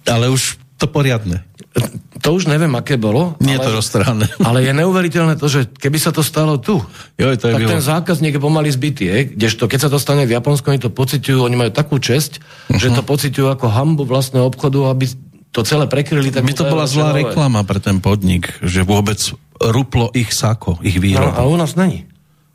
Ale 0.08 0.32
už 0.32 0.56
to 0.80 0.88
poriadne. 0.88 1.44
To 2.22 2.38
už 2.38 2.46
neviem, 2.46 2.70
aké 2.78 2.94
bolo. 2.94 3.34
Nie 3.42 3.58
je 3.58 3.60
ale, 3.60 3.66
to 3.66 3.70
roztrhané. 3.82 4.26
ale 4.48 4.62
je 4.62 4.72
neuveriteľné 4.72 5.34
to, 5.34 5.50
že 5.50 5.66
keby 5.66 5.98
sa 5.98 6.14
to 6.14 6.22
stalo 6.22 6.54
tu, 6.62 6.78
Jo, 7.18 7.34
to 7.34 7.50
tak 7.50 7.58
bylo. 7.58 7.70
ten 7.74 7.82
zákazník 7.82 8.38
je 8.38 8.42
pomaly 8.42 8.70
zbytý. 8.70 9.04
Je? 9.10 9.18
Kdežto, 9.34 9.66
keď 9.66 9.78
sa 9.86 9.90
to 9.90 9.98
stane 9.98 10.22
v 10.22 10.32
Japonsku, 10.32 10.70
oni 10.70 10.78
to 10.78 10.94
pociťujú, 10.94 11.42
oni 11.42 11.56
majú 11.58 11.70
takú 11.74 11.98
česť, 11.98 12.38
uh-huh. 12.38 12.78
že 12.78 12.94
to 12.94 13.02
pociťujú 13.02 13.50
ako 13.50 13.66
hambu 13.66 14.06
vlastného 14.06 14.46
obchodu, 14.46 14.94
aby 14.94 15.10
to 15.52 15.60
celé 15.66 15.84
prekryli. 15.90 16.30
Tak 16.32 16.46
By 16.46 16.54
to 16.56 16.64
bola 16.64 16.86
zlá 16.88 17.12
reklama 17.12 17.66
pre 17.66 17.82
ten 17.82 17.98
podnik, 18.00 18.54
že 18.64 18.86
vôbec 18.86 19.18
ruplo 19.60 20.08
ich 20.14 20.30
sako, 20.32 20.78
ich 20.80 20.96
No, 20.96 21.04
výrobu. 21.04 21.36
a 21.36 21.42
u 21.44 21.58
nás 21.58 21.74
není. 21.74 22.06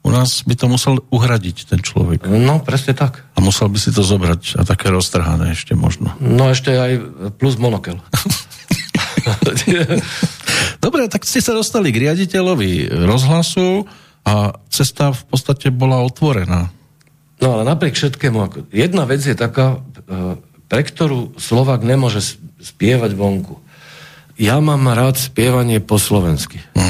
U 0.08 0.10
nás 0.10 0.40
by 0.48 0.56
to 0.56 0.72
musel 0.72 1.04
uhradiť 1.12 1.68
ten 1.68 1.84
človek. 1.84 2.32
No, 2.32 2.64
presne 2.64 2.96
tak. 2.96 3.28
A 3.36 3.44
musel 3.44 3.68
by 3.68 3.76
si 3.76 3.92
to 3.92 4.08
zobrať 4.08 4.56
a 4.56 4.64
také 4.64 4.88
roztrhané 4.88 5.52
ešte 5.52 5.76
možno. 5.76 6.16
No 6.24 6.48
ešte 6.48 6.72
aj 6.72 6.92
plus 7.36 7.60
monokel. 7.60 8.00
Dobre, 10.84 11.10
tak 11.12 11.26
ste 11.28 11.42
sa 11.44 11.54
dostali 11.54 11.92
k 11.92 12.10
riaditeľovi 12.10 12.92
rozhlasu 13.06 13.86
a 14.28 14.56
cesta 14.68 15.16
v 15.16 15.24
podstate 15.28 15.72
bola 15.72 16.04
otvorená. 16.04 16.72
No 17.38 17.48
ale 17.54 17.64
napriek 17.70 17.94
všetkému, 17.94 18.70
jedna 18.74 19.06
vec 19.06 19.22
je 19.22 19.38
taká, 19.38 19.78
e, 20.10 20.36
pre 20.68 20.82
ktorú 20.82 21.38
Slovak 21.38 21.86
nemôže 21.86 22.36
spievať 22.58 23.14
vonku. 23.14 23.62
Ja 24.38 24.58
mám 24.62 24.86
rád 24.90 25.18
spievanie 25.18 25.82
po 25.82 26.02
slovensky. 26.02 26.62
Uh-huh. 26.74 26.87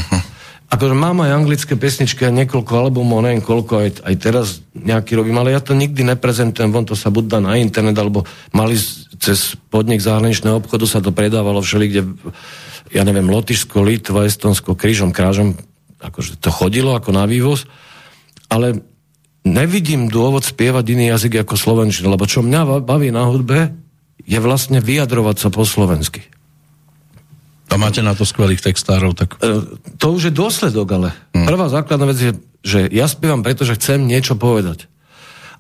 Akože 0.68 0.92
mám 1.00 1.24
aj 1.24 1.32
anglické 1.32 1.80
pesničky 1.80 2.28
a 2.28 2.36
niekoľko 2.36 2.72
albumov, 2.76 3.24
neviem 3.24 3.40
koľko, 3.40 3.88
aj, 3.88 3.90
aj 4.04 4.16
teraz 4.20 4.60
nejaký 4.76 5.16
robím, 5.16 5.40
ale 5.40 5.56
ja 5.56 5.64
to 5.64 5.72
nikdy 5.72 6.04
neprezentujem, 6.04 6.76
von 6.76 6.84
to 6.84 6.92
sa 6.92 7.08
buď 7.08 7.24
dá 7.24 7.40
na 7.40 7.56
internet, 7.56 7.96
alebo 7.96 8.28
mali 8.52 8.76
cez 9.16 9.56
podnik 9.72 10.04
zahraničného 10.04 10.60
obchodu 10.60 10.84
sa 10.84 11.00
to 11.00 11.16
predávalo 11.16 11.64
všeli, 11.64 11.86
kde, 11.88 12.02
ja 12.92 13.08
neviem, 13.08 13.32
Lotyšsko, 13.32 13.80
Litva, 13.80 14.28
Estonsko, 14.28 14.76
krížom, 14.76 15.16
krážom, 15.16 15.56
akože 16.04 16.36
to 16.36 16.52
chodilo 16.52 17.00
ako 17.00 17.16
na 17.16 17.24
vývoz, 17.24 17.64
ale 18.52 18.84
nevidím 19.48 20.12
dôvod 20.12 20.44
spievať 20.44 20.84
iný 20.92 21.16
jazyk 21.16 21.48
ako 21.48 21.56
slovenčina, 21.56 22.12
lebo 22.12 22.28
čo 22.28 22.44
mňa 22.44 22.84
baví 22.84 23.08
na 23.16 23.24
hudbe, 23.24 23.72
je 24.28 24.40
vlastne 24.44 24.84
vyjadrovať 24.84 25.36
sa 25.40 25.50
po 25.50 25.64
slovensky. 25.64 26.28
A 27.68 27.76
máte 27.76 28.00
na 28.00 28.16
to 28.16 28.24
skvelých 28.24 28.64
textárov, 28.64 29.12
tak 29.12 29.36
E, 29.44 29.64
to 30.00 30.08
už 30.16 30.32
je 30.32 30.34
dôsledok, 30.34 30.88
ale 30.96 31.10
hmm. 31.36 31.48
prvá 31.48 31.68
základná 31.68 32.08
vec 32.08 32.20
je, 32.20 32.32
že 32.64 32.80
ja 32.92 33.12
spievam 33.12 33.44
preto, 33.44 33.68
že 33.68 33.76
chcem 33.76 34.08
niečo 34.08 34.40
povedať. 34.40 34.88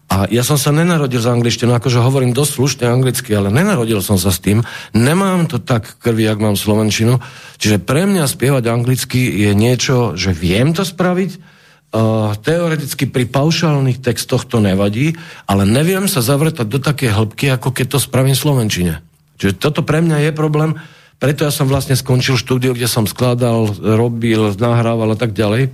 A 0.07 0.23
ja 0.31 0.39
som 0.39 0.55
sa 0.55 0.71
nenarodil 0.71 1.19
z 1.19 1.35
angličtiny, 1.35 1.67
akože 1.67 1.99
hovorím 1.99 2.31
dosť 2.31 2.51
slušne 2.55 2.85
anglicky, 2.87 3.35
ale 3.35 3.51
nenarodil 3.51 3.99
som 3.99 4.15
sa 4.15 4.31
s 4.31 4.39
tým. 4.39 4.63
Nemám 4.95 5.51
to 5.51 5.59
tak 5.59 5.99
krvi, 5.99 6.23
jak 6.23 6.39
mám 6.39 6.55
slovenčinu. 6.55 7.19
Čiže 7.59 7.83
pre 7.83 8.07
mňa 8.07 8.23
spievať 8.23 8.71
anglicky 8.71 9.19
je 9.19 9.51
niečo, 9.51 10.15
že 10.15 10.31
viem 10.31 10.71
to 10.71 10.87
spraviť, 10.87 11.59
Uh, 11.87 12.35
teoreticky 12.43 13.07
pri 13.07 13.31
paušálnych 13.31 14.03
textoch 14.03 14.43
to 14.43 14.59
nevadí, 14.59 15.15
ale 15.47 15.63
neviem 15.63 16.11
sa 16.11 16.19
zavrtať 16.19 16.67
do 16.67 16.83
také 16.83 17.07
hĺbky, 17.07 17.47
ako 17.47 17.71
keď 17.71 17.95
to 17.95 17.99
spravím 18.03 18.35
v 18.35 18.43
slovenčine. 18.43 18.93
Čiže 19.39 19.55
toto 19.55 19.87
pre 19.87 20.03
mňa 20.03 20.27
je 20.27 20.31
problém, 20.35 20.75
preto 21.17 21.45
ja 21.45 21.51
som 21.53 21.65
vlastne 21.65 21.97
skončil 21.97 22.37
štúdio, 22.37 22.77
kde 22.77 22.85
som 22.85 23.09
skladal, 23.09 23.73
robil, 23.81 24.53
nahrával 24.53 25.13
a 25.13 25.17
tak 25.17 25.33
ďalej. 25.33 25.73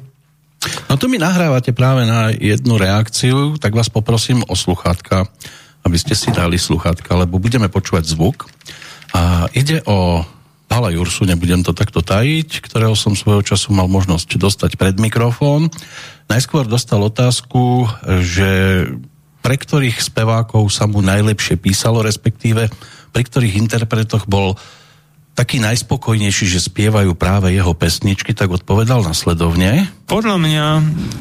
No 0.87 0.95
tu 0.95 1.11
mi 1.11 1.19
nahrávate 1.19 1.75
práve 1.75 2.07
na 2.07 2.31
jednu 2.31 2.79
reakciu, 2.79 3.59
tak 3.59 3.75
vás 3.75 3.91
poprosím 3.91 4.39
o 4.47 4.55
sluchátka, 4.55 5.27
aby 5.83 5.97
ste 5.99 6.15
si 6.15 6.31
dali 6.31 6.55
sluchátka, 6.55 7.11
lebo 7.19 7.43
budeme 7.43 7.67
počúvať 7.67 8.07
zvuk. 8.07 8.47
A 9.11 9.51
ide 9.51 9.83
o 9.83 10.23
Pala 10.71 10.89
Jursu, 10.89 11.27
nebudem 11.27 11.61
to 11.61 11.75
takto 11.75 11.99
tajiť, 11.99 12.63
ktorého 12.63 12.95
som 12.95 13.13
svojho 13.13 13.43
času 13.43 13.75
mal 13.75 13.91
možnosť 13.91 14.39
dostať 14.39 14.71
pred 14.79 14.95
mikrofón. 14.97 15.67
Najskôr 16.31 16.65
dostal 16.65 17.03
otázku, 17.03 17.85
že 18.23 18.49
pre 19.43 19.59
ktorých 19.59 19.99
spevákov 19.99 20.71
sa 20.71 20.87
mu 20.87 21.03
najlepšie 21.03 21.59
písalo, 21.59 21.99
respektíve 21.99 22.71
pri 23.11 23.23
ktorých 23.27 23.59
interpretoch 23.59 24.23
bol 24.25 24.55
taký 25.33 25.57
najspokojnejší, 25.57 26.45
že 26.45 26.61
spievajú 26.61 27.17
práve 27.17 27.49
jeho 27.49 27.73
pesničky, 27.73 28.37
tak 28.37 28.53
odpovedal 28.53 29.01
nasledovne. 29.01 29.89
Podľa 30.05 30.37
mňa 30.37 30.65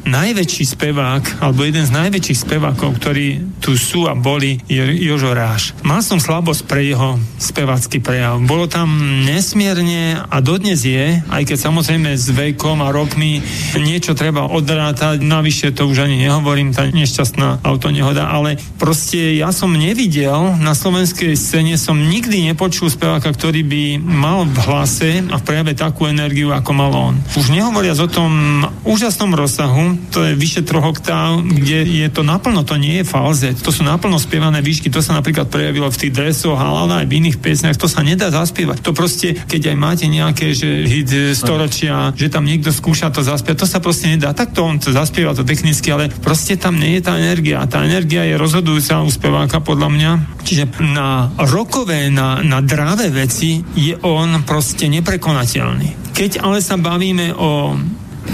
najväčší 0.05 0.77
spevák, 0.77 1.41
alebo 1.41 1.65
jeden 1.65 1.81
z 1.81 1.95
najväčších 1.97 2.45
spevákov, 2.45 3.01
ktorí 3.01 3.41
tu 3.57 3.73
sú 3.73 4.05
a 4.05 4.13
boli, 4.13 4.61
je 4.69 4.85
Jožo 5.01 5.33
Ráš. 5.33 5.73
Mal 5.81 6.05
som 6.05 6.21
slabosť 6.21 6.61
pre 6.69 6.85
jeho 6.85 7.17
spevácky 7.41 8.05
prejav. 8.05 8.37
Bolo 8.45 8.69
tam 8.69 8.93
nesmierne 9.25 10.21
a 10.21 10.37
dodnes 10.45 10.85
je, 10.85 11.25
aj 11.25 11.43
keď 11.49 11.57
samozrejme 11.57 12.13
s 12.13 12.29
vekom 12.29 12.85
a 12.85 12.93
rokmi 12.93 13.41
niečo 13.81 14.13
treba 14.13 14.45
odrátať, 14.45 15.25
navyše 15.25 15.73
to 15.73 15.89
už 15.89 16.05
ani 16.05 16.21
nehovorím, 16.21 16.69
tá 16.69 16.85
nešťastná 16.85 17.65
autonehoda, 17.65 18.29
ale 18.29 18.61
proste 18.77 19.33
ja 19.41 19.49
som 19.49 19.73
nevidel 19.73 20.53
na 20.61 20.77
slovenskej 20.77 21.33
scéne, 21.33 21.81
som 21.81 21.97
nikdy 21.97 22.53
nepočul 22.53 22.93
speváka, 22.93 23.33
ktorý 23.33 23.65
by 23.65 23.83
mal 24.03 24.45
v 24.45 24.57
hlase 24.59 25.23
a 25.31 25.39
v 25.39 25.45
prejave 25.45 25.73
takú 25.73 26.05
energiu, 26.05 26.51
ako 26.51 26.71
mal 26.75 26.91
on. 26.91 27.15
Už 27.39 27.49
nehovoriac 27.49 27.97
o 28.03 28.11
tom 28.11 28.61
úžasnom 28.83 29.31
rozsahu, 29.33 29.97
to 30.11 30.27
je 30.27 30.35
vyše 30.35 30.61
troch 30.67 30.93
oktáv, 30.93 31.41
kde 31.41 31.87
je 31.87 32.07
to 32.11 32.21
naplno, 32.21 32.67
to 32.67 32.75
nie 32.75 33.01
je 33.01 33.05
falzet, 33.07 33.57
to 33.63 33.71
sú 33.71 33.87
naplno 33.87 34.19
spievané 34.19 34.59
výšky, 34.59 34.91
to 34.91 34.99
sa 34.99 35.15
napríklad 35.15 35.47
prejavilo 35.47 35.87
v 35.87 35.99
tých 35.99 36.13
dresoch, 36.13 36.59
ale 36.59 37.03
aj 37.03 37.07
v 37.07 37.15
iných 37.23 37.37
piesniach, 37.39 37.79
to 37.79 37.87
sa 37.87 38.03
nedá 38.03 38.27
zaspievať. 38.29 38.83
To 38.83 38.91
proste, 38.91 39.39
keď 39.47 39.73
aj 39.73 39.77
máte 39.79 40.05
nejaké, 40.11 40.51
že 40.51 40.83
hit 40.83 41.13
storočia, 41.37 42.11
že 42.13 42.27
tam 42.27 42.43
niekto 42.43 42.73
skúša 42.73 43.13
to 43.13 43.23
zaspievať, 43.23 43.59
to 43.59 43.67
sa 43.69 43.79
proste 43.79 44.11
nedá. 44.11 44.35
Tak 44.35 44.51
to 44.51 44.65
on 44.65 44.81
to 44.81 44.91
zaspieva 44.91 45.31
to 45.37 45.47
technicky, 45.47 45.93
ale 45.93 46.09
proste 46.09 46.59
tam 46.59 46.75
nie 46.75 46.99
je 46.99 47.01
tá 47.05 47.15
energia. 47.15 47.63
Tá 47.69 47.85
energia 47.85 48.25
je 48.27 48.35
rozhodujúca 48.35 49.05
u 49.05 49.09
speváka 49.09 49.61
podľa 49.63 49.89
mňa. 49.93 50.11
Čiže 50.43 50.63
na 50.91 51.31
rokové, 51.39 52.11
na, 52.11 52.43
na 52.43 52.59
dráve 52.59 53.07
veci 53.13 53.63
je 53.77 53.92
je 53.93 54.01
on 54.01 54.41
proste 54.41 54.89
neprekonateľný. 54.89 56.17
Keď 56.17 56.41
ale 56.41 56.65
sa 56.65 56.81
bavíme 56.81 57.29
o 57.37 57.77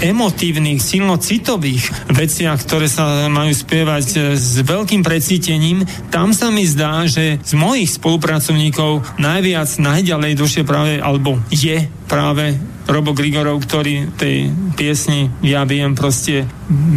emotívnych, 0.00 0.80
silno 0.80 1.20
citových 1.20 1.84
veciach, 2.08 2.64
ktoré 2.64 2.88
sa 2.88 3.28
majú 3.28 3.52
spievať 3.52 4.38
s 4.38 4.62
veľkým 4.64 5.04
precítením, 5.04 5.84
tam 6.08 6.32
sa 6.32 6.48
mi 6.48 6.64
zdá, 6.64 7.04
že 7.04 7.36
z 7.42 7.52
mojich 7.58 8.00
spolupracovníkov 8.00 9.20
najviac, 9.20 9.68
najďalej 9.76 10.32
došie 10.38 10.62
práve, 10.64 10.96
alebo 11.02 11.36
je 11.52 11.84
práve 12.08 12.56
Robo 12.90 13.14
Grigorov, 13.14 13.62
ktorý 13.62 14.10
tej 14.18 14.50
piesni, 14.74 15.30
ja 15.46 15.62
viem, 15.62 15.94
proste 15.94 16.44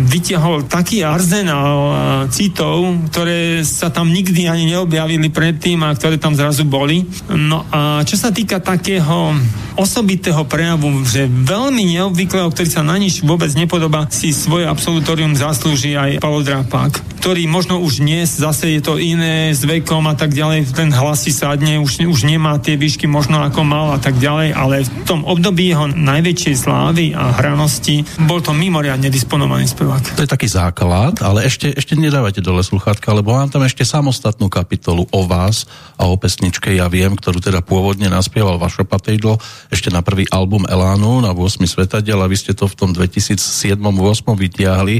vytiahol 0.10 0.70
taký 0.70 1.02
arzenál 1.02 1.94
citov, 2.30 3.10
ktoré 3.10 3.65
sa 3.65 3.90
tam 3.90 4.10
nikdy 4.14 4.45
ani 4.45 4.70
neobjavili 4.70 5.34
predtým 5.34 5.82
a 5.82 5.94
ktoré 5.94 6.22
tam 6.22 6.38
zrazu 6.38 6.65
boli. 6.65 7.06
No 7.30 7.65
a 7.74 8.06
čo 8.06 8.18
sa 8.18 8.30
týka 8.30 8.61
takého 8.61 9.34
osobitého 9.74 10.45
prejavu, 10.45 11.02
že 11.02 11.26
veľmi 11.26 11.98
neobvyklého, 11.98 12.53
ktorý 12.53 12.70
sa 12.70 12.86
na 12.86 12.94
nič 13.02 13.26
vôbec 13.26 13.49
nepodobá, 13.57 14.06
si 14.14 14.30
svoje 14.30 14.70
absolutorium 14.70 15.34
zaslúži 15.34 15.98
aj 15.98 16.22
Paolo 16.22 16.45
Drapák, 16.45 17.18
ktorý 17.18 17.49
možno 17.49 17.82
už 17.82 18.06
dnes 18.06 18.38
zase 18.38 18.78
je 18.78 18.82
to 18.86 19.02
iné 19.02 19.49
s 19.49 19.65
vekom 19.65 20.06
a 20.06 20.14
tak 20.14 20.38
ďalej, 20.38 20.70
ten 20.78 20.94
hlas 20.94 21.26
si 21.26 21.34
sadne, 21.34 21.82
už, 21.82 22.06
už 22.06 22.30
nemá 22.30 22.61
tie 22.61 22.78
výšky 22.78 23.10
možno 23.10 23.41
ako 23.41 23.65
mal 23.65 23.98
a 23.98 23.99
tak 23.99 24.22
ďalej, 24.22 24.53
ale 24.53 24.86
v 24.86 24.90
tom 25.10 25.26
období 25.26 25.74
jeho 25.74 25.82
najväčšej 25.91 26.55
slávy 26.55 27.05
a 27.11 27.35
hranosti. 27.35 28.05
Bol 28.23 28.39
to 28.39 28.55
mimoriadne 28.55 29.11
disponovaný 29.11 29.68
spevák. 29.68 30.15
To 30.15 30.23
je 30.23 30.30
taký 30.30 30.47
základ, 30.47 31.19
ale 31.19 31.43
ešte, 31.43 31.72
ešte 31.73 31.99
nedávajte 31.99 32.39
dole 32.39 32.64
sluchátka, 32.64 33.11
lebo 33.11 33.35
mám 33.35 33.51
tam 33.51 33.64
ešte 33.68 33.84
samostatnú 33.84 34.47
kapitolu 34.47 35.07
o 35.11 35.22
vás 35.27 35.69
a 35.99 36.10
o 36.10 36.15
pesničke 36.19 36.73
Ja 36.73 36.91
viem, 36.91 37.15
ktorú 37.15 37.39
teda 37.43 37.61
pôvodne 37.61 38.10
naspieval 38.10 38.60
Vašo 38.60 38.84
Patejdlo 38.84 39.38
ešte 39.69 39.93
na 39.93 40.01
prvý 40.01 40.27
album 40.34 40.65
Elánu 40.65 41.23
na 41.23 41.31
8 41.31 41.64
svetadiel 41.64 42.19
a 42.19 42.27
vy 42.27 42.38
ste 42.39 42.51
to 42.57 42.65
v 42.65 42.76
tom 42.76 42.89
2007-2008 42.91 43.84
vytiahli. 44.34 44.99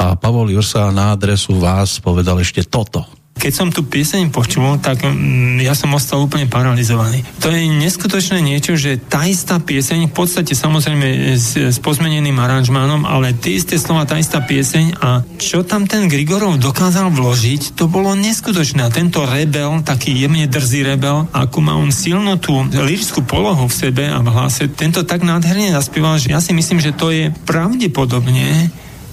A 0.00 0.16
Pavol 0.16 0.48
Jursa 0.48 0.88
na 0.90 1.12
adresu 1.12 1.60
vás 1.60 2.00
povedal 2.00 2.40
ešte 2.40 2.64
toto 2.64 3.19
keď 3.40 3.52
som 3.56 3.72
tu 3.72 3.88
pieseň 3.88 4.28
počul, 4.28 4.76
tak 4.84 5.00
mm, 5.00 5.64
ja 5.64 5.72
som 5.72 5.88
ostal 5.96 6.20
úplne 6.20 6.44
paralizovaný. 6.44 7.24
To 7.40 7.48
je 7.48 7.64
neskutočné 7.64 8.44
niečo, 8.44 8.76
že 8.76 9.00
tá 9.00 9.24
istá 9.24 9.56
pieseň, 9.56 10.12
v 10.12 10.14
podstate 10.14 10.52
samozrejme 10.52 11.40
s, 11.40 11.56
s 11.56 11.80
pozmeneným 11.80 12.36
aranžmánom, 12.36 13.08
ale 13.08 13.32
tie 13.32 13.56
isté 13.56 13.80
slova, 13.80 14.04
tá 14.04 14.20
istá 14.20 14.44
pieseň 14.44 15.00
a 15.00 15.24
čo 15.40 15.64
tam 15.64 15.88
ten 15.88 16.04
Grigorov 16.12 16.60
dokázal 16.60 17.08
vložiť, 17.08 17.80
to 17.80 17.88
bolo 17.88 18.12
neskutočné. 18.12 18.84
A 18.84 18.92
tento 18.92 19.24
rebel, 19.24 19.80
taký 19.80 20.12
jemne 20.12 20.44
drzý 20.44 20.84
rebel, 20.84 21.24
ako 21.32 21.58
má 21.64 21.72
on 21.80 21.88
silnú 21.88 22.36
tú 22.36 22.52
lirickú 22.68 23.24
polohu 23.24 23.64
v 23.64 23.78
sebe 23.88 24.04
a 24.04 24.20
v 24.20 24.28
hlase, 24.28 24.68
tento 24.68 25.00
tak 25.08 25.24
nádherne 25.24 25.72
zaspieval, 25.72 26.20
že 26.20 26.36
ja 26.36 26.44
si 26.44 26.52
myslím, 26.52 26.84
že 26.84 26.92
to 26.92 27.08
je 27.08 27.32
pravdepodobne 27.48 28.68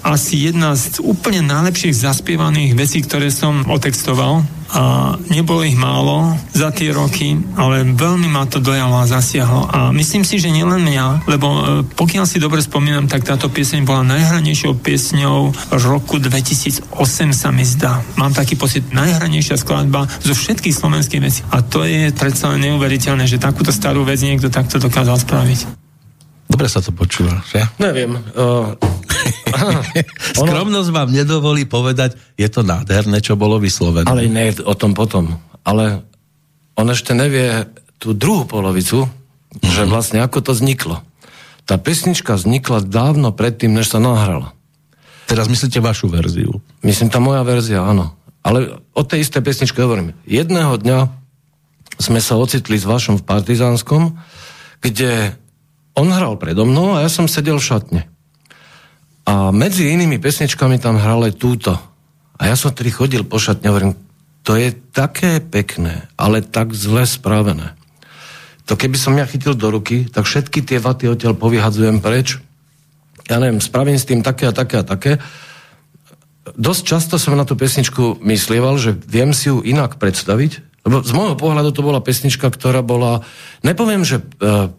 asi 0.07 0.47
jedna 0.47 0.73
z 0.77 1.03
úplne 1.03 1.43
najlepších 1.43 1.95
zaspievaných 1.95 2.77
vecí, 2.79 3.03
ktoré 3.03 3.27
som 3.27 3.67
otextoval 3.67 4.47
a 4.67 5.15
nebolo 5.31 5.63
ich 5.63 5.79
málo 5.79 6.35
za 6.51 6.75
tie 6.75 6.91
roky, 6.91 7.39
ale 7.55 7.87
veľmi 7.87 8.27
ma 8.27 8.43
to 8.43 8.59
dojalo 8.59 8.99
a 8.99 9.07
zasiahlo. 9.07 9.63
A 9.71 9.79
myslím 9.95 10.27
si, 10.27 10.43
že 10.43 10.51
nielen 10.51 10.83
mňa, 10.83 11.23
lebo 11.23 11.47
e, 11.47 11.61
pokiaľ 11.87 12.27
si 12.27 12.43
dobre 12.43 12.59
spomínam, 12.59 13.07
tak 13.07 13.23
táto 13.23 13.47
pieseň 13.47 13.87
bola 13.87 14.03
najhranejšou 14.03 14.75
piesňou 14.83 15.55
roku 15.71 16.19
2008 16.19 16.91
sa 17.31 17.49
mi 17.55 17.63
zdá. 17.63 18.03
Mám 18.19 18.35
taký 18.35 18.59
pocit, 18.59 18.91
najhranejšia 18.91 19.55
skladba 19.55 20.03
zo 20.19 20.35
všetkých 20.35 20.75
slovenských 20.75 21.23
vecí. 21.23 21.47
A 21.55 21.63
to 21.63 21.87
je 21.87 22.11
predsa 22.11 22.51
neuveriteľné, 22.59 23.23
že 23.23 23.39
takúto 23.39 23.71
starú 23.71 24.03
vec 24.03 24.19
niekto 24.19 24.51
takto 24.51 24.83
dokázal 24.83 25.15
spraviť. 25.23 25.86
Dobre 26.47 26.67
sa 26.71 26.79
to 26.79 26.95
počúva, 26.95 27.43
že? 27.47 27.63
Neviem. 27.77 28.17
Uh, 29.47 29.81
Skromnosť 30.37 30.89
vám 30.93 31.09
nedovolí 31.11 31.67
povedať, 31.67 32.15
je 32.39 32.47
to 32.47 32.63
nádherné, 32.63 33.19
čo 33.19 33.35
bolo 33.35 33.59
vyslovené. 33.59 34.07
Ale 34.07 34.29
ne 34.29 34.53
o 34.63 34.71
tom 34.77 34.95
potom. 34.95 35.35
Ale 35.67 36.05
on 36.77 36.87
ešte 36.87 37.11
nevie 37.11 37.65
tú 37.97 38.13
druhú 38.13 38.45
polovicu, 38.45 39.09
mm-hmm. 39.09 39.73
že 39.73 39.83
vlastne 39.89 40.23
ako 40.23 40.39
to 40.39 40.51
vzniklo. 40.53 41.03
Tá 41.67 41.75
pesnička 41.75 42.39
vznikla 42.39 42.85
dávno 42.87 43.35
predtým, 43.35 43.75
než 43.75 43.91
sa 43.91 43.99
nahrala. 43.99 44.55
Teraz 45.27 45.51
myslíte 45.51 45.83
vašu 45.83 46.07
verziu? 46.07 46.63
Myslím, 46.85 47.11
tá 47.11 47.19
moja 47.19 47.43
verzia, 47.43 47.83
áno. 47.83 48.15
Ale 48.45 48.79
o 48.95 49.03
tej 49.03 49.27
isté 49.27 49.43
pesničke 49.43 49.83
hovorím. 49.83 50.15
Jedného 50.23 50.79
dňa 50.79 51.11
sme 51.99 52.23
sa 52.23 52.39
ocitli 52.39 52.79
s 52.79 52.87
vašom 52.87 53.19
v 53.19 53.27
Partizánskom, 53.27 54.15
kde 54.79 55.35
on 55.97 56.13
hral 56.13 56.37
predo 56.37 56.63
mnou 56.63 56.93
a 56.93 57.01
ja 57.01 57.09
som 57.09 57.25
sedel 57.25 57.57
v 57.57 57.67
šatne. 57.67 58.01
A 59.27 59.49
medzi 59.51 59.89
inými 59.91 60.21
pesničkami 60.21 60.77
tam 60.77 61.01
hral 61.01 61.25
aj 61.27 61.33
túto. 61.35 61.73
A 62.37 62.47
ja 62.47 62.55
som 62.55 62.71
tedy 62.71 62.93
chodil 62.93 63.25
po 63.25 63.41
šatne 63.41 63.67
a 63.67 63.73
hovorím, 63.73 63.97
to 64.45 64.55
je 64.55 64.71
také 64.95 65.43
pekné, 65.43 66.07
ale 66.15 66.45
tak 66.45 66.71
zle 66.71 67.03
spravené. 67.03 67.75
To 68.69 68.79
keby 68.79 68.95
som 68.95 69.17
ja 69.19 69.27
chytil 69.27 69.57
do 69.57 69.67
ruky, 69.73 70.07
tak 70.07 70.23
všetky 70.23 70.63
tie 70.63 70.79
vaty 70.79 71.11
odtiaľ 71.11 71.35
povyhadzujem 71.35 71.99
preč. 71.99 72.39
Ja 73.27 73.43
neviem, 73.43 73.59
spravím 73.59 73.99
s 73.99 74.07
tým 74.07 74.23
také 74.23 74.47
a 74.47 74.55
také 74.55 74.79
a 74.79 74.87
také. 74.87 75.19
Dosť 76.55 76.83
často 76.87 77.15
som 77.19 77.35
na 77.35 77.43
tú 77.43 77.59
pesničku 77.59 78.23
myslieval, 78.23 78.79
že 78.79 78.95
viem 78.95 79.35
si 79.35 79.51
ju 79.51 79.59
inak 79.59 79.99
predstaviť, 79.99 80.63
lebo 80.87 81.03
z 81.03 81.11
môjho 81.11 81.35
pohľadu 81.35 81.75
to 81.75 81.83
bola 81.83 81.99
pesnička, 81.99 82.47
ktorá 82.47 82.79
bola, 82.79 83.27
nepoviem, 83.67 84.07
že 84.07 84.23
E, 84.23 84.71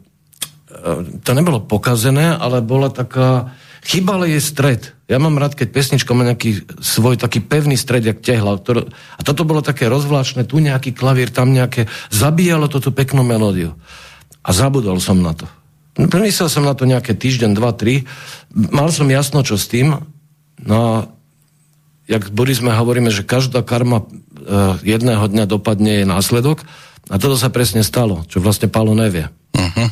to 1.22 1.30
nebolo 1.34 1.64
pokazené, 1.64 2.34
ale 2.34 2.62
bola 2.62 2.88
taká, 2.88 3.52
chýbal 3.82 4.26
je 4.26 4.38
stred. 4.38 4.94
Ja 5.08 5.16
mám 5.16 5.40
rád, 5.40 5.56
keď 5.56 5.68
pesnička 5.72 6.12
má 6.12 6.22
nejaký 6.22 6.68
svoj 6.84 7.16
taký 7.16 7.40
pevný 7.40 7.80
stred, 7.80 8.04
jak 8.04 8.20
tehla. 8.20 8.60
Ktorý, 8.60 8.88
a 8.90 9.20
toto 9.24 9.48
bolo 9.48 9.64
také 9.64 9.88
rozvláčne, 9.88 10.44
tu 10.44 10.60
nejaký 10.60 10.92
klavír, 10.92 11.32
tam 11.32 11.50
nejaké, 11.50 11.88
zabíjalo 12.12 12.68
to 12.68 12.78
tú 12.78 12.92
peknú 12.92 13.24
melódiu. 13.24 13.72
A 14.44 14.50
zabudol 14.52 15.00
som 15.00 15.18
na 15.18 15.32
to. 15.32 15.48
Premyslel 15.98 16.46
som 16.46 16.62
na 16.62 16.78
to 16.78 16.86
nejaké 16.86 17.16
týždeň, 17.16 17.50
dva, 17.58 17.74
tri. 17.74 18.06
Mal 18.54 18.92
som 18.94 19.10
jasno, 19.10 19.42
čo 19.42 19.58
s 19.58 19.66
tým. 19.66 19.98
No 20.62 21.10
jak 22.08 22.32
Boris 22.32 22.62
sme 22.62 22.72
hovoríme, 22.72 23.12
že 23.12 23.26
každá 23.26 23.60
karma 23.60 24.02
e, 24.02 24.06
jedného 24.86 25.28
dňa 25.28 25.44
dopadne 25.44 26.02
je 26.02 26.06
následok. 26.08 26.64
A 27.12 27.20
toto 27.20 27.36
sa 27.36 27.52
presne 27.52 27.84
stalo, 27.84 28.24
čo 28.28 28.40
vlastne 28.40 28.68
Pálo 28.68 28.96
nevie. 28.96 29.28
Uh-huh. 29.56 29.88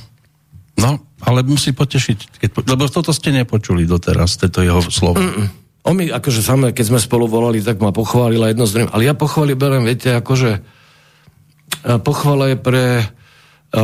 No, 0.76 1.00
ale 1.24 1.40
musí 1.42 1.72
potešiť, 1.72 2.18
keď, 2.40 2.50
lebo 2.68 2.84
toto 2.92 3.10
ste 3.16 3.32
nepočuli 3.32 3.88
doteraz, 3.88 4.36
tieto 4.36 4.60
jeho 4.60 4.84
slovo. 4.84 5.16
Mm-mm. 5.16 5.48
On 5.86 5.94
mi, 5.94 6.10
akože 6.10 6.42
samé, 6.42 6.74
keď 6.74 6.84
sme 6.92 7.00
spolu 7.00 7.30
volali, 7.30 7.62
tak 7.62 7.78
ma 7.78 7.94
pochválila 7.94 8.50
jedno 8.50 8.66
z. 8.66 8.90
Ale 8.90 9.06
ja 9.06 9.14
pochváli 9.14 9.54
berem, 9.54 9.86
viete, 9.86 10.12
akože 10.12 10.60
pochvala 12.02 12.52
je 12.52 12.56
pre 12.58 12.84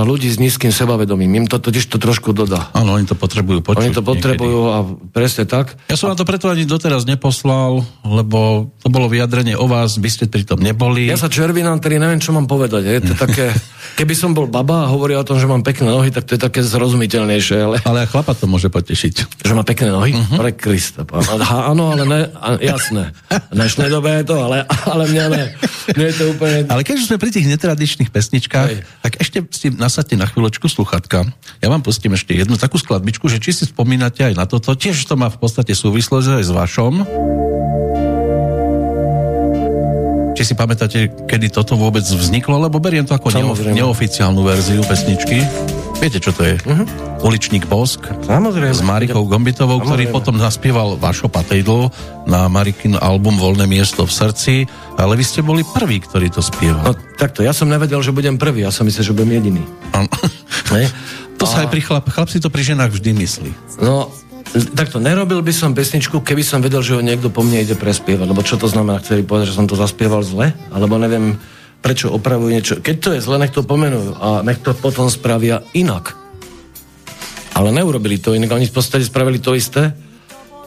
ľudí 0.00 0.32
s 0.32 0.40
nízkym 0.40 0.72
sebavedomím. 0.72 1.44
Im 1.44 1.46
to 1.50 1.60
totiž 1.60 1.84
to 1.92 2.00
trošku 2.00 2.32
dodá. 2.32 2.72
Áno, 2.72 2.96
oni 2.96 3.04
to 3.04 3.12
potrebujú 3.12 3.60
počuť. 3.60 3.84
Oni 3.84 3.92
to 3.92 4.00
potrebujú 4.00 4.60
niekedy. 4.64 4.72
a 4.72 5.12
presne 5.12 5.44
tak. 5.44 5.76
Ja 5.92 6.00
som 6.00 6.08
vám 6.08 6.16
to 6.16 6.24
preto 6.24 6.48
ani 6.48 6.64
doteraz 6.64 7.04
neposlal, 7.04 7.84
lebo 8.00 8.72
to 8.80 8.88
bolo 8.88 9.12
vyjadrenie 9.12 9.52
o 9.52 9.68
vás, 9.68 10.00
by 10.00 10.08
ste 10.08 10.32
pri 10.32 10.48
tom 10.48 10.64
neboli. 10.64 11.04
Ja 11.04 11.20
sa 11.20 11.28
červinám, 11.28 11.84
ktorý 11.84 12.00
neviem, 12.00 12.24
čo 12.24 12.32
mám 12.32 12.48
povedať. 12.48 12.88
Je 12.88 13.00
to 13.12 13.14
také, 13.20 13.52
keby 14.00 14.16
som 14.16 14.32
bol 14.32 14.48
baba 14.48 14.88
a 14.88 14.90
hovoril 14.90 15.20
o 15.20 15.28
tom, 15.28 15.36
že 15.36 15.44
mám 15.44 15.60
pekné 15.60 15.92
nohy, 15.92 16.08
tak 16.08 16.24
to 16.24 16.38
je 16.38 16.40
také 16.40 16.64
zrozumiteľnejšie. 16.64 17.56
Ale, 17.60 17.76
ale 17.84 18.08
chlapa 18.08 18.32
to 18.32 18.48
môže 18.48 18.72
potešiť. 18.72 19.44
Že 19.44 19.52
má 19.52 19.66
pekné 19.66 19.92
nohy? 19.92 20.16
Uh-huh. 20.16 20.40
Pre 20.40 20.50
Krista. 20.56 21.04
Áno, 21.52 21.92
ale 21.92 22.08
ne, 22.08 22.20
jasné. 22.64 23.12
V 23.28 23.54
dnešnej 23.60 23.92
dobe 23.92 24.22
je 24.22 24.24
to, 24.24 24.36
ale, 24.40 24.64
ale 24.88 25.04
mňa 25.10 25.26
ne. 25.28 25.44
Nie 25.98 26.06
je 26.12 26.16
to 26.16 26.24
úplne... 26.32 26.70
Ale 26.70 26.86
keď 26.86 26.96
sme 27.02 27.16
pri 27.18 27.30
tých 27.34 27.46
netradičných 27.50 28.10
pesničkách, 28.14 28.70
Hej. 28.70 28.80
tak 29.02 29.12
ešte 29.18 29.38
si 29.50 29.68
nasadte 29.82 30.14
na 30.14 30.30
chvíľočku 30.30 30.70
sluchatka. 30.70 31.26
Ja 31.58 31.66
vám 31.66 31.82
pustím 31.82 32.14
ešte 32.14 32.38
jednu 32.38 32.54
takú 32.54 32.78
skladbičku, 32.78 33.26
že 33.26 33.42
či 33.42 33.50
si 33.50 33.66
spomínate 33.66 34.22
aj 34.22 34.34
na 34.38 34.46
toto. 34.46 34.78
Tiež 34.78 35.02
to 35.02 35.18
má 35.18 35.26
v 35.26 35.42
podstate 35.42 35.74
súvislosť 35.74 36.38
aj 36.38 36.44
s 36.46 36.50
vašom. 36.54 36.92
Či 40.32 40.42
si 40.46 40.54
pamätáte, 40.54 41.10
kedy 41.26 41.50
toto 41.50 41.74
vôbec 41.74 42.06
vzniklo, 42.06 42.62
lebo 42.62 42.78
beriem 42.78 43.04
to 43.04 43.18
ako 43.18 43.34
Samozrejme. 43.34 43.76
neoficiálnu 43.76 44.40
verziu 44.46 44.80
pesničky. 44.86 45.44
Viete, 46.02 46.18
čo 46.18 46.34
to 46.34 46.42
je? 46.42 46.58
Uh-huh. 46.66 46.82
Uličník 47.22 47.70
Bosk. 47.70 48.02
Samozrejme. 48.26 48.74
S 48.74 48.82
Marikou 48.82 49.22
Gombitovou, 49.22 49.78
Samozrejme. 49.78 49.86
ktorý 49.86 50.04
potom 50.10 50.34
naspieval 50.34 50.98
Vašo 50.98 51.30
Patejdlo 51.30 51.94
na 52.26 52.50
Marikin 52.50 52.98
album 52.98 53.38
Voľné 53.38 53.70
miesto 53.70 54.02
v 54.02 54.10
srdci, 54.10 54.54
ale 54.98 55.14
vy 55.14 55.22
ste 55.22 55.46
boli 55.46 55.62
prví, 55.62 56.02
ktorí 56.02 56.26
to 56.34 56.42
spievali. 56.42 56.90
No 56.90 56.98
takto, 57.14 57.46
ja 57.46 57.54
som 57.54 57.70
nevedel, 57.70 58.02
že 58.02 58.10
budem 58.10 58.34
prvý, 58.34 58.66
ja 58.66 58.74
som 58.74 58.82
myslel, 58.82 59.06
že 59.06 59.14
budem 59.14 59.38
jediný. 59.38 59.62
to 61.38 61.46
sa 61.46 61.62
aj 61.62 61.68
pri 61.70 61.80
chlap, 61.86 62.10
chlap 62.10 62.26
si 62.26 62.42
to 62.42 62.50
pri 62.50 62.66
ženách 62.66 62.98
vždy 62.98 63.22
myslí. 63.22 63.50
No, 63.78 64.10
takto, 64.74 64.98
nerobil 64.98 65.38
by 65.38 65.54
som 65.54 65.70
pesničku, 65.70 66.18
keby 66.18 66.42
som 66.42 66.58
vedel, 66.66 66.82
že 66.82 66.98
ho 66.98 67.00
niekto 67.00 67.30
po 67.30 67.46
mne 67.46 67.62
ide 67.62 67.78
prespievať, 67.78 68.26
lebo 68.26 68.42
čo 68.42 68.58
to 68.58 68.66
znamená, 68.66 68.98
chceli 69.06 69.22
povedať, 69.22 69.54
že 69.54 69.58
som 69.62 69.70
to 69.70 69.78
zaspieval 69.78 70.26
zle, 70.26 70.50
alebo 70.74 70.98
neviem, 70.98 71.38
prečo 71.82 72.14
opravujú 72.14 72.50
niečo. 72.54 72.74
Keď 72.78 72.96
to 73.02 73.08
je 73.18 73.20
zle, 73.20 73.36
nech 73.42 73.50
to 73.50 73.66
pomenujú 73.66 74.14
a 74.16 74.40
nech 74.46 74.62
to 74.62 74.72
potom 74.72 75.10
spravia 75.10 75.66
inak. 75.74 76.14
Ale 77.52 77.74
neurobili 77.74 78.16
to 78.16 78.32
inak, 78.32 78.54
oni 78.54 78.70
v 78.70 78.74
podstate 78.74 79.04
spravili 79.04 79.42
to 79.42 79.52
isté, 79.52 79.92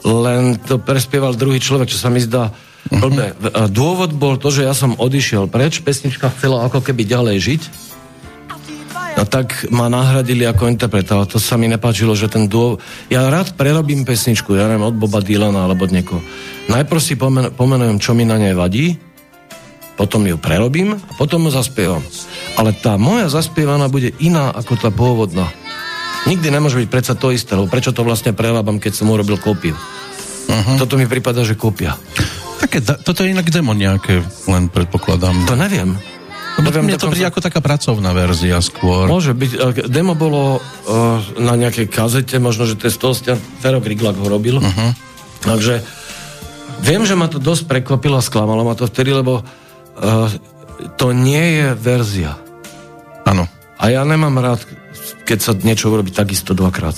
len 0.06 0.60
to 0.60 0.78
prespieval 0.78 1.34
druhý 1.34 1.58
človek, 1.58 1.90
čo 1.90 1.98
sa 1.98 2.12
mi 2.12 2.22
zdá 2.22 2.52
mhm. 2.92 3.00
blbé. 3.00 3.26
Dôvod 3.72 4.14
bol 4.14 4.36
to, 4.36 4.52
že 4.52 4.68
ja 4.68 4.76
som 4.76 4.94
odišiel 4.94 5.50
preč, 5.50 5.82
pesnička 5.82 6.30
chcela 6.36 6.68
ako 6.68 6.84
keby 6.84 7.02
ďalej 7.08 7.36
žiť, 7.42 7.62
No 9.16 9.24
tak 9.24 9.72
ma 9.72 9.88
nahradili 9.88 10.44
ako 10.44 10.68
interpreta, 10.68 11.24
to 11.24 11.40
sa 11.40 11.56
mi 11.56 11.72
nepáčilo, 11.72 12.12
že 12.12 12.28
ten 12.28 12.52
dôvod... 12.52 12.84
Ja 13.08 13.24
rád 13.32 13.56
prerobím 13.56 14.04
pesničku, 14.04 14.52
ja 14.52 14.68
neviem, 14.68 14.84
od 14.84 14.92
Boba 14.92 15.24
Dylana 15.24 15.64
alebo 15.64 15.88
od 15.88 15.92
niekoho. 15.96 16.20
Najprv 16.68 17.00
si 17.00 17.16
pomen- 17.16 17.48
pomenujem, 17.48 17.96
čo 17.96 18.12
mi 18.12 18.28
na 18.28 18.36
nej 18.36 18.52
vadí, 18.52 19.00
potom 19.96 20.28
ju 20.28 20.36
prerobím 20.36 21.00
a 21.00 21.12
potom 21.16 21.48
ju 21.48 21.50
zaspievam. 21.50 22.04
Ale 22.60 22.76
tá 22.76 23.00
moja 23.00 23.32
zaspievaná 23.32 23.88
bude 23.88 24.12
iná 24.20 24.52
ako 24.52 24.76
tá 24.76 24.92
pôvodná. 24.92 25.48
Nikdy 26.28 26.52
nemôže 26.52 26.76
byť 26.76 26.88
predsa 26.92 27.14
to 27.16 27.32
isté, 27.32 27.56
lebo 27.56 27.70
prečo 27.70 27.96
to 27.96 28.04
vlastne 28.04 28.36
prerábam, 28.36 28.76
keď 28.76 28.92
som 28.92 29.08
urobil 29.08 29.40
kópiu. 29.40 29.72
Uh-huh. 29.76 30.76
Toto 30.76 31.00
mi 31.00 31.08
prípada, 31.08 31.42
že 31.42 31.56
kópia. 31.56 31.96
Také, 32.60 32.82
toto 32.82 33.24
je 33.24 33.32
inak 33.32 33.48
demo 33.48 33.72
nejaké, 33.72 34.20
len 34.50 34.68
predpokladám. 34.68 35.48
To 35.48 35.56
neviem. 35.56 35.96
Lebo 36.56 36.72
neviem, 36.72 36.88
mne 36.88 37.00
to 37.00 37.12
príde 37.12 37.28
ako 37.28 37.44
taká 37.44 37.60
pracovná 37.60 38.16
verzia 38.16 38.56
skôr. 38.64 39.04
Môže 39.06 39.36
byť. 39.36 39.86
Demo 39.92 40.16
bolo 40.16 40.56
uh, 40.56 41.20
na 41.36 41.52
nejakej 41.52 41.88
kazete, 41.92 42.40
možno, 42.40 42.64
že 42.64 42.80
to 42.80 42.88
je 42.88 42.96
z 42.96 43.00
toho 43.00 43.12
Fero 43.60 43.80
Griglak 43.80 44.16
ho 44.16 44.26
robil. 44.26 44.58
Uh-huh. 44.58 44.90
Takže 45.44 45.84
viem, 46.80 47.04
že 47.04 47.12
ma 47.12 47.28
to 47.28 47.38
dosť 47.38 47.68
prekvapilo 47.68 48.18
a 48.18 48.24
sklamalo 48.24 48.64
ma 48.66 48.76
to 48.76 48.84
vtedy, 48.84 49.16
lebo 49.16 49.40
Uh, 49.40 49.65
to 50.96 51.06
nie 51.16 51.60
je 51.60 51.66
verzia. 51.76 52.36
Áno. 53.26 53.48
A 53.76 53.92
ja 53.92 54.04
nemám 54.04 54.40
rád, 54.40 54.64
keď 55.28 55.38
sa 55.40 55.52
niečo 55.52 55.92
urobí 55.92 56.12
takisto 56.12 56.56
dvakrát. 56.56 56.96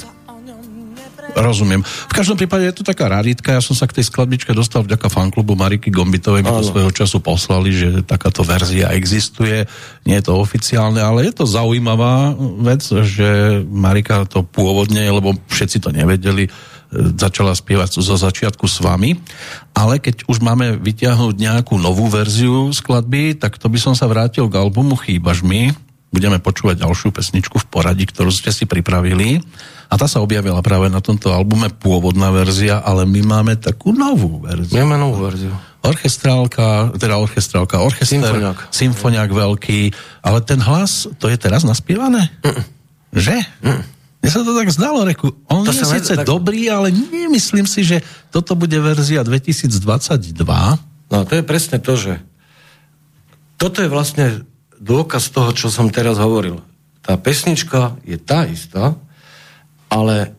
Rozumiem. 1.39 1.85
V 1.85 2.13
každom 2.15 2.35
prípade 2.35 2.67
je 2.67 2.83
to 2.83 2.85
taká 2.87 3.07
raritka. 3.07 3.55
Ja 3.55 3.63
som 3.63 3.77
sa 3.77 3.87
k 3.87 4.01
tej 4.01 4.11
skladbičke 4.11 4.51
dostal 4.57 4.83
vďaka 4.83 5.07
fanklubu 5.07 5.55
Mariky 5.55 5.93
Gombitovej. 5.93 6.43
Mi 6.43 6.51
to 6.51 6.67
svojho 6.67 6.91
času 6.91 7.23
poslali, 7.23 7.71
že 7.71 7.89
takáto 8.03 8.43
verzia 8.43 8.91
existuje. 8.91 9.63
Nie 10.03 10.19
je 10.19 10.27
to 10.27 10.41
oficiálne, 10.41 10.99
ale 10.99 11.31
je 11.31 11.33
to 11.39 11.45
zaujímavá 11.47 12.35
vec, 12.65 12.83
že 12.83 13.61
Marika 13.71 14.27
to 14.27 14.43
pôvodne, 14.43 15.05
lebo 15.05 15.37
všetci 15.47 15.79
to 15.79 15.95
nevedeli, 15.95 16.51
začala 16.93 17.53
spievať 17.53 18.01
zo 18.01 18.17
začiatku 18.17 18.65
s 18.65 18.81
vami, 18.81 19.21
ale 19.77 20.01
keď 20.01 20.25
už 20.25 20.41
máme 20.41 20.81
vyťahnuť 20.81 21.37
nejakú 21.37 21.77
novú 21.77 22.09
verziu 22.09 22.73
skladby, 22.73 23.37
tak 23.37 23.61
to 23.61 23.69
by 23.69 23.77
som 23.77 23.93
sa 23.93 24.09
vrátil 24.09 24.49
k 24.49 24.57
albumu 24.57 24.97
Chýbaš 24.97 25.45
mi. 25.45 25.73
Budeme 26.09 26.41
počúvať 26.41 26.81
ďalšiu 26.81 27.13
pesničku 27.13 27.61
v 27.61 27.69
poradí, 27.69 28.09
ktorú 28.09 28.33
ste 28.33 28.49
si 28.49 28.65
pripravili. 28.65 29.45
A 29.93 30.01
tá 30.01 30.09
sa 30.09 30.25
objavila 30.25 30.65
práve 30.65 30.89
na 30.89 31.05
tomto 31.05 31.29
albume 31.29 31.69
pôvodná 31.69 32.33
verzia, 32.33 32.81
ale 32.81 33.05
my 33.05 33.21
máme 33.21 33.61
takú 33.61 33.93
novú 33.93 34.41
verziu. 34.41 34.81
Máme 34.81 34.97
novú 34.97 35.29
verziu. 35.29 35.53
Orchestrálka, 35.85 36.97
teda 36.97 37.21
orchestrálka, 37.21 37.85
orchester, 37.85 38.25
symfoniak, 38.25 38.59
symfoniak 38.73 39.31
veľký, 39.31 39.81
ale 40.25 40.41
ten 40.45 40.61
hlas, 40.65 41.07
to 41.21 41.29
je 41.29 41.37
teraz 41.37 41.65
naspievané? 41.69 42.33
Mm. 42.41 42.65
Že? 43.13 43.37
Mm. 43.61 43.83
Mne 44.19 44.31
sa 44.35 44.43
to 44.43 44.51
tak 44.51 44.69
zdalo, 44.75 45.07
reku, 45.07 45.31
on 45.47 45.63
to 45.63 45.71
je 45.71 45.87
síce 45.87 46.13
tak... 46.19 46.27
dobrý, 46.27 46.67
ale 46.67 46.91
nemyslím 46.91 47.71
si, 47.71 47.87
že 47.87 48.03
toto 48.35 48.59
bude 48.59 48.75
verzia 48.83 49.23
2022. 49.23 50.35
No 51.09 51.23
to 51.23 51.33
je 51.39 51.45
presne 51.47 51.79
to, 51.79 51.95
že 51.95 52.19
toto 53.55 53.79
je 53.79 53.89
vlastne 53.91 54.43
dôkaz 54.83 55.31
toho, 55.31 55.55
čo 55.55 55.71
som 55.71 55.87
teraz 55.91 56.19
hovoril. 56.19 56.59
Tá 57.03 57.15
pesnička 57.15 57.95
je 58.03 58.19
tá 58.19 58.43
istá, 58.47 58.99
ale 59.87 60.35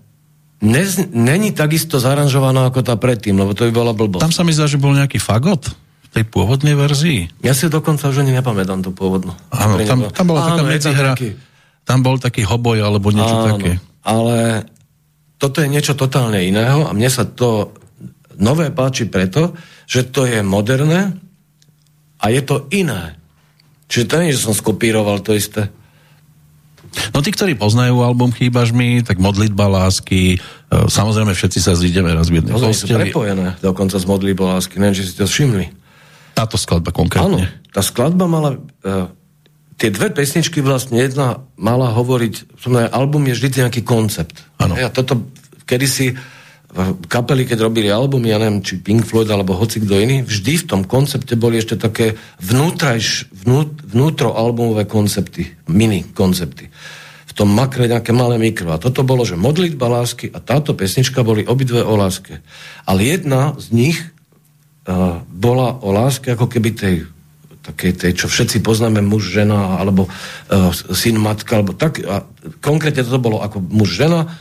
nez, 0.59 0.99
není 1.15 1.55
takisto 1.55 2.03
zaranžovaná 2.03 2.67
ako 2.67 2.83
tá 2.83 2.99
predtým, 2.99 3.39
lebo 3.39 3.55
to 3.55 3.63
by 3.67 3.71
bola 3.71 3.95
blbosť. 3.95 4.23
Tam 4.27 4.35
sa 4.35 4.43
mi 4.43 4.51
zdá, 4.51 4.67
že 4.67 4.75
bol 4.75 4.91
nejaký 4.91 5.23
fagot 5.23 5.71
v 5.71 6.07
tej 6.13 6.23
pôvodnej 6.27 6.75
verzii. 6.75 7.31
Ja 7.41 7.55
si 7.55 7.71
dokonca 7.71 8.11
už 8.11 8.27
ani 8.27 8.35
nepamätám 8.35 8.83
tú 8.83 8.91
pôvodnú. 8.91 9.31
Áno, 9.55 9.79
tam, 9.87 10.11
tam 10.11 10.25
bola 10.27 10.39
Áno, 10.43 10.49
taká 10.59 10.63
medzihra. 10.67 11.11
Taký 11.15 11.48
tam 11.89 12.05
bol 12.05 12.21
taký 12.21 12.45
hoboj 12.45 12.85
alebo 12.85 13.09
niečo 13.09 13.33
Áno, 13.41 13.57
také. 13.57 13.81
Ale 14.05 14.61
toto 15.41 15.65
je 15.65 15.73
niečo 15.73 15.97
totálne 15.97 16.37
iného 16.45 16.85
a 16.85 16.93
mne 16.93 17.09
sa 17.09 17.25
to 17.25 17.73
nové 18.37 18.69
páči 18.69 19.09
preto, 19.09 19.57
že 19.89 20.05
to 20.13 20.29
je 20.29 20.45
moderné 20.45 21.17
a 22.21 22.25
je 22.29 22.41
to 22.45 22.69
iné. 22.69 23.17
Čiže 23.89 24.05
to 24.05 24.15
nie, 24.21 24.35
že 24.37 24.45
som 24.45 24.53
skopíroval 24.53 25.25
to 25.25 25.33
isté. 25.33 25.73
No 27.09 27.25
tí, 27.25 27.33
ktorí 27.33 27.57
poznajú 27.57 28.05
album 28.05 28.29
Chýbaš 28.33 28.69
mi, 28.69 29.01
tak 29.01 29.17
modlitba 29.17 29.65
lásky, 29.65 30.37
e, 30.37 30.39
samozrejme 30.69 31.33
všetci 31.33 31.59
sa 31.61 31.73
zídeme 31.73 32.13
raz 32.13 32.29
v 32.29 32.41
jednej 32.41 32.53
no, 32.53 32.69
sú 32.69 32.85
prepojené 32.89 33.57
dokonca 33.61 33.97
z 33.97 34.05
modlitba 34.05 34.57
lásky, 34.57 34.77
neviem, 34.77 34.97
či 34.97 35.09
si 35.09 35.17
to 35.17 35.25
všimli. 35.25 35.73
Táto 36.37 36.57
skladba 36.57 36.93
konkrétne. 36.93 37.49
Áno, 37.49 37.69
tá 37.73 37.81
skladba 37.81 38.25
mala 38.25 38.57
uh, 38.57 39.09
tie 39.79 39.89
dve 39.89 40.11
pesničky 40.11 40.59
vlastne 40.59 40.99
jedna 40.99 41.39
mala 41.55 41.95
hovoriť, 41.95 42.59
som 42.59 42.75
album 42.75 43.31
je 43.31 43.39
vždy 43.39 43.63
nejaký 43.63 43.81
koncept. 43.87 44.43
Ano. 44.59 44.75
Ja 44.75 44.91
toto 44.91 45.31
kedysi 45.63 46.19
kapely, 47.09 47.49
keď 47.49 47.65
robili 47.65 47.89
album, 47.89 48.29
ja 48.29 48.37
neviem, 48.37 48.61
či 48.61 48.77
Pink 48.77 49.07
Floyd 49.07 49.25
alebo 49.33 49.57
hoci 49.57 49.81
kto 49.81 49.97
iný, 49.97 50.21
vždy 50.21 50.53
v 50.61 50.67
tom 50.69 50.81
koncepte 50.85 51.33
boli 51.33 51.57
ešte 51.57 51.79
také 51.79 52.13
vnútrajš, 52.45 53.33
vnút, 53.33 53.89
vnútroalbumové 53.89 54.85
koncepty, 54.85 55.49
mini 55.65 56.05
koncepty. 56.13 56.69
V 57.25 57.33
tom 57.33 57.49
makre 57.49 57.89
nejaké 57.89 58.13
malé 58.13 58.37
mikro. 58.37 58.69
A 58.69 58.81
toto 58.81 59.01
bolo, 59.01 59.25
že 59.25 59.39
modlitba 59.39 59.89
lásky 59.89 60.29
a 60.29 60.37
táto 60.43 60.77
pesnička 60.77 61.25
boli 61.25 61.47
obidve 61.47 61.81
o 61.81 61.97
láske. 61.97 62.43
Ale 62.85 63.01
jedna 63.01 63.57
z 63.57 63.65
nich 63.73 63.97
uh, 63.97 65.23
bola 65.25 65.79
o 65.81 65.89
láske 65.89 66.35
ako 66.35 66.51
keby 66.51 66.69
tej 66.75 66.95
také 67.59 67.91
tej, 67.91 68.25
čo 68.25 68.27
všetci 68.31 68.63
poznáme, 68.63 69.03
muž, 69.03 69.29
žena, 69.29 69.77
alebo 69.77 70.07
uh, 70.07 70.71
syn, 70.73 71.19
matka, 71.19 71.59
alebo 71.59 71.75
tak. 71.75 72.01
A 72.01 72.25
konkrétne 72.63 73.03
to 73.03 73.19
bolo 73.21 73.43
ako 73.43 73.61
muž, 73.61 73.99
žena. 73.99 74.31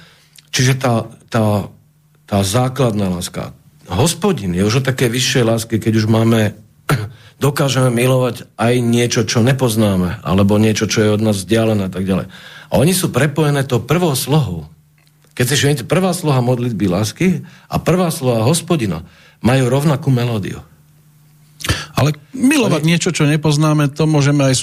Čiže 0.54 0.80
tá, 0.80 1.04
tá, 1.28 1.68
tá 2.24 2.38
základná 2.40 3.10
láska. 3.12 3.52
Hospodin 3.88 4.52
je 4.52 4.64
už 4.64 4.80
o 4.80 4.86
také 4.86 5.08
vyššej 5.08 5.44
láske, 5.44 5.74
keď 5.80 6.04
už 6.04 6.06
máme, 6.08 6.56
dokážeme 7.44 7.92
milovať 7.92 8.48
aj 8.56 8.74
niečo, 8.80 9.26
čo 9.28 9.44
nepoznáme, 9.44 10.24
alebo 10.24 10.56
niečo, 10.56 10.88
čo 10.88 11.04
je 11.04 11.14
od 11.14 11.22
nás 11.24 11.42
vzdialené 11.42 11.88
a 11.88 11.92
tak 11.92 12.08
ďalej. 12.08 12.26
A 12.68 12.72
oni 12.76 12.92
sú 12.92 13.08
prepojené 13.08 13.64
to 13.64 13.80
prvou 13.80 14.12
slohou. 14.12 14.68
Keď 15.32 15.44
si 15.46 15.54
všimnete, 15.54 15.84
prvá 15.86 16.10
sloha 16.10 16.42
modlitby 16.42 16.90
lásky 16.90 17.46
a 17.70 17.78
prvá 17.78 18.10
sloha 18.10 18.42
hospodina 18.42 19.06
majú 19.38 19.70
rovnakú 19.70 20.10
melódiu. 20.10 20.66
Ale 21.98 22.14
milovať 22.30 22.82
Ale... 22.82 22.88
niečo, 22.88 23.10
čo 23.10 23.26
nepoznáme, 23.26 23.90
to 23.90 24.06
môžeme 24.06 24.46
aj 24.46 24.54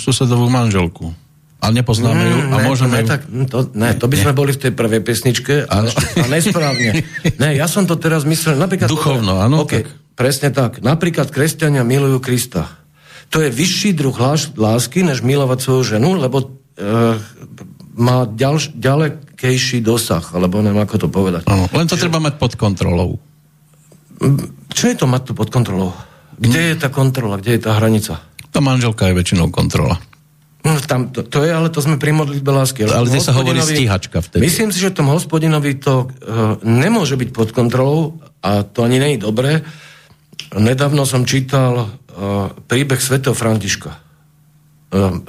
susedovú 0.00 0.48
manželku. 0.48 1.12
A 1.58 1.74
nepoznáme 1.74 2.22
ju 2.22 2.38
a 2.54 2.56
ne, 2.62 2.66
môžeme 2.70 2.96
ne, 2.96 3.02
ju... 3.02 3.08
tak, 3.10 3.20
to, 3.50 3.58
ne, 3.74 3.90
to 3.98 4.06
by 4.06 4.16
sme 4.16 4.30
boli 4.32 4.54
v 4.54 4.62
tej 4.62 4.72
prvej 4.78 5.02
pesničke 5.02 5.66
a, 5.66 5.76
a 5.90 6.26
nesprávne. 6.30 7.02
Ne, 7.42 7.58
ja 7.58 7.66
som 7.66 7.82
to 7.82 7.98
teraz 7.98 8.22
myslel, 8.22 8.54
napríklad... 8.54 8.86
Duchovno, 8.86 9.42
áno, 9.42 9.66
Okay, 9.66 9.82
tak. 9.82 9.90
presne 10.14 10.48
tak. 10.54 10.78
Napríklad 10.78 11.34
kresťania 11.34 11.82
milujú 11.82 12.22
Krista. 12.22 12.70
To 13.34 13.42
je 13.42 13.50
vyšší 13.50 13.98
druh 13.98 14.14
lás- 14.14 14.54
lásky, 14.54 15.02
než 15.02 15.20
milovať 15.20 15.58
svoju 15.60 15.98
ženu, 15.98 16.14
lebo 16.16 16.46
e, 16.46 16.46
má 17.98 18.24
ďalš, 18.24 18.78
ďalekejší 18.78 19.82
dosah, 19.82 20.22
alebo 20.32 20.62
neviem, 20.62 20.80
ako 20.80 20.96
to 20.96 21.08
povedať. 21.10 21.42
Áno, 21.50 21.66
len 21.74 21.90
to 21.90 21.98
treba 21.98 22.22
mať 22.22 22.38
pod 22.38 22.54
kontrolou. 22.54 23.18
Čo 24.70 24.84
je 24.88 24.96
to 24.96 25.10
mať 25.10 25.22
tu 25.26 25.32
pod 25.34 25.50
kontrolou? 25.50 25.90
Kde 26.38 26.60
je 26.72 26.74
tá 26.78 26.88
kontrola? 26.88 27.42
Kde 27.42 27.58
je 27.58 27.60
tá 27.66 27.74
hranica? 27.76 28.22
Tá 28.54 28.60
manželka 28.62 29.10
je 29.10 29.14
väčšinou 29.18 29.50
kontrola. 29.50 29.98
No, 30.66 30.74
tam, 30.82 31.14
to, 31.14 31.22
to 31.22 31.46
je, 31.46 31.54
ale 31.54 31.70
to 31.70 31.78
sme 31.78 32.02
pri 32.02 32.10
modlitbe 32.10 32.50
lásky. 32.50 32.82
Ale 32.82 33.06
v 33.06 33.14
kde 33.14 33.22
sa 33.22 33.34
hovorí 33.34 33.62
stíhačka 33.62 34.18
vtedy. 34.18 34.42
Myslím 34.42 34.74
si, 34.74 34.82
že 34.82 34.90
tom 34.90 35.10
hospodinovi 35.10 35.78
to 35.78 36.10
uh, 36.10 36.58
nemôže 36.66 37.14
byť 37.14 37.30
pod 37.30 37.54
kontrolou 37.54 38.18
a 38.42 38.66
to 38.66 38.82
ani 38.82 38.98
nie 38.98 39.10
je 39.16 39.22
dobré. 39.22 39.62
Nedávno 40.54 41.06
som 41.06 41.22
čítal 41.22 41.86
uh, 41.86 41.88
príbeh 42.66 42.98
svätého 42.98 43.38
Františka. 43.38 44.02
Uh, 44.90 45.22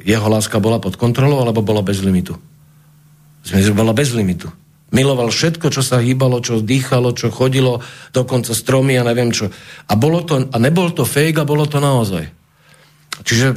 jeho 0.00 0.26
láska 0.32 0.56
bola 0.56 0.80
pod 0.80 0.96
kontrolou 0.96 1.44
alebo 1.44 1.60
bola 1.60 1.84
bez 1.84 2.00
limitu? 2.00 2.40
Myslím, 3.44 3.60
že 3.60 3.76
bola 3.76 3.92
bez 3.92 4.16
limitu. 4.16 4.48
Miloval 4.90 5.30
všetko, 5.30 5.70
čo 5.70 5.86
sa 5.86 6.02
hýbalo, 6.02 6.42
čo 6.42 6.58
dýchalo, 6.58 7.14
čo 7.14 7.30
chodilo, 7.30 7.78
dokonca 8.10 8.50
stromy 8.50 8.98
a 8.98 9.06
neviem 9.06 9.30
čo. 9.30 9.46
A, 9.86 9.92
bolo 9.94 10.26
to, 10.26 10.50
a 10.50 10.56
nebol 10.58 10.90
to 10.90 11.06
fake 11.06 11.38
a 11.38 11.46
bolo 11.46 11.70
to 11.70 11.78
naozaj. 11.78 12.26
Čiže 13.22 13.46
e, 13.54 13.56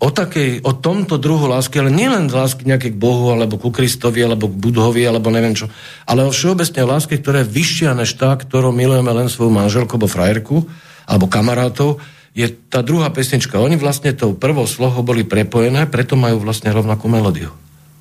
o, 0.00 0.08
takej, 0.08 0.64
o 0.64 0.72
tomto 0.72 1.20
druhu 1.20 1.44
lásky, 1.44 1.76
ale 1.76 1.92
nielen 1.92 2.32
lásky 2.32 2.64
nejaké 2.64 2.96
k 2.96 3.00
Bohu, 3.00 3.36
alebo 3.36 3.60
ku 3.60 3.68
Kristovi, 3.68 4.24
alebo 4.24 4.48
k 4.48 4.56
Budhovi, 4.56 5.04
alebo 5.04 5.28
neviem 5.28 5.52
čo, 5.52 5.68
ale 6.08 6.24
o 6.24 6.32
všeobecne 6.32 6.88
láske, 6.88 7.20
ktorá 7.20 7.44
je 7.44 7.52
vyššia 7.52 7.92
než 7.92 8.16
tá, 8.16 8.32
ktorou 8.32 8.72
milujeme 8.72 9.12
len 9.12 9.28
svoju 9.28 9.52
manželku, 9.52 10.00
alebo 10.00 10.08
frajerku, 10.08 10.56
alebo 11.04 11.28
kamarátov, 11.28 12.00
je 12.34 12.48
tá 12.48 12.82
druhá 12.82 13.12
pesnička. 13.14 13.62
Oni 13.62 13.78
vlastne 13.78 14.10
tou 14.16 14.34
prvou 14.34 14.66
slohou 14.66 15.06
boli 15.06 15.22
prepojené, 15.22 15.86
preto 15.86 16.18
majú 16.18 16.42
vlastne 16.42 16.74
rovnakú 16.74 17.06
melódiu. 17.06 17.54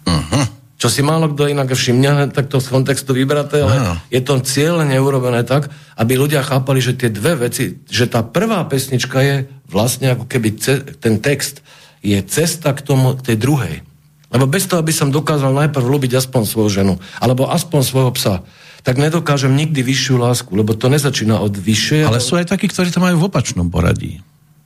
Uh-huh. 0.10 0.46
Čo 0.84 0.92
si 0.92 1.00
málo 1.00 1.32
kto 1.32 1.48
inak 1.48 1.72
všimne, 1.72 2.36
tak 2.36 2.52
to 2.52 2.60
z 2.60 2.68
kontextu 2.68 3.16
vybraté, 3.16 3.64
ale 3.64 3.80
Áno. 3.80 3.94
je 4.12 4.20
to 4.20 4.44
cieľene 4.44 5.00
urobené 5.00 5.48
tak, 5.48 5.72
aby 5.96 6.20
ľudia 6.20 6.44
chápali, 6.44 6.84
že 6.84 7.00
tie 7.00 7.08
dve 7.08 7.40
veci, 7.40 7.80
že 7.88 8.04
tá 8.04 8.20
prvá 8.20 8.60
pesnička 8.68 9.24
je 9.24 9.36
vlastne 9.72 10.12
ako 10.12 10.28
keby 10.28 10.60
ce, 10.60 10.84
ten 11.00 11.24
text 11.24 11.64
je 12.04 12.20
cesta 12.28 12.76
k 12.76 12.84
tomu, 12.84 13.16
k 13.16 13.32
tej 13.32 13.38
druhej. 13.40 13.80
Lebo 14.28 14.44
bez 14.44 14.68
toho, 14.68 14.84
aby 14.84 14.92
som 14.92 15.08
dokázal 15.08 15.56
najprv 15.56 15.88
ľúbiť 15.88 16.20
aspoň 16.20 16.42
svoju 16.44 16.70
ženu, 16.84 16.94
alebo 17.24 17.48
aspoň 17.48 17.80
svojho 17.80 18.12
psa, 18.20 18.36
tak 18.84 19.00
nedokážem 19.00 19.56
nikdy 19.56 19.80
vyššiu 19.88 20.20
lásku, 20.20 20.52
lebo 20.52 20.76
to 20.76 20.92
nezačína 20.92 21.40
od 21.40 21.56
vyššej. 21.56 22.12
Ale 22.12 22.20
sú 22.20 22.36
aj 22.36 22.52
takí, 22.52 22.68
ktorí 22.68 22.92
to 22.92 23.00
majú 23.00 23.24
v 23.24 23.32
opačnom 23.32 23.72
poradí. 23.72 24.20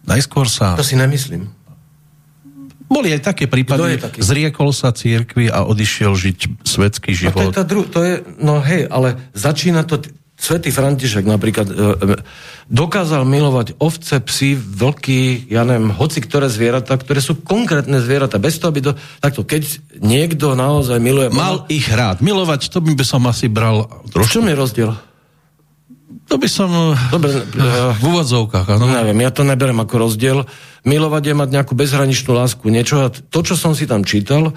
Najskôr 0.09 0.49
sa... 0.49 0.73
To 0.73 0.81
si 0.81 0.97
nemyslím. 0.97 1.53
Boli 2.87 3.11
aj 3.11 3.21
také 3.21 3.51
prípady, 3.51 3.99
taký? 3.99 4.23
zriekol 4.23 4.71
sa 4.71 4.95
církvy 4.95 5.51
a 5.51 5.67
odišiel 5.67 6.15
žiť 6.15 6.63
svetský 6.63 7.11
A 7.11 7.15
to 7.15 7.15
je 7.15 7.21
život. 7.27 7.51
tá 7.51 7.63
dru- 7.63 7.83
to 7.83 7.99
je, 7.99 8.13
no 8.39 8.63
hej, 8.63 8.87
ale 8.87 9.19
začína 9.35 9.83
to, 9.83 9.99
t- 9.99 10.11
Svetý 10.37 10.69
František 10.69 11.25
napríklad 11.25 11.65
e, 11.65 11.73
e, 11.73 12.15
dokázal 12.69 13.25
milovať 13.25 13.73
ovce, 13.81 14.21
psy, 14.21 14.53
vlky, 14.53 15.49
ja 15.49 15.65
neviem, 15.65 15.89
hoci 15.89 16.21
ktoré 16.21 16.45
zvieratá, 16.45 16.93
ktoré 16.93 17.25
sú 17.25 17.41
konkrétne 17.41 17.97
zvieratá, 17.97 18.37
bez 18.37 18.61
toho, 18.61 18.69
aby 18.69 18.85
to, 18.85 18.93
takto, 19.17 19.41
keď 19.41 19.65
niekto 19.97 20.53
naozaj 20.53 21.01
miluje... 21.01 21.33
Mal 21.33 21.65
ich 21.73 21.89
rád. 21.89 22.21
Milovať, 22.21 22.69
to 22.69 22.85
by 22.85 23.01
som 23.01 23.25
asi 23.25 23.49
bral 23.49 23.89
V 24.05 24.13
trošku. 24.13 24.29
čom 24.37 24.45
je 24.45 24.53
rozdiel? 24.53 24.91
To 26.29 26.35
by 26.37 26.45
som... 26.45 26.69
Dobre, 27.09 27.33
V 27.97 28.03
úvodzovkách, 28.05 28.77
áno. 28.77 28.93
Neviem, 28.93 29.17
ja 29.25 29.33
to 29.33 29.41
neberem 29.41 29.81
ako 29.81 30.05
rozdiel. 30.05 30.45
Milovať 30.87 31.23
je 31.27 31.35
mať 31.35 31.49
nejakú 31.51 31.73
bezhraničnú 31.75 32.31
lásku, 32.31 32.63
niečo. 32.71 33.03
A 33.03 33.11
to, 33.11 33.39
čo 33.43 33.59
som 33.59 33.75
si 33.75 33.83
tam 33.83 34.07
čítal, 34.07 34.55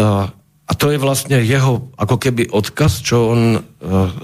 a, 0.00 0.32
a 0.64 0.72
to 0.72 0.88
je 0.88 0.96
vlastne 0.96 1.36
jeho 1.44 1.92
ako 2.00 2.16
keby 2.16 2.48
odkaz, 2.48 3.04
čo 3.04 3.36
on 3.36 3.40
a, 3.40 3.60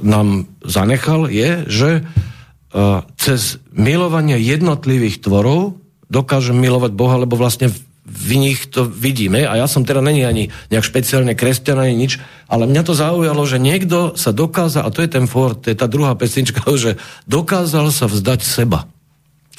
nám 0.01 0.49
zanechal, 0.65 1.29
je, 1.29 1.69
že 1.69 1.91
a, 2.01 3.05
cez 3.21 3.61
milovanie 3.77 4.41
jednotlivých 4.41 5.21
tvorov 5.21 5.77
dokážem 6.09 6.57
milovať 6.57 6.97
Boha, 6.97 7.21
lebo 7.21 7.37
vlastne 7.37 7.69
v 8.05 8.33
nich 8.41 8.69
to 8.73 8.89
vidíme. 8.89 9.45
A 9.45 9.61
ja 9.61 9.67
som 9.69 9.85
teda 9.85 10.01
není 10.01 10.25
ani 10.25 10.53
nejak 10.73 10.85
špeciálne 10.89 11.37
kresťan, 11.37 11.85
ani 11.85 11.97
nič, 11.97 12.17
ale 12.49 12.65
mňa 12.65 12.83
to 12.85 12.97
zaujalo, 12.97 13.45
že 13.45 13.61
niekto 13.61 14.17
sa 14.17 14.33
dokázal, 14.33 14.89
a 14.89 14.93
to 14.93 15.05
je 15.05 15.11
ten 15.13 15.29
Ford, 15.29 15.57
to 15.61 15.69
je 15.69 15.77
tá 15.77 15.85
druhá 15.85 16.17
pesnička, 16.17 16.65
že 16.81 16.97
dokázal 17.29 17.93
sa 17.93 18.09
vzdať 18.09 18.41
seba 18.41 18.89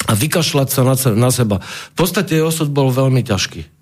a 0.06 0.12
vykašľať 0.14 0.68
sa 0.70 0.82
na, 0.86 0.94
se- 0.94 1.16
na 1.18 1.30
seba. 1.34 1.58
V 1.92 1.94
podstate 1.98 2.38
jeho 2.38 2.48
osud 2.48 2.70
bol 2.70 2.94
veľmi 2.94 3.26
ťažký. 3.26 3.76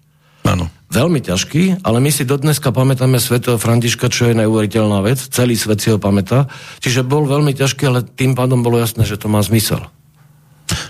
Áno. 0.44 0.68
Veľmi 0.92 1.24
ťažký, 1.24 1.82
ale 1.82 1.98
my 2.05 2.12
si 2.12 2.28
dodneska 2.28 2.68
pamätáme 2.68 3.16
svätého 3.16 3.56
Františka, 3.56 4.12
čo 4.12 4.28
je 4.28 4.36
neuveriteľná 4.36 5.01
vec. 5.01 5.16
Celý 5.16 5.56
svet 5.56 5.80
si 5.80 5.88
ho 5.88 5.96
pamätá. 5.96 6.46
Čiže 6.84 7.02
bol 7.02 7.24
veľmi 7.24 7.56
ťažký, 7.56 7.82
ale 7.88 8.05
tým 8.05 8.36
pádom 8.36 8.60
bolo 8.60 8.76
jasné, 8.76 9.09
že 9.09 9.16
to 9.16 9.32
má 9.32 9.40
zmysel. 9.40 9.88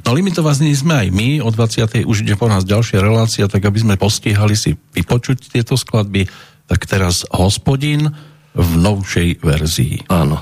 No 0.06 0.15
limitovaní 0.15 0.70
sme 0.74 1.06
aj 1.06 1.09
my, 1.11 1.28
o 1.43 1.51
20. 1.51 2.06
už 2.06 2.16
ide 2.23 2.39
po 2.39 2.47
nás 2.47 2.62
ďalšia 2.62 3.02
relácia, 3.02 3.51
tak 3.51 3.62
aby 3.66 3.78
sme 3.82 3.94
postihali 3.98 4.55
si 4.55 4.78
vypočuť 4.94 5.51
tieto 5.51 5.74
skladby, 5.74 6.31
tak 6.70 6.86
teraz 6.86 7.27
Hospodin 7.35 8.15
v 8.55 8.70
novšej 8.78 9.43
verzii. 9.43 10.06
Áno. 10.06 10.39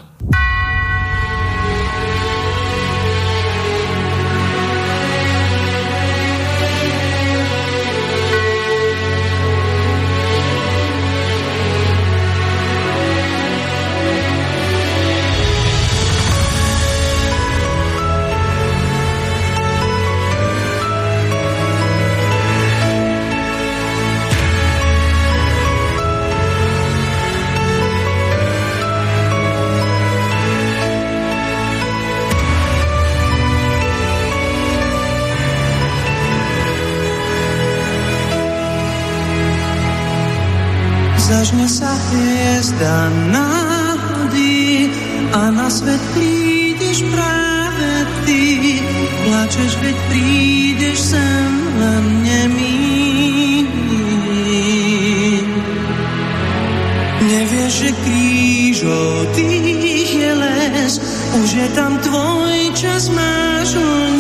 Zažne 41.53 41.69
sa 41.69 41.93
hviezda 41.93 43.13
náhody 43.29 44.89
a 45.37 45.53
na 45.53 45.69
svet 45.69 46.01
prídeš 46.17 47.05
práve 47.13 47.93
ty. 48.25 48.81
Plačeš, 49.21 49.77
veď 49.85 49.97
prídeš 50.09 51.13
sem 51.13 51.53
len 51.77 52.05
nemý. 52.25 53.69
Nevieš, 57.21 57.73
že 57.85 57.91
krížov 58.01 59.37
tých 59.37 60.09
je 60.25 60.33
les, 60.33 60.93
už 61.37 61.49
je 61.53 61.69
tam 61.77 62.01
tvoj 62.01 62.73
čas, 62.73 63.13
máš 63.13 63.77
ho 63.77 64.12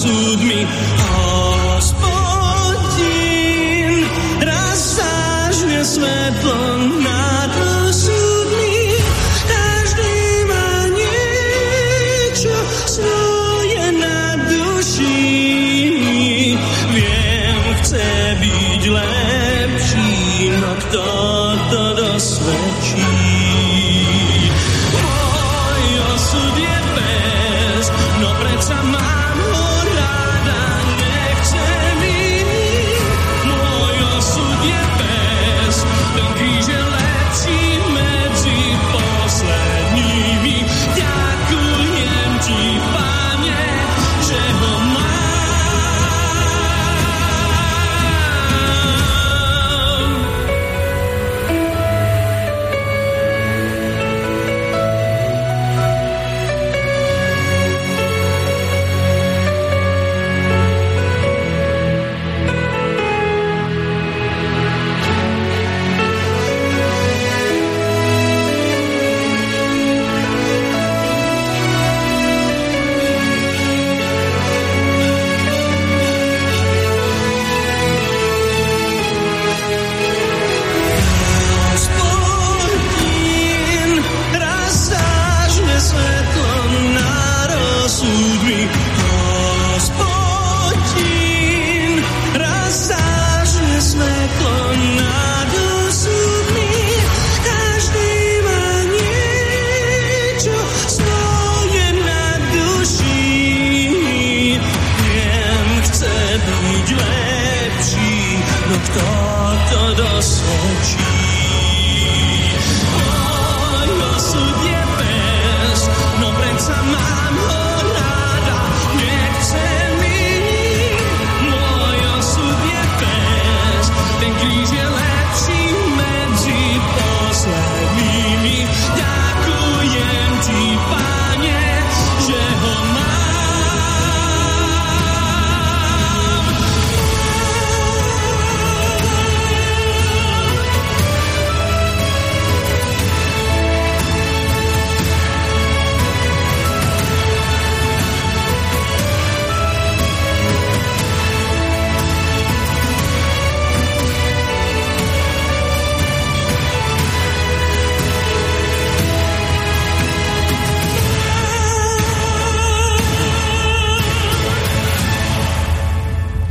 nad 0.00 0.10
osudmi. 0.10 0.66
Hospodin, 1.68 1.94
raz 4.40 5.00
svetlo 5.84 6.79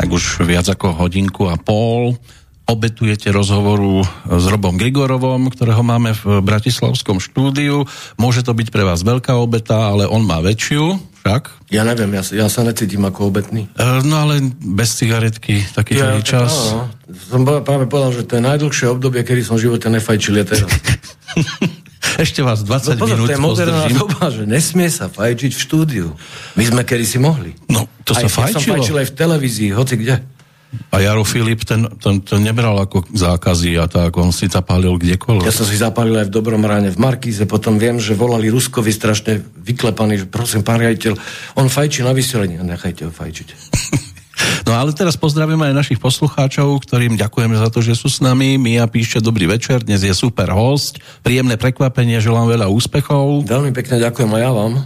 už 0.08 0.48
viac 0.48 0.70
ako 0.72 0.96
hodinku 0.96 1.52
a 1.52 1.60
pol 1.60 2.16
obetujete 2.70 3.34
rozhovoru 3.34 4.06
s 4.30 4.46
Robom 4.46 4.78
Grigorovom, 4.78 5.50
ktorého 5.50 5.82
máme 5.82 6.14
v 6.14 6.46
Bratislavskom 6.46 7.18
štúdiu. 7.18 7.90
Môže 8.22 8.46
to 8.46 8.54
byť 8.54 8.70
pre 8.70 8.86
vás 8.86 9.02
veľká 9.02 9.34
obeta, 9.42 9.90
ale 9.90 10.06
on 10.06 10.22
má 10.22 10.38
väčšiu, 10.38 11.02
však? 11.26 11.74
Ja 11.74 11.82
neviem, 11.82 12.14
ja, 12.14 12.22
ja 12.22 12.48
sa 12.48 12.62
necítim 12.62 13.02
ako 13.02 13.34
obetný. 13.34 13.66
E, 13.74 14.06
no 14.06 14.22
ale 14.22 14.54
bez 14.62 15.02
cigaretky 15.02 15.66
taký 15.74 15.98
ja, 15.98 16.22
čas. 16.22 16.78
No, 16.78 16.94
Som 17.10 17.42
práve 17.44 17.90
povedal, 17.90 18.22
že 18.22 18.30
to 18.30 18.38
je 18.38 18.46
najdlhšie 18.46 18.86
obdobie, 18.86 19.26
kedy 19.26 19.42
som 19.42 19.58
v 19.58 19.66
živote 19.66 19.90
nefajčil, 19.90 20.38
je 20.38 20.46
teraz. 20.46 20.70
Ešte 22.18 22.42
vás 22.42 22.66
20 22.66 22.98
no, 22.98 23.06
minút 23.06 23.28
to 23.30 23.36
je 23.36 23.42
moderná 23.42 23.86
doba, 23.92 24.34
že 24.34 24.50
nesmie 24.50 24.90
sa 24.90 25.12
fajčiť 25.12 25.52
v 25.54 25.60
štúdiu. 25.60 26.08
My 26.58 26.64
sme 26.66 26.82
kedy 26.82 27.06
si 27.06 27.22
mohli. 27.22 27.54
No, 27.70 27.86
to 28.08 28.18
aj 28.18 28.26
sa 28.26 28.28
fajčilo. 28.28 28.58
som 28.58 28.74
fajčil 28.80 28.96
aj 28.98 29.08
v 29.12 29.14
televízii, 29.14 29.70
hoci 29.76 29.96
kde. 30.00 30.16
A 30.94 31.02
Jaro 31.02 31.26
Filip 31.26 31.66
ten, 31.66 31.90
ten, 31.98 32.22
ten 32.22 32.40
nebral 32.46 32.78
ako 32.78 33.10
zákazy 33.10 33.82
a 33.82 33.90
tak, 33.90 34.14
on 34.22 34.30
si 34.30 34.46
zapálil 34.46 35.02
kdekoľvek. 35.02 35.50
Ja 35.50 35.54
som 35.54 35.66
si 35.66 35.74
zapálil 35.74 36.14
aj 36.14 36.30
v 36.30 36.34
Dobrom 36.34 36.62
ráne 36.62 36.94
v 36.94 37.02
Markíze, 37.02 37.50
potom 37.50 37.82
viem, 37.82 37.98
že 37.98 38.14
volali 38.14 38.54
Ruskovi 38.54 38.94
strašne 38.94 39.42
vyklepaný, 39.66 40.26
že 40.26 40.26
prosím, 40.30 40.62
pán 40.62 40.78
riaditeľ, 40.78 41.18
on 41.58 41.74
fajčí 41.74 42.06
na 42.06 42.14
vyselení, 42.14 42.62
nechajte 42.62 43.10
ho 43.10 43.12
fajčiť. 43.14 43.48
No 44.70 44.78
ale 44.78 44.94
teraz 44.94 45.18
pozdravíme 45.18 45.66
aj 45.66 45.82
našich 45.82 45.98
poslucháčov, 45.98 46.86
ktorým 46.86 47.18
ďakujeme 47.18 47.58
za 47.58 47.74
to, 47.74 47.82
že 47.82 47.98
sú 47.98 48.06
s 48.06 48.22
nami. 48.22 48.62
Mia 48.62 48.86
píše 48.86 49.18
dobrý 49.18 49.50
večer, 49.50 49.82
dnes 49.82 50.06
je 50.06 50.14
super 50.14 50.54
host, 50.54 51.02
príjemné 51.26 51.58
prekvapenie, 51.58 52.22
želám 52.22 52.46
veľa 52.46 52.70
úspechov. 52.70 53.50
Veľmi 53.50 53.74
pekne 53.74 53.98
ďakujem 53.98 54.30
aj 54.30 54.42
ja 54.46 54.52
vám. 54.54 54.86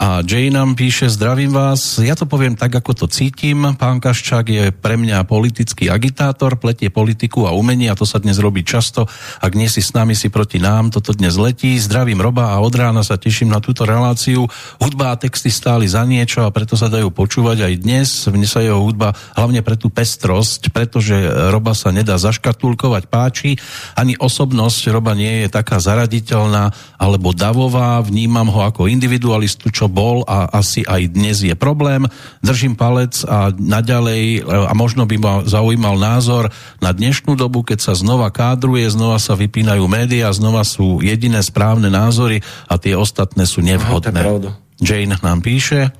A 0.00 0.24
Jay 0.24 0.48
nám 0.48 0.74
píše, 0.74 1.12
zdravím 1.12 1.52
vás, 1.52 2.00
ja 2.00 2.16
to 2.16 2.24
poviem 2.24 2.56
tak, 2.56 2.72
ako 2.72 3.04
to 3.04 3.06
cítim. 3.08 3.76
Pán 3.76 4.00
Kaščák 4.00 4.46
je 4.48 4.64
pre 4.72 4.96
mňa 4.96 5.24
politický 5.24 5.88
agitátor, 5.88 6.60
pletie 6.60 6.92
politiku 6.92 7.48
a 7.48 7.56
umenie 7.56 7.88
a 7.88 7.96
to 7.96 8.04
sa 8.04 8.20
dnes 8.20 8.36
robí 8.40 8.64
často. 8.64 9.08
Ak 9.40 9.56
nie 9.56 9.68
si 9.72 9.80
s 9.80 9.96
nami, 9.96 10.12
si 10.12 10.28
proti 10.28 10.60
nám, 10.60 10.92
toto 10.92 11.16
dnes 11.16 11.40
letí. 11.40 11.80
Zdravím 11.80 12.20
Roba 12.20 12.52
a 12.52 12.60
od 12.60 12.74
rána 12.76 13.00
sa 13.00 13.16
teším 13.16 13.48
na 13.48 13.62
túto 13.64 13.88
reláciu. 13.88 14.44
Hudba 14.82 15.14
a 15.14 15.18
texty 15.20 15.48
stáli 15.48 15.88
za 15.88 16.04
niečo 16.04 16.44
a 16.44 16.52
preto 16.52 16.76
sa 16.76 16.92
dajú 16.92 17.08
počúvať 17.08 17.64
aj 17.64 17.74
dnes. 17.80 18.08
Mne 18.28 18.44
sa 18.44 18.60
jeho 18.60 18.82
hudba 18.82 19.16
hlavne 19.38 19.64
pre 19.64 19.78
tú 19.78 19.88
pestrosť, 19.88 20.74
pretože 20.74 21.14
Roba 21.48 21.72
sa 21.72 21.94
nedá 21.94 22.20
zaškatulkovať 22.20 23.08
páči. 23.08 23.56
Ani 23.96 24.18
osobnosť 24.18 24.92
Roba 24.92 25.16
nie 25.16 25.46
je 25.46 25.48
taká 25.48 25.80
zaraditeľná 25.80 26.74
alebo 27.00 27.32
davová. 27.32 28.02
Vnímam 28.04 28.50
ho 28.50 28.66
ako 28.66 28.90
individualistu, 28.90 29.69
čo 29.70 29.86
bol 29.90 30.22
a 30.26 30.50
asi 30.50 30.84
aj 30.84 31.14
dnes 31.14 31.42
je 31.42 31.54
problém. 31.54 32.06
Držím 32.42 32.76
palec 32.76 33.22
a 33.26 33.54
naďalej, 33.54 34.44
a 34.46 34.72
možno 34.76 35.06
by 35.06 35.16
ma 35.16 35.34
zaujímal 35.46 35.96
názor 35.96 36.50
na 36.78 36.90
dnešnú 36.90 37.34
dobu, 37.38 37.62
keď 37.62 37.78
sa 37.80 37.94
znova 37.94 38.28
kádruje, 38.34 38.86
znova 38.90 39.18
sa 39.18 39.38
vypínajú 39.38 39.86
médiá, 39.86 40.30
znova 40.34 40.66
sú 40.66 41.00
jediné 41.00 41.40
správne 41.40 41.88
názory 41.88 42.42
a 42.68 42.76
tie 42.76 42.94
ostatné 42.94 43.46
sú 43.48 43.62
nevhodné. 43.62 44.22
Aha, 44.22 44.58
Jane 44.80 45.16
nám 45.20 45.44
píše. 45.44 45.92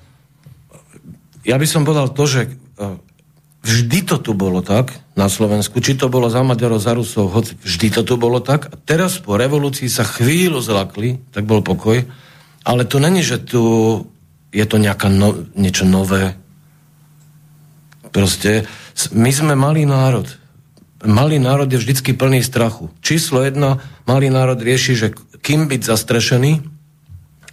Ja 1.45 1.57
by 1.61 1.67
som 1.69 1.85
povedal 1.85 2.13
to, 2.13 2.25
že 2.25 2.41
e, 2.49 2.51
vždy 3.65 4.09
to 4.09 4.17
tu 4.21 4.33
bolo 4.33 4.65
tak 4.65 4.93
na 5.17 5.29
Slovensku, 5.29 5.85
či 5.85 5.97
to 5.97 6.09
bolo 6.09 6.33
za 6.33 6.41
Maďarov, 6.41 6.81
za 6.81 6.97
Rusov, 6.97 7.33
hoci 7.33 7.57
vždy 7.61 8.01
to 8.01 8.03
tu 8.05 8.17
bolo 8.17 8.41
tak. 8.41 8.73
A 8.73 8.75
teraz 8.77 9.21
po 9.21 9.37
revolúcii 9.37 9.89
sa 9.89 10.05
chvíľu 10.05 10.65
zlakli, 10.65 11.21
tak 11.33 11.45
bol 11.45 11.61
pokoj. 11.61 12.01
Ale 12.71 12.87
to 12.87 13.03
není, 13.03 13.27
že 13.27 13.43
tu 13.43 13.63
je 14.55 14.63
to 14.63 14.79
nejaká 14.79 15.11
no, 15.11 15.35
niečo 15.59 15.83
nové. 15.83 16.39
Proste 18.15 18.71
my 19.11 19.31
sme 19.35 19.59
malý 19.59 19.91
národ. 19.91 20.31
Malý 21.03 21.43
národ 21.43 21.67
je 21.67 21.83
vždycky 21.83 22.15
plný 22.15 22.47
strachu. 22.47 22.95
Číslo 23.03 23.43
jedna, 23.43 23.83
malý 24.07 24.31
národ 24.31 24.63
rieši, 24.63 24.95
že 24.95 25.09
kým 25.43 25.67
byť 25.67 25.83
zastrešený, 25.83 26.63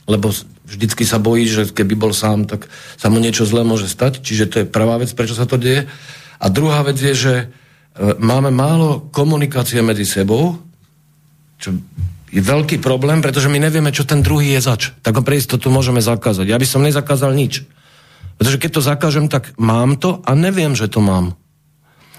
lebo 0.06 0.30
vždycky 0.70 1.02
sa 1.02 1.18
bojí, 1.18 1.50
že 1.50 1.74
keby 1.74 1.98
bol 1.98 2.14
sám, 2.14 2.46
tak 2.46 2.70
sa 3.00 3.10
mu 3.10 3.18
niečo 3.18 3.48
zlé 3.50 3.66
môže 3.66 3.90
stať. 3.90 4.22
Čiže 4.22 4.46
to 4.46 4.56
je 4.62 4.70
prvá 4.70 5.02
vec, 5.02 5.10
prečo 5.18 5.34
sa 5.34 5.50
to 5.50 5.58
deje. 5.58 5.90
A 6.38 6.46
druhá 6.54 6.86
vec 6.86 7.02
je, 7.02 7.14
že 7.18 7.34
e, 7.42 7.46
máme 8.22 8.54
málo 8.54 9.10
komunikácie 9.10 9.82
medzi 9.82 10.06
sebou, 10.06 10.62
čo 11.58 11.74
je 12.28 12.42
veľký 12.44 12.84
problém, 12.84 13.24
pretože 13.24 13.48
my 13.48 13.60
nevieme, 13.60 13.92
čo 13.96 14.04
ten 14.04 14.20
druhý 14.20 14.60
je 14.60 14.62
zač. 14.62 14.82
Tak 15.00 15.16
ho 15.16 15.24
pre 15.24 15.40
istotu 15.40 15.72
môžeme 15.72 16.04
zakázať. 16.04 16.46
Ja 16.48 16.60
by 16.60 16.68
som 16.68 16.84
nezakázal 16.84 17.32
nič. 17.32 17.64
Pretože 18.38 18.62
keď 18.62 18.70
to 18.78 18.82
zakážem, 18.84 19.26
tak 19.32 19.56
mám 19.58 19.98
to 19.98 20.22
a 20.28 20.36
neviem, 20.38 20.76
že 20.78 20.92
to 20.92 21.02
mám. 21.02 21.34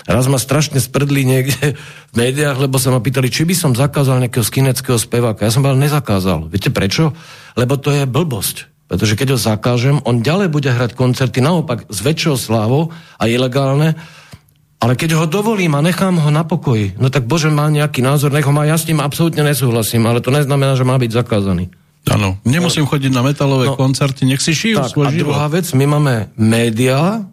Raz 0.08 0.24
ma 0.24 0.40
strašne 0.40 0.80
sprdli 0.80 1.28
niekde 1.28 1.76
v 2.10 2.14
médiách, 2.16 2.64
lebo 2.64 2.80
sa 2.80 2.88
ma 2.88 3.04
pýtali, 3.04 3.28
či 3.28 3.44
by 3.44 3.52
som 3.52 3.76
zakázal 3.76 4.24
nejakého 4.24 4.40
skineckého 4.40 4.96
speváka. 4.96 5.44
Ja 5.44 5.52
som 5.52 5.60
bol 5.60 5.76
nezakázal. 5.76 6.48
Viete 6.48 6.72
prečo? 6.72 7.12
Lebo 7.60 7.76
to 7.76 7.92
je 7.92 8.08
blbosť. 8.08 8.88
Pretože 8.88 9.20
keď 9.20 9.36
ho 9.36 9.38
zakážem, 9.38 10.00
on 10.08 10.24
ďalej 10.24 10.48
bude 10.48 10.72
hrať 10.72 10.96
koncerty 10.96 11.44
naopak 11.44 11.84
s 11.92 12.00
väčšou 12.00 12.40
slávou 12.40 12.88
a 13.20 13.28
ilegálne, 13.28 14.00
ale 14.78 14.94
keď 14.94 15.18
ho 15.18 15.26
dovolím 15.26 15.74
a 15.74 15.82
nechám 15.82 16.22
ho 16.22 16.30
na 16.30 16.46
pokoji, 16.46 16.98
no 17.02 17.10
tak 17.10 17.26
Bože 17.26 17.50
má 17.50 17.66
nejaký 17.66 17.98
názor, 17.98 18.30
nech 18.30 18.46
ho 18.46 18.54
má, 18.54 18.62
ja 18.62 18.78
s 18.78 18.86
ním 18.86 19.02
absolútne 19.02 19.42
nesúhlasím, 19.42 20.06
ale 20.06 20.22
to 20.22 20.30
neznamená, 20.30 20.78
že 20.78 20.86
má 20.86 20.94
byť 20.94 21.10
zakázaný. 21.10 21.70
Áno, 22.08 22.38
nemusím 22.46 22.86
no, 22.86 22.90
chodiť 22.94 23.12
na 23.12 23.26
metalové 23.26 23.68
no, 23.68 23.76
koncerty, 23.76 24.24
nech 24.24 24.40
si 24.40 24.54
šijú 24.54 24.78
tak, 24.80 24.90
svoj 24.94 25.06
a 25.06 25.10
život. 25.10 25.20
druhá 25.28 25.46
vec, 25.50 25.66
my 25.74 25.84
máme 25.84 26.14
médiá, 26.38 27.26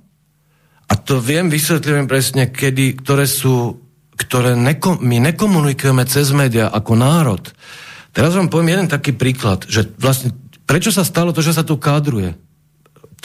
a 0.85 0.93
to 0.93 1.17
viem, 1.17 1.49
vysvetľujem 1.49 2.05
presne, 2.05 2.43
kedy, 2.53 3.01
ktoré 3.01 3.26
sú, 3.26 3.81
ktoré 4.13 4.53
neko, 4.53 5.01
my 5.01 5.17
nekomunikujeme 5.34 6.05
cez 6.05 6.30
médiá 6.30 6.69
ako 6.69 6.93
národ. 6.93 7.41
Teraz 8.13 8.38
vám 8.38 8.53
poviem 8.53 8.77
jeden 8.77 8.88
taký 8.88 9.17
príklad, 9.17 9.65
že 9.65 9.89
vlastne, 9.97 10.31
prečo 10.69 10.93
sa 10.93 11.01
stalo 11.01 11.34
to, 11.34 11.41
že 11.41 11.57
sa 11.57 11.65
tu 11.65 11.76
kádruje? 11.81 12.38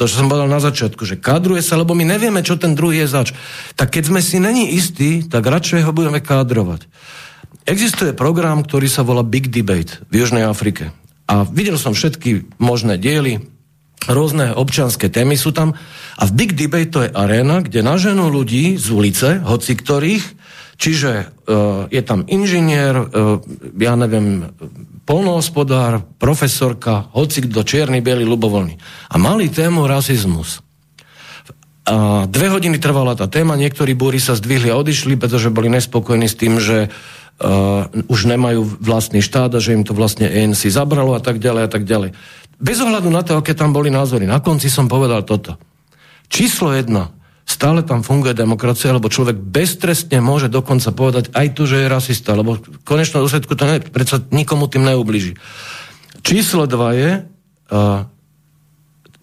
To, 0.01 0.09
čo 0.09 0.25
som 0.25 0.33
povedal 0.33 0.49
na 0.49 0.65
začiatku, 0.65 1.05
že 1.05 1.21
kádruje 1.21 1.61
sa, 1.61 1.77
lebo 1.77 1.93
my 1.93 2.09
nevieme, 2.09 2.41
čo 2.41 2.57
ten 2.57 2.73
druhý 2.73 3.05
je 3.05 3.13
zač. 3.13 3.29
Tak 3.77 3.93
keď 3.93 4.09
sme 4.09 4.25
si 4.25 4.41
není 4.41 4.73
istí, 4.73 5.29
tak 5.29 5.45
radšej 5.45 5.85
ho 5.85 5.93
budeme 5.93 6.25
kádrovať. 6.25 6.89
Existuje 7.69 8.17
program, 8.17 8.65
ktorý 8.65 8.89
sa 8.89 9.05
volá 9.05 9.21
Big 9.21 9.53
Debate 9.53 10.01
v 10.09 10.25
Južnej 10.25 10.49
Afrike. 10.49 10.97
A 11.29 11.45
videl 11.45 11.77
som 11.77 11.93
všetky 11.93 12.49
možné 12.57 12.97
diely, 12.97 13.45
rôzne 14.09 14.57
občianské 14.57 15.13
témy 15.13 15.37
sú 15.37 15.53
tam. 15.53 15.77
A 16.17 16.25
v 16.25 16.33
Big 16.33 16.57
Debate 16.57 16.89
to 16.89 17.05
je 17.05 17.13
arena, 17.13 17.61
kde 17.61 17.85
naženú 17.85 18.33
ľudí 18.33 18.81
z 18.81 18.89
ulice, 18.89 19.45
hoci 19.45 19.77
ktorých, 19.77 20.40
čiže 20.81 21.29
uh, 21.29 21.85
je 21.93 22.01
tam 22.01 22.25
inžinier, 22.25 22.97
uh, 22.97 23.39
ja 23.77 23.95
neviem, 24.01 24.49
polnohospodár, 25.05 26.01
profesorka, 26.17 27.13
hoci 27.13 27.45
kto 27.45 27.61
čierny, 27.61 28.01
biely, 28.01 28.25
ľubovoľný. 28.25 28.81
A 29.13 29.21
mali 29.21 29.53
tému 29.53 29.85
rasizmus. 29.85 30.65
A 31.85 32.25
dve 32.25 32.49
hodiny 32.49 32.81
trvala 32.81 33.13
tá 33.13 33.29
téma, 33.29 33.61
niektorí 33.61 33.93
búri 33.93 34.23
sa 34.23 34.39
zdvihli 34.39 34.73
a 34.73 34.79
odišli, 34.81 35.21
pretože 35.21 35.53
boli 35.53 35.69
nespokojní 35.69 36.31
s 36.31 36.39
tým, 36.39 36.57
že 36.57 36.89
uh, 36.89 37.91
už 38.09 38.31
nemajú 38.31 38.81
vlastný 38.81 39.21
štát 39.21 39.53
a 39.53 39.61
že 39.61 39.77
im 39.77 39.85
to 39.85 39.93
vlastne 39.93 40.25
ANC 40.25 40.65
zabralo 40.71 41.13
a 41.13 41.21
tak 41.21 41.43
ďalej 41.43 41.63
a 41.67 41.71
tak 41.71 41.85
ďalej. 41.85 42.17
Bez 42.61 42.79
ohľadu 42.81 43.09
na 43.13 43.21
to, 43.21 43.37
aké 43.37 43.53
tam 43.57 43.73
boli 43.73 43.89
názory. 43.93 44.29
Na 44.29 44.41
konci 44.41 44.69
som 44.73 44.89
povedal 44.89 45.25
toto. 45.25 45.57
Číslo 46.31 46.73
jedna 46.77 47.11
stále 47.51 47.83
tam 47.83 48.07
funguje 48.07 48.31
demokracia, 48.31 48.95
lebo 48.95 49.11
človek 49.11 49.35
beztrestne 49.35 50.23
môže 50.23 50.47
dokonca 50.47 50.95
povedať 50.95 51.35
aj 51.35 51.47
tu, 51.59 51.67
že 51.67 51.83
je 51.83 51.91
rasista, 51.91 52.39
lebo 52.39 52.63
v 52.63 52.79
konečnom 52.87 53.27
dôsledku 53.27 53.59
to 53.59 53.67
ne, 53.67 53.83
predsa 53.83 54.23
nikomu 54.31 54.71
tým 54.71 54.87
neubliží. 54.87 55.35
Číslo 56.23 56.71
dva 56.71 56.95
je, 56.95 57.11
uh, 57.75 58.07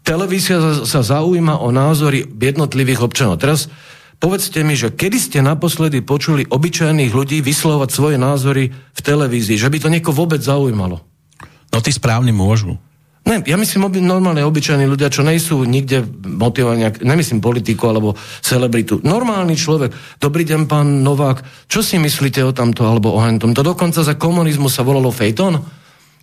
televízia 0.04 0.60
sa, 0.60 0.72
sa 0.84 1.02
zaujíma 1.08 1.64
o 1.64 1.72
názory 1.72 2.28
jednotlivých 2.28 3.08
občanov. 3.08 3.40
Teraz 3.40 3.72
povedzte 4.20 4.60
mi, 4.68 4.76
že 4.76 4.92
kedy 4.92 5.18
ste 5.20 5.40
naposledy 5.40 6.04
počuli 6.04 6.44
obyčajných 6.44 7.16
ľudí 7.16 7.40
vyslovať 7.40 7.90
svoje 7.96 8.18
názory 8.20 8.76
v 8.76 9.00
televízii, 9.00 9.56
že 9.56 9.72
by 9.72 9.78
to 9.80 9.88
niekoho 9.88 10.28
vôbec 10.28 10.44
zaujímalo? 10.44 11.00
No 11.72 11.80
tí 11.80 11.96
správni 11.96 12.36
môžu. 12.36 12.76
Ne, 13.28 13.44
ja 13.44 13.60
myslím 13.60 13.92
oby, 13.92 14.00
normálne 14.00 14.40
obyčajní 14.48 14.88
ľudia, 14.88 15.12
čo 15.12 15.20
nejsú 15.20 15.68
nikde 15.68 16.08
motivovaní, 16.24 16.88
nemyslím 17.04 17.44
politiku 17.44 17.92
alebo 17.92 18.16
celebritu. 18.40 19.04
Normálny 19.04 19.60
človek. 19.60 19.92
Dobrý 20.16 20.48
deň, 20.48 20.64
pán 20.64 21.04
Novák, 21.04 21.68
čo 21.68 21.84
si 21.84 22.00
myslíte 22.00 22.40
o 22.48 22.56
tamto 22.56 22.88
alebo 22.88 23.12
o 23.12 23.20
hentom? 23.20 23.52
To 23.52 23.68
dokonca 23.68 24.00
za 24.00 24.16
komunizmu 24.16 24.72
sa 24.72 24.88
volalo 24.88 25.12
fejton? 25.12 25.60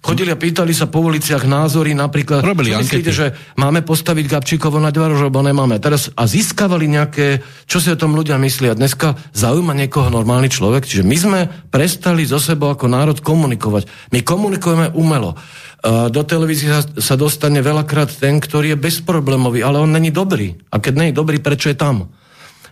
Chodili 0.05 0.29
a 0.29 0.37
pýtali 0.37 0.77
sa 0.77 0.85
po 0.85 1.01
uliciach 1.01 1.49
názory, 1.49 1.97
napríklad, 1.97 2.45
Robili 2.45 2.77
čo 2.77 2.81
myslíte, 2.81 3.09
že 3.09 3.33
máme 3.57 3.81
postaviť 3.81 4.37
Gabčíkovo 4.37 4.77
na 4.77 4.93
Dvarož, 4.93 5.25
alebo 5.25 5.41
nemáme. 5.41 5.81
Teraz 5.81 6.13
a 6.13 6.29
získavali 6.29 6.85
nejaké, 6.85 7.41
čo 7.65 7.81
si 7.81 7.89
o 7.89 7.97
tom 7.97 8.13
ľudia 8.13 8.37
myslia. 8.37 8.77
Dneska 8.77 9.17
zaujíma 9.33 9.73
niekoho 9.73 10.13
normálny 10.13 10.53
človek, 10.53 10.85
čiže 10.85 11.09
my 11.09 11.17
sme 11.17 11.41
prestali 11.73 12.29
zo 12.29 12.37
sebou 12.37 12.69
ako 12.69 12.85
národ 12.85 13.17
komunikovať. 13.25 14.13
My 14.13 14.21
komunikujeme 14.21 14.93
umelo 14.93 15.41
do 15.85 16.23
televízie 16.25 16.73
sa, 16.73 16.81
sa 16.81 17.15
dostane 17.15 17.61
veľakrát 17.61 18.09
ten, 18.09 18.41
ktorý 18.41 18.73
je 18.73 18.81
bezproblémový, 18.81 19.61
ale 19.61 19.85
on 19.85 19.93
není 19.93 20.09
dobrý. 20.09 20.57
A 20.73 20.81
keď 20.81 20.93
není 20.97 21.13
dobrý, 21.13 21.45
prečo 21.45 21.69
je 21.69 21.77
tam? 21.77 22.09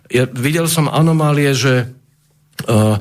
Ja, 0.09 0.25
videl 0.33 0.65
som 0.65 0.89
anomálie, 0.89 1.53
že 1.53 1.93
uh, 2.69 2.97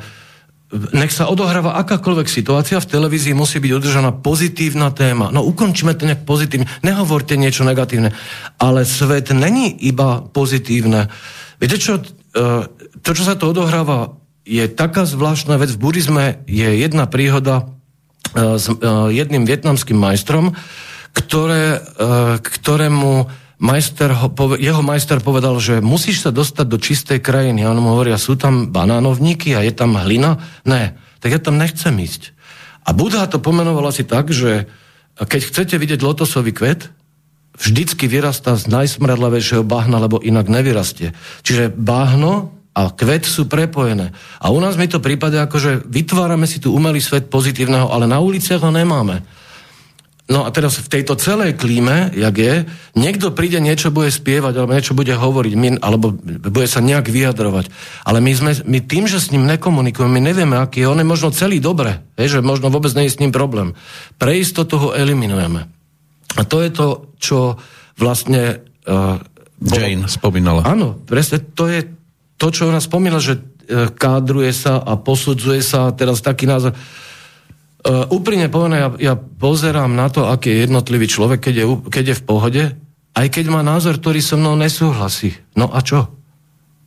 nech 0.72 1.12
sa 1.12 1.28
odohráva 1.28 1.76
akákoľvek 1.84 2.28
situácia, 2.32 2.80
v 2.80 2.92
televízii 2.92 3.36
musí 3.36 3.60
byť 3.60 3.72
udržaná 3.76 4.12
pozitívna 4.24 4.92
téma. 4.96 5.28
No 5.28 5.44
ukončíme 5.44 5.96
to 5.96 6.08
nejak 6.08 6.24
pozitívne, 6.24 6.68
nehovorte 6.80 7.36
niečo 7.36 7.68
negatívne. 7.68 8.16
Ale 8.56 8.88
svet 8.88 9.36
není 9.36 9.76
iba 9.84 10.24
pozitívne. 10.24 11.12
Viete 11.60 11.76
čo, 11.76 12.00
e, 12.00 12.04
to, 13.04 13.12
čo 13.12 13.24
sa 13.28 13.36
to 13.36 13.52
odohráva, 13.52 14.16
je 14.48 14.64
taká 14.72 15.04
zvláštna 15.04 15.60
vec. 15.60 15.76
V 15.76 15.82
buddhizme 15.84 16.48
je 16.48 16.68
jedna 16.80 17.04
príhoda 17.04 17.68
s 18.36 18.66
e, 18.68 18.76
jedným 19.12 19.44
vietnamským 19.44 19.98
majstrom, 19.99 20.56
ktoré, 21.12 21.84
ktorému 22.40 23.28
majster 23.62 24.10
ho, 24.16 24.28
jeho 24.58 24.82
majster 24.82 25.22
povedal, 25.22 25.62
že 25.62 25.84
musíš 25.84 26.26
sa 26.26 26.32
dostať 26.34 26.66
do 26.66 26.80
čistej 26.82 27.20
krajiny. 27.22 27.62
A 27.62 27.76
on 27.76 27.84
mu 27.84 27.94
hovorí, 27.94 28.10
a 28.10 28.18
sú 28.18 28.40
tam 28.40 28.74
banánovníky 28.74 29.53
a 29.53 29.62
je 29.62 29.76
tam 29.76 29.99
hlina? 29.99 30.41
Ne, 30.66 30.98
tak 31.22 31.36
ja 31.36 31.40
tam 31.44 31.62
nechcem 31.62 31.94
ísť. 31.94 32.34
A 32.88 32.95
Budha 32.98 33.30
to 33.30 33.38
pomenoval 33.38 33.91
asi 33.94 34.02
tak, 34.02 34.34
že 34.34 34.66
keď 35.22 35.41
chcete 35.53 35.76
vidieť 35.78 36.02
lotosový 36.02 36.56
kvet, 36.56 36.90
vždycky 37.53 38.10
vyrastá 38.10 38.58
z 38.58 38.66
najsmradlavejšieho 38.74 39.62
bahna, 39.62 40.02
lebo 40.02 40.18
inak 40.18 40.49
nevyrastie. 40.49 41.14
Čiže 41.45 41.70
bahno 41.70 42.56
a 42.72 42.88
kvet 42.88 43.27
sú 43.27 43.52
prepojené. 43.52 44.15
A 44.39 44.48
u 44.48 44.60
nás 44.64 44.80
mi 44.80 44.88
to 44.88 45.03
prípade 45.03 45.35
ako, 45.35 45.57
že 45.60 45.72
vytvárame 45.84 46.48
si 46.48 46.64
tu 46.64 46.72
umelý 46.72 47.03
svet 47.03 47.27
pozitívneho, 47.27 47.91
ale 47.91 48.07
na 48.07 48.23
uliciach 48.23 48.64
ho 48.64 48.72
nemáme. 48.72 49.27
No 50.31 50.48
a 50.48 50.49
teraz 50.56 50.80
v 50.80 50.88
tejto 50.88 51.19
celej 51.19 51.60
klíme, 51.60 52.15
jak 52.15 52.35
je, 52.39 52.64
niekto 52.95 53.35
príde, 53.35 53.60
niečo 53.60 53.91
bude 53.91 54.07
spievať, 54.07 54.56
alebo 54.56 54.72
niečo 54.72 54.95
bude 54.95 55.11
hovoriť, 55.11 55.53
my, 55.60 55.69
alebo 55.84 56.15
bude 56.23 56.72
sa 56.72 56.80
nejak 56.80 57.11
vyjadrovať. 57.11 57.68
Ale 58.07 58.23
my, 58.23 58.31
sme, 58.31 58.52
my 58.64 58.80
tým, 58.80 59.11
že 59.11 59.19
s 59.19 59.35
ním 59.35 59.43
nekomunikujeme, 59.43 60.07
my 60.07 60.23
nevieme, 60.31 60.56
aký 60.56 60.88
je, 60.88 60.88
on 60.88 61.03
je 61.03 61.11
možno 61.11 61.35
celý 61.35 61.60
dobre, 61.60 61.99
je, 62.15 62.39
že 62.39 62.39
možno 62.39 62.72
vôbec 62.72 62.95
nie 62.95 63.11
je 63.11 63.15
s 63.18 63.19
ním 63.19 63.35
problém. 63.35 63.76
Pre 64.15 64.31
istotu 64.31 64.80
ho 64.80 64.89
eliminujeme. 64.95 65.68
A 66.39 66.41
to 66.48 66.64
je 66.64 66.72
to, 66.72 67.11
čo 67.19 67.60
vlastne... 67.99 68.64
Uh, 68.88 69.19
Jane 69.60 70.07
spomínala. 70.07 70.64
Áno, 70.64 70.95
presne 71.06 71.43
to 71.43 71.68
je 71.68 72.01
to, 72.42 72.50
čo 72.50 72.74
ona 72.74 72.82
spomínala, 72.82 73.22
že 73.22 73.38
uh, 73.38 73.94
kádruje 73.94 74.50
sa 74.50 74.82
a 74.82 74.98
posudzuje 74.98 75.62
sa 75.62 75.94
teraz 75.94 76.26
taký 76.26 76.50
názor. 76.50 76.74
Uh, 77.82 78.10
úprimne 78.10 78.50
povedané, 78.50 78.82
ja, 78.82 78.90
ja 78.98 79.14
pozerám 79.14 79.94
na 79.94 80.10
to, 80.10 80.26
aký 80.26 80.50
je 80.50 80.66
jednotlivý 80.66 81.06
človek, 81.06 81.38
keď 81.46 81.56
je, 81.62 81.66
keď 81.94 82.06
je 82.10 82.20
v 82.20 82.26
pohode, 82.26 82.64
aj 83.14 83.28
keď 83.30 83.46
má 83.54 83.62
názor, 83.62 84.02
ktorý 84.02 84.22
so 84.26 84.42
mnou 84.42 84.58
nesúhlasí. 84.58 85.38
No 85.54 85.70
a 85.70 85.86
čo? 85.86 86.10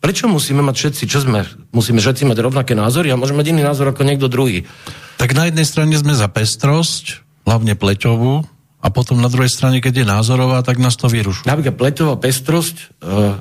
Prečo 0.03 0.29
musíme 0.29 0.61
mať 0.61 0.75
všetci, 0.77 1.05
čo 1.09 1.25
sme? 1.25 1.49
Musíme 1.73 2.03
všetci 2.03 2.29
mať 2.29 2.39
rovnaké 2.43 2.77
názory 2.77 3.09
a 3.09 3.17
môžeme 3.17 3.41
mať 3.41 3.57
iný 3.57 3.63
názor 3.65 3.89
ako 3.89 4.05
niekto 4.05 4.29
druhý. 4.29 4.69
Tak 5.17 5.33
na 5.33 5.49
jednej 5.49 5.65
strane 5.65 5.97
sme 5.97 6.13
za 6.13 6.29
pestrosť, 6.29 7.25
hlavne 7.49 7.73
pleťovú, 7.73 8.45
a 8.85 8.93
potom 8.93 9.17
na 9.17 9.33
druhej 9.33 9.49
strane, 9.49 9.81
keď 9.81 10.05
je 10.05 10.13
názorová, 10.13 10.61
tak 10.61 10.77
nás 10.77 10.93
to 11.01 11.09
vyrušuje. 11.09 11.49
Napríklad 11.49 11.81
pleťová 11.81 12.21
pestrosť, 12.21 12.77
uh, 13.01 13.41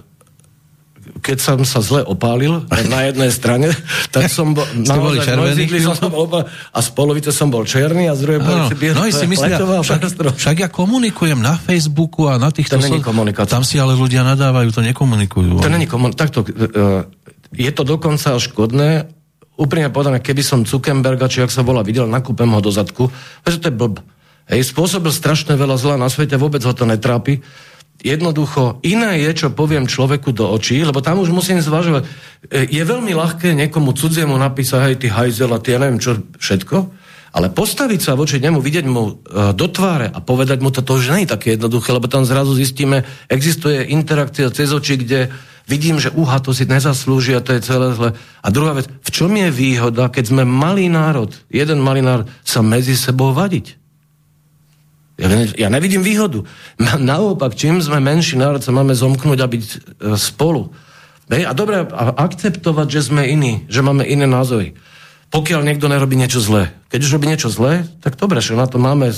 keď 1.23 1.37
som 1.39 1.59
sa 1.63 1.79
zle 1.79 2.03
opálil 2.03 2.67
na 2.67 3.07
jednej 3.07 3.31
strane, 3.31 3.71
tak 4.11 4.27
som 4.27 4.51
bol, 4.51 4.67
boli 4.83 5.23
červený? 5.23 5.63
som 5.79 6.11
bol 6.11 6.27
a 6.51 6.79
z 6.83 6.89
polovice 6.91 7.31
som 7.31 7.47
bol 7.47 7.63
černý 7.63 8.11
a 8.11 8.13
z 8.13 8.27
druhej 8.27 8.39
polovice 8.43 8.75
biel. 8.75 8.91
No 8.91 9.07
si 9.07 9.23
myslia, 9.31 9.55
však, 9.55 10.35
však 10.35 10.55
ja 10.59 10.67
komunikujem 10.67 11.39
na 11.39 11.55
Facebooku 11.55 12.27
a 12.27 12.35
na 12.35 12.51
týchto... 12.51 12.75
To 12.75 12.83
není 12.83 12.99
komunikácia. 12.99 13.55
Tam 13.55 13.63
si 13.63 13.79
ale 13.79 13.95
ľudia 13.95 14.27
nadávajú, 14.27 14.75
to 14.75 14.83
nekomunikujú. 14.83 15.63
To 15.63 15.71
není 15.71 15.87
komunikácia. 15.87 16.27
Takto, 16.27 16.43
uh, 16.43 17.07
je 17.55 17.71
to 17.71 17.87
dokonca 17.87 18.35
škodné, 18.35 19.07
úprimne 19.55 19.87
povedané, 19.93 20.19
keby 20.19 20.43
som 20.43 20.67
Zuckerberga, 20.67 21.31
či 21.31 21.39
ak 21.39 21.53
sa 21.53 21.63
volá, 21.63 21.85
videl, 21.85 22.09
nakúpem 22.09 22.51
ho 22.51 22.59
do 22.59 22.73
zadku, 22.73 23.07
pretože 23.45 23.63
to 23.63 23.67
je 23.71 23.75
blb. 23.79 23.95
Hej, 24.51 24.75
spôsobil 24.75 25.13
strašne 25.13 25.55
veľa 25.55 25.79
zla 25.79 25.95
na 25.95 26.11
svete, 26.11 26.35
vôbec 26.35 26.59
ho 26.67 26.73
to 26.75 26.83
netrápi 26.83 27.39
jednoducho 28.01 28.81
iné 28.81 29.21
je, 29.23 29.45
čo 29.45 29.55
poviem 29.55 29.85
človeku 29.85 30.33
do 30.33 30.49
očí, 30.49 30.81
lebo 30.81 30.99
tam 30.99 31.21
už 31.21 31.31
musím 31.31 31.61
zvažovať. 31.61 32.03
E, 32.49 32.67
je 32.67 32.83
veľmi 32.83 33.13
ľahké 33.15 33.53
niekomu 33.53 33.93
cudziemu 33.93 34.35
napísať, 34.35 34.79
hej, 34.91 34.95
ty 34.99 35.07
hajzel 35.07 35.51
a 35.53 35.61
ty 35.61 35.75
ja 35.75 35.79
neviem 35.79 36.01
čo 36.01 36.19
všetko, 36.41 36.77
ale 37.33 37.49
postaviť 37.49 37.99
sa 38.01 38.13
voči 38.13 38.37
nemu, 38.37 38.59
vidieť 38.59 38.85
mu 38.85 39.03
e, 39.07 39.13
do 39.55 39.67
tváre 39.71 40.11
a 40.11 40.19
povedať 40.19 40.59
mu 40.59 40.69
to, 40.69 40.83
to 40.83 40.99
už 40.99 41.15
nie 41.15 41.25
je 41.25 41.33
také 41.33 41.55
jednoduché, 41.55 41.95
lebo 41.95 42.11
tam 42.11 42.27
zrazu 42.27 42.53
zistíme, 42.57 43.07
existuje 43.31 43.87
interakcia 43.89 44.51
cez 44.51 44.69
oči, 44.69 44.99
kde 44.99 45.31
vidím, 45.67 45.99
že 45.99 46.11
uha, 46.11 46.43
to 46.43 46.51
si 46.51 46.67
nezaslúži 46.67 47.39
a 47.39 47.43
to 47.43 47.55
je 47.55 47.61
celé 47.63 47.95
zle. 47.95 48.09
A 48.43 48.47
druhá 48.51 48.75
vec, 48.75 48.85
v 48.89 49.09
čom 49.09 49.31
je 49.31 49.47
výhoda, 49.47 50.11
keď 50.11 50.33
sme 50.33 50.43
malý 50.43 50.91
národ, 50.91 51.31
jeden 51.47 51.79
malý 51.79 52.03
národ, 52.03 52.27
sa 52.43 52.59
medzi 52.59 52.99
sebou 52.99 53.31
vadiť? 53.31 53.82
Ja, 55.13 55.29
ja 55.53 55.67
nevidím 55.69 56.01
výhodu. 56.01 56.41
Naopak, 56.81 57.53
čím 57.53 57.79
sme 57.85 58.01
menší 58.01 58.33
národ, 58.33 58.65
sa 58.65 58.73
máme 58.73 58.97
zomknúť 58.97 59.39
a 59.45 59.47
byť 59.47 59.63
e, 59.63 59.75
spolu. 60.17 60.73
Hej? 61.29 61.45
A 61.45 61.53
dobre, 61.53 61.85
a 61.85 62.17
akceptovať, 62.17 62.87
že 62.89 63.13
sme 63.13 63.29
iní, 63.29 63.69
že 63.69 63.85
máme 63.85 64.01
iné 64.03 64.25
názory. 64.25 64.73
Pokiaľ 65.29 65.65
niekto 65.65 65.89
nerobí 65.89 66.13
niečo 66.13 66.41
zlé. 66.41 66.73
Keď 66.93 66.99
už 67.05 67.13
robí 67.17 67.25
niečo 67.25 67.49
zlé, 67.49 67.89
tak 68.05 68.17
dobre, 68.17 68.37
že 68.41 68.53
na 68.53 68.69
to 68.69 68.77
máme... 68.77 69.09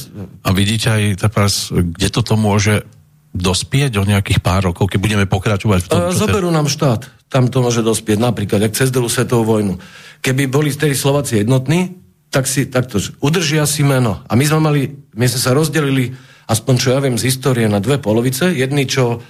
A 0.44 0.50
vidíte 0.56 0.88
aj 0.92 1.04
teraz, 1.20 1.72
kde 1.72 2.08
toto 2.08 2.40
môže 2.40 2.88
dospieť 3.36 4.00
o 4.00 4.08
nejakých 4.08 4.40
pár 4.40 4.72
rokov, 4.72 4.88
keď 4.88 5.00
budeme 5.04 5.26
pokračovať 5.28 5.80
v 5.84 5.88
tom? 5.92 6.00
Zoberú 6.16 6.48
nám 6.56 6.72
štát. 6.72 7.12
Tam 7.28 7.52
to 7.52 7.60
môže 7.60 7.84
dospieť. 7.84 8.16
Napríklad, 8.16 8.64
ak 8.64 8.80
cez 8.80 8.96
druhú 8.96 9.12
svetovú 9.12 9.44
vojnu. 9.44 9.76
Keby 10.24 10.48
boli 10.48 10.72
vtedy 10.72 10.96
Slováci 10.96 11.44
jednotní, 11.44 12.05
tak 12.30 12.49
si 12.49 12.68
takto, 12.68 12.99
udržia 13.23 13.64
si 13.64 13.85
meno. 13.85 14.23
A 14.27 14.35
my 14.35 14.43
sme 14.43 14.60
mali, 14.60 14.81
my 15.15 15.26
sme 15.26 15.39
sa 15.39 15.52
rozdelili, 15.56 16.11
aspoň 16.45 16.73
čo 16.76 16.88
ja 16.91 16.99
viem 16.99 17.15
z 17.15 17.31
histórie, 17.31 17.65
na 17.72 17.80
dve 17.80 17.97
polovice. 17.97 18.52
Jedni, 18.52 18.85
čo 18.89 19.23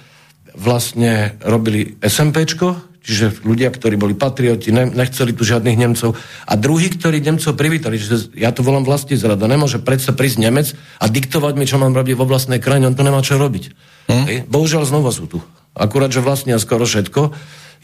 vlastne 0.56 1.36
robili 1.44 2.00
SMPčko, 2.00 2.96
čiže 3.06 3.46
ľudia, 3.46 3.70
ktorí 3.70 3.94
boli 3.94 4.18
patrioti, 4.18 4.74
ne, 4.74 4.90
nechceli 4.90 5.30
tu 5.30 5.46
žiadnych 5.46 5.78
Nemcov. 5.78 6.18
A 6.50 6.52
druhí, 6.58 6.90
ktorí 6.90 7.22
Nemcov 7.22 7.54
privítali. 7.54 8.02
Čiže 8.02 8.34
ja 8.34 8.50
to 8.50 8.66
volám 8.66 8.82
vlastní 8.82 9.14
zrada. 9.14 9.46
Nemôže 9.46 9.78
predsa 9.78 10.10
prísť 10.10 10.42
Nemec 10.42 10.74
a 10.98 11.06
diktovať 11.06 11.54
mi, 11.54 11.68
čo 11.68 11.78
mám 11.78 11.94
robiť 11.94 12.18
vo 12.18 12.26
vlastnej 12.26 12.58
krajine. 12.58 12.90
On 12.90 12.98
to 12.98 13.06
nemá 13.06 13.22
čo 13.22 13.38
robiť. 13.38 13.64
Hm? 14.10 14.50
Bohužiaľ 14.50 14.82
znova 14.88 15.14
sú 15.14 15.30
tu. 15.30 15.38
Akurát, 15.76 16.10
že 16.10 16.24
vlastnia 16.24 16.58
skoro 16.58 16.82
všetko. 16.82 17.30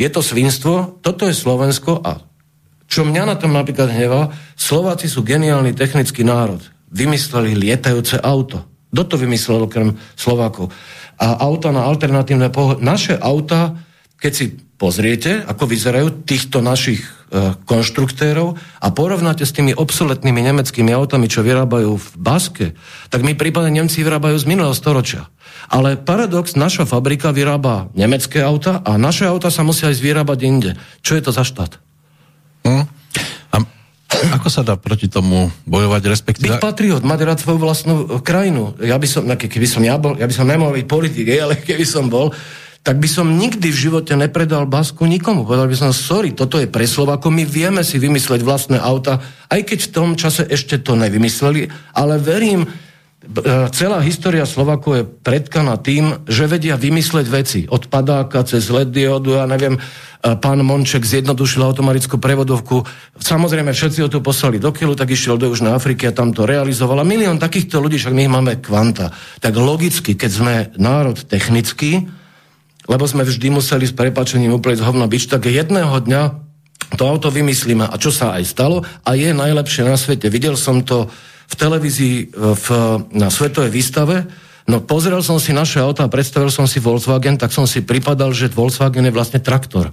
Je 0.00 0.08
to 0.08 0.24
svinstvo, 0.24 0.98
toto 1.04 1.28
je 1.28 1.36
Slovensko 1.36 2.00
a 2.00 2.24
čo 2.92 3.08
mňa 3.08 3.24
na 3.24 3.40
tom 3.40 3.56
napríklad 3.56 3.88
hnevá, 3.88 4.28
Slováci 4.52 5.08
sú 5.08 5.24
geniálny 5.24 5.72
technický 5.72 6.28
národ. 6.28 6.60
Vymysleli 6.92 7.56
lietajúce 7.56 8.20
auto. 8.20 8.68
Kto 8.92 9.02
to 9.08 9.16
vymyslel 9.16 9.64
okrem 9.64 9.96
Slovákov? 10.12 10.68
A 11.16 11.40
auta 11.40 11.72
na 11.72 11.88
alternatívne 11.88 12.52
pohľad. 12.52 12.84
Naše 12.84 13.16
auta, 13.16 13.80
keď 14.20 14.32
si 14.36 14.44
pozriete, 14.76 15.40
ako 15.40 15.64
vyzerajú 15.64 16.28
týchto 16.28 16.60
našich 16.60 17.00
e, 17.00 17.56
konštruktérov 17.64 18.60
a 18.60 18.86
porovnáte 18.92 19.48
s 19.48 19.56
tými 19.56 19.72
obsoletnými 19.72 20.44
nemeckými 20.52 20.92
autami, 20.92 21.32
čo 21.32 21.40
vyrábajú 21.40 21.96
v 21.96 22.08
Baske, 22.20 22.66
tak 23.08 23.24
mi 23.24 23.32
prípadne 23.32 23.72
Nemci 23.72 24.04
vyrábajú 24.04 24.36
z 24.36 24.44
minulého 24.44 24.76
storočia. 24.76 25.32
Ale 25.72 25.96
paradox, 25.96 26.60
naša 26.60 26.84
fabrika 26.84 27.32
vyrába 27.32 27.88
nemecké 27.96 28.44
auta 28.44 28.84
a 28.84 29.00
naše 29.00 29.24
auta 29.24 29.48
sa 29.48 29.64
musia 29.64 29.88
aj 29.88 29.96
vyrábať 29.96 30.38
inde. 30.44 30.70
Čo 31.00 31.16
je 31.16 31.24
to 31.24 31.32
za 31.32 31.48
štát? 31.48 31.91
Hm? 32.66 33.02
Ako 34.36 34.48
sa 34.52 34.62
dá 34.62 34.76
proti 34.76 35.08
tomu 35.08 35.48
bojovať, 35.64 36.02
respektíve... 36.08 36.56
Byť 36.56 36.62
patriot, 36.62 37.02
mať 37.04 37.20
rád 37.24 37.38
svoju 37.40 37.58
vlastnú 37.58 37.94
krajinu. 38.20 38.76
Ja 38.80 39.00
by 39.00 39.08
som, 39.08 39.24
keby 39.26 39.66
som 39.68 39.82
ja 39.82 39.96
bol, 39.96 40.16
ja 40.20 40.28
by 40.28 40.34
som 40.34 40.48
nemohol 40.48 40.76
byť 40.76 40.86
politik, 40.86 41.26
ale 41.32 41.58
keby 41.68 41.84
som 41.86 42.12
bol, 42.12 42.30
tak 42.82 42.98
by 42.98 43.06
som 43.06 43.38
nikdy 43.38 43.70
v 43.70 43.80
živote 43.88 44.12
nepredal 44.18 44.66
Basku 44.66 45.06
nikomu. 45.06 45.46
Povedal 45.46 45.70
by 45.70 45.76
som, 45.78 45.90
sorry, 45.94 46.34
toto 46.34 46.58
je 46.58 46.66
pre 46.66 46.84
Slovako, 46.84 47.30
my 47.30 47.46
vieme 47.46 47.86
si 47.86 47.96
vymysleť 48.02 48.42
vlastné 48.42 48.78
auta, 48.82 49.22
aj 49.48 49.60
keď 49.62 49.78
v 49.86 49.92
tom 49.94 50.08
čase 50.18 50.42
ešte 50.50 50.82
to 50.82 50.98
nevymysleli, 50.98 51.70
ale 51.94 52.18
verím, 52.18 52.66
E, 52.66 52.91
celá 53.70 54.02
história 54.02 54.42
Slovakov 54.42 54.92
je 54.98 55.04
predkaná 55.06 55.78
tým, 55.78 56.26
že 56.26 56.50
vedia 56.50 56.74
vymysleť 56.74 57.26
veci. 57.30 57.60
Od 57.70 57.86
padáka 57.86 58.42
cez 58.42 58.66
LED 58.66 58.90
diodu, 58.90 59.38
ja 59.38 59.46
neviem, 59.46 59.78
e, 59.78 59.80
pán 60.42 60.58
Monček 60.66 61.06
zjednodušil 61.06 61.62
automatickú 61.62 62.18
prevodovku. 62.18 62.82
Samozrejme, 63.22 63.70
všetci 63.70 64.02
ho 64.02 64.10
tu 64.10 64.18
poslali 64.18 64.58
do 64.58 64.74
Kielu, 64.74 64.98
tak 64.98 65.14
išiel 65.14 65.38
do 65.38 65.46
Južnej 65.54 65.70
Afriky 65.70 66.10
a 66.10 66.16
tam 66.16 66.34
to 66.34 66.50
realizoval. 66.50 66.98
A 66.98 67.06
milión 67.06 67.38
takýchto 67.38 67.78
ľudí, 67.78 68.02
však 68.02 68.14
my 68.14 68.26
máme 68.26 68.58
kvanta. 68.58 69.14
Tak 69.38 69.54
logicky, 69.54 70.18
keď 70.18 70.30
sme 70.30 70.54
národ 70.74 71.22
technický, 71.22 72.10
lebo 72.90 73.06
sme 73.06 73.22
vždy 73.22 73.54
museli 73.54 73.86
s 73.86 73.94
prepačením 73.94 74.58
úplne 74.58 74.82
z 74.82 74.86
hovna 74.86 75.06
byť, 75.06 75.22
tak 75.30 75.46
jedného 75.46 75.94
dňa 75.94 76.22
to 76.98 77.06
auto 77.06 77.30
vymyslíme. 77.30 77.86
A 77.86 77.94
čo 78.02 78.10
sa 78.10 78.34
aj 78.34 78.44
stalo? 78.50 78.82
A 79.06 79.14
je 79.14 79.30
najlepšie 79.30 79.86
na 79.86 79.94
svete. 79.94 80.26
Videl 80.26 80.58
som 80.58 80.82
to 80.82 81.06
v 81.48 81.54
televízii 81.54 82.16
e, 82.22 82.26
v, 82.54 82.66
na 83.16 83.28
svetovej 83.32 83.72
výstave, 83.72 84.28
no 84.68 84.82
pozrel 84.84 85.18
som 85.24 85.40
si 85.42 85.50
naše 85.50 85.82
auta 85.82 86.06
a 86.06 86.12
predstavil 86.12 86.52
som 86.52 86.68
si 86.68 86.78
Volkswagen, 86.78 87.40
tak 87.40 87.50
som 87.50 87.66
si 87.66 87.82
pripadal, 87.82 88.30
že 88.30 88.52
Volkswagen 88.52 89.06
je 89.08 89.14
vlastne 89.14 89.42
traktor. 89.42 89.90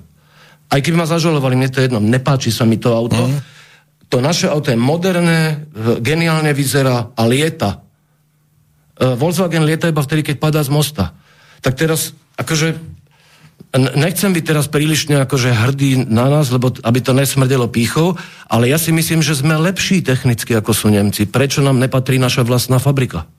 Aj 0.70 0.80
keby 0.80 1.02
ma 1.02 1.10
zažalovali, 1.10 1.58
mne 1.58 1.70
to 1.74 1.82
je 1.82 1.90
jedno, 1.90 1.98
nepáči 1.98 2.54
sa 2.54 2.62
mi 2.64 2.78
to 2.78 2.94
auto. 2.94 3.26
Mm. 3.26 3.42
To 4.10 4.18
naše 4.22 4.50
auto 4.50 4.74
je 4.74 4.78
moderné, 4.78 5.70
geniálne 6.02 6.54
vyzerá 6.54 7.14
a 7.14 7.24
lieta. 7.30 7.82
Uh, 8.98 9.14
Volkswagen 9.18 9.66
lieta 9.66 9.90
iba 9.90 10.02
vtedy, 10.02 10.22
keď 10.26 10.36
padá 10.42 10.62
z 10.62 10.74
mosta. 10.74 11.14
Tak 11.62 11.74
teraz, 11.78 12.14
akože, 12.38 12.78
nechcem 13.78 14.34
byť 14.34 14.44
teraz 14.46 14.66
prílišne 14.66 15.22
akože 15.30 15.54
hrdý 15.54 16.10
na 16.10 16.26
nás, 16.26 16.50
lebo 16.50 16.74
aby 16.82 17.00
to 17.06 17.14
nesmrdelo 17.14 17.70
pýchou, 17.70 18.18
ale 18.50 18.66
ja 18.66 18.82
si 18.82 18.90
myslím, 18.90 19.22
že 19.22 19.38
sme 19.38 19.54
lepší 19.62 20.02
technicky 20.02 20.58
ako 20.58 20.74
sú 20.74 20.88
Nemci. 20.90 21.30
Prečo 21.30 21.62
nám 21.62 21.78
nepatrí 21.78 22.18
naša 22.18 22.42
vlastná 22.42 22.82
fabrika? 22.82 23.30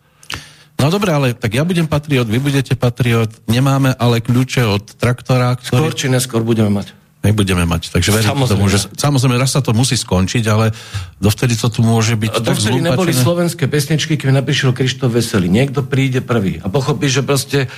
No 0.81 0.89
dobre, 0.89 1.12
ale 1.12 1.36
tak 1.36 1.59
ja 1.59 1.66
budem 1.66 1.85
patriot, 1.85 2.24
vy 2.24 2.40
budete 2.40 2.73
patriot, 2.78 3.28
nemáme 3.51 3.93
ale 4.01 4.24
kľúče 4.24 4.65
od 4.65 4.85
traktora, 4.97 5.52
ktorý... 5.59 5.90
Skôr 5.90 5.93
či 5.93 6.07
neskôr 6.09 6.40
budeme 6.47 6.73
mať. 6.73 7.00
Nebudeme 7.21 7.69
mať, 7.69 7.93
takže 7.93 8.17
verím 8.17 8.33
samozrejme. 8.33 8.53
tomu, 8.57 8.73
že 8.73 8.79
samozrejme 8.97 9.37
raz 9.37 9.53
sa 9.53 9.61
to 9.61 9.77
musí 9.77 9.93
skončiť, 9.93 10.45
ale 10.49 10.73
dovtedy 11.21 11.53
to 11.53 11.69
tu 11.69 11.85
môže 11.85 12.17
byť 12.17 12.33
A 12.33 12.41
dovtedy 12.41 12.81
neboli 12.81 13.13
slovenské 13.13 13.69
pesničky, 13.69 14.17
keď 14.17 14.41
napíšel 14.41 14.73
Krištof 14.73 15.13
Veselý. 15.13 15.53
Niekto 15.53 15.85
príde 15.85 16.25
prvý 16.25 16.65
a 16.65 16.73
pochopí, 16.73 17.13
že 17.13 17.21
proste 17.21 17.69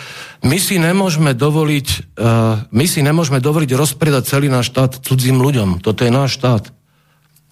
my 0.47 0.63
si 0.63 0.79
nemôžeme 0.79 1.35
dovoliť, 1.35 1.89
uh, 2.23 2.71
my 2.71 2.87
si 2.87 3.03
nemôžeme 3.03 3.43
dovoliť 3.43 3.75
rozpredať 3.75 4.31
celý 4.31 4.47
náš 4.47 4.71
štát 4.71 5.03
cudzím 5.03 5.43
ľuďom. 5.43 5.83
Toto 5.83 6.07
je 6.07 6.15
náš 6.15 6.39
štát. 6.39 6.71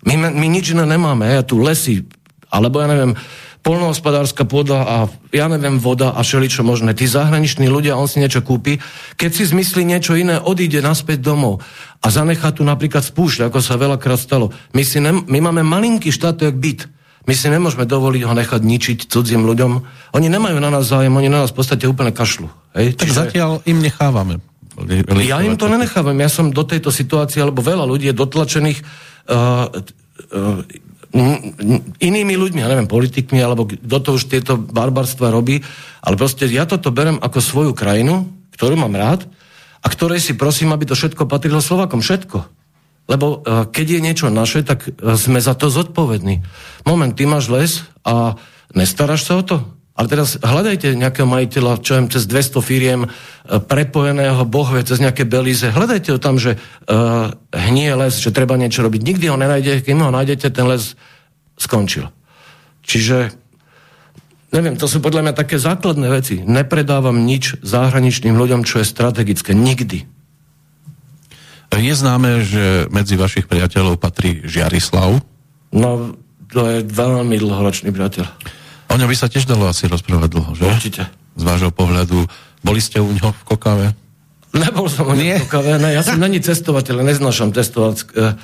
My, 0.07 0.31
my 0.31 0.47
nič 0.47 0.71
iné 0.71 0.87
nemáme, 0.87 1.27
ja 1.27 1.43
tu 1.43 1.59
lesy, 1.59 2.07
alebo 2.55 2.79
ja 2.79 2.87
neviem, 2.87 3.19
polnohospodárska 3.61 4.49
pôda 4.49 4.81
a 4.83 4.97
ja 5.31 5.47
neviem, 5.53 5.77
voda 5.77 6.17
a 6.17 6.25
všeličo 6.25 6.65
možné. 6.65 6.97
Tí 6.97 7.05
zahraniční 7.05 7.69
ľudia, 7.69 7.97
on 7.97 8.09
si 8.09 8.19
niečo 8.19 8.41
kúpi, 8.41 8.81
keď 9.21 9.31
si 9.31 9.45
zmyslí 9.49 9.85
niečo 9.85 10.17
iné, 10.17 10.41
odíde 10.41 10.81
naspäť 10.81 11.21
domov 11.21 11.61
a 12.01 12.07
zanechá 12.09 12.57
tu 12.57 12.65
napríklad 12.65 13.05
spúšť, 13.05 13.53
ako 13.53 13.61
sa 13.61 13.77
veľakrát 13.77 14.17
stalo. 14.17 14.53
My, 14.73 14.83
si 14.83 14.99
ne, 14.99 15.13
my 15.13 15.39
máme 15.45 15.61
malinký 15.61 16.09
štát, 16.09 16.41
to 16.41 16.49
je 16.49 16.55
byt. 16.57 16.89
My 17.29 17.37
si 17.37 17.53
nemôžeme 17.53 17.85
dovoliť 17.85 18.23
ho 18.25 18.33
nechať 18.33 18.61
ničiť 18.65 18.99
cudzím 19.13 19.45
ľuďom. 19.45 19.73
Oni 20.17 20.27
nemajú 20.33 20.57
na 20.57 20.73
nás 20.73 20.89
zájem, 20.89 21.13
oni 21.13 21.29
na 21.29 21.45
nás 21.45 21.53
v 21.53 21.61
podstate 21.61 21.85
úplne 21.85 22.17
kašlu. 22.17 22.49
Hej? 22.73 22.97
Tak 22.97 23.07
Čiže... 23.13 23.19
zatiaľ 23.29 23.51
im 23.69 23.85
nechávame. 23.85 24.41
Ja 25.29 25.45
im 25.45 25.61
to 25.61 25.69
nenechávam. 25.69 26.17
Ja 26.17 26.33
som 26.33 26.49
do 26.49 26.65
tejto 26.65 26.89
situácie, 26.89 27.45
alebo 27.45 27.61
veľa 27.61 27.85
ľudí 27.85 28.09
je 28.09 28.17
dotlačených 28.17 28.79
uh, 28.81 29.69
uh, 29.69 30.65
inými 31.99 32.35
ľuďmi, 32.39 32.63
ja 32.63 32.71
neviem, 32.71 32.87
politikmi, 32.87 33.43
alebo 33.43 33.67
kto 33.67 33.99
to 33.99 34.11
už 34.15 34.31
tieto 34.31 34.55
barbarstva 34.55 35.35
robí, 35.35 35.59
ale 36.07 36.15
proste 36.15 36.47
ja 36.47 36.65
toto 36.71 36.95
berem 36.95 37.19
ako 37.19 37.39
svoju 37.43 37.73
krajinu, 37.75 38.31
ktorú 38.55 38.79
mám 38.79 38.95
rád 38.95 39.27
a 39.83 39.87
ktorej 39.91 40.23
si 40.23 40.39
prosím, 40.39 40.71
aby 40.71 40.87
to 40.87 40.95
všetko 40.95 41.27
patrilo 41.27 41.59
Slovakom. 41.59 41.99
Všetko. 42.05 42.47
Lebo 43.11 43.43
uh, 43.43 43.67
keď 43.67 43.99
je 43.99 44.01
niečo 44.05 44.27
naše, 44.31 44.63
tak 44.63 44.87
uh, 44.87 45.19
sme 45.19 45.43
za 45.43 45.59
to 45.59 45.67
zodpovední. 45.67 46.47
Moment, 46.87 47.11
ty 47.11 47.27
máš 47.27 47.51
les 47.51 47.73
a 48.07 48.39
nestaráš 48.71 49.27
sa 49.27 49.41
o 49.41 49.43
to? 49.43 49.57
Ale 50.01 50.09
teraz 50.09 50.41
hľadajte 50.41 50.97
nejakého 50.97 51.29
majiteľa, 51.29 51.85
čo 51.85 52.01
viem, 52.01 52.09
cez 52.09 52.25
200 52.25 52.65
firiem 52.65 53.01
e, 53.05 53.09
prepojeného 53.61 54.49
bohve, 54.49 54.81
cez 54.81 54.97
nejaké 54.97 55.29
belíze. 55.29 55.69
Hľadajte 55.69 56.17
ho 56.17 56.19
tam, 56.19 56.41
že 56.41 56.57
uh, 56.57 57.29
hnie 57.53 57.93
les, 57.93 58.17
že 58.17 58.33
treba 58.33 58.57
niečo 58.57 58.81
robiť. 58.81 58.97
Nikdy 58.97 59.29
ho 59.29 59.37
nenájdete, 59.37 59.85
keď 59.85 59.95
ho 60.01 60.09
nájdete, 60.09 60.47
ten 60.49 60.65
les 60.73 60.97
skončil. 61.61 62.09
Čiže, 62.81 63.29
neviem, 64.57 64.81
to 64.81 64.89
sú 64.89 65.05
podľa 65.05 65.29
mňa 65.29 65.35
také 65.37 65.61
základné 65.61 66.09
veci. 66.09 66.41
Nepredávam 66.41 67.21
nič 67.21 67.61
zahraničným 67.61 68.41
ľuďom, 68.41 68.65
čo 68.65 68.81
je 68.81 68.89
strategické. 68.89 69.53
Nikdy. 69.53 70.09
Je 71.77 71.95
známe, 71.97 72.41
že 72.41 72.89
medzi 72.89 73.21
vašich 73.21 73.45
priateľov 73.45 74.01
patrí 74.01 74.41
Žiarislav. 74.49 75.21
No, 75.77 76.17
to 76.49 76.61
je 76.65 76.89
veľmi 76.89 77.37
dlhoročný 77.37 77.93
priateľ. 77.93 78.60
O 78.91 78.99
ňom 78.99 79.07
by 79.07 79.17
sa 79.17 79.31
tiež 79.31 79.47
dalo 79.47 79.71
asi 79.71 79.87
rozprávať 79.87 80.29
dlho, 80.35 80.51
že? 80.59 80.65
Určite. 80.67 81.03
Z 81.39 81.43
vášho 81.47 81.71
pohľadu. 81.71 82.27
Boli 82.67 82.83
ste 82.83 82.99
u 82.99 83.07
ňoho 83.07 83.31
v 83.31 83.43
Kokave? 83.47 83.87
Nebol 84.51 84.91
som 84.91 85.07
u 85.07 85.15
ňoho 85.15 85.39
v 85.39 85.47
Kokave, 85.47 85.79
ne, 85.79 85.95
ja 85.95 86.03
som 86.03 86.19
není 86.19 86.43
cestovateľ, 86.43 87.07
neznášam 87.07 87.55
testovať. 87.55 87.97
E, 88.03 88.35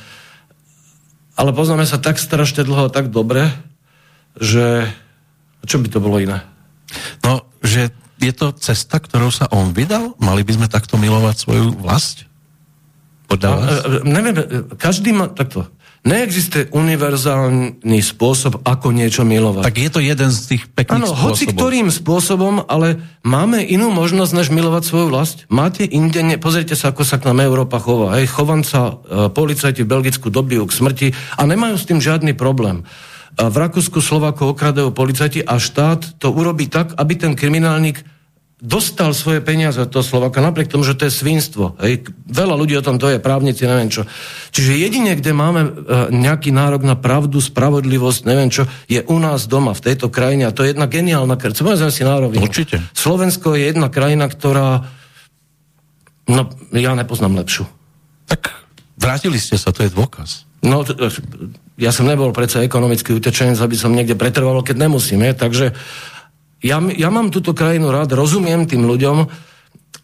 ale 1.34 1.50
poznáme 1.50 1.82
sa 1.82 1.98
tak 1.98 2.22
strašne 2.22 2.62
dlho, 2.62 2.94
tak 2.94 3.10
dobre, 3.10 3.50
že 4.38 4.86
čo 5.66 5.82
by 5.82 5.90
to 5.90 5.98
bolo 5.98 6.22
iné? 6.22 6.46
No, 7.26 7.42
že 7.66 7.90
je 8.22 8.32
to 8.32 8.54
cesta, 8.54 9.02
ktorou 9.02 9.34
sa 9.34 9.50
on 9.50 9.74
vydal? 9.74 10.14
Mali 10.22 10.46
by 10.46 10.62
sme 10.62 10.66
takto 10.70 10.94
milovať 10.94 11.36
svoju 11.42 11.74
vlast? 11.74 12.24
Podľa 13.26 13.48
vás? 13.50 13.66
E, 13.66 13.74
e, 13.74 13.98
neviem, 14.06 14.34
každý 14.78 15.10
má 15.10 15.26
takto. 15.26 15.66
Neexistuje 16.06 16.70
univerzálny 16.70 17.98
spôsob, 17.98 18.62
ako 18.62 18.94
niečo 18.94 19.26
milovať. 19.26 19.66
Tak 19.66 19.76
je 19.82 19.90
to 19.90 19.98
jeden 19.98 20.30
z 20.30 20.38
tých 20.54 20.62
pekných 20.70 21.02
ano, 21.02 21.10
spôsobov. 21.10 21.26
hoci 21.34 21.44
ktorým 21.50 21.88
spôsobom, 21.90 22.54
ale 22.70 23.02
máme 23.26 23.58
inú 23.66 23.90
možnosť, 23.90 24.32
než 24.38 24.54
milovať 24.54 24.86
svoju 24.86 25.10
vlast. 25.10 25.50
Máte 25.50 25.82
inde, 25.82 26.22
ne, 26.22 26.38
pozrite 26.38 26.78
sa, 26.78 26.94
ako 26.94 27.02
sa 27.02 27.18
k 27.18 27.26
nám 27.26 27.42
Európa 27.42 27.82
chová. 27.82 28.22
Hej, 28.22 28.30
chovanca, 28.30 29.02
e, 29.02 29.26
policajti 29.34 29.82
v 29.82 29.90
Belgicku 29.90 30.30
dobijú 30.30 30.70
k 30.70 30.76
smrti 30.78 31.08
a 31.34 31.42
nemajú 31.42 31.74
s 31.74 31.88
tým 31.90 31.98
žiadny 31.98 32.38
problém. 32.38 32.86
A 33.36 33.50
v 33.50 33.56
Rakúsku 33.66 33.98
Slovákov 33.98 34.54
okradajú 34.54 34.94
policajti 34.94 35.42
a 35.42 35.58
štát 35.58 36.22
to 36.22 36.30
urobí 36.30 36.70
tak, 36.70 36.94
aby 36.96 37.18
ten 37.18 37.34
kriminálnik 37.34 38.06
dostal 38.56 39.12
svoje 39.12 39.44
peniaze 39.44 39.76
od 39.76 39.92
toho 39.92 40.00
Slovaka, 40.00 40.40
napriek 40.40 40.72
tomu, 40.72 40.80
že 40.80 40.96
to 40.96 41.04
je 41.04 41.12
svinstvo. 41.12 41.76
Hej. 41.76 42.08
Veľa 42.24 42.56
ľudí 42.56 42.72
o 42.80 42.84
tom 42.84 42.96
to 42.96 43.12
je, 43.12 43.20
právnici, 43.20 43.68
neviem 43.68 43.92
čo. 43.92 44.08
Čiže 44.48 44.80
jedine, 44.80 45.12
kde 45.12 45.36
máme 45.36 45.60
e, 45.60 45.70
nejaký 46.16 46.56
nárok 46.56 46.80
na 46.80 46.96
pravdu, 46.96 47.36
spravodlivosť, 47.36 48.24
neviem 48.24 48.48
čo, 48.48 48.64
je 48.88 49.04
u 49.04 49.16
nás 49.20 49.44
doma, 49.44 49.76
v 49.76 49.84
tejto 49.92 50.08
krajine. 50.08 50.48
A 50.48 50.56
to 50.56 50.64
je 50.64 50.72
jedna 50.72 50.88
geniálna 50.88 51.36
krajina. 51.36 51.68
Povedzme 51.68 51.92
si 51.92 52.00
na 52.00 52.16
Určite. 52.16 52.80
Slovensko 52.96 53.52
je 53.52 53.68
jedna 53.68 53.92
krajina, 53.92 54.24
ktorá... 54.24 54.88
No, 56.26 56.48
ja 56.72 56.96
nepoznám 56.96 57.36
lepšiu. 57.36 57.68
Tak 58.24 58.56
vrátili 58.96 59.36
ste 59.36 59.60
sa, 59.60 59.68
to 59.68 59.84
je 59.84 59.92
dôkaz. 59.92 60.48
No, 60.64 60.80
t- 60.82 60.96
ja 61.76 61.92
som 61.92 62.08
nebol 62.08 62.32
predsa 62.32 62.64
ekonomický 62.64 63.12
utečenec, 63.12 63.60
aby 63.60 63.76
som 63.76 63.92
niekde 63.92 64.16
pretrval, 64.16 64.64
keď 64.64 64.88
nemusím, 64.88 65.28
je? 65.28 65.32
takže 65.36 65.66
ja, 66.64 66.80
ja 66.80 67.08
mám 67.12 67.28
túto 67.32 67.52
krajinu 67.52 67.92
rád, 67.92 68.16
rozumiem 68.16 68.64
tým 68.64 68.84
ľuďom, 68.88 69.28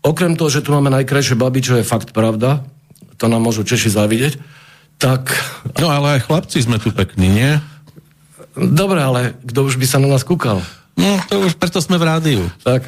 okrem 0.02 0.34
toho, 0.34 0.50
že 0.50 0.64
tu 0.64 0.74
máme 0.74 0.90
najkrajšie 0.90 1.38
baby, 1.38 1.60
čo 1.62 1.78
je 1.78 1.86
fakt 1.86 2.10
pravda, 2.10 2.66
to 3.16 3.30
nám 3.30 3.46
môžu 3.46 3.62
Češi 3.62 3.94
zavidieť, 3.94 4.34
tak... 4.98 5.32
No 5.78 5.90
ale 5.90 6.18
aj 6.18 6.26
chlapci 6.26 6.62
sme 6.62 6.82
tu 6.82 6.90
pekní, 6.90 7.30
nie? 7.30 7.50
Dobre, 8.52 9.00
ale 9.00 9.38
kto 9.46 9.64
už 9.64 9.80
by 9.80 9.86
sa 9.88 9.98
na 10.02 10.12
nás 10.12 10.26
kúkal? 10.26 10.60
No, 10.92 11.16
to 11.24 11.40
už 11.48 11.56
preto 11.56 11.80
sme 11.80 11.96
v 11.96 12.04
rádiu. 12.04 12.42
Tak. 12.60 12.84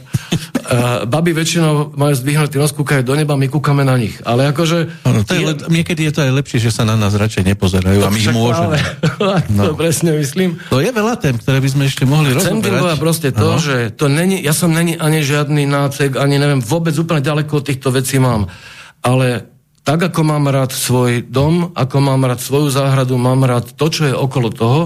Uh, 0.64 1.08
baby 1.08 1.32
väčšinou 1.32 1.96
majú 1.96 2.12
zdvihnutý 2.12 2.60
nos, 2.60 2.76
kúkajú 2.76 3.00
do 3.00 3.16
neba, 3.16 3.32
my 3.32 3.48
kúkame 3.48 3.80
na 3.80 3.96
nich. 3.96 4.20
Ale 4.28 4.44
akože... 4.52 5.08
Ano, 5.08 5.24
to 5.24 5.32
je. 5.32 5.40
Le... 5.40 5.54
Niekedy 5.72 6.08
je 6.08 6.12
to 6.12 6.20
aj 6.20 6.32
lepšie, 6.36 6.58
že 6.60 6.70
sa 6.72 6.84
na 6.84 7.00
nás 7.00 7.16
radšej 7.16 7.48
nepozerajú 7.56 8.04
a 8.04 8.12
my 8.12 8.20
ich 8.20 8.28
môžeme. 8.28 8.76
no. 9.56 9.72
To 9.72 9.72
presne 9.72 10.20
myslím. 10.20 10.60
To 10.68 10.84
je 10.84 10.92
veľa 10.92 11.16
tém, 11.16 11.36
ktoré 11.40 11.64
by 11.64 11.68
sme 11.72 11.84
ešte 11.88 12.04
mohli 12.04 12.36
Chcem 12.36 12.60
rozoberať. 12.60 12.76
Chcem 12.76 13.00
proste 13.00 13.28
to, 13.32 13.48
ano. 13.56 13.60
že 13.60 13.76
to 13.96 14.06
není, 14.12 14.36
ja 14.44 14.52
som 14.52 14.68
není 14.68 15.00
ani 15.00 15.24
žiadny 15.24 15.64
nácek, 15.64 16.20
ani 16.20 16.36
neviem, 16.36 16.60
vôbec 16.60 16.92
úplne 17.00 17.24
ďaleko 17.24 17.64
od 17.64 17.64
týchto 17.64 17.88
vecí 17.88 18.20
mám. 18.20 18.52
Ale 19.00 19.48
tak, 19.84 20.12
ako 20.12 20.20
mám 20.24 20.44
rád 20.48 20.72
svoj 20.72 21.24
dom, 21.24 21.72
ako 21.72 21.96
mám 22.04 22.24
rád 22.24 22.40
svoju 22.40 22.68
záhradu, 22.68 23.16
mám 23.16 23.44
rád 23.44 23.72
to, 23.76 23.88
čo 23.88 24.08
je 24.08 24.14
okolo 24.16 24.48
toho, 24.52 24.80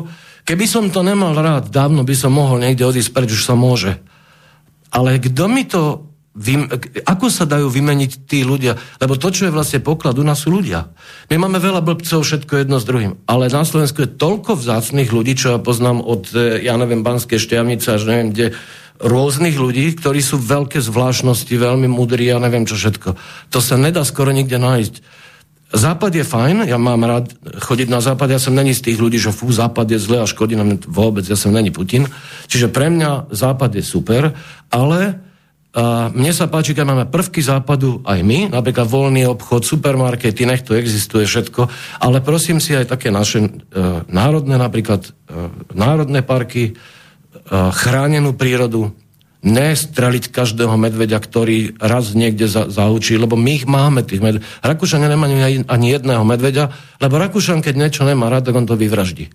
Keby 0.49 0.65
som 0.65 0.89
to 0.89 1.05
nemal 1.05 1.37
rád, 1.37 1.69
dávno 1.69 2.09
by 2.09 2.16
som 2.16 2.33
mohol 2.33 2.57
niekde 2.57 2.89
odísť 2.89 3.12
preč, 3.12 3.37
už 3.37 3.45
sa 3.45 3.53
môže. 3.53 4.01
Ale 4.89 5.20
kto 5.20 5.45
mi 5.45 5.69
to... 5.69 6.09
Ako 7.05 7.29
sa 7.29 7.45
dajú 7.45 7.69
vymeniť 7.69 8.25
tí 8.25 8.49
ľudia? 8.49 8.81
Lebo 8.97 9.20
to, 9.20 9.29
čo 9.29 9.45
je 9.45 9.53
vlastne 9.53 9.85
poklad, 9.85 10.16
u 10.16 10.25
nás 10.25 10.41
sú 10.41 10.55
ľudia. 10.55 10.89
My 11.29 11.37
máme 11.37 11.61
veľa 11.61 11.85
blbcov, 11.85 12.25
všetko 12.25 12.65
jedno 12.65 12.81
s 12.81 12.89
druhým. 12.89 13.20
Ale 13.29 13.53
na 13.53 13.61
Slovensku 13.61 14.07
je 14.07 14.16
toľko 14.16 14.57
vzácných 14.57 15.12
ľudí, 15.12 15.37
čo 15.37 15.53
ja 15.53 15.59
poznám 15.61 16.01
od, 16.01 16.33
e, 16.33 16.65
ja 16.65 16.81
neviem, 16.81 17.05
Banskej 17.05 17.37
šťavnice 17.37 18.01
až 18.01 18.09
neviem 18.09 18.33
kde, 18.33 18.47
rôznych 19.05 19.61
ľudí, 19.61 20.01
ktorí 20.01 20.25
sú 20.25 20.41
veľké 20.41 20.81
zvláštnosti, 20.81 21.53
veľmi 21.53 21.93
mudrí, 21.93 22.33
ja 22.33 22.41
neviem 22.41 22.65
čo 22.65 22.79
všetko. 22.79 23.20
To 23.53 23.59
sa 23.61 23.77
nedá 23.77 24.01
skoro 24.03 24.33
nikde 24.33 24.57
nájsť. 24.57 25.27
Západ 25.69 26.12
je 26.16 26.24
fajn, 26.24 26.65
ja 26.65 26.81
mám 26.81 27.05
rád 27.05 27.28
chodiť 27.45 27.93
na 27.93 28.01
západ, 28.01 28.32
ja 28.32 28.40
som 28.40 28.57
není 28.57 28.73
z 28.73 28.89
tých 28.89 28.99
ľudí, 28.99 29.20
že 29.20 29.36
fú, 29.36 29.53
západ 29.53 29.85
je 29.85 30.01
zle 30.01 30.24
a 30.24 30.27
škodí 30.27 30.57
nám 30.57 30.81
vôbec, 30.89 31.28
ja 31.28 31.36
som 31.36 31.53
není 31.53 31.69
Putin. 31.69 32.09
Čiže 32.49 32.73
pre 32.73 32.89
mňa 32.89 33.28
západ 33.28 33.77
je 33.77 33.85
super, 33.85 34.32
ale 34.73 35.28
a 35.78 36.09
mne 36.11 36.32
sa 36.32 36.49
páči, 36.49 36.73
keď 36.73 36.85
máme 36.89 37.05
prvky 37.12 37.45
západu 37.45 38.01
aj 38.03 38.24
my, 38.24 38.51
napríklad 38.51 38.89
voľný 38.89 39.28
obchod, 39.28 39.69
supermarkety, 39.69 40.49
nech 40.49 40.65
to 40.65 40.73
existuje 40.73 41.28
všetko, 41.28 41.69
ale 42.01 42.24
prosím 42.24 42.57
si 42.57 42.73
aj 42.73 42.89
také 42.89 43.12
naše 43.12 43.47
e, 43.47 43.49
národné, 44.09 44.57
napríklad 44.57 45.07
e, 45.07 45.11
národné 45.77 46.24
parky, 46.24 46.73
e, 46.73 46.74
chránenú 47.53 48.32
prírodu, 48.32 48.97
nestreliť 49.39 50.35
každého 50.35 50.74
medveďa, 50.74 51.19
ktorý 51.23 51.78
raz 51.78 52.10
niekde 52.19 52.51
za, 52.51 52.66
zaučí, 52.66 53.15
lebo 53.15 53.39
my 53.39 53.51
ich 53.62 53.66
máme, 53.70 54.02
tých 54.02 54.19
medveďov. 54.19 54.47
Rakúšania 54.66 55.09
nemajú 55.15 55.35
ani 55.70 55.86
jedného 55.94 56.27
medveďa, 56.27 56.74
lebo 56.98 57.23
Rakúšan, 57.23 57.62
keď 57.62 57.74
niečo 57.78 58.02
nemá 58.02 58.27
rád, 58.27 58.51
tak 58.51 58.59
on 58.59 58.66
to 58.66 58.74
vyvraždí. 58.74 59.31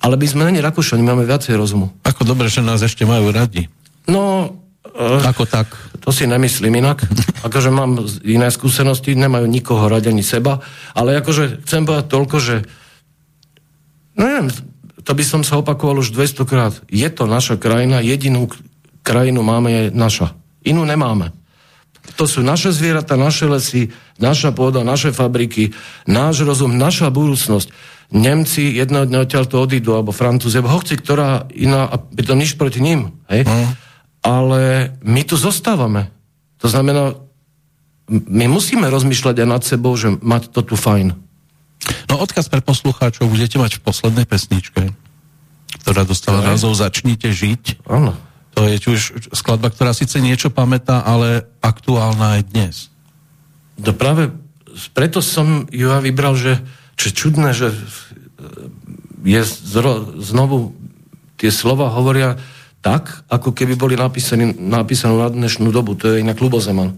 Ale 0.00 0.16
my 0.16 0.26
sme 0.26 0.42
není 0.48 0.64
Rakúšani, 0.64 1.04
máme 1.04 1.28
viacej 1.28 1.60
rozumu. 1.60 1.92
Ako 2.08 2.24
dobre, 2.24 2.48
že 2.48 2.64
nás 2.64 2.80
ešte 2.80 3.04
majú 3.04 3.28
radi. 3.36 3.68
No, 4.08 4.56
uh, 4.96 5.20
Ako 5.28 5.44
tak? 5.44 5.68
to 6.04 6.12
si 6.12 6.28
nemyslím 6.28 6.84
inak. 6.84 7.00
Akože 7.48 7.72
mám 7.72 8.04
iné 8.24 8.52
skúsenosti, 8.52 9.16
nemajú 9.16 9.48
nikoho 9.48 9.88
radi 9.88 10.12
ani 10.12 10.20
seba, 10.20 10.60
ale 10.92 11.16
akože 11.20 11.64
chcem 11.64 11.88
povedať 11.88 12.06
toľko, 12.12 12.36
že 12.40 12.56
neviem, 14.20 14.52
to 15.04 15.12
by 15.16 15.24
som 15.24 15.40
sa 15.40 15.60
opakoval 15.60 16.00
už 16.00 16.12
200 16.12 16.44
krát. 16.44 16.74
Je 16.92 17.08
to 17.08 17.24
naša 17.24 17.56
krajina, 17.56 18.04
jedinú 18.04 18.52
krajinu 19.04 19.44
máme 19.44 19.68
je 19.70 19.82
naša. 19.92 20.32
Inú 20.64 20.88
nemáme. 20.88 21.36
To 22.16 22.24
sú 22.28 22.44
naše 22.44 22.72
zvieratá, 22.72 23.16
naše 23.16 23.48
lesy, 23.48 23.92
naša 24.20 24.52
pôda, 24.52 24.84
naše 24.84 25.12
fabriky, 25.12 25.72
náš 26.04 26.44
rozum, 26.44 26.76
naša 26.76 27.08
budúcnosť. 27.12 27.68
Nemci 28.12 28.76
jedného 28.76 29.08
dňa 29.08 29.24
odtiaľ 29.24 29.44
to 29.48 29.56
odídu, 29.64 29.96
alebo 29.96 30.12
Francúzi, 30.12 30.60
alebo 30.60 30.76
hoci 30.76 31.00
ktorá 31.00 31.48
iná, 31.56 31.88
a 31.88 31.96
pritom 31.96 32.36
nič 32.36 32.60
proti 32.60 32.84
ním. 32.84 33.16
Hej? 33.32 33.48
Mm. 33.48 33.68
Ale 34.24 34.60
my 35.00 35.22
tu 35.24 35.40
zostávame. 35.40 36.12
To 36.60 36.68
znamená, 36.68 37.16
my 38.08 38.46
musíme 38.52 38.84
rozmýšľať 38.88 39.44
aj 39.44 39.48
nad 39.48 39.62
sebou, 39.64 39.96
že 39.96 40.12
mať 40.20 40.52
to 40.52 40.60
tu 40.60 40.76
fajn. 40.76 41.16
No 42.08 42.14
odkaz 42.20 42.48
pre 42.48 42.64
poslucháčov 42.64 43.28
budete 43.28 43.56
mať 43.60 43.80
v 43.80 43.84
poslednej 43.84 44.24
pesničke, 44.28 44.92
ktorá 45.84 46.04
dostala 46.04 46.44
názov 46.44 46.76
Začnite 46.76 47.32
žiť. 47.32 47.84
Áno. 47.88 48.16
To 48.54 48.70
je 48.70 48.78
už 48.78 49.34
skladba, 49.34 49.70
ktorá 49.74 49.90
síce 49.90 50.22
niečo 50.22 50.50
pamätá, 50.50 51.02
ale 51.02 51.46
aktuálna 51.58 52.38
aj 52.38 52.42
dnes. 52.54 52.74
To 53.82 53.90
práve 53.90 54.30
preto 54.94 55.22
som 55.22 55.66
ju 55.70 55.90
ja 55.90 55.98
vybral, 55.98 56.34
že 56.38 56.62
čo 56.94 57.10
čudné, 57.10 57.54
že 57.54 57.74
je 59.26 59.42
zro, 59.42 60.18
znovu 60.22 60.74
tie 61.38 61.50
slova 61.50 61.90
hovoria 61.90 62.38
tak, 62.84 63.24
ako 63.32 63.56
keby 63.56 63.74
boli 63.74 63.94
napísané, 63.96 64.52
napísané 64.54 65.16
na 65.16 65.28
dnešnú 65.32 65.72
dobu. 65.72 65.96
To 65.98 66.14
je 66.14 66.22
inak 66.22 66.38
Lubozeman. 66.38 66.94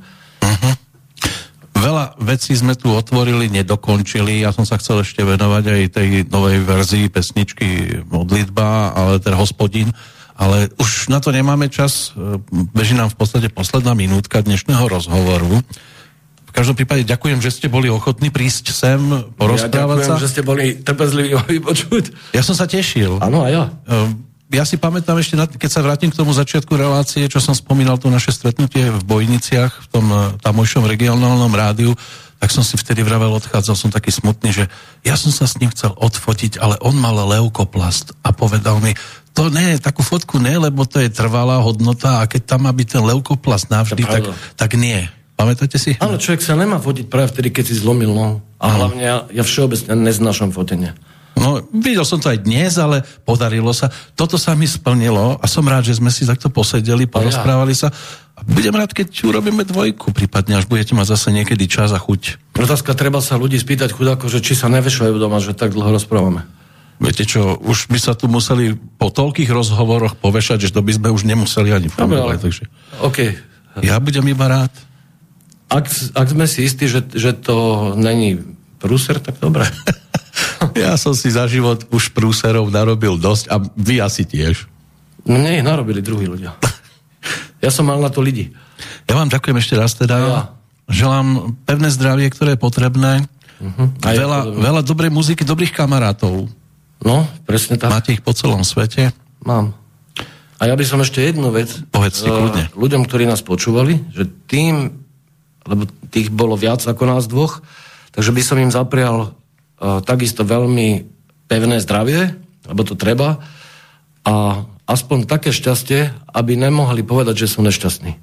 Veľa 1.77 2.19
vecí 2.19 2.57
sme 2.57 2.75
tu 2.75 2.91
otvorili, 2.91 3.47
nedokončili. 3.47 4.43
Ja 4.43 4.51
som 4.51 4.67
sa 4.67 4.81
chcel 4.81 5.07
ešte 5.07 5.23
venovať 5.23 5.65
aj 5.71 5.83
tej 5.95 6.09
novej 6.27 6.65
verzii 6.67 7.07
pesničky 7.07 8.01
Modlitba, 8.11 8.97
ale 8.97 9.23
teda 9.23 9.39
Hospodin. 9.39 9.95
Ale 10.37 10.69
už 10.77 11.09
na 11.09 11.19
to 11.19 11.33
nemáme 11.33 11.73
čas. 11.73 12.13
Beží 12.77 12.93
nám 12.93 13.09
v 13.09 13.17
podstate 13.17 13.49
posledná 13.49 13.97
minútka 13.97 14.45
dnešného 14.45 14.85
rozhovoru. 14.85 15.65
V 16.45 16.53
každom 16.53 16.77
prípade 16.77 17.09
ďakujem, 17.09 17.41
že 17.41 17.53
ste 17.53 17.69
boli 17.69 17.89
ochotní 17.89 18.29
prísť 18.29 18.73
sem, 18.73 19.01
porozprávať 19.37 19.73
ja 19.73 20.05
ďakujem, 20.05 20.13
sa. 20.13 20.21
že 20.21 20.29
ste 20.33 20.43
boli 20.45 20.65
trpezliví 20.81 21.33
ma 21.41 21.45
vypočuť. 21.45 22.37
Ja 22.37 22.45
som 22.45 22.53
sa 22.53 22.69
tešil. 22.69 23.17
Áno, 23.21 23.45
a 23.45 23.49
ja. 23.49 23.65
Ehm, 23.89 24.25
Ja 24.47 24.63
si 24.63 24.79
pamätám 24.79 25.19
ešte, 25.19 25.35
keď 25.35 25.71
sa 25.73 25.83
vrátim 25.83 26.07
k 26.07 26.17
tomu 26.23 26.31
začiatku 26.31 26.71
relácie, 26.79 27.27
čo 27.27 27.43
som 27.43 27.51
spomínal, 27.51 27.99
to 27.99 28.07
naše 28.07 28.31
stretnutie 28.31 28.95
v 28.95 29.03
Bojniciach, 29.03 29.73
v 29.75 29.87
tom 29.91 30.07
eh, 30.07 30.21
tamojšom 30.39 30.87
regionálnom 30.87 31.51
rádiu, 31.51 31.99
tak 32.39 32.53
som 32.53 32.63
si 32.63 32.77
vtedy 32.79 33.03
vravel, 33.03 33.33
odchádzal 33.33 33.75
som 33.75 33.91
taký 33.91 34.13
smutný, 34.15 34.53
že 34.53 34.65
ja 35.03 35.17
som 35.17 35.33
sa 35.33 35.49
s 35.49 35.59
ním 35.59 35.73
chcel 35.73 35.91
odfotiť, 35.97 36.61
ale 36.63 36.77
on 36.85 36.95
mal 36.95 37.17
leukoplast 37.27 38.13
a 38.23 38.31
povedal 38.31 38.79
mi, 38.79 38.93
to 39.37 39.53
nie, 39.53 39.77
takú 39.77 40.01
fotku 40.01 40.41
nie, 40.41 40.57
lebo 40.57 40.89
to 40.89 40.97
je 40.97 41.13
trvalá 41.13 41.61
hodnota 41.61 42.25
a 42.25 42.29
keď 42.29 42.57
tam 42.57 42.65
má 42.65 42.73
byť 42.73 42.89
ten 42.97 43.03
leukoplast 43.05 43.69
navždy, 43.69 44.03
tak, 44.09 44.25
tak 44.57 44.71
nie. 44.81 45.05
Pamätáte 45.37 45.77
si? 45.77 45.93
Áno, 46.01 46.17
človek 46.17 46.41
sa 46.41 46.57
nemá 46.57 46.81
fotiť 46.81 47.13
práve 47.13 47.29
vtedy, 47.37 47.53
keď 47.53 47.65
si 47.69 47.75
zlomil 47.77 48.17
nohu. 48.17 48.41
A 48.57 48.73
hlavne 48.73 49.03
ja, 49.05 49.17
ja 49.29 49.45
všeobecne 49.45 49.93
neznášam 50.01 50.49
fotenie. 50.49 50.97
No, 51.37 51.61
videl 51.69 52.01
som 52.09 52.17
to 52.17 52.33
aj 52.33 52.41
dnes, 52.49 52.81
ale 52.81 53.05
podarilo 53.29 53.69
sa. 53.77 53.93
Toto 54.17 54.41
sa 54.41 54.57
mi 54.57 54.65
splnilo 54.65 55.37
a 55.37 55.45
som 55.45 55.69
rád, 55.69 55.85
že 55.85 56.01
sme 56.01 56.09
si 56.09 56.25
takto 56.25 56.49
posedeli, 56.49 57.05
porozprávali 57.05 57.77
sa. 57.77 57.93
A 58.33 58.41
budem 58.41 58.73
rád, 58.73 58.97
keď 58.97 59.13
urobíme 59.29 59.61
dvojku, 59.69 60.17
prípadne 60.17 60.57
až 60.57 60.65
budete 60.65 60.97
mať 60.97 61.13
zase 61.13 61.37
niekedy 61.37 61.69
čas 61.69 61.93
a 61.93 62.01
chuť. 62.01 62.57
Otázka, 62.57 62.97
treba 62.97 63.21
sa 63.21 63.37
ľudí 63.37 63.61
spýtať 63.61 63.93
chudáko, 63.93 64.33
že 64.33 64.41
či 64.41 64.57
sa 64.57 64.73
nevešajú 64.73 65.21
doma, 65.21 65.37
že 65.45 65.53
tak 65.53 65.77
dlho 65.77 65.93
rozprávame. 65.93 66.49
Viete 66.97 67.29
čo, 67.29 67.61
už 67.61 67.93
by 67.93 67.99
sa 68.01 68.17
tu 68.17 68.25
museli 68.25 68.73
po 68.97 69.13
toľkých 69.13 69.53
rozhovoroch 69.53 70.17
povešať, 70.17 70.69
že 70.69 70.73
to 70.73 70.81
by 70.81 70.97
sme 70.97 71.09
už 71.13 71.29
nemuseli 71.29 71.69
ani 71.69 71.93
fungovať. 71.93 72.39
Takže 72.41 72.65
OK. 73.05 73.19
ja 73.85 74.01
budem 74.01 74.25
iba 74.33 74.49
rád. 74.49 74.73
Ak, 75.69 75.91
ak 75.93 76.27
sme 76.31 76.49
si 76.49 76.65
istí, 76.65 76.89
že, 76.89 77.05
že 77.13 77.37
to 77.37 77.93
není 77.99 78.41
prúser, 78.81 79.21
tak 79.21 79.37
dobre. 79.43 79.69
Ja 80.77 80.93
som 81.01 81.17
si 81.17 81.33
za 81.33 81.49
život 81.49 81.89
už 81.89 82.13
prúserov 82.13 82.69
narobil 82.69 83.17
dosť 83.17 83.49
a 83.49 83.57
vy 83.61 84.05
asi 84.05 84.29
tiež. 84.29 84.69
Mne 85.25 85.61
ich 85.61 85.65
narobili 85.65 86.05
druhí 86.05 86.29
ľudia. 86.29 86.57
Ja 87.57 87.73
som 87.73 87.89
mal 87.89 87.97
na 87.99 88.13
to 88.13 88.21
lidi. 88.21 88.53
Ja 89.09 89.17
vám 89.17 89.33
ďakujem 89.33 89.57
ešte 89.57 89.75
raz 89.81 89.97
teda. 89.97 90.17
Ja. 90.21 90.41
Želám 90.93 91.57
pevné 91.65 91.89
zdravie, 91.89 92.29
ktoré 92.29 92.55
je 92.55 92.61
potrebné. 92.61 93.25
Uh-huh. 93.59 93.91
Ja 94.05 94.13
Veľa, 94.13 94.41
veľa 94.55 94.83
dobrej 94.85 95.09
muziky, 95.11 95.43
dobrých 95.43 95.73
kamarátov. 95.73 96.53
No, 97.05 97.29
presne 97.45 97.77
tak. 97.77 97.93
Máte 97.93 98.15
ich 98.17 98.25
po 98.25 98.33
celom 98.33 98.65
svete. 98.65 99.13
Mám. 99.45 99.77
A 100.57 100.63
ja 100.65 100.75
by 100.75 100.85
som 100.89 101.05
ešte 101.05 101.21
jednu 101.21 101.53
vec 101.53 101.69
Povedzte, 101.93 102.25
eh, 102.27 102.33
kľudne. 102.33 102.65
ľuďom, 102.73 103.03
ktorí 103.05 103.29
nás 103.29 103.45
počúvali, 103.45 104.01
že 104.17 104.25
tým, 104.49 105.05
lebo 105.69 105.85
tých 106.09 106.33
bolo 106.33 106.57
viac 106.57 106.81
ako 106.81 107.05
nás 107.05 107.29
dvoch, 107.29 107.61
takže 108.17 108.33
by 108.33 108.43
som 108.43 108.57
im 108.57 108.73
zaprial 108.73 109.37
uh, 109.37 110.01
takisto 110.01 110.49
veľmi 110.49 111.05
pevné 111.45 111.77
zdravie, 111.85 112.33
lebo 112.65 112.81
to 112.89 112.97
treba, 112.97 113.45
a 114.27 114.67
aspoň 114.91 115.31
také 115.31 115.55
šťastie, 115.55 116.11
aby 116.35 116.59
nemohli 116.59 117.07
povedať, 117.07 117.47
že 117.47 117.53
sú 117.53 117.63
nešťastní. 117.63 118.19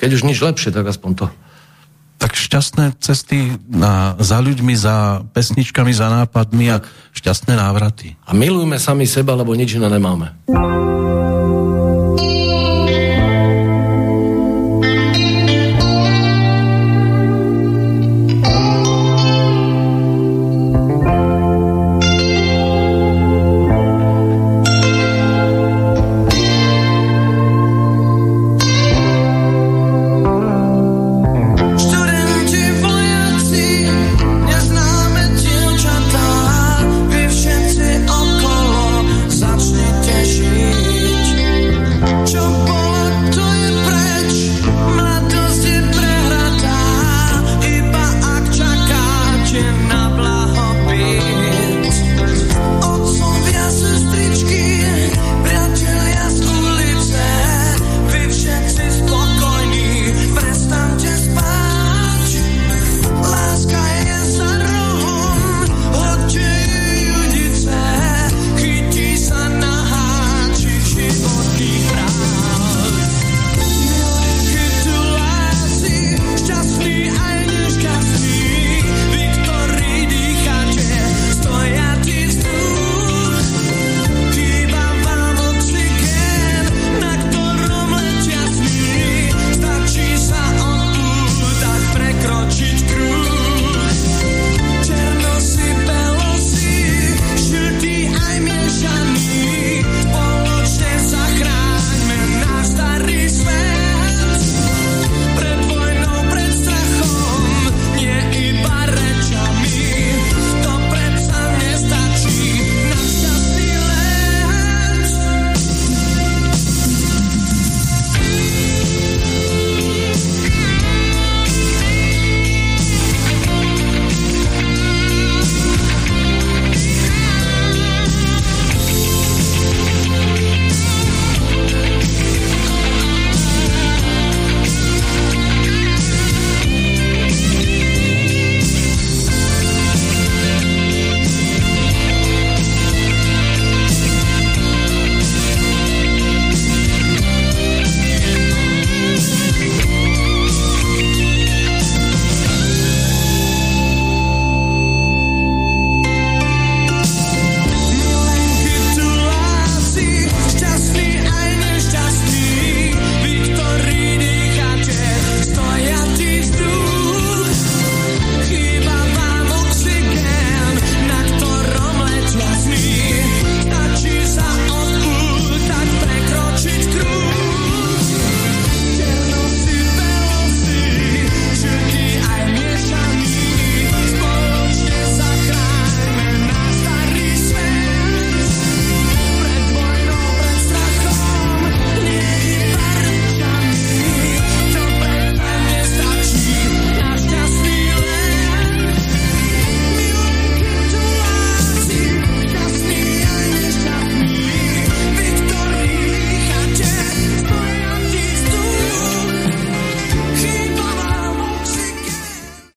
Keď 0.00 0.10
už 0.16 0.22
nič 0.24 0.38
lepšie, 0.40 0.72
tak 0.72 0.88
aspoň 0.88 1.10
to. 1.18 1.26
Tak 2.22 2.38
šťastné 2.38 3.02
cesty 3.02 3.58
na, 3.66 4.14
za 4.22 4.38
ľuďmi, 4.38 4.78
za 4.78 5.26
pesničkami, 5.34 5.90
za 5.90 6.06
nápadmi 6.06 6.70
a 6.70 6.78
šťastné 7.18 7.58
návraty. 7.58 8.14
A 8.22 8.30
milujme 8.30 8.78
sami 8.78 9.10
seba, 9.10 9.34
lebo 9.34 9.50
nič 9.58 9.74
iné 9.74 9.90
nemáme. 9.90 10.30